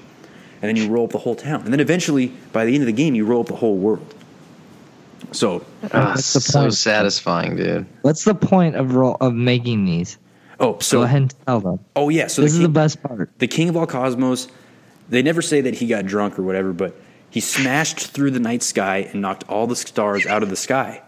And 0.62 0.70
then 0.70 0.76
you 0.76 0.90
roll 0.90 1.06
up 1.06 1.12
the 1.12 1.18
whole 1.18 1.36
town. 1.36 1.64
And 1.64 1.74
then 1.74 1.80
eventually, 1.80 2.28
by 2.54 2.66
the 2.66 2.74
end 2.74 2.84
of 2.84 2.88
the 2.88 2.94
game, 2.94 3.16
you 3.16 3.26
roll 3.26 3.42
up 3.42 3.48
the 3.48 3.56
whole 3.56 3.76
world. 3.76 4.14
So, 5.32 5.64
Ah, 5.86 6.14
That's 6.14 6.34
the 6.34 6.42
so 6.42 6.62
point. 6.62 6.74
satisfying, 6.74 7.56
dude. 7.56 7.86
What's 8.02 8.24
the 8.26 8.36
point 8.36 8.76
of 8.76 8.96
ro- 8.96 9.18
of 9.20 9.34
making 9.34 9.86
these? 9.86 10.18
oh, 10.60 10.78
so 10.80 11.00
Go 11.00 11.04
ahead 11.04 11.22
and 11.24 11.36
tell 11.48 11.60
them. 11.60 11.80
oh 11.96 12.10
yeah. 12.10 12.28
So 12.28 12.42
this 12.42 12.52
the 12.54 12.58
is 12.60 12.62
the 12.64 12.70
best 12.70 13.02
part. 13.02 13.30
the 13.40 13.48
king 13.48 13.70
of 13.70 13.76
all 13.78 13.88
cosmos 13.88 14.48
they 15.10 15.22
never 15.22 15.42
say 15.42 15.60
that 15.62 15.74
he 15.76 15.88
got 15.88 16.06
drunk 16.06 16.40
or 16.40 16.44
whatever 16.44 16.72
but 16.72 16.96
he 17.30 17.40
smashed 17.42 18.00
through 18.08 18.32
the 18.32 18.40
night 18.40 18.64
sky 18.64 19.10
and 19.12 19.22
knocked 19.22 19.44
all 19.50 19.68
the 19.68 19.76
stars 19.76 20.26
out 20.26 20.44
of 20.44 20.50
the 20.50 20.56
sky 20.56 21.02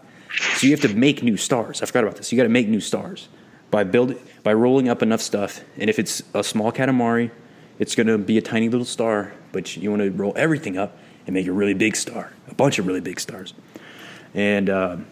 so 0.56 0.66
you 0.66 0.72
have 0.72 0.82
to 0.82 0.94
make 0.94 1.22
new 1.22 1.36
stars 1.36 1.80
i 1.80 1.86
forgot 1.86 2.04
about 2.04 2.16
this 2.16 2.30
you 2.30 2.36
got 2.36 2.42
to 2.42 2.48
make 2.50 2.68
new 2.68 2.80
stars 2.80 3.28
by 3.70 3.82
building 3.84 4.18
by 4.42 4.52
rolling 4.52 4.88
up 4.90 5.00
enough 5.02 5.22
stuff 5.22 5.62
and 5.78 5.88
if 5.88 5.98
it's 5.98 6.22
a 6.34 6.44
small 6.44 6.70
katamari 6.70 7.30
it's 7.78 7.94
going 7.94 8.06
to 8.06 8.18
be 8.18 8.36
a 8.36 8.42
tiny 8.42 8.68
little 8.68 8.84
star 8.84 9.32
but 9.52 9.76
you 9.78 9.88
want 9.90 10.02
to 10.02 10.10
roll 10.10 10.34
everything 10.36 10.76
up 10.76 10.98
and 11.26 11.32
make 11.32 11.46
a 11.46 11.52
really 11.52 11.74
big 11.74 11.96
star 11.96 12.32
a 12.50 12.54
bunch 12.54 12.78
of 12.78 12.86
really 12.86 13.00
big 13.00 13.18
stars 13.18 13.54
and 14.36 14.70
um, 14.70 15.06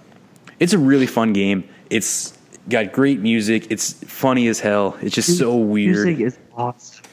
it's 0.60 0.72
a 0.72 0.78
really 0.78 1.06
fun 1.06 1.32
game 1.32 1.68
it's 1.90 2.38
got 2.68 2.92
great 2.92 3.18
music 3.18 3.66
it's 3.70 3.92
funny 4.04 4.46
as 4.46 4.60
hell 4.60 4.96
it's 5.02 5.14
just 5.14 5.36
so 5.36 5.56
weird 5.56 6.06
Music 6.06 6.26
is 6.26 6.38
awesome. 6.56 7.04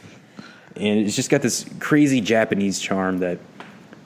and 0.76 1.00
it's 1.00 1.16
just 1.16 1.32
got 1.32 1.42
this 1.42 1.66
crazy 1.80 2.22
Japanese 2.22 2.80
charm 2.80 3.18
that 3.18 3.40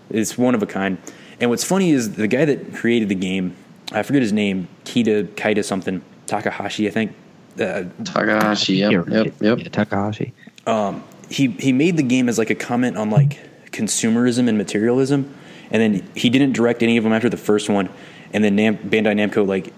is 0.10 0.38
one 0.38 0.56
of 0.56 0.64
a 0.64 0.66
kind. 0.66 0.98
And 1.40 1.50
what's 1.50 1.64
funny 1.64 1.92
is 1.92 2.14
the 2.14 2.28
guy 2.28 2.46
that 2.46 2.74
created 2.74 3.10
the 3.10 3.16
game, 3.16 3.56
I 3.92 4.04
forget 4.04 4.22
his 4.22 4.34
name, 4.34 4.68
Kita 4.86 5.28
Kaita 5.36 5.64
something, 5.64 6.02
Takahashi, 6.28 6.88
I 6.88 6.92
think. 6.92 7.14
Uh, 7.60 7.86
Takahashi, 8.04 8.76
yep, 8.76 8.92
You're 8.92 9.10
yep, 9.10 9.34
yep. 9.40 9.60
Yeah, 9.60 9.70
Takahashi. 9.70 10.34
he 11.30 11.48
he 11.48 11.72
made 11.72 11.98
the 11.98 12.04
game 12.04 12.30
as 12.30 12.38
like 12.38 12.50
a 12.50 12.56
comment 12.56 12.98
on 12.98 13.10
like 13.10 13.40
consumerism 13.72 14.48
and 14.48 14.58
materialism, 14.58 15.34
and 15.76 15.82
then 15.84 16.10
he 16.16 16.30
didn't 16.30 16.54
direct 16.54 16.82
any 16.82 16.96
of 16.96 17.04
them 17.04 17.12
after 17.12 17.28
the 17.30 17.36
first 17.38 17.68
one, 17.68 17.90
and 18.32 18.42
then 18.44 18.56
Nam- 18.56 18.78
Bandai 18.78 19.14
Namco 19.20 19.46
like 19.46 19.74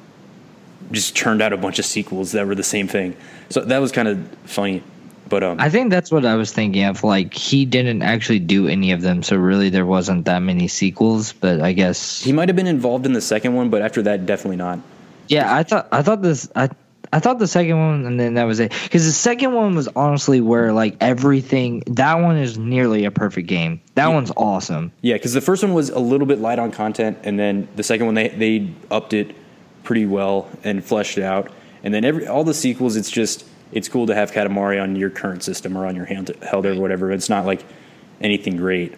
just 0.91 1.15
churned 1.15 1.41
out 1.41 1.51
a 1.53 1.57
bunch 1.57 1.79
of 1.79 1.85
sequels 1.85 2.31
that 2.33 2.45
were 2.45 2.53
the 2.55 2.63
same 2.63 2.87
thing. 2.87 3.15
So 3.49 3.61
that 3.61 3.79
was 3.79 3.91
kind 3.91 4.07
of 4.07 4.27
funny, 4.45 4.83
but 5.27 5.41
um, 5.43 5.59
I 5.59 5.69
think 5.69 5.89
that's 5.89 6.11
what 6.11 6.23
I 6.25 6.35
was 6.35 6.51
thinking 6.53 6.83
of. 6.85 7.03
Like 7.03 7.33
he 7.33 7.65
didn't 7.65 8.03
actually 8.03 8.39
do 8.39 8.67
any 8.67 8.91
of 8.91 9.01
them, 9.01 9.23
so 9.23 9.35
really 9.37 9.69
there 9.69 9.85
wasn't 9.87 10.25
that 10.25 10.39
many 10.39 10.67
sequels. 10.67 11.33
But 11.33 11.61
I 11.61 11.73
guess 11.73 12.21
he 12.21 12.31
might 12.31 12.47
have 12.49 12.55
been 12.55 12.67
involved 12.67 13.05
in 13.05 13.13
the 13.13 13.21
second 13.21 13.55
one, 13.55 13.69
but 13.69 13.81
after 13.81 14.01
that, 14.03 14.25
definitely 14.25 14.57
not. 14.57 14.79
yeah. 15.29 15.55
I 15.55 15.63
thought 15.63 15.87
I 15.91 16.01
thought 16.03 16.21
this 16.21 16.47
I 16.55 16.69
I 17.13 17.19
thought 17.19 17.39
the 17.39 17.47
second 17.47 17.77
one, 17.79 18.05
and 18.05 18.19
then 18.19 18.33
that 18.33 18.43
was 18.43 18.59
it. 18.59 18.73
Because 18.83 19.05
the 19.05 19.11
second 19.11 19.53
one 19.53 19.75
was 19.75 19.87
honestly 19.95 20.41
where 20.41 20.73
like 20.73 20.97
everything. 20.99 21.83
That 21.87 22.15
one 22.15 22.37
is 22.37 22.57
nearly 22.57 23.05
a 23.05 23.11
perfect 23.11 23.47
game. 23.47 23.81
That 23.95 24.07
one's 24.07 24.31
awesome. 24.35 24.91
Yeah, 25.01 25.15
because 25.15 25.33
the 25.33 25.41
first 25.41 25.63
one 25.63 25.73
was 25.73 25.89
a 25.89 25.99
little 25.99 26.27
bit 26.27 26.39
light 26.39 26.59
on 26.59 26.71
content, 26.71 27.19
and 27.23 27.39
then 27.39 27.67
the 27.75 27.83
second 27.83 28.05
one 28.07 28.15
they 28.15 28.27
they 28.29 28.69
upped 28.91 29.13
it 29.13 29.35
pretty 29.83 30.05
well 30.05 30.49
and 30.63 30.83
fleshed 30.83 31.17
it 31.17 31.23
out. 31.23 31.49
And 31.83 31.93
then 31.93 32.03
every 32.03 32.27
all 32.27 32.43
the 32.43 32.53
sequels, 32.53 32.95
it's 32.97 33.09
just 33.09 33.45
it's 33.71 33.87
cool 33.87 34.07
to 34.07 34.15
have 34.15 34.31
Katamari 34.31 34.81
on 34.81 34.95
your 34.97 35.09
current 35.09 35.43
system 35.43 35.77
or 35.77 35.85
on 35.85 35.95
your 35.95 36.05
hand 36.05 36.31
held 36.41 36.65
or 36.65 36.75
whatever. 36.75 37.11
It's 37.11 37.29
not 37.29 37.45
like 37.45 37.63
anything 38.19 38.57
great, 38.57 38.95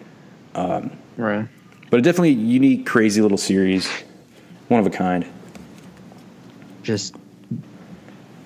um, 0.54 0.90
Right. 1.16 1.46
but 1.90 2.02
definitely 2.02 2.30
unique, 2.30 2.86
crazy 2.86 3.20
little 3.20 3.36
series, 3.38 3.88
one 4.68 4.80
of 4.80 4.86
a 4.86 4.90
kind. 4.90 5.26
Just 6.82 7.14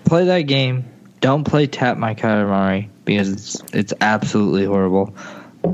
play 0.05 0.27
that 0.27 0.43
game. 0.43 0.85
Don't 1.21 1.45
play 1.45 1.67
Tap 1.67 1.97
My 1.97 2.15
Katamari 2.15 2.89
because 3.05 3.29
it's 3.29 3.63
it's 3.73 3.93
absolutely 4.01 4.65
horrible. 4.65 5.15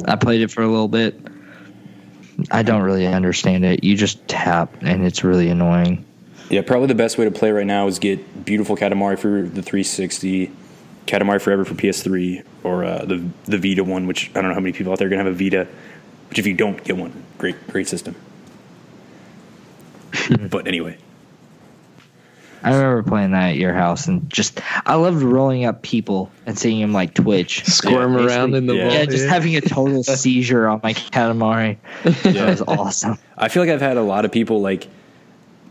I 0.04 0.16
played 0.16 0.42
it 0.42 0.50
for 0.50 0.62
a 0.62 0.68
little 0.68 0.88
bit. 0.88 1.20
I 2.50 2.62
don't 2.62 2.82
really 2.82 3.06
understand 3.06 3.64
it. 3.64 3.84
You 3.84 3.96
just 3.96 4.26
tap, 4.28 4.76
and 4.82 5.04
it's 5.04 5.24
really 5.24 5.48
annoying. 5.50 6.04
Yeah, 6.48 6.62
probably 6.62 6.88
the 6.88 6.94
best 6.94 7.18
way 7.18 7.24
to 7.24 7.30
play 7.30 7.50
right 7.52 7.66
now 7.66 7.86
is 7.86 7.98
get 7.98 8.44
beautiful 8.44 8.76
Katamari 8.76 9.18
for 9.18 9.42
the 9.42 9.62
360, 9.62 10.50
Katamari 11.06 11.40
Forever 11.40 11.64
for 11.64 11.74
PS3, 11.74 12.44
or 12.64 12.84
uh, 12.84 13.04
the 13.04 13.24
the 13.44 13.58
Vita 13.58 13.84
one, 13.84 14.06
which 14.06 14.30
I 14.30 14.34
don't 14.34 14.48
know 14.48 14.54
how 14.54 14.60
many 14.60 14.72
people 14.72 14.92
out 14.92 14.98
there 14.98 15.06
are 15.06 15.10
gonna 15.10 15.24
have 15.24 15.32
a 15.32 15.36
Vita. 15.36 15.66
Which, 16.28 16.38
if 16.38 16.46
you 16.46 16.54
don't 16.54 16.82
get 16.82 16.96
one, 16.96 17.24
great 17.38 17.68
great 17.68 17.88
system. 17.88 18.14
but 20.50 20.66
anyway, 20.66 20.98
I 22.62 22.74
remember 22.74 23.02
playing 23.02 23.30
that 23.32 23.50
at 23.50 23.56
your 23.56 23.72
house, 23.72 24.06
and 24.06 24.28
just 24.30 24.60
I 24.86 24.94
loved 24.96 25.22
rolling 25.22 25.64
up 25.64 25.82
people 25.82 26.30
and 26.46 26.58
seeing 26.58 26.80
them 26.80 26.92
like 26.92 27.14
twitch, 27.14 27.64
Squirm 27.66 28.14
Yeah, 28.14 28.24
around 28.26 28.54
in 28.54 28.66
the 28.66 28.74
yeah. 28.74 28.84
ball. 28.84 28.92
Yeah, 28.92 29.04
just 29.06 29.28
having 29.28 29.56
a 29.56 29.60
total 29.60 30.02
seizure 30.04 30.68
on 30.68 30.80
my 30.82 30.92
Katamari. 30.94 31.78
That 32.02 32.48
was 32.48 32.62
awesome. 32.62 33.18
I 33.38 33.48
feel 33.48 33.62
like 33.62 33.70
I've 33.70 33.80
had 33.80 33.96
a 33.96 34.02
lot 34.02 34.24
of 34.24 34.32
people 34.32 34.60
like 34.60 34.88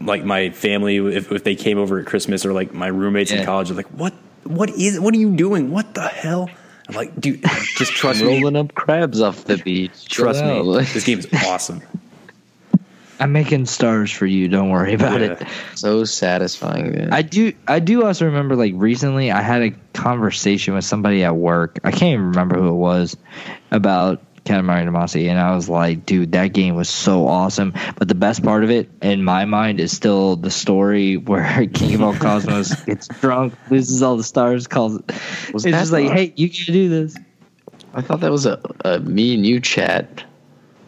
like 0.02 0.24
my 0.24 0.50
family 0.50 0.96
if, 0.98 1.32
if 1.32 1.44
they 1.44 1.56
came 1.56 1.78
over 1.78 2.00
at 2.00 2.06
Christmas 2.06 2.46
or 2.46 2.54
like 2.54 2.74
my 2.74 2.88
roommates 2.88 3.32
in 3.32 3.44
college 3.46 3.70
are 3.70 3.76
like, 3.76 3.88
what 3.88 4.14
what 4.46 4.70
is 4.72 5.00
what 5.00 5.14
are 5.14 5.18
you 5.18 5.36
doing? 5.36 5.72
What 5.72 5.94
the 5.94 6.08
hell? 6.08 6.50
I'm 6.88 6.96
like, 6.96 7.20
dude, 7.22 7.44
just 7.78 7.92
trust 7.92 8.22
me. 8.24 8.28
Rolling 8.42 8.56
up 8.56 8.74
crabs 8.74 9.22
off 9.22 9.44
the 9.44 9.58
beach. 9.58 10.06
Trust 10.06 10.40
Chill 10.40 10.64
me, 10.74 10.80
out. 10.80 10.86
this 10.88 11.06
game 11.06 11.20
is 11.20 11.28
awesome. 11.46 11.82
I'm 13.20 13.32
making 13.34 13.66
stars 13.66 14.12
for 14.12 14.26
you. 14.26 14.48
Don't 14.48 14.70
worry 14.70 14.94
about 14.94 15.20
Yeah. 15.22 15.32
it. 15.34 15.48
so 15.76 16.04
satisfying, 16.06 16.92
dude. 16.94 17.10
I 17.12 17.22
do. 17.22 17.54
I 17.68 17.80
do 17.80 18.06
also 18.06 18.26
remember 18.26 18.56
like 18.56 18.74
recently 18.76 19.32
I 19.32 19.42
had 19.42 19.62
a 19.62 19.72
conversation 19.94 20.74
with 20.74 20.86
somebody 20.86 21.24
at 21.24 21.36
work. 21.36 21.80
I 21.84 21.92
can't 21.92 22.14
even 22.14 22.28
remember 22.30 22.58
who 22.60 22.70
it 22.70 22.74
was 22.76 23.18
about 23.72 24.22
Katamari 24.46 24.86
Damacy, 24.88 25.30
and 25.30 25.38
I 25.38 25.54
was 25.54 25.68
like, 25.70 26.06
"Dude, 26.06 26.32
that 26.32 26.54
game 26.54 26.76
was 26.76 26.88
so 26.90 27.28
awesome." 27.28 27.74
But 27.98 28.08
the 28.08 28.16
best 28.16 28.42
part 28.42 28.64
of 28.64 28.72
it, 28.72 28.90
in 29.02 29.24
my 29.24 29.44
mind, 29.46 29.80
is 29.82 29.92
still 29.92 30.38
the 30.38 30.50
story 30.50 31.18
where 31.30 31.68
King 31.68 31.96
of 31.96 32.02
all 32.02 32.16
Cosmos 32.16 32.74
gets 32.86 33.08
drunk, 33.20 33.54
loses 33.70 34.02
all 34.02 34.16
the 34.18 34.24
stars, 34.24 34.66
calls. 34.66 35.00
Was 35.54 35.66
it's 35.66 35.78
just 35.78 35.92
like, 35.92 36.10
"Hey, 36.10 36.34
you 36.38 36.50
can 36.50 36.74
do 36.74 36.88
this." 36.90 37.18
I 37.94 38.02
thought 38.02 38.22
that 38.22 38.32
was 38.32 38.46
a, 38.46 38.62
a 38.86 39.00
me 39.00 39.34
and 39.36 39.46
you 39.46 39.60
chat. 39.60 40.24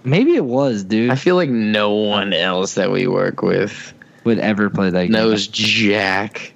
Maybe 0.04 0.36
it 0.36 0.46
was, 0.46 0.84
dude. 0.84 1.12
I 1.12 1.16
feel 1.16 1.36
like 1.36 1.50
no 1.50 1.92
one 1.92 2.34
else 2.34 2.76
that 2.76 2.92
we 2.92 3.08
work 3.08 3.42
with 3.42 3.94
would 4.24 4.40
ever 4.40 4.70
play 4.70 4.90
that 4.90 5.04
game. 5.04 5.12
knows 5.12 5.48
Jack. 5.48 6.54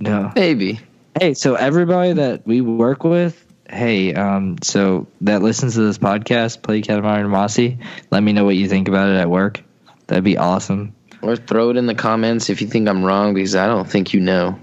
No. 0.00 0.32
Maybe. 0.34 0.80
Hey, 1.18 1.34
so 1.34 1.54
everybody 1.54 2.14
that 2.14 2.46
we 2.46 2.60
work 2.60 3.04
with, 3.04 3.44
hey, 3.68 4.14
um, 4.14 4.56
so 4.62 5.08
that 5.22 5.42
listens 5.42 5.74
to 5.74 5.80
this 5.80 5.98
podcast, 5.98 6.62
play 6.62 6.82
Katamari 6.82 7.24
Damacy, 7.24 7.84
let 8.10 8.22
me 8.22 8.32
know 8.32 8.44
what 8.44 8.56
you 8.56 8.68
think 8.68 8.88
about 8.88 9.08
it 9.08 9.16
at 9.16 9.28
work. 9.28 9.62
That'd 10.06 10.24
be 10.24 10.38
awesome. 10.38 10.94
Or 11.22 11.36
throw 11.36 11.70
it 11.70 11.76
in 11.76 11.86
the 11.86 11.94
comments 11.94 12.50
if 12.50 12.60
you 12.60 12.68
think 12.68 12.88
I'm 12.88 13.04
wrong 13.04 13.34
because 13.34 13.56
I 13.56 13.66
don't 13.66 13.88
think 13.88 14.14
you 14.14 14.20
know 14.20 14.58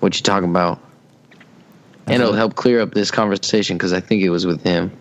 what 0.00 0.14
you're 0.14 0.24
talking 0.24 0.50
about. 0.50 0.80
And 2.06 2.22
it'll 2.22 2.34
help 2.34 2.54
clear 2.54 2.80
up 2.80 2.92
this 2.92 3.10
conversation 3.10 3.76
because 3.76 3.92
I 3.92 4.00
think 4.00 4.22
it 4.22 4.30
was 4.30 4.46
with 4.46 4.62
him. 4.62 4.92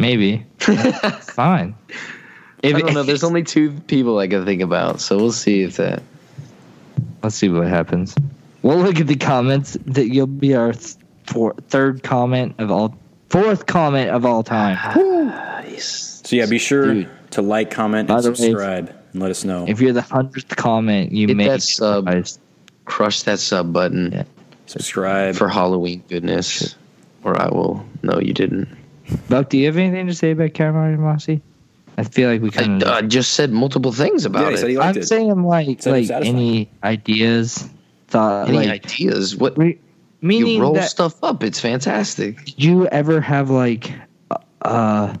Maybe. 0.00 0.46
Fine. 0.58 1.74
If, 2.62 2.74
I 2.74 2.80
don't 2.80 2.94
know. 2.94 3.02
There's 3.02 3.22
only 3.24 3.42
two 3.42 3.72
people 3.86 4.18
I 4.18 4.28
can 4.28 4.44
think 4.44 4.62
about, 4.62 5.00
so 5.00 5.16
we'll 5.16 5.32
see 5.32 5.62
if 5.62 5.76
that. 5.76 6.02
Let's 7.22 7.36
see 7.36 7.48
what 7.50 7.66
happens. 7.68 8.14
We'll 8.62 8.78
look 8.78 8.98
at 8.98 9.06
the 9.06 9.16
comments. 9.16 9.76
That 9.86 10.08
you'll 10.12 10.26
be 10.26 10.54
our 10.54 10.72
th- 10.72 10.96
four, 11.26 11.54
third 11.68 12.02
comment 12.02 12.54
of 12.58 12.70
all, 12.70 12.96
fourth 13.28 13.66
comment 13.66 14.10
of 14.10 14.24
all 14.24 14.42
time. 14.42 14.78
Ah, 14.80 15.62
nice. 15.64 16.22
So 16.24 16.36
yeah, 16.36 16.46
be 16.46 16.58
sure 16.58 16.94
Dude. 16.94 17.08
to 17.32 17.42
like, 17.42 17.70
comment, 17.70 18.08
By 18.08 18.16
and 18.16 18.24
the 18.24 18.30
way, 18.30 18.36
subscribe, 18.36 18.94
and 19.12 19.22
let 19.22 19.30
us 19.30 19.44
know. 19.44 19.66
If 19.68 19.80
you're 19.80 19.92
the 19.92 20.02
hundredth 20.02 20.54
comment, 20.56 21.12
you 21.12 21.28
Hit 21.28 21.36
may 21.36 21.48
that 21.48 21.62
sub. 21.62 22.08
Crush 22.86 23.22
that 23.22 23.38
sub 23.38 23.72
button 23.72 24.12
Yeah. 24.12 24.24
subscribe. 24.66 25.34
for 25.36 25.48
Halloween 25.48 26.02
goodness, 26.08 26.74
or 27.22 27.40
I 27.40 27.48
will 27.48 27.84
know 28.02 28.18
you 28.18 28.32
didn't. 28.32 28.68
Buck, 29.28 29.48
do 29.50 29.58
you 29.58 29.66
have 29.66 29.76
anything 29.76 30.06
to 30.06 30.14
say 30.14 30.32
about 30.32 30.50
Katamari 30.50 30.96
Damacy? 30.96 31.40
I 31.98 32.04
feel 32.04 32.30
like 32.30 32.40
we 32.40 32.48
I 32.48 32.52
kind 32.52 32.82
of. 32.82 32.88
uh, 32.88 33.02
just 33.02 33.32
said 33.34 33.52
multiple 33.52 33.92
things 33.92 34.24
yeah, 34.24 34.30
about 34.30 34.50
he 34.52 34.56
said 34.56 34.68
he 34.70 34.76
it. 34.76 34.78
liked 34.78 34.96
I'm 34.96 35.02
it. 35.02 35.06
saying 35.06 35.42
like 35.42 35.82
Sounded 35.82 35.98
like 36.00 36.06
satisfying. 36.08 36.36
any 36.36 36.70
ideas, 36.82 37.68
thought 38.08 38.48
Any 38.48 38.58
like 38.58 38.84
ideas? 38.84 39.36
What 39.36 39.58
re- 39.58 39.78
meaning 40.22 40.54
you 40.56 40.62
roll 40.62 40.74
that 40.74 40.88
stuff 40.90 41.22
up? 41.22 41.42
It's 41.44 41.60
fantastic. 41.60 42.42
did 42.44 42.62
you 42.64 42.86
ever 42.88 43.20
have 43.20 43.50
like 43.50 43.92
uh 44.62 45.14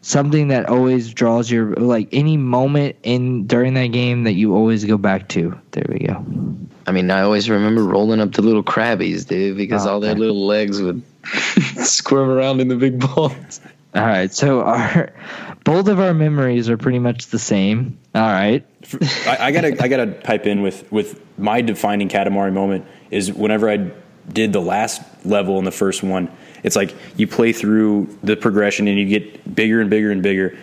something 0.00 0.48
that 0.48 0.66
always 0.68 1.12
draws 1.12 1.50
your 1.50 1.74
like 1.76 2.08
any 2.12 2.36
moment 2.36 2.96
in 3.02 3.46
during 3.46 3.74
that 3.74 3.86
game 3.88 4.24
that 4.24 4.32
you 4.32 4.54
always 4.54 4.84
go 4.84 4.96
back 4.98 5.28
to. 5.28 5.56
There 5.72 5.84
we 5.88 6.00
go. 6.00 6.24
I 6.86 6.90
mean, 6.92 7.10
I 7.10 7.22
always 7.22 7.48
remember 7.48 7.84
rolling 7.84 8.20
up 8.20 8.32
to 8.32 8.42
little 8.42 8.64
crabbies, 8.64 9.26
dude, 9.28 9.56
because 9.56 9.86
Oh, 9.86 9.90
all 9.94 10.00
their 10.00 10.10
okay. 10.12 10.18
little 10.20 10.44
legs 10.46 10.80
would 10.82 11.00
squirm 11.84 12.30
around 12.30 12.60
in 12.60 12.68
the 12.68 12.76
big 12.76 12.98
balls. 13.00 13.60
All 13.94 14.02
right, 14.02 14.32
so 14.32 14.62
our 14.62 15.12
both 15.64 15.88
of 15.88 16.00
our 16.00 16.14
memories 16.14 16.70
are 16.70 16.78
pretty 16.78 16.98
much 16.98 17.26
the 17.26 17.38
same. 17.38 17.98
All 18.14 18.22
right, 18.22 18.64
I, 19.26 19.36
I 19.40 19.52
gotta 19.52 19.82
I 19.82 19.88
gotta 19.88 20.06
pipe 20.06 20.46
in 20.46 20.62
with 20.62 20.90
with 20.90 21.20
my 21.38 21.60
defining 21.60 22.08
Katamari 22.08 22.52
moment 22.52 22.86
is 23.10 23.30
whenever 23.30 23.68
I 23.68 23.90
did 24.30 24.52
the 24.52 24.60
last 24.60 25.02
level 25.26 25.58
in 25.58 25.64
the 25.64 25.72
first 25.72 26.02
one. 26.02 26.30
It's 26.62 26.76
like 26.76 26.94
you 27.16 27.26
play 27.26 27.52
through 27.52 28.16
the 28.22 28.36
progression 28.36 28.88
and 28.88 28.98
you 28.98 29.06
get 29.06 29.54
bigger 29.54 29.80
and 29.80 29.90
bigger 29.90 30.10
and 30.10 30.22
bigger, 30.22 30.56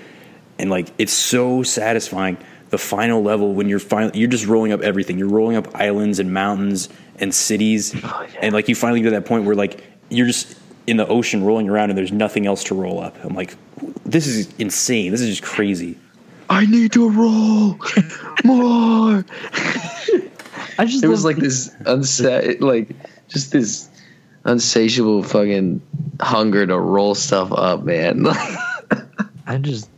and 0.57 0.71
like 0.71 0.91
it's 0.97 1.13
so 1.13 1.61
satisfying. 1.63 2.37
The 2.69 2.77
final 2.77 3.23
level 3.23 3.53
when 3.53 3.67
you're 3.67 3.79
finally 3.79 4.19
you're 4.19 4.29
just 4.29 4.45
rolling 4.47 4.71
up 4.71 4.81
everything. 4.81 5.19
You're 5.19 5.29
rolling 5.29 5.55
up 5.55 5.75
islands 5.75 6.19
and 6.19 6.33
mountains 6.33 6.89
and 7.19 7.33
cities, 7.33 7.95
oh, 8.03 8.27
and 8.41 8.53
like 8.53 8.69
you 8.69 8.75
finally 8.75 9.01
get 9.01 9.09
to 9.09 9.15
that 9.15 9.25
point 9.25 9.45
where 9.45 9.55
like 9.55 9.83
you're 10.09 10.27
just 10.27 10.55
in 10.87 10.97
the 10.97 11.07
ocean 11.07 11.43
rolling 11.43 11.69
around 11.69 11.89
and 11.89 11.97
there's 11.97 12.11
nothing 12.11 12.47
else 12.47 12.63
to 12.65 12.75
roll 12.75 12.99
up. 12.99 13.15
I'm 13.23 13.35
like, 13.35 13.55
this 14.05 14.25
is 14.27 14.51
insane. 14.57 15.11
This 15.11 15.21
is 15.21 15.29
just 15.29 15.43
crazy. 15.43 15.97
I 16.49 16.65
need 16.65 16.91
to 16.93 17.07
roll 17.09 17.77
more. 18.43 19.23
I 20.79 20.85
just 20.85 21.03
It 21.03 21.07
was 21.07 21.23
like 21.23 21.37
this 21.37 21.69
unsa- 21.81 22.59
like 22.59 22.89
just 23.27 23.51
this 23.51 23.87
unsatiable 24.45 25.21
fucking 25.23 25.81
hunger 26.19 26.65
to 26.65 26.79
roll 26.79 27.13
stuff 27.13 27.51
up, 27.51 27.83
man. 27.83 28.25
I 29.45 29.57
just 29.57 29.89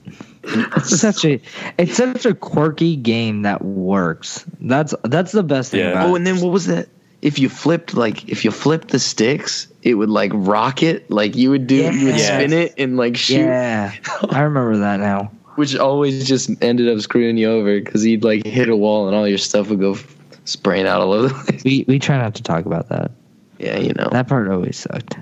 it's 0.44 1.00
such 1.00 1.24
a 1.24 1.40
it's 1.78 1.96
such 1.96 2.26
a 2.26 2.34
quirky 2.34 2.96
game 2.98 3.44
that 3.44 3.64
works. 3.64 4.44
That's 4.60 4.94
that's 5.04 5.32
the 5.32 5.44
best 5.44 5.72
thing 5.72 5.82
Yeah. 5.82 5.92
about 5.92 6.10
oh, 6.10 6.16
and 6.16 6.26
then 6.28 6.42
what 6.42 6.52
was 6.52 6.66
that? 6.68 6.90
If 7.22 7.38
you 7.38 7.50
flipped 7.50 7.94
like 7.94 8.28
if 8.30 8.44
you 8.44 8.52
flipped 8.52 8.90
the 8.90 9.00
sticks, 9.00 9.68
it 9.84 9.96
would 9.96 10.10
like 10.10 10.32
rocket, 10.34 11.10
like 11.12 11.36
you 11.36 11.52
would 11.52 11.68
do 11.68 11.76
you 11.76 12.08
would 12.08 12.20
spin 12.20 12.54
it 12.54 12.74
and 12.78 12.98
like 12.98 13.16
shoot, 13.18 13.46
Yeah, 13.46 13.94
I 14.30 14.42
remember 14.42 14.78
that 14.78 15.00
now. 15.00 15.32
which 15.56 15.76
always 15.76 16.28
just 16.28 16.50
ended 16.64 16.88
up 16.90 17.00
screwing 17.02 17.38
you 17.38 17.52
over 17.52 17.80
because 17.80 18.06
you'd 18.06 18.24
like 18.24 18.46
hit 18.46 18.70
a 18.70 18.76
wall 18.76 19.08
and 19.08 19.16
all 19.16 19.28
your 19.28 19.38
stuff 19.38 19.70
would 19.70 19.80
go 19.80 19.98
spraying 20.46 20.88
out 20.88 21.02
all 21.02 21.14
over 21.14 21.28
the 21.28 21.34
place. 21.34 21.64
We 21.64 21.86
we 21.88 22.00
try 22.00 22.18
not 22.18 22.36
to 22.36 22.44
talk 22.44 22.66
about 22.66 22.90
that. 22.90 23.12
Yeah, 23.60 23.78
you 23.78 23.94
know. 23.94 24.10
That 24.12 24.28
part 24.28 24.50
always 24.50 24.78
sucked. 24.78 25.16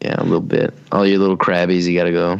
Yeah, 0.00 0.14
a 0.18 0.22
little 0.22 0.40
bit. 0.40 0.72
All 0.92 1.06
your 1.06 1.18
little 1.18 1.36
crabbies, 1.36 1.88
you 1.88 1.98
gotta 1.98 2.12
go. 2.12 2.38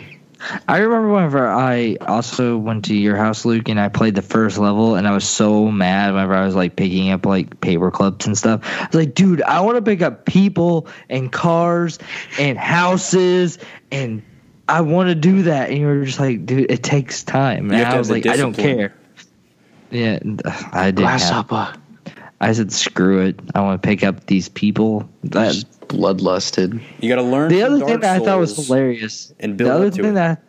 I 0.69 0.79
remember 0.79 1.09
whenever 1.09 1.49
I 1.49 1.97
also 2.01 2.57
went 2.57 2.87
to 2.87 2.95
your 2.95 3.17
house, 3.17 3.45
Luke, 3.45 3.69
and 3.69 3.79
I 3.79 3.89
played 3.89 4.15
the 4.15 4.23
first 4.23 4.59
level, 4.59 4.95
and 4.95 5.07
I 5.07 5.12
was 5.12 5.29
so 5.29 5.71
mad 5.71 6.12
whenever 6.12 6.35
I 6.35 6.45
was 6.45 6.55
like 6.55 6.77
picking 6.77 7.11
up 7.11 7.27
like 7.27 7.61
paper 7.61 7.91
clips 7.91 8.27
and 8.27 8.37
stuff. 8.37 8.61
I 8.65 8.87
was 8.87 8.95
like, 8.95 9.15
dude, 9.15 9.43
I 9.43 9.61
want 9.61 9.77
to 9.77 9.83
pick 9.83 10.03
up 10.03 10.25
people 10.25 10.89
and 11.09 11.31
cars 11.31 11.99
and 12.39 12.57
houses, 12.57 13.59
and 13.91 14.23
I 14.69 14.81
want 14.81 15.09
to 15.09 15.15
do 15.15 15.43
that. 15.43 15.71
And 15.71 15.79
you 15.79 15.87
were 15.87 16.05
just 16.05 16.21
like, 16.21 16.47
dude, 16.47 16.71
it 16.71 16.83
takes 16.83 17.23
time. 17.23 17.71
And 17.71 17.83
I 17.83 17.99
was 17.99 18.11
like, 18.11 18.27
I 18.27 18.37
don't 18.37 18.55
care. 18.55 18.95
Yeah, 19.91 20.15
I 20.15 20.21
didn't. 20.21 20.45
Have, 20.47 20.95
Grasshopper. 20.95 21.80
I 22.41 22.53
said, 22.53 22.73
screw 22.73 23.21
it. 23.21 23.39
I 23.55 23.61
want 23.61 23.83
to 23.83 23.87
pick 23.87 24.03
up 24.03 24.27
these 24.27 24.49
people. 24.49 25.09
That, 25.25 25.53
Just 25.53 25.71
bloodlusted. 25.89 26.81
You 27.01 27.09
got 27.09 27.17
to 27.17 27.23
learn. 27.23 27.49
the 27.51 27.61
from 27.61 27.67
other 27.75 27.79
Dark 27.81 27.91
thing 27.91 28.01
that 28.01 28.21
I 28.23 28.25
thought 28.25 28.39
was 28.39 28.57
hilarious. 28.67 29.33
and 29.41 29.57
build 29.57 29.71
the 29.71 29.75
other 29.75 29.87
up 29.89 29.93
to 29.95 30.03
thing 30.03 30.11
it. 30.12 30.15
that 30.15 30.43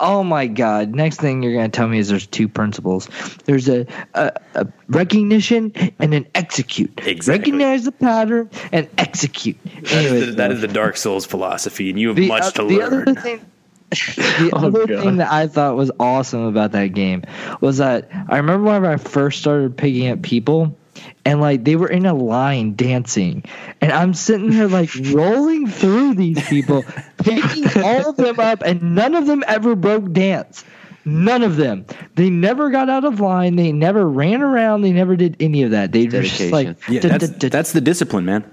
oh 0.00 0.24
my 0.24 0.48
god 0.48 0.92
next 0.92 1.20
thing 1.20 1.40
you're 1.40 1.52
going 1.52 1.70
to 1.70 1.76
tell 1.76 1.86
me 1.86 2.00
is 2.00 2.08
there's 2.08 2.26
two 2.26 2.48
principles 2.48 3.08
there's 3.44 3.68
a, 3.68 3.86
a, 4.14 4.32
a 4.56 4.66
recognition 4.88 5.72
and 6.00 6.12
an 6.12 6.26
execute 6.34 6.90
Exactly. 7.06 7.52
recognize 7.52 7.84
the 7.84 7.92
pattern 7.92 8.50
and 8.72 8.88
execute 8.98 9.56
That 9.62 9.82
is, 9.84 9.92
Anyways, 9.92 10.26
the, 10.26 10.32
that 10.32 10.48
though, 10.48 10.54
is 10.56 10.60
the 10.62 10.66
Dark 10.68 10.96
Souls 10.96 11.24
philosophy, 11.24 11.90
and 11.90 12.00
you 12.00 12.08
have 12.08 12.16
the, 12.16 12.26
much 12.26 12.42
oth- 12.42 12.54
to 12.54 12.64
the 12.64 12.78
learn. 12.78 13.08
other 13.08 13.20
thing 13.20 13.38
the 13.92 14.50
Oh, 14.52 14.66
other 14.66 14.84
God. 14.88 15.02
thing 15.04 15.16
that 15.18 15.30
I 15.32 15.46
thought 15.46 15.76
was 15.76 15.92
awesome 16.00 16.42
about 16.42 16.72
that 16.72 16.88
game 16.88 17.22
was 17.60 17.78
that 17.78 18.08
I 18.28 18.38
remember 18.38 18.64
whenever 18.66 18.86
I 18.86 18.96
first 18.96 19.38
started 19.40 19.76
picking 19.76 20.08
up 20.08 20.22
people 20.22 20.76
and 21.24 21.40
like 21.40 21.64
they 21.64 21.76
were 21.76 21.88
in 21.88 22.06
a 22.06 22.14
line 22.14 22.74
dancing 22.74 23.44
and 23.80 23.92
I'm 23.92 24.14
sitting 24.14 24.50
there 24.50 24.68
like 24.68 24.90
rolling 25.12 25.66
through 25.66 26.14
these 26.14 26.46
people 26.48 26.84
picking 27.18 27.82
all 27.82 28.10
of 28.10 28.16
them 28.16 28.38
up 28.40 28.62
and 28.62 28.94
none 28.94 29.14
of 29.14 29.26
them 29.26 29.42
ever 29.46 29.74
broke 29.74 30.12
dance 30.12 30.64
none 31.04 31.42
of 31.42 31.56
them 31.56 31.84
they 32.14 32.30
never 32.30 32.70
got 32.70 32.88
out 32.88 33.04
of 33.04 33.20
line 33.20 33.56
they 33.56 33.72
never 33.72 34.08
ran 34.08 34.42
around 34.42 34.82
they 34.82 34.92
never 34.92 35.16
did 35.16 35.36
any 35.40 35.62
of 35.62 35.70
that 35.70 35.92
they 35.92 36.06
were 36.06 36.22
just 36.22 36.52
like 36.52 36.76
yeah, 36.88 37.00
that's, 37.00 37.28
that's 37.28 37.72
the 37.72 37.80
discipline, 37.80 38.24
man. 38.24 38.44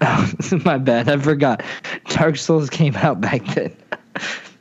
my 0.64 0.78
bad. 0.78 1.08
I 1.08 1.18
forgot. 1.18 1.62
Dark 2.08 2.36
Souls 2.36 2.70
came 2.70 2.96
out 2.96 3.20
back 3.20 3.44
then. 3.54 3.76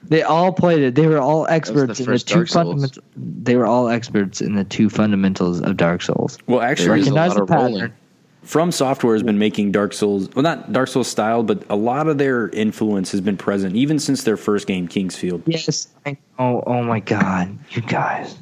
They 0.09 0.23
all 0.23 0.51
played 0.51 0.81
it. 0.81 0.95
They 0.95 1.07
were 1.07 1.19
all 1.19 1.45
experts 1.47 1.99
in 1.99 2.07
the 2.07 2.19
two 2.19 2.45
fundamentals. 2.45 2.99
They 3.15 3.55
were 3.55 3.65
all 3.67 3.89
experts 3.89 4.41
in 4.41 4.55
the 4.55 4.63
two 4.63 4.89
fundamentals 4.89 5.61
of 5.61 5.77
Dark 5.77 6.01
Souls. 6.01 6.37
Well, 6.47 6.61
actually, 6.61 7.01
is 7.01 7.07
a 7.07 7.13
Recognize 7.13 7.29
lot 7.29 7.37
the 7.37 7.43
of 7.43 7.49
rolling. 7.49 7.73
pattern. 7.75 7.93
From 8.41 8.71
Software 8.71 9.13
has 9.13 9.21
been 9.21 9.37
making 9.37 9.71
Dark 9.73 9.93
Souls, 9.93 10.29
well, 10.33 10.41
not 10.43 10.71
Dark 10.73 10.87
Souls 10.87 11.07
style, 11.07 11.43
but 11.43 11.63
a 11.69 11.75
lot 11.75 12.07
of 12.07 12.17
their 12.17 12.49
influence 12.49 13.11
has 13.11 13.21
been 13.21 13.37
present 13.37 13.75
even 13.75 13.99
since 13.99 14.23
their 14.23 14.37
first 14.37 14.65
game, 14.65 14.87
King's 14.87 15.15
Field. 15.15 15.43
Yes. 15.45 15.89
I, 16.05 16.17
oh, 16.39 16.63
oh 16.65 16.81
my 16.81 17.01
God, 17.01 17.59
you 17.71 17.81
guys. 17.83 18.35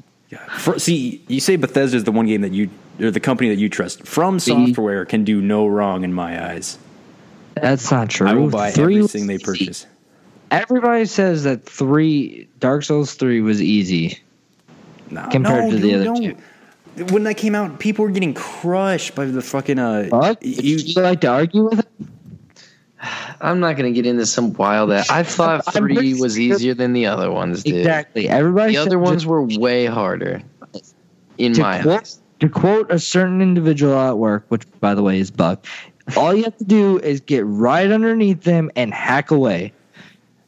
For, 0.60 0.78
see, 0.80 1.24
you 1.28 1.40
say 1.40 1.56
Bethesda 1.56 1.98
is 1.98 2.04
the 2.06 2.12
one 2.12 2.28
game 2.28 2.42
that 2.42 2.52
you, 2.54 2.70
or 3.02 3.12
the 3.12 3.20
company 3.20 3.50
that 3.50 3.58
you 3.58 3.70
trust. 3.70 4.06
From 4.06 4.40
Software 4.40 5.04
can 5.06 5.24
do 5.24 5.42
no 5.42 5.68
wrong 5.68 6.04
in 6.04 6.14
my 6.14 6.52
eyes. 6.52 6.78
That's 7.56 7.92
not 7.92 8.10
true. 8.10 8.28
I 8.28 8.34
will 8.36 8.50
buy 8.50 8.72
Three 8.72 8.98
everything 8.98 9.28
they 9.28 9.36
easy. 9.36 9.44
purchase. 9.44 9.86
Everybody 10.52 11.06
says 11.06 11.44
that 11.44 11.66
three 11.66 12.48
Dark 12.60 12.84
Souls 12.84 13.14
three 13.16 13.42
was 13.42 13.62
easy. 13.62 14.20
Nah, 15.10 15.28
Compared 15.30 15.66
no, 15.66 15.72
to 15.72 15.78
the 15.78 15.96
other 15.96 16.04
don't. 16.06 17.12
When 17.12 17.24
that 17.26 17.36
came 17.36 17.54
out, 17.54 17.80
people 17.80 18.06
were 18.06 18.12
getting 18.12 18.34
crushed 18.34 19.14
by 19.14 19.26
the 19.26 19.42
fucking. 19.42 19.78
Uh, 19.78 20.08
What? 20.08 20.42
you, 20.44 20.78
you 20.78 21.02
like 21.02 21.22
to 21.22 21.28
argue 21.28 21.64
with 21.66 21.80
it? 21.80 21.88
I'm 23.40 23.60
not 23.60 23.78
gonna 23.78 23.92
get 23.92 24.08
into 24.08 24.26
some 24.26 24.54
wild. 24.54 24.90
That 24.90 25.10
I 25.12 25.22
thought 25.24 25.72
three 25.74 26.20
was 26.20 26.40
easier 26.40 26.74
than 26.74 26.94
the 26.94 27.06
other 27.06 27.32
ones 27.32 27.64
did. 27.64 27.76
Exactly. 27.78 28.28
Everybody. 28.28 28.74
The 28.74 28.80
other 28.82 28.98
ones 29.00 29.18
just- 29.18 29.26
were 29.28 29.44
way 29.44 29.86
harder. 29.86 30.42
In 31.38 31.54
to 31.54 31.62
my 31.62 31.82
quote, 31.84 32.00
eyes. 32.02 32.20
to 32.40 32.50
quote 32.50 32.92
a 32.92 32.98
certain 32.98 33.42
individual 33.42 33.94
at 34.00 34.18
work, 34.18 34.46
which 34.50 34.64
by 34.80 34.96
the 34.96 35.04
way 35.04 35.20
is 35.20 35.30
Buck, 35.30 35.64
all 36.16 36.34
you 36.34 36.44
have 36.46 36.58
to 36.58 36.64
do 36.66 36.98
is 36.98 37.20
get 37.22 37.46
right 37.46 37.92
underneath 37.92 38.42
them 38.42 38.72
and 38.76 38.92
hack 38.92 39.30
away. 39.30 39.72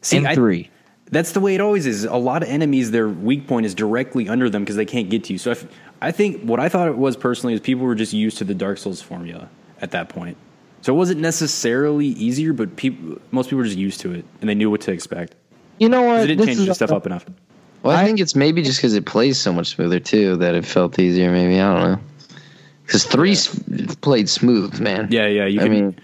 See, 0.01 0.17
in 0.17 0.25
I- 0.25 0.35
three. 0.35 0.69
That's 1.11 1.31
the 1.31 1.39
way 1.39 1.55
it 1.55 1.61
always 1.61 1.87
is. 1.87 2.03
A 2.03 2.15
lot 2.17 2.43
of 2.43 2.49
enemies, 2.49 2.91
their 2.91 3.07
weak 3.09 3.47
point 3.47 3.65
is 3.65 3.73
directly 3.73 4.29
under 4.29 4.47
them 4.47 4.61
because 4.63 4.75
they 4.75 4.85
can't 4.85 5.09
get 5.09 5.23
to 5.23 5.33
you. 5.33 5.39
So 5.39 5.49
if, 5.49 5.65
I 6.03 6.11
think 6.11 6.43
what 6.43 6.59
I 6.59 6.69
thought 6.69 6.87
it 6.87 6.97
was 6.99 7.17
personally 7.17 7.55
is 7.55 7.59
people 7.61 7.83
were 7.83 7.95
just 7.95 8.13
used 8.13 8.37
to 8.37 8.43
the 8.43 8.53
Dark 8.53 8.77
Souls 8.77 9.01
formula 9.01 9.49
at 9.81 9.89
that 9.89 10.09
point. 10.09 10.37
So 10.81 10.93
it 10.93 10.97
wasn't 10.97 11.19
necessarily 11.19 12.05
easier, 12.09 12.53
but 12.53 12.75
people, 12.75 13.19
most 13.31 13.47
people 13.47 13.57
were 13.57 13.63
just 13.63 13.75
used 13.77 13.99
to 14.01 14.11
it 14.13 14.23
and 14.41 14.47
they 14.47 14.53
knew 14.53 14.69
what 14.69 14.81
to 14.81 14.91
expect. 14.91 15.33
You 15.79 15.89
know 15.89 16.03
what? 16.03 16.17
They 16.19 16.27
didn't 16.27 16.37
This 16.45 16.45
change 16.49 16.59
is 16.59 16.65
the 16.67 16.75
stuff 16.75 16.91
up 16.91 17.07
enough. 17.07 17.25
Well, 17.81 17.97
I, 17.97 18.01
I- 18.01 18.05
think 18.05 18.19
it's 18.19 18.35
maybe 18.35 18.61
just 18.61 18.77
because 18.77 18.93
it 18.93 19.07
plays 19.07 19.39
so 19.39 19.51
much 19.51 19.69
smoother 19.69 19.99
too 19.99 20.37
that 20.37 20.53
it 20.53 20.63
felt 20.63 20.99
easier. 20.99 21.31
Maybe 21.31 21.59
I 21.59 21.73
don't 21.73 21.91
know. 21.91 21.99
Because 22.85 23.03
three 23.05 23.31
s 23.31 23.47
played 24.01 24.29
smooth, 24.29 24.79
man. 24.79 25.07
Yeah, 25.09 25.25
yeah. 25.25 25.45
You 25.47 25.59
I 25.59 25.63
could, 25.63 25.71
mean, 25.71 25.99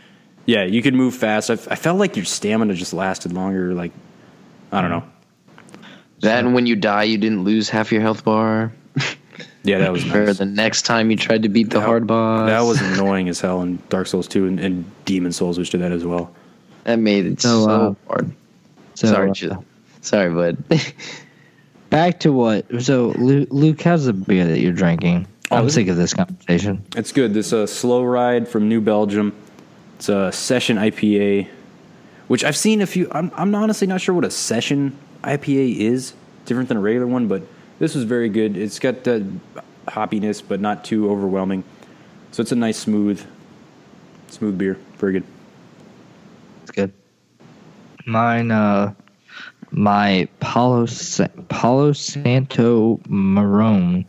yeah, 0.46 0.64
you 0.64 0.82
could 0.82 0.94
move 0.94 1.16
fast. 1.16 1.50
I 1.50 1.56
felt 1.56 1.98
like 2.00 2.16
your 2.16 2.26
stamina 2.26 2.74
just 2.74 2.94
lasted 2.94 3.34
longer. 3.34 3.74
Like, 3.74 3.92
I 4.72 4.82
don't 4.82 4.90
know. 4.92 5.04
that 6.22 6.44
and 6.44 6.54
when 6.54 6.66
you 6.66 6.76
die, 6.76 7.04
you 7.04 7.18
didn't 7.18 7.44
lose 7.44 7.70
half 7.70 7.92
your 7.92 8.02
health 8.02 8.24
bar. 8.24 8.72
Yeah, 9.64 9.80
that 9.80 9.92
was 9.92 10.06
Or 10.14 10.26
nice. 10.28 10.38
the 10.38 10.46
next 10.46 10.84
time 10.84 11.10
you 11.10 11.18
tried 11.18 11.42
to 11.42 11.50
beat 11.50 11.72
the 11.72 11.80
That- 11.80 11.86
hard 11.88 12.06
boss, 12.06 12.48
That 12.48 12.60
was 12.62 12.80
annoying 12.82 13.28
as 13.30 13.42
hell 13.42 13.64
in 13.64 13.80
Dark 13.90 14.06
Souls 14.06 14.28
2 14.28 14.46
and, 14.46 14.60
and 14.60 14.86
Demon's 15.06 15.38
Souls, 15.38 15.58
which 15.58 15.72
did 15.72 15.82
that 15.82 15.92
as 15.92 16.06
well. 16.06 16.32
that 16.84 17.00
made 17.00 17.26
it 17.26 17.42
So, 17.42 17.64
so, 17.66 17.70
uh, 17.72 17.94
hard. 18.08 18.32
So, 18.94 19.08
sorry, 19.08 19.32
uh, 19.50 19.56
sorry, 20.02 20.32
bud. 20.32 20.64
back 21.90 22.20
to 22.22 22.32
what? 22.32 22.66
So 22.84 23.08
Luke, 23.18 23.48
Luke, 23.52 23.82
how's 23.82 24.06
the 24.06 24.14
beer 24.14 24.46
that 24.46 24.60
you're 24.60 24.72
drinking? 24.72 25.26
Oh, 25.50 25.58
I'm 25.58 25.70
sick 25.72 25.88
of 25.88 25.98
this 25.98 26.14
conversation. 26.14 26.84
It's 26.96 27.12
good. 27.12 27.34
This 27.34 27.52
uh, 27.52 27.66
slow 27.66 28.04
ride 28.04 28.48
from 28.48 28.70
New 28.70 28.82
Belgium. 28.82 29.34
It's 29.96 30.10
a 30.10 30.32
session 30.32 30.78
IPA, 30.78 31.48
which 32.28 32.44
I've 32.44 32.58
seen 32.58 32.82
a 32.82 32.86
few. 32.86 33.08
I'm, 33.12 33.32
I'm 33.36 33.56
honestly 33.56 33.88
not 33.88 34.02
sure 34.02 34.14
what 34.14 34.26
a 34.26 34.32
session 34.32 34.98
IPA 35.24 35.78
is. 35.78 36.14
Different 36.46 36.70
than 36.70 36.78
a 36.78 36.82
regular 36.82 37.08
one, 37.08 37.28
but 37.28 37.42
this 37.80 37.96
was 37.96 38.04
very 38.04 38.30
good. 38.30 38.56
It's 38.56 38.78
got 38.78 39.04
the 39.04 39.26
hoppiness, 39.88 40.44
but 40.48 40.60
not 40.60 40.84
too 40.86 41.10
overwhelming. 41.10 41.64
So 42.32 42.42
it's 42.42 42.52
a 42.52 42.56
nice, 42.56 42.78
smooth, 42.78 43.26
smooth 44.28 44.58
beer. 44.58 44.78
Very 44.98 45.14
good. 45.14 45.24
It's 46.64 46.72
good. 46.72 46.94
Mine, 48.06 48.52
uh, 48.52 48.94
my 49.72 50.28
Palo 50.40 50.86
Palo 51.50 51.94
Santo 51.94 53.00
Marron 53.08 54.06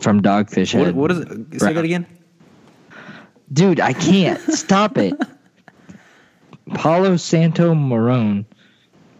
from 0.00 0.22
Dogfish 0.22 0.74
What, 0.74 0.86
Head. 0.86 0.94
what 0.96 1.10
is 1.10 1.18
it? 1.20 1.60
Say 1.60 1.72
that 1.72 1.84
again. 1.84 2.06
Dude, 3.52 3.80
I 3.80 3.92
can't. 3.92 4.40
Stop 4.52 4.98
it. 4.98 5.14
Palo 6.74 7.16
Santo 7.16 7.74
Marron. 7.74 8.44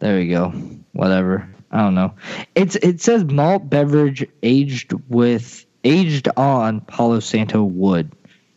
There 0.01 0.17
we 0.17 0.29
go. 0.29 0.49
Whatever. 0.93 1.49
I 1.71 1.79
don't 1.79 1.95
know. 1.95 2.15
It's 2.55 2.77
it 2.77 3.01
says 3.01 3.25
malt 3.25 3.69
beverage 3.69 4.27
aged 4.43 4.93
with 5.09 5.65
aged 5.85 6.29
on 6.37 6.81
Palo 6.81 7.21
Santo 7.21 7.63
wood. 7.63 8.13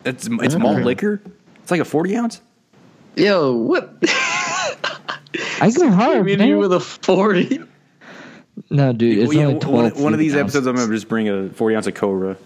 It's 0.06 0.28
it's 0.28 0.56
malt 0.56 0.78
mm. 0.78 0.86
liquor. 0.86 1.22
It's 1.62 1.72
like 1.72 1.82
a 1.82 1.86
forty 1.86 2.16
ounce. 2.16 2.42
Yo, 3.16 3.54
what? 3.54 3.98
I 5.62 5.72
go 5.76 5.90
hard. 5.92 6.18
Came 6.20 6.28
in 6.28 6.40
man. 6.40 6.48
here 6.48 6.58
with 6.58 6.74
a 6.74 6.80
forty. 6.80 7.62
no, 8.70 8.94
dude, 8.94 9.18
it's 9.20 9.28
Well, 9.28 9.38
yeah, 9.38 9.44
only 9.44 9.54
one, 9.56 9.62
twelve. 9.62 10.02
one 10.02 10.14
of 10.14 10.20
these 10.20 10.34
ounces. 10.34 10.56
episodes, 10.56 10.68
I'm 10.68 10.76
gonna 10.76 10.94
just 10.94 11.10
bring 11.10 11.28
a 11.30 11.50
forty 11.50 11.76
ounce 11.76 11.88
of 11.88 11.96
Cobra, 11.96 12.38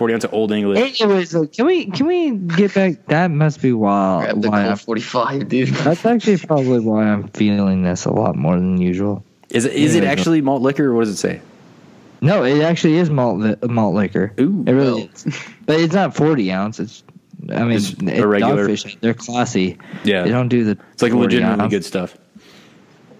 forty 0.00 0.14
ounce 0.14 0.24
of 0.24 0.32
Old 0.32 0.50
English. 0.50 0.98
Anyways, 1.02 1.34
uh, 1.36 1.44
can 1.52 1.66
we 1.66 1.84
can 1.86 2.06
we 2.06 2.30
get 2.32 2.72
back? 2.74 3.06
That 3.08 3.30
must 3.30 3.60
be 3.60 3.72
why 3.74 4.22
Grab 4.24 4.40
the 4.40 4.48
why 4.50 4.60
Colt 4.62 4.70
I'm, 4.72 4.76
forty-five, 4.78 5.48
dude. 5.50 5.68
that's 5.84 6.06
actually 6.06 6.38
probably 6.38 6.80
why 6.80 7.04
I'm 7.04 7.28
feeling 7.28 7.82
this 7.82 8.06
a 8.06 8.10
lot 8.12 8.34
more 8.34 8.56
than 8.56 8.80
usual. 8.80 9.22
Is 9.50 9.66
it 9.66 9.74
is 9.74 9.94
it 9.94 10.04
Yeah. 10.04 10.10
actually 10.10 10.40
malt 10.40 10.62
liquor 10.62 10.86
or 10.86 10.94
what 10.94 11.04
does 11.04 11.10
it 11.14 11.16
say? 11.18 11.42
No, 12.22 12.44
it 12.44 12.62
actually 12.62 12.94
is 12.96 13.10
malt 13.10 13.40
li- 13.40 13.56
malt 13.68 13.94
liquor. 13.94 14.32
Ooh, 14.40 14.64
it 14.66 14.72
really 14.72 15.02
well. 15.02 15.10
is. 15.14 15.26
But 15.66 15.80
it's 15.80 15.92
not 15.94 16.16
forty 16.16 16.50
ounce. 16.50 16.80
It's 16.80 17.02
I 17.50 17.62
mean, 17.64 17.72
It's 17.72 17.90
it's 17.92 18.02
a 18.20 18.26
regular- 18.26 18.68
Dogfish, 18.68 18.96
they're 19.00 19.12
classy. 19.14 19.76
Yeah, 20.04 20.22
They 20.24 20.30
don't 20.30 20.48
do 20.48 20.64
the. 20.64 20.78
it's 20.92 21.02
like 21.02 21.12
40 21.12 21.24
legitimately 21.36 21.62
ounce. 21.64 21.70
good 21.70 21.84
stuff. 21.84 22.16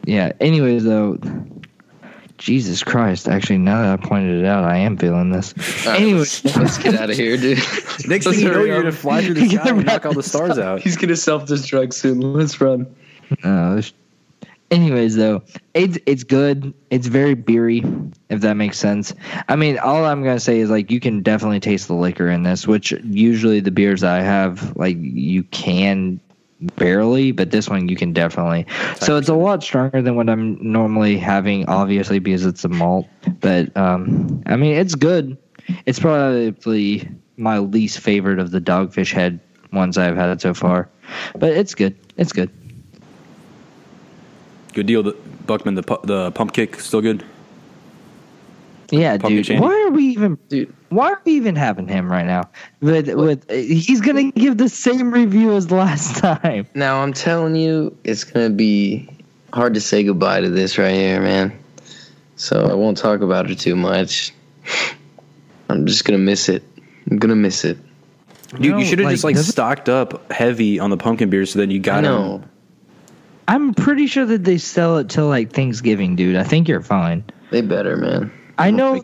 Yeah. 0.04 0.32
Anyways, 0.40 0.84
though, 0.84 1.18
Jesus 2.40 2.82
Christ! 2.82 3.28
Actually, 3.28 3.58
now 3.58 3.82
that 3.82 4.00
I 4.00 4.08
pointed 4.08 4.40
it 4.40 4.46
out, 4.46 4.64
I 4.64 4.78
am 4.78 4.96
feeling 4.96 5.28
this. 5.30 5.52
All 5.86 5.92
right, 5.92 6.00
Anyways, 6.00 6.42
let's, 6.42 6.56
let's 6.56 6.78
get 6.78 6.94
out 6.94 7.10
of 7.10 7.16
here, 7.16 7.36
dude. 7.36 7.58
Next 8.06 8.08
Let's 8.08 8.24
thing 8.24 8.40
you 8.40 8.50
know, 8.50 8.64
you're 8.64 8.78
gonna 8.80 8.92
fly 8.92 9.22
through 9.22 9.34
the 9.34 9.46
sky 9.50 9.68
and 9.68 9.84
knock 9.84 10.06
all 10.06 10.12
the 10.12 10.16
this 10.16 10.28
stars 10.28 10.58
out. 10.58 10.80
He's 10.80 10.96
gonna 10.96 11.16
self-destruct 11.16 11.92
soon. 11.92 12.20
Let's 12.20 12.58
run. 12.58 12.92
Uh, 13.44 13.82
anyways, 14.70 15.16
though, 15.16 15.42
it's 15.74 15.98
it's 16.06 16.24
good. 16.24 16.72
It's 16.88 17.08
very 17.08 17.34
beery, 17.34 17.84
if 18.30 18.40
that 18.40 18.54
makes 18.54 18.78
sense. 18.78 19.12
I 19.50 19.56
mean, 19.56 19.78
all 19.78 20.06
I'm 20.06 20.24
gonna 20.24 20.40
say 20.40 20.60
is 20.60 20.70
like 20.70 20.90
you 20.90 20.98
can 20.98 21.22
definitely 21.22 21.60
taste 21.60 21.88
the 21.88 21.94
liquor 21.94 22.30
in 22.30 22.42
this, 22.42 22.66
which 22.66 22.92
usually 23.04 23.60
the 23.60 23.70
beers 23.70 24.02
I 24.02 24.20
have, 24.20 24.74
like 24.78 24.96
you 24.98 25.42
can 25.42 26.20
barely, 26.76 27.32
but 27.32 27.50
this 27.50 27.68
one 27.68 27.88
you 27.88 27.96
can 27.96 28.12
definitely. 28.12 28.66
So 28.96 29.16
it's 29.16 29.28
a 29.28 29.34
lot 29.34 29.62
stronger 29.62 30.02
than 30.02 30.16
what 30.16 30.28
I'm 30.28 30.58
normally 30.60 31.16
having, 31.16 31.66
obviously 31.68 32.18
because 32.18 32.44
it's 32.44 32.64
a 32.64 32.68
malt. 32.68 33.08
But 33.40 33.74
um, 33.76 34.42
I 34.46 34.56
mean, 34.56 34.76
it's 34.76 34.94
good. 34.94 35.36
It's 35.86 35.98
probably 35.98 37.08
my 37.36 37.58
least 37.58 38.00
favorite 38.00 38.38
of 38.38 38.50
the 38.50 38.60
Dogfish 38.60 39.12
Head 39.12 39.40
ones 39.72 39.96
I've 39.96 40.16
had 40.16 40.40
so 40.40 40.52
far, 40.52 40.88
but 41.36 41.52
it's 41.52 41.74
good. 41.74 41.96
It's 42.16 42.32
good. 42.32 42.50
Good 44.72 44.86
deal, 44.86 45.02
the, 45.02 45.16
Buckman. 45.46 45.74
The 45.74 45.82
pu- 45.82 46.06
the 46.06 46.30
pump 46.32 46.52
kick 46.52 46.78
still 46.80 47.00
good. 47.00 47.24
Yeah, 48.90 49.12
Pumpkin 49.12 49.36
dude. 49.36 49.46
Shandy. 49.46 49.62
Why 49.62 49.84
are 49.86 49.90
we 49.90 50.04
even, 50.04 50.38
Dude. 50.48 50.74
Why 50.88 51.12
are 51.12 51.20
we 51.24 51.32
even 51.32 51.56
having 51.56 51.86
him 51.86 52.10
right 52.10 52.26
now? 52.26 52.50
With 52.80 53.08
with 53.14 53.48
he's 53.50 54.00
gonna 54.00 54.32
give 54.32 54.58
the 54.58 54.68
same 54.68 55.12
review 55.12 55.52
as 55.54 55.70
last 55.70 56.16
time. 56.18 56.66
Now 56.74 57.00
I'm 57.02 57.12
telling 57.12 57.54
you, 57.56 57.96
it's 58.04 58.24
gonna 58.24 58.50
be 58.50 59.08
hard 59.52 59.74
to 59.74 59.80
say 59.80 60.02
goodbye 60.02 60.40
to 60.40 60.50
this 60.50 60.78
right 60.78 60.94
here, 60.94 61.20
man. 61.20 61.56
So 62.36 62.66
I 62.68 62.74
won't 62.74 62.96
talk 62.96 63.20
about 63.20 63.50
it 63.50 63.58
too 63.58 63.76
much. 63.76 64.32
I'm 65.68 65.86
just 65.86 66.04
gonna 66.04 66.18
miss 66.18 66.48
it. 66.48 66.64
I'm 67.10 67.18
gonna 67.18 67.36
miss 67.36 67.64
it. 67.64 67.78
You, 68.58 68.78
you 68.78 68.84
should 68.84 68.98
have 68.98 69.10
just 69.10 69.22
like 69.22 69.36
stocked 69.36 69.88
up 69.88 70.32
heavy 70.32 70.80
on 70.80 70.90
the 70.90 70.96
pumpkin 70.96 71.30
beer, 71.30 71.46
so 71.46 71.60
then 71.60 71.70
you 71.70 71.78
got 71.78 72.02
know. 72.02 72.38
them. 72.38 72.50
I'm 73.46 73.74
pretty 73.74 74.06
sure 74.06 74.26
that 74.26 74.44
they 74.44 74.58
sell 74.58 74.98
it 74.98 75.08
till 75.08 75.28
like 75.28 75.52
Thanksgiving, 75.52 76.16
dude. 76.16 76.36
I 76.36 76.42
think 76.44 76.68
you're 76.68 76.82
fine. 76.82 77.24
They 77.50 77.62
better, 77.62 77.96
man. 77.96 78.32
I 78.60 78.70
know. 78.70 79.00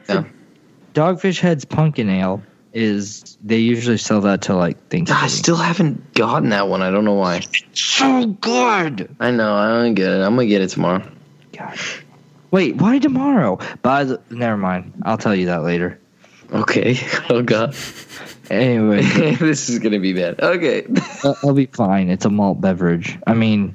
Dogfish 0.94 1.40
Head's 1.40 1.64
pumpkin 1.64 2.08
ale 2.08 2.42
is 2.72 3.38
they 3.42 3.58
usually 3.58 3.96
sell 3.98 4.20
that 4.22 4.42
to 4.42 4.54
like 4.54 4.76
Thanksgiving. 4.88 5.24
I 5.24 5.28
still 5.28 5.56
haven't 5.56 6.14
gotten 6.14 6.50
that 6.50 6.68
one. 6.68 6.82
I 6.82 6.90
don't 6.90 7.04
know 7.04 7.14
why. 7.14 7.36
It's 7.36 7.80
so 7.80 8.26
good. 8.26 9.14
I 9.20 9.30
know. 9.30 9.54
I 9.54 9.82
don't 9.82 9.94
get 9.94 10.10
it. 10.10 10.22
I'm 10.22 10.34
gonna 10.36 10.46
get 10.46 10.62
it 10.62 10.68
tomorrow. 10.68 11.02
God. 11.52 11.78
Wait, 12.50 12.76
why 12.76 12.98
tomorrow? 12.98 13.58
By 13.82 14.04
the 14.04 14.20
never 14.30 14.56
mind. 14.56 14.92
I'll 15.04 15.18
tell 15.18 15.34
you 15.34 15.46
that 15.46 15.62
later. 15.62 15.98
Okay. 16.52 16.98
Oh 17.28 17.42
god. 17.42 17.74
Anyway, 18.50 19.02
this 19.40 19.68
is 19.68 19.80
gonna 19.80 19.98
be 19.98 20.12
bad. 20.12 20.40
Okay. 20.40 20.86
I'll 21.24 21.36
I'll 21.42 21.54
be 21.54 21.66
fine. 21.66 22.08
It's 22.08 22.24
a 22.24 22.30
malt 22.30 22.60
beverage. 22.60 23.18
I 23.26 23.34
mean, 23.34 23.74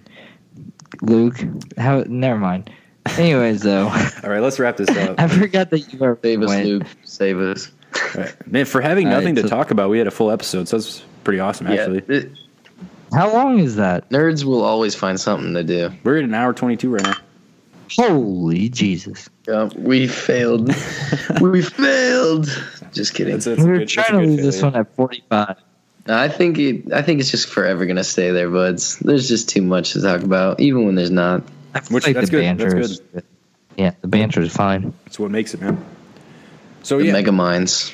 Luke, 1.01 1.37
how? 1.77 2.03
Never 2.07 2.39
mind. 2.39 2.71
Anyways, 3.17 3.61
though, 3.61 3.87
All 4.23 4.29
right, 4.29 4.39
let's 4.41 4.59
wrap 4.59 4.77
this 4.77 4.89
up. 4.89 5.15
I 5.19 5.27
forgot 5.27 5.69
that 5.71 5.91
you 5.93 6.03
are 6.03 6.17
Save 6.21 6.41
us, 6.43 6.47
went. 6.49 6.65
Luke. 6.67 6.83
Save 7.03 7.39
us. 7.39 7.71
All 8.15 8.21
right. 8.21 8.47
Man, 8.47 8.65
for 8.65 8.79
having 8.81 9.07
All 9.07 9.13
right, 9.13 9.19
nothing 9.19 9.35
to 9.35 9.41
so- 9.43 9.47
talk 9.49 9.71
about, 9.71 9.89
we 9.89 9.97
had 9.97 10.07
a 10.07 10.11
full 10.11 10.31
episode, 10.31 10.67
so 10.67 10.77
that's 10.77 11.03
pretty 11.23 11.39
awesome. 11.39 11.67
Actually, 11.67 12.03
Yeah. 12.07 12.15
it- 12.17 12.31
How 13.13 13.31
long 13.33 13.59
is 13.59 13.75
that? 13.75 14.09
nerds 14.09 14.43
will 14.43 14.61
always 14.63 14.95
find 14.95 15.19
something 15.19 15.53
to 15.55 15.63
do. 15.63 15.91
we're 16.03 16.17
at 16.19 16.23
an 16.23 16.33
hour 16.33 16.53
twenty-two 16.53 16.89
right 16.93 17.03
now. 17.03 17.15
Holy 17.97 18.69
Jesus! 18.69 19.29
Yeah, 19.47 19.69
we 19.75 20.07
failed. 20.07 20.67
we 21.41 21.61
failed. 21.61 22.47
Just 22.93 23.13
kidding. 23.15 23.33
That's, 23.33 23.45
that's 23.45 23.61
we 23.61 23.69
were 23.69 23.79
good- 23.79 23.89
trying 23.89 24.11
to 24.13 24.19
good 24.19 24.29
leave 24.29 24.41
this 24.43 24.61
one 24.61 24.75
at 24.75 24.95
forty-five. 24.95 25.57
I 26.07 26.29
think 26.29 26.57
it. 26.57 26.93
I 26.93 27.01
think 27.01 27.19
it's 27.19 27.29
just 27.31 27.49
forever 27.49 27.85
gonna 27.85 28.03
stay 28.05 28.31
there, 28.31 28.49
buds. 28.49 28.97
There's 28.99 29.27
just 29.27 29.49
too 29.49 29.61
much 29.61 29.91
to 29.93 30.01
talk 30.01 30.21
about, 30.23 30.61
even 30.61 30.85
when 30.85 30.95
there's 30.95 31.11
not. 31.11 31.43
I 31.73 31.79
feel 31.79 31.95
Which- 31.95 32.05
like 32.05 32.15
that's 32.15 32.29
the 32.29 32.37
good, 32.37 32.57
banter. 32.57 33.23
Yeah, 33.77 33.91
the 34.01 34.07
banter 34.07 34.41
is 34.41 34.53
fine. 34.53 34.93
That's 35.05 35.17
what 35.17 35.31
makes 35.31 35.53
it, 35.53 35.61
man. 35.61 35.83
So 36.83 36.97
The 36.97 37.05
yeah, 37.05 37.13
Mega 37.13 37.31
Minds. 37.31 37.93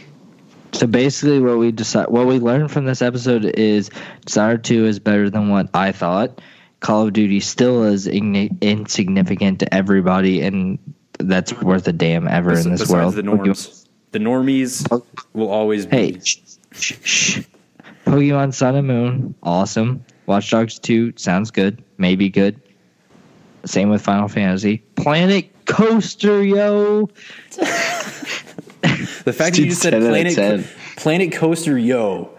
So 0.74 0.88
basically, 0.88 1.40
what 1.40 1.58
we 1.58 1.72
decide, 1.72 2.10
what 2.10 2.28
we 2.28 2.40
learned 2.40 2.72
from 2.72 2.86
this 2.86 3.02
episode 3.02 3.45
is 3.45 3.90
Dishonored 4.26 4.64
Two 4.64 4.86
is 4.86 4.99
better 4.99 5.30
than 5.30 5.49
what 5.49 5.70
I 5.74 5.91
thought. 5.91 6.41
Call 6.80 7.08
of 7.08 7.14
Duty 7.14 7.40
still 7.40 7.84
is 7.84 8.08
igni- 8.08 8.60
insignificant 8.62 9.60
to 9.60 9.74
everybody, 9.74 10.41
and 10.41 10.78
that's 11.20 11.54
worth 11.62 11.88
a 11.88 11.94
damn 11.94 12.28
ever 12.28 12.52
bes- 12.52 12.66
in 12.66 12.72
this 12.72 12.90
world. 12.90 13.16
the 13.16 13.24
norms, 13.24 13.88
the 14.12 14.20
normies 14.20 14.88
oh. 14.91 15.04
will 15.34 15.49
always 15.49 15.86
be. 15.86 15.95
Hey, 15.95 16.20
shh, 16.24 16.38
shh, 16.74 16.94
shh. 17.04 17.40
Pokemon 18.06 18.54
Sun 18.54 18.76
and 18.76 18.88
Moon, 18.88 19.36
awesome. 19.44 20.06
Watch 20.28 20.49
Dogs 20.49 20.80
2, 20.80 21.14
sounds 21.18 21.52
good. 21.52 21.84
Maybe 21.98 22.30
good. 22.30 22.62
Same 23.68 23.89
with 23.89 24.02
Final 24.02 24.27
Fantasy. 24.27 24.80
Planet 24.95 25.49
Coaster, 25.65 26.44
yo. 26.44 27.10
The 29.26 29.34
fact 29.34 29.56
that 29.56 29.61
you 29.61 29.69
just 29.69 29.81
said 29.81 29.89
10 29.89 30.03
out 30.03 30.07
of 30.07 30.35
Planet 30.35 30.65
Planet 30.95 31.31
Coaster 31.34 31.77
Yo, 31.77 32.30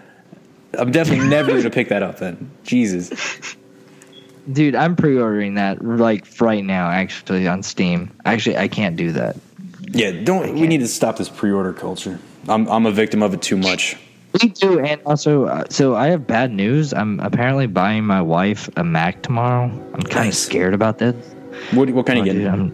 I'm 0.79 0.91
definitely 0.91 1.29
never 1.29 1.51
going 1.51 1.63
to 1.65 1.71
pick 1.71 1.89
that 1.91 2.03
up. 2.03 2.19
Then 2.19 2.51
Jesus, 2.65 3.11
Dude, 4.51 4.75
I'm 4.75 4.97
pre 4.97 5.19
ordering 5.19 5.55
that 5.57 5.85
like 5.85 6.27
right 6.41 6.65
now, 6.65 6.89
actually, 6.89 7.47
on 7.47 7.63
Steam. 7.63 8.11
Actually, 8.25 8.57
I 8.57 8.69
can't 8.69 8.97
do 8.97 9.13
that. 9.13 9.37
yeah, 9.83 10.13
don't. 10.13 10.55
We 10.55 10.67
need 10.67 10.79
to 10.79 10.89
stop 10.89 11.19
this 11.19 11.29
pre-order 11.29 11.75
culture. 11.75 12.19
I'm 12.49 12.67
I'm 12.69 12.87
a 12.87 12.93
victim 12.93 13.23
of 13.23 13.35
it 13.35 13.43
too 13.43 13.59
much. 13.59 13.97
Me 14.43 14.51
too, 14.51 14.81
and 14.81 15.01
also, 15.07 15.47
uh, 15.47 15.65
so 15.71 15.95
I 15.97 16.09
have 16.09 16.27
bad 16.27 16.53
news. 16.53 16.93
I'm 16.93 17.19
apparently 17.21 17.67
buying 17.67 18.05
my 18.05 18.21
wife 18.23 18.69
a 18.77 18.85
Mac 18.85 19.23
tomorrow. 19.23 19.65
I'm 19.65 20.03
kind 20.03 20.05
of 20.07 20.15
Nice. 20.27 20.39
scared 20.39 20.75
about 20.75 20.99
this. 20.99 21.15
What 21.73 21.91
what 21.91 22.07
kind 22.07 22.19
Oh, 22.19 22.23
are 22.23 22.27
you 22.27 22.33
getting? 22.33 22.47
I'm- 22.49 22.73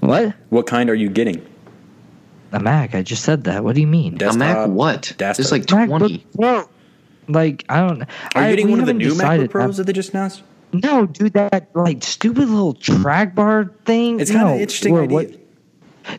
what? 0.00 0.34
What 0.50 0.66
kind 0.66 0.90
are 0.90 0.94
you 0.94 1.08
getting? 1.08 1.44
A 2.52 2.60
Mac? 2.60 2.94
I 2.94 3.02
just 3.02 3.24
said 3.24 3.44
that. 3.44 3.62
What 3.64 3.74
do 3.74 3.80
you 3.80 3.86
mean? 3.86 4.16
Desktop, 4.16 4.34
a 4.36 4.38
Mac 4.38 4.68
what? 4.68 5.14
desktop. 5.18 5.36
There's 5.36 5.52
like 5.52 5.66
MacBook 5.66 5.98
20. 5.98 6.26
Pro. 6.36 6.68
Like 7.28 7.64
I 7.68 7.86
don't. 7.86 8.02
Are 8.02 8.06
I, 8.34 8.48
you 8.50 8.56
getting 8.56 8.70
one 8.70 8.80
of 8.80 8.86
the 8.86 8.94
new 8.94 9.10
decided 9.10 9.48
MacBook 9.48 9.52
Pros 9.52 9.76
that. 9.76 9.82
that 9.82 9.86
they 9.92 9.92
just 9.94 10.10
announced? 10.10 10.42
No, 10.72 11.06
dude, 11.06 11.32
that 11.34 11.70
like 11.74 12.02
stupid 12.02 12.48
little 12.48 12.74
track 12.74 13.34
bar 13.34 13.72
thing. 13.84 14.20
It's 14.20 14.30
kind 14.30 14.42
of 14.48 14.54
no, 14.56 14.60
interesting 14.60 14.94
or 14.94 15.02
idea. 15.04 15.14
what- 15.14 15.30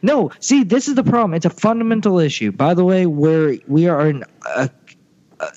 No, 0.01 0.31
see, 0.39 0.63
this 0.63 0.87
is 0.87 0.95
the 0.95 1.03
problem. 1.03 1.33
It's 1.33 1.45
a 1.45 1.49
fundamental 1.49 2.19
issue. 2.19 2.51
By 2.51 2.73
the 2.73 2.83
way, 2.83 3.05
where 3.05 3.55
we 3.67 3.87
are 3.87 4.09
in 4.09 4.23
a, 4.55 4.69
a, 5.39 5.51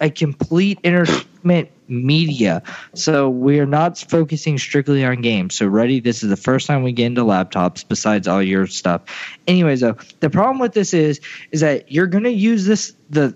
a 0.00 0.10
complete 0.10 0.78
entertainment 0.84 1.70
media, 1.88 2.62
so 2.94 3.28
we 3.28 3.60
are 3.60 3.66
not 3.66 3.98
focusing 3.98 4.58
strictly 4.58 5.04
on 5.04 5.20
games. 5.20 5.54
So, 5.56 5.66
ready? 5.66 6.00
This 6.00 6.22
is 6.22 6.30
the 6.30 6.36
first 6.36 6.66
time 6.66 6.82
we 6.82 6.92
get 6.92 7.06
into 7.06 7.22
laptops, 7.22 7.84
besides 7.86 8.26
all 8.28 8.42
your 8.42 8.66
stuff. 8.66 9.02
Anyways, 9.46 9.80
though, 9.80 9.96
the 10.20 10.30
problem 10.30 10.58
with 10.58 10.72
this 10.72 10.94
is, 10.94 11.20
is 11.52 11.60
that 11.60 11.90
you're 11.90 12.06
gonna 12.06 12.30
use 12.30 12.64
this 12.64 12.94
the 13.10 13.34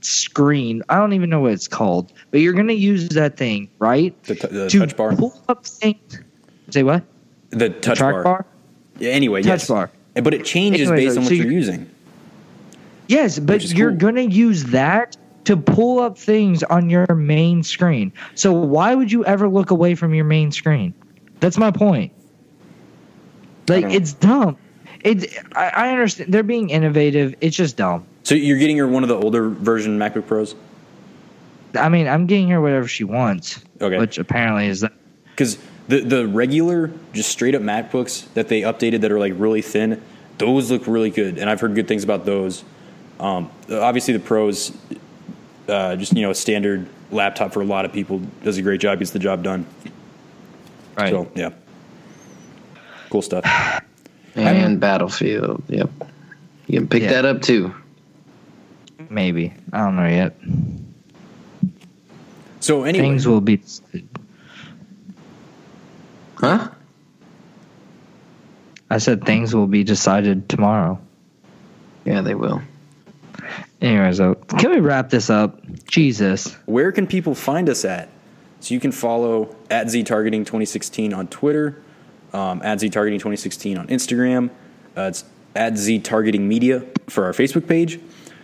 screen. 0.00 0.82
I 0.88 0.96
don't 0.96 1.12
even 1.12 1.30
know 1.30 1.40
what 1.40 1.52
it's 1.52 1.68
called, 1.68 2.12
but 2.30 2.40
you're 2.40 2.52
gonna 2.54 2.72
use 2.72 3.08
that 3.10 3.36
thing, 3.36 3.70
right? 3.78 4.20
The, 4.24 4.34
t- 4.34 4.46
the 4.48 4.68
to 4.68 4.78
touch 4.80 4.96
bar. 4.96 5.14
pull 5.16 5.40
up 5.48 5.66
things 5.66 6.20
Say 6.70 6.82
what? 6.82 7.02
The 7.50 7.70
touch 7.70 7.98
Track 7.98 8.14
bar. 8.14 8.22
bar? 8.22 8.46
Anyway, 9.00 9.42
Touch 9.42 9.48
yes. 9.60 9.68
bar. 9.68 9.90
But 10.14 10.34
it 10.34 10.44
changes 10.44 10.90
based 10.90 11.14
so 11.14 11.20
on 11.20 11.24
what 11.26 11.34
you- 11.34 11.42
you're 11.44 11.52
using. 11.52 11.88
Yes, 13.06 13.38
but 13.38 13.64
you're 13.72 13.90
cool. 13.90 13.98
gonna 13.98 14.22
use 14.22 14.64
that 14.64 15.16
to 15.44 15.56
pull 15.56 15.98
up 16.00 16.18
things 16.18 16.62
on 16.64 16.90
your 16.90 17.06
main 17.14 17.62
screen. 17.62 18.12
So 18.34 18.52
why 18.52 18.94
would 18.94 19.10
you 19.10 19.24
ever 19.24 19.48
look 19.48 19.70
away 19.70 19.94
from 19.94 20.12
your 20.12 20.24
main 20.26 20.52
screen? 20.52 20.92
That's 21.40 21.56
my 21.56 21.70
point. 21.70 22.12
Like 23.68 23.84
it's 23.86 24.12
dumb. 24.12 24.56
It's 25.04 25.26
I, 25.54 25.68
I 25.68 25.88
understand 25.90 26.32
they're 26.32 26.42
being 26.42 26.70
innovative. 26.70 27.34
It's 27.40 27.56
just 27.56 27.76
dumb. 27.76 28.04
So 28.24 28.34
you're 28.34 28.58
getting 28.58 28.76
her 28.78 28.86
one 28.88 29.02
of 29.04 29.08
the 29.08 29.16
older 29.16 29.48
version 29.48 29.98
MacBook 29.98 30.26
Pros? 30.26 30.54
I 31.74 31.88
mean, 31.88 32.08
I'm 32.08 32.26
getting 32.26 32.48
her 32.48 32.60
whatever 32.60 32.88
she 32.88 33.04
wants. 33.04 33.60
Okay. 33.80 33.98
Which 33.98 34.18
apparently 34.18 34.66
is 34.66 34.80
that. 34.80 34.92
Because 35.30 35.56
the 35.88 36.00
the 36.00 36.26
regular, 36.28 36.92
just 37.12 37.30
straight 37.30 37.54
up 37.54 37.62
MacBooks 37.62 38.32
that 38.34 38.48
they 38.48 38.60
updated 38.62 39.00
that 39.00 39.10
are 39.12 39.18
like 39.18 39.32
really 39.36 39.62
thin, 39.62 40.02
those 40.38 40.70
look 40.70 40.86
really 40.86 41.10
good, 41.10 41.38
and 41.38 41.50
I've 41.50 41.60
heard 41.60 41.74
good 41.74 41.88
things 41.88 42.04
about 42.04 42.24
those. 42.24 42.62
Um, 43.18 43.50
obviously, 43.70 44.14
the 44.14 44.20
Pros, 44.20 44.76
uh, 45.68 45.96
just 45.96 46.14
you 46.14 46.22
know, 46.22 46.30
a 46.30 46.34
standard 46.34 46.86
laptop 47.10 47.52
for 47.52 47.62
a 47.62 47.64
lot 47.64 47.84
of 47.84 47.92
people 47.92 48.20
does 48.44 48.58
a 48.58 48.62
great 48.62 48.80
job, 48.80 48.98
gets 48.98 49.10
the 49.10 49.18
job 49.18 49.42
done. 49.42 49.66
Right. 50.96 51.10
So 51.10 51.30
yeah, 51.34 51.50
cool 53.10 53.22
stuff. 53.22 53.44
And 54.34 54.78
Battlefield. 54.78 55.62
Yep. 55.68 55.90
You 56.68 56.78
can 56.80 56.88
pick 56.88 57.02
Yeah. 57.02 57.12
that 57.12 57.24
up 57.24 57.42
too. 57.42 57.74
Maybe 59.10 59.54
I 59.72 59.78
don't 59.78 59.96
know 59.96 60.06
yet. 60.06 60.36
So 62.60 62.84
anyway, 62.84 63.06
Things 63.06 63.26
will 63.26 63.40
be. 63.40 63.60
Huh? 66.38 66.70
I 68.90 68.98
said 68.98 69.24
things 69.24 69.54
will 69.54 69.66
be 69.66 69.84
decided 69.84 70.48
tomorrow. 70.48 70.98
Yeah, 72.04 72.22
they 72.22 72.34
will. 72.34 72.62
Anyways, 73.80 74.18
though, 74.18 74.34
can 74.34 74.70
we 74.70 74.80
wrap 74.80 75.10
this 75.10 75.30
up? 75.30 75.60
Jesus. 75.86 76.54
where 76.66 76.90
can 76.92 77.06
people 77.06 77.34
find 77.34 77.68
us 77.68 77.84
at? 77.84 78.08
So 78.60 78.74
you 78.74 78.80
can 78.80 78.92
follow 78.92 79.54
at 79.70 79.88
Z 79.88 80.04
Targeting 80.04 80.44
2016 80.44 81.12
on 81.12 81.28
Twitter, 81.28 81.80
um, 82.32 82.60
at 82.62 82.80
Z 82.80 82.90
Targeting 82.90 83.18
2016 83.18 83.78
on 83.78 83.86
Instagram. 83.88 84.50
Uh, 84.96 85.02
it's 85.02 85.24
at 85.54 85.76
Z 85.76 86.00
Targeting 86.00 86.48
Media 86.48 86.84
for 87.08 87.24
our 87.24 87.32
Facebook 87.32 87.68
page. 87.68 88.00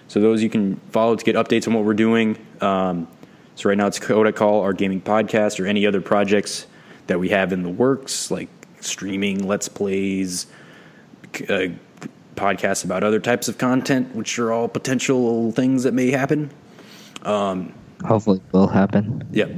So 0.09 0.21
those 0.21 0.43
you 0.43 0.51
can 0.51 0.77
follow 0.91 1.17
to 1.17 1.25
get 1.25 1.37
updates 1.37 1.67
on 1.67 1.75
what 1.75 1.85
we're 1.85 1.95
doing. 1.95 2.37
Um, 2.61 3.09
so 3.57 3.69
right 3.69 3.79
now 3.79 3.87
it's 3.87 3.99
Coda 3.99 4.33
Call, 4.33 4.61
our 4.61 4.73
gaming 4.73 5.01
podcast, 5.01 5.59
or 5.59 5.67
any 5.67 5.87
other 5.87 6.01
projects 6.01 6.67
that 7.07 7.19
we 7.19 7.29
have 7.31 7.53
in 7.53 7.63
the 7.63 7.69
works, 7.69 8.31
like 8.31 8.49
streaming, 8.81 9.47
let's 9.47 9.69
plays, 9.69 10.47
uh, 11.49 11.69
podcasts 12.37 12.85
about 12.85 13.05
other 13.05 13.21
types 13.21 13.49
of 13.49 13.59
content, 13.59 14.15
which 14.15 14.39
are 14.39 14.53
all 14.53 14.69
potential 14.69 15.53
things 15.53 15.85
that 15.85 15.95
may 15.95 16.11
happen. 16.11 16.51
Hopefully, 18.05 18.39
it 18.39 18.53
will 18.53 18.67
happen. 18.69 19.27
Yep. 19.33 19.53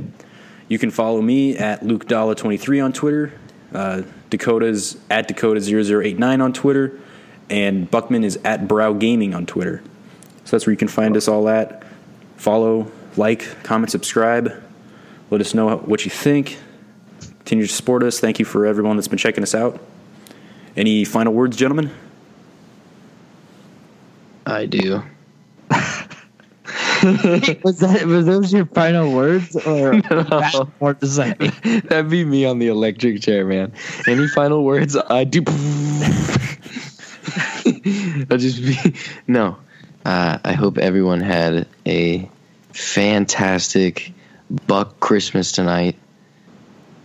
You 0.68 0.78
can 0.78 0.90
follow 0.90 1.22
me 1.22 1.56
at 1.56 1.84
Luke 1.84 2.06
Dalla23 2.06 2.84
on 2.84 2.92
Twitter. 2.92 3.32
Uh, 3.72 4.02
Dakota's 4.30 4.96
at 5.10 5.28
Dakota0089 5.28 6.42
on 6.42 6.52
Twitter. 6.52 6.98
And 7.48 7.90
Buckman 7.90 8.24
is 8.24 8.38
at 8.44 8.66
Brow 8.66 8.92
Gaming 8.92 9.34
on 9.34 9.46
Twitter. 9.46 9.82
So 10.44 10.52
that's 10.52 10.66
where 10.66 10.72
you 10.72 10.76
can 10.76 10.88
find 10.88 11.16
us 11.16 11.28
all 11.28 11.48
at. 11.48 11.84
Follow, 12.36 12.90
like, 13.16 13.62
comment, 13.62 13.90
subscribe. 13.90 14.62
Let 15.30 15.40
us 15.40 15.54
know 15.54 15.76
what 15.76 16.04
you 16.04 16.10
think. 16.10 16.58
Continue 17.46 17.68
to 17.68 17.72
support 17.72 18.02
us. 18.02 18.18
Thank 18.18 18.40
you 18.40 18.44
for 18.44 18.66
everyone 18.66 18.96
that's 18.96 19.06
been 19.06 19.18
checking 19.18 19.44
us 19.44 19.54
out. 19.54 19.80
Any 20.76 21.04
final 21.04 21.32
words, 21.32 21.56
gentlemen? 21.56 21.92
I 24.44 24.66
do. 24.66 25.04
was 27.62 27.78
that 27.78 28.02
was 28.04 28.26
those 28.26 28.52
your 28.52 28.66
final 28.66 29.12
words 29.12 29.54
or 29.54 29.92
no. 30.10 30.72
more 30.80 30.94
to 30.94 31.06
say? 31.06 31.34
That'd 31.84 32.10
be 32.10 32.24
me 32.24 32.44
on 32.46 32.58
the 32.58 32.66
electric 32.66 33.22
chair, 33.22 33.46
man. 33.46 33.72
Any 34.08 34.26
final 34.26 34.64
words? 34.64 34.96
I 34.96 35.22
do. 35.22 35.44
I'll 38.28 38.38
just 38.38 38.60
be 38.60 38.76
no. 39.28 39.56
Uh, 40.04 40.38
I 40.44 40.52
hope 40.54 40.78
everyone 40.78 41.20
had 41.20 41.68
a 41.86 42.28
fantastic 42.72 44.12
buck 44.66 44.98
Christmas 44.98 45.52
tonight. 45.52 45.96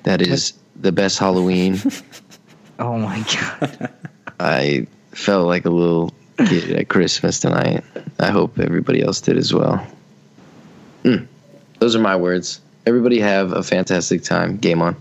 That 0.04 0.22
is 0.22 0.54
the 0.76 0.92
best 0.92 1.20
Halloween. 1.20 1.80
Oh 2.82 2.98
my 2.98 3.20
god! 3.20 3.94
I 4.40 4.88
felt 5.12 5.46
like 5.46 5.66
a 5.66 5.70
little 5.70 6.16
kid 6.40 6.72
at 6.72 6.88
Christmas 6.88 7.40
tonight. 7.40 7.84
I 8.18 8.32
hope 8.32 8.58
everybody 8.58 9.04
else 9.04 9.22
did 9.22 9.38
as 9.38 9.54
well. 9.54 9.86
Mm. 11.04 11.28
Those 11.78 11.96
are 11.96 12.00
my 12.00 12.16
words. 12.16 12.60
Everybody 12.88 13.20
have 13.20 13.52
a 13.52 13.62
fantastic 13.62 14.24
time. 14.24 14.58
Game 14.58 14.82
on. 14.82 14.96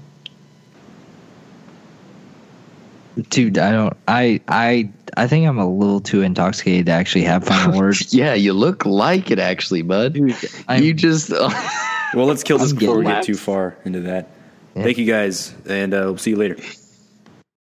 Dude, 3.31 3.57
I 3.57 3.73
don't. 3.73 3.97
I 4.07 4.43
I 4.47 4.91
I 5.17 5.27
think 5.27 5.49
I'm 5.49 5.59
a 5.59 5.67
little 5.67 6.01
too 6.01 6.21
intoxicated 6.21 6.85
to 6.87 6.93
actually 6.93 7.25
have 7.25 7.45
final 7.45 7.79
words. 7.79 8.13
Yeah, 8.13 8.35
you 8.35 8.53
look 8.53 8.85
like 8.85 9.31
it 9.31 9.39
actually, 9.39 9.81
bud. 9.81 10.13
Dude, 10.13 10.37
you 10.79 10.93
just 10.93 11.31
Well, 11.31 12.27
let's 12.27 12.43
kill 12.43 12.59
this 12.59 12.73
I'm 12.73 12.79
before 12.79 12.99
we 12.99 13.05
get 13.07 13.25
too 13.25 13.37
far 13.37 13.77
into 13.87 14.01
that. 14.01 14.29
Thank 14.75 14.99
you 14.99 15.07
guys, 15.07 15.55
and 15.69 15.93
uh, 15.93 16.03
we'll 16.05 16.19
see 16.19 16.31
you 16.31 16.37
later. 16.37 16.57